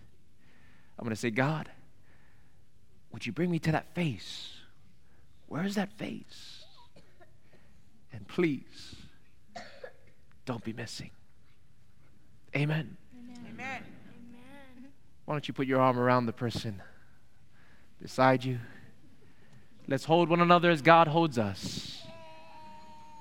I'm 0.99 1.05
going 1.05 1.15
to 1.15 1.21
say, 1.21 1.31
God, 1.31 1.71
would 3.13 3.25
you 3.25 3.31
bring 3.31 3.53
me 3.53 3.61
to 3.61 3.73
that 3.73 3.95
face? 3.95 4.55
Where 5.47 5.63
is 5.65 5.77
that 5.77 5.93
face? 5.93 6.65
And 8.13 8.27
please, 8.27 8.97
don't 10.45 10.65
be 10.65 10.73
missing. 10.73 11.11
Amen. 12.55 12.97
Amen. 13.49 13.49
Amen. 13.49 14.93
Why 15.25 15.35
don't 15.35 15.49
you 15.49 15.55
put 15.55 15.67
your 15.67 15.81
arm 15.81 15.99
around 15.99 16.27
the 16.27 16.33
person 16.33 16.83
beside 18.01 18.45
you? 18.45 18.59
Let's 19.89 20.05
hold 20.05 20.29
one 20.29 20.41
another 20.41 20.71
as 20.71 20.83
God 20.83 21.09
holds 21.09 21.39
us. 21.39 22.03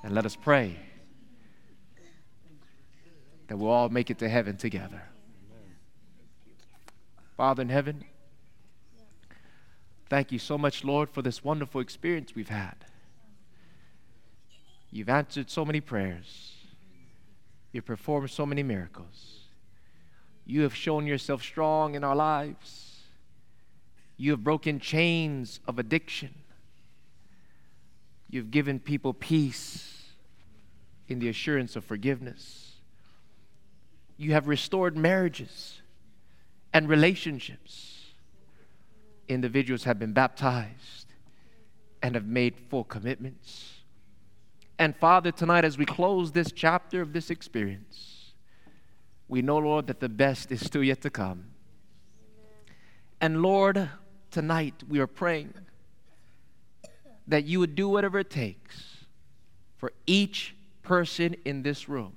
And 0.04 0.16
let 0.16 0.26
us 0.26 0.36
pray 0.36 0.78
that 3.48 3.58
we'll 3.58 3.70
all 3.70 3.90
make 3.90 4.10
it 4.10 4.18
to 4.20 4.30
heaven 4.30 4.58
together. 4.58 5.04
Father 7.38 7.62
in 7.62 7.70
heaven, 7.70 8.04
Thank 10.12 10.34
you 10.34 10.40
so 10.40 10.58
much, 10.58 10.84
Lord, 10.84 11.10
for 11.10 11.22
this 11.22 11.42
wonderful 11.42 11.80
experience 11.80 12.36
we've 12.36 12.50
had. 12.50 12.76
You've 14.92 15.08
answered 15.08 15.50
so 15.50 15.64
many 15.64 15.80
prayers. 15.80 16.52
You've 17.72 17.86
performed 17.86 18.30
so 18.30 18.46
many 18.46 18.64
miracles. 18.64 19.40
You 20.46 20.62
have 20.64 20.76
shown 20.76 21.06
yourself 21.06 21.42
strong 21.42 21.96
in 21.96 22.04
our 22.04 22.16
lives. 22.16 23.04
You 24.18 24.32
have 24.32 24.44
broken 24.44 24.80
chains 24.80 25.60
of 25.68 25.80
addiction. 25.80 26.34
You've 28.30 28.52
given 28.52 28.80
people 28.80 29.14
peace 29.14 30.04
in 31.08 31.20
the 31.20 31.30
assurance 31.30 31.76
of 31.76 31.84
forgiveness. 31.84 32.76
You 34.18 34.34
have 34.34 34.48
restored 34.48 34.96
marriages 34.98 35.82
and 36.74 36.88
relationships. 36.88 38.12
Individuals 39.28 39.84
have 39.84 40.00
been 40.00 40.14
baptized 40.14 41.08
and 42.02 42.16
have 42.16 42.26
made 42.26 42.56
full 42.70 42.84
commitments. 42.84 43.81
And 44.82 44.96
Father, 44.96 45.32
tonight, 45.32 45.64
as 45.64 45.78
we 45.78 45.86
close 45.86 46.32
this 46.32 46.52
chapter 46.52 47.02
of 47.02 47.14
this 47.14 47.30
experience, 47.30 48.34
we 49.28 49.44
know, 49.44 49.60
Lord, 49.60 49.86
that 49.86 50.00
the 50.00 50.10
best 50.10 50.52
is 50.52 50.66
still 50.66 50.84
yet 50.84 51.02
to 51.02 51.12
come. 51.12 51.52
And 53.22 53.44
Lord, 53.44 53.92
tonight 54.32 54.74
we 54.90 55.00
are 55.00 55.06
praying 55.06 55.54
that 57.28 57.46
you 57.46 57.60
would 57.60 57.76
do 57.76 57.88
whatever 57.90 58.18
it 58.18 58.32
takes 58.32 59.06
for 59.78 59.94
each 60.08 60.56
person 60.82 61.36
in 61.46 61.62
this 61.62 61.88
room 61.88 62.14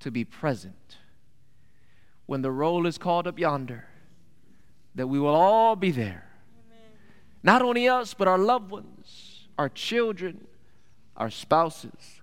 to 0.00 0.10
be 0.10 0.24
present 0.24 0.96
when 2.24 2.40
the 2.40 2.50
roll 2.50 2.86
is 2.86 2.96
called 2.96 3.26
up 3.26 3.38
yonder, 3.38 3.86
that 4.94 5.06
we 5.06 5.20
will 5.20 5.34
all 5.34 5.76
be 5.76 5.90
there. 5.90 6.30
Not 7.42 7.60
only 7.60 7.86
us, 7.90 8.14
but 8.14 8.26
our 8.26 8.38
loved 8.38 8.70
ones, 8.70 9.48
our 9.58 9.68
children, 9.68 10.46
our 11.18 11.30
spouses, 11.30 12.22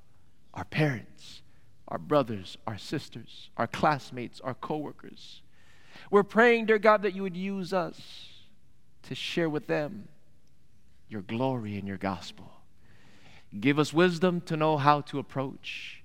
our 0.54 0.64
parents, 0.64 1.42
our 1.88 2.00
brothers, 2.00 2.58
our 2.66 2.78
sisters, 2.78 3.50
our 3.58 3.68
classmates, 3.68 4.42
our 4.42 4.56
coworkers. 4.56 5.42
We're 6.10 6.24
praying, 6.24 6.66
dear 6.66 6.80
God, 6.80 7.04
that 7.04 7.14
you 7.14 7.22
would 7.22 7.38
use 7.38 7.74
us 7.74 8.30
to 9.04 9.14
share 9.14 9.50
with 9.50 9.68
them 9.68 10.08
your 11.10 11.22
glory 11.22 11.78
and 11.78 11.88
your 11.88 11.98
gospel. 11.98 12.52
Give 13.60 13.78
us 13.78 13.94
wisdom 13.94 14.42
to 14.42 14.58
know 14.58 14.78
how 14.78 15.02
to 15.02 15.20
approach. 15.20 16.02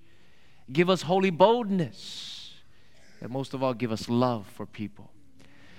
Give 0.70 0.90
us 0.90 1.02
holy 1.02 1.30
boldness. 1.30 2.54
And 3.20 3.30
most 3.30 3.54
of 3.54 3.62
all, 3.62 3.74
give 3.74 3.92
us 3.92 4.08
love 4.08 4.46
for 4.46 4.66
people. 4.66 5.10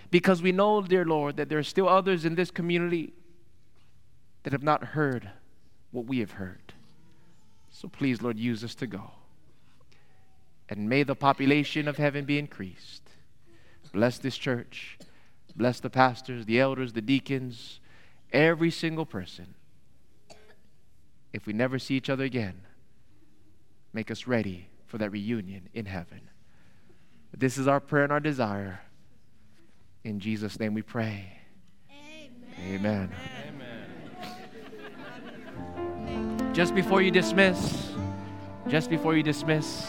Because 0.09 0.41
we 0.41 0.51
know, 0.51 0.81
dear 0.81 1.05
Lord, 1.05 1.37
that 1.37 1.49
there 1.49 1.57
are 1.57 1.63
still 1.63 1.87
others 1.87 2.25
in 2.25 2.35
this 2.35 2.51
community 2.51 3.13
that 4.43 4.53
have 4.53 4.63
not 4.63 4.83
heard 4.83 5.29
what 5.91 6.05
we 6.05 6.19
have 6.19 6.31
heard. 6.31 6.70
So 7.81 7.87
please, 7.87 8.21
Lord, 8.21 8.37
use 8.37 8.63
us 8.63 8.75
to 8.75 8.85
go. 8.85 9.09
And 10.69 10.87
may 10.87 11.01
the 11.01 11.15
population 11.15 11.87
of 11.87 11.97
heaven 11.97 12.25
be 12.25 12.37
increased. 12.37 13.01
Bless 13.91 14.19
this 14.19 14.37
church. 14.37 14.99
Bless 15.55 15.79
the 15.79 15.89
pastors, 15.89 16.45
the 16.45 16.59
elders, 16.59 16.93
the 16.93 17.01
deacons, 17.01 17.79
every 18.31 18.69
single 18.69 19.07
person. 19.07 19.55
If 21.33 21.47
we 21.47 21.53
never 21.53 21.79
see 21.79 21.95
each 21.95 22.07
other 22.11 22.23
again, 22.23 22.61
make 23.93 24.11
us 24.11 24.27
ready 24.27 24.67
for 24.85 24.99
that 24.99 25.09
reunion 25.09 25.67
in 25.73 25.87
heaven. 25.87 26.21
This 27.35 27.57
is 27.57 27.67
our 27.67 27.79
prayer 27.79 28.03
and 28.03 28.13
our 28.13 28.19
desire. 28.19 28.81
In 30.03 30.19
Jesus' 30.19 30.59
name 30.59 30.75
we 30.75 30.83
pray. 30.83 31.39
Amen. 31.89 32.75
Amen. 32.75 33.11
Amen. 33.11 33.40
Just 36.61 36.75
before 36.75 37.01
you 37.01 37.09
dismiss, 37.09 37.91
just 38.67 38.87
before 38.87 39.15
you 39.15 39.23
dismiss, 39.23 39.87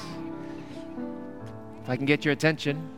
if 1.83 1.91
I 1.91 1.97
can 1.97 2.07
get 2.07 2.25
your 2.25 2.33
attention, 2.33 2.89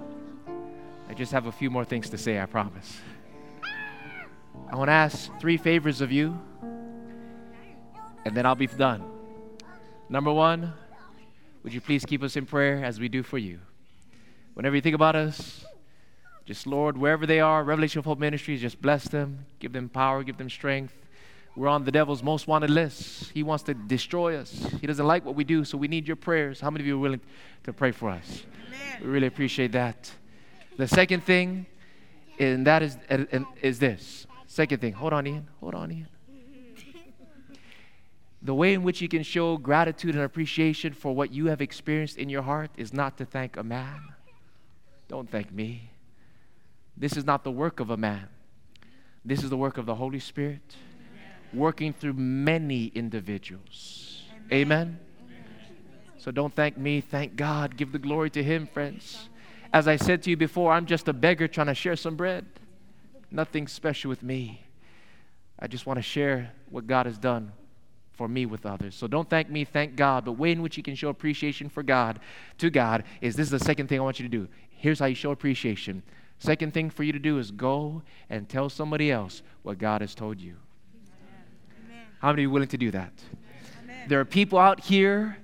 I 1.09 1.14
just 1.14 1.32
have 1.32 1.46
a 1.46 1.51
few 1.51 1.70
more 1.70 1.84
things 1.84 2.09
to 2.10 2.16
say, 2.16 2.40
I 2.40 2.46
promise. 2.46 3.01
I 4.70 4.76
want 4.76 4.90
to 4.90 4.92
ask 4.92 5.28
three 5.40 5.56
favors 5.56 6.01
of 6.01 6.12
you, 6.12 6.40
and 8.24 8.36
then 8.36 8.46
I'll 8.46 8.55
be 8.55 8.68
done. 8.68 9.02
Number 10.09 10.32
one, 10.32 10.72
would 11.64 11.74
you 11.74 11.80
please 11.80 12.06
keep 12.06 12.22
us 12.22 12.36
in 12.36 12.46
prayer 12.46 12.84
as 12.84 13.01
we 13.01 13.09
do 13.09 13.24
for 13.24 13.38
you? 13.38 13.59
Whenever 14.52 14.76
you 14.76 14.82
think 14.82 14.94
about 14.94 15.16
us, 15.16 15.64
just 16.46 16.68
Lord, 16.68 16.96
wherever 16.96 17.26
they 17.26 17.40
are, 17.40 17.64
Revelation 17.64 17.98
of 17.98 18.05
Hope 18.05 18.20
Ministries, 18.20 18.60
just 18.60 18.80
bless 18.80 19.09
them, 19.09 19.46
give 19.59 19.72
them 19.72 19.88
power, 19.88 20.22
give 20.22 20.36
them 20.36 20.48
strength. 20.48 20.94
We're 21.56 21.68
on 21.68 21.85
the 21.85 21.93
devil's 21.93 22.22
most 22.22 22.48
wanted 22.48 22.70
list. 22.70 23.31
He 23.31 23.43
wants 23.43 23.62
to 23.64 23.74
destroy 23.74 24.36
us. 24.36 24.66
He 24.81 24.86
doesn't 24.86 25.06
like 25.06 25.24
what 25.24 25.36
we 25.36 25.44
do, 25.44 25.64
so 25.64 25.78
we 25.78 25.86
need 25.86 26.06
your 26.06 26.16
prayers. 26.16 26.60
How 26.60 26.70
many 26.70 26.82
of 26.82 26.86
you 26.86 26.97
are 26.97 27.01
willing 27.01 27.20
to 27.62 27.72
pray 27.72 27.93
for 27.93 28.10
us? 28.10 28.44
Amen. 28.66 29.02
We 29.02 29.09
really 29.09 29.28
appreciate 29.28 29.72
that. 29.72 30.10
The 30.76 30.89
second 30.89 31.22
thing, 31.22 31.66
and 32.40 32.66
that 32.66 32.82
is, 32.82 32.98
is 33.62 33.78
this 33.78 34.26
Second 34.55 34.81
thing, 34.81 34.93
hold 34.93 35.12
on, 35.12 35.26
Ian. 35.26 35.48
Hold 35.59 35.74
on, 35.74 35.90
Ian. 35.90 36.06
The 38.40 38.55
way 38.55 38.72
in 38.72 38.85
which 38.85 39.01
you 39.01 39.09
can 39.09 39.24
show 39.24 39.56
gratitude 39.56 40.14
and 40.14 40.22
appreciation 40.22 40.93
for 40.93 41.12
what 41.12 41.32
you 41.32 41.47
have 41.47 41.60
experienced 41.60 42.18
in 42.18 42.28
your 42.28 42.43
heart 42.43 42.70
is 42.76 42.93
not 42.93 43.18
to 43.18 43.24
thank 43.24 43.56
a 43.56 43.64
man. 43.64 44.01
Don't 45.09 45.28
thank 45.28 45.51
me. 45.51 45.90
This 46.97 47.16
is 47.16 47.24
not 47.24 47.43
the 47.43 47.51
work 47.51 47.81
of 47.81 47.90
a 47.90 47.97
man. 47.97 48.28
This 49.24 49.43
is 49.43 49.51
the 49.51 49.56
work 49.56 49.76
of 49.76 49.86
the 49.86 49.97
Holy 49.97 50.20
Spirit 50.20 50.76
working 51.55 51.93
through 51.93 52.14
many 52.14 52.86
individuals. 52.94 54.22
Amen. 54.52 54.98
So 56.18 56.31
don't 56.31 56.55
thank 56.55 56.78
me, 56.78 57.01
thank 57.01 57.36
God. 57.36 57.76
Give 57.76 57.93
the 57.93 57.98
glory 57.98 58.31
to 58.31 58.43
Him, 58.43 58.66
friends. 58.66 59.28
As 59.72 59.89
I 59.89 59.97
said 59.97 60.22
to 60.22 60.31
you 60.31 60.36
before, 60.36 60.72
I'm 60.72 60.86
just 60.86 61.09
a 61.09 61.12
beggar 61.12 61.48
trying 61.48 61.66
to 61.66 61.74
share 61.74 61.97
some 61.97 62.16
bread 62.16 62.47
nothing 63.35 63.66
special 63.66 64.09
with 64.09 64.22
me. 64.22 64.62
I 65.59 65.66
just 65.66 65.86
want 65.86 65.98
to 65.98 66.02
share 66.02 66.52
what 66.70 66.86
God 66.86 67.06
has 67.06 67.18
done 67.18 67.52
for 68.12 68.28
me 68.28 68.47
with 68.47 68.64
others. 68.64 68.94
So 68.94 69.06
don't 69.06 69.28
thank 69.28 69.51
me, 69.51 69.64
thank 69.64 69.97
God. 69.97 70.24
But 70.24 70.32
way 70.32 70.52
in 70.52 70.62
which 70.62 70.76
you 70.76 70.82
can 70.82 70.94
show 70.94 71.09
appreciation 71.09 71.68
for 71.68 71.82
God 71.82 72.20
to 72.59 72.70
God 72.70 73.05
is 73.20 73.35
this 73.35 73.47
is 73.47 73.51
the 73.51 73.59
second 73.59 73.89
thing 73.89 73.98
I 73.98 74.02
want 74.02 74.20
you 74.20 74.28
to 74.28 74.36
do. 74.36 74.48
Here's 74.70 75.01
how 75.01 75.06
you 75.06 75.14
show 75.14 75.32
appreciation. 75.32 76.02
Second 76.39 76.72
thing 76.74 76.90
for 76.90 77.02
you 77.02 77.12
to 77.12 77.18
do 77.18 77.39
is 77.39 77.51
go 77.51 78.02
and 78.31 78.48
tell 78.48 78.68
somebody 78.68 79.10
else 79.10 79.43
what 79.62 79.78
God 79.78 80.01
has 80.01 80.14
told 80.14 80.40
you. 80.40 80.56
How 82.24 82.30
many 82.30 82.46
are 82.46 82.48
willing 82.48 82.68
to 82.68 82.78
do 82.78 82.90
that? 82.92 83.12
Amen. 83.82 84.09
There 84.09 84.18
are 84.18 84.24
people 84.24 84.59
out 84.59 84.80
here 84.80 85.36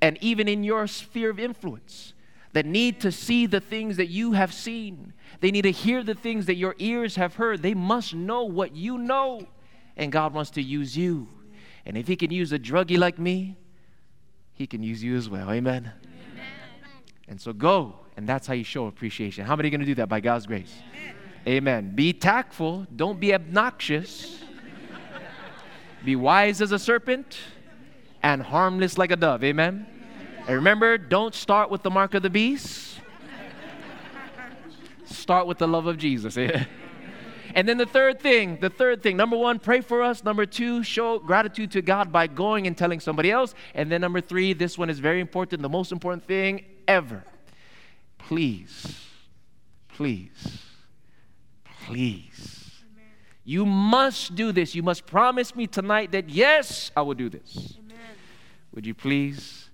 and 0.00 0.16
even 0.20 0.46
in 0.46 0.62
your 0.62 0.86
sphere 0.86 1.30
of 1.30 1.40
influence 1.40 2.12
that 2.52 2.64
need 2.64 3.00
to 3.00 3.10
see 3.10 3.46
the 3.46 3.58
things 3.58 3.96
that 3.96 4.10
you 4.10 4.30
have 4.34 4.54
seen. 4.54 5.12
They 5.40 5.50
need 5.50 5.62
to 5.62 5.72
hear 5.72 6.04
the 6.04 6.14
things 6.14 6.46
that 6.46 6.54
your 6.54 6.76
ears 6.78 7.16
have 7.16 7.34
heard. 7.34 7.62
They 7.62 7.74
must 7.74 8.14
know 8.14 8.44
what 8.44 8.76
you 8.76 8.96
know. 8.96 9.44
And 9.96 10.12
God 10.12 10.32
wants 10.32 10.50
to 10.52 10.62
use 10.62 10.96
you. 10.96 11.26
And 11.84 11.96
if 11.96 12.06
He 12.06 12.14
can 12.14 12.30
use 12.30 12.52
a 12.52 12.60
druggie 12.60 12.96
like 12.96 13.18
me, 13.18 13.56
He 14.52 14.68
can 14.68 14.84
use 14.84 15.02
you 15.02 15.16
as 15.16 15.28
well. 15.28 15.50
Amen. 15.50 15.90
Amen. 16.04 16.44
And 17.26 17.40
so 17.40 17.52
go, 17.52 17.96
and 18.16 18.28
that's 18.28 18.46
how 18.46 18.54
you 18.54 18.62
show 18.62 18.86
appreciation. 18.86 19.44
How 19.44 19.56
many 19.56 19.66
are 19.66 19.70
going 19.70 19.80
to 19.80 19.86
do 19.86 19.96
that 19.96 20.08
by 20.08 20.20
God's 20.20 20.46
grace? 20.46 20.72
Amen. 20.94 21.14
Amen. 21.48 21.92
Be 21.96 22.12
tactful, 22.12 22.86
don't 22.94 23.18
be 23.18 23.34
obnoxious. 23.34 24.44
Be 26.04 26.16
wise 26.16 26.60
as 26.60 26.72
a 26.72 26.78
serpent 26.78 27.38
and 28.22 28.42
harmless 28.42 28.98
like 28.98 29.10
a 29.10 29.16
dove. 29.16 29.44
Amen. 29.44 29.86
And 30.46 30.56
remember, 30.56 30.98
don't 30.98 31.34
start 31.34 31.70
with 31.70 31.82
the 31.82 31.90
mark 31.90 32.14
of 32.14 32.22
the 32.22 32.30
beast. 32.30 32.98
Start 35.04 35.46
with 35.46 35.58
the 35.58 35.68
love 35.68 35.86
of 35.86 35.98
Jesus. 35.98 36.36
Eh? 36.36 36.64
and 37.54 37.68
then 37.68 37.78
the 37.78 37.86
third 37.86 38.20
thing, 38.20 38.58
the 38.60 38.70
third 38.70 39.02
thing, 39.02 39.16
number 39.16 39.36
one, 39.36 39.58
pray 39.58 39.80
for 39.80 40.02
us. 40.02 40.24
Number 40.24 40.46
two, 40.46 40.82
show 40.82 41.18
gratitude 41.18 41.72
to 41.72 41.82
God 41.82 42.12
by 42.12 42.26
going 42.26 42.66
and 42.66 42.76
telling 42.76 43.00
somebody 43.00 43.30
else. 43.30 43.54
And 43.74 43.90
then 43.90 44.00
number 44.00 44.20
three, 44.20 44.52
this 44.52 44.78
one 44.78 44.88
is 44.88 44.98
very 44.98 45.20
important, 45.20 45.62
the 45.62 45.68
most 45.68 45.92
important 45.92 46.24
thing 46.24 46.64
ever. 46.88 47.24
Please, 48.18 49.04
please, 49.88 50.62
please. 51.86 52.59
You 53.50 53.66
must 53.66 54.36
do 54.36 54.52
this. 54.52 54.76
You 54.76 54.84
must 54.84 55.06
promise 55.06 55.56
me 55.56 55.66
tonight 55.66 56.12
that, 56.12 56.30
yes, 56.30 56.92
I 56.96 57.02
will 57.02 57.14
do 57.14 57.28
this. 57.28 57.74
Amen. 57.84 57.98
Would 58.72 58.86
you 58.86 58.94
please 58.94 59.70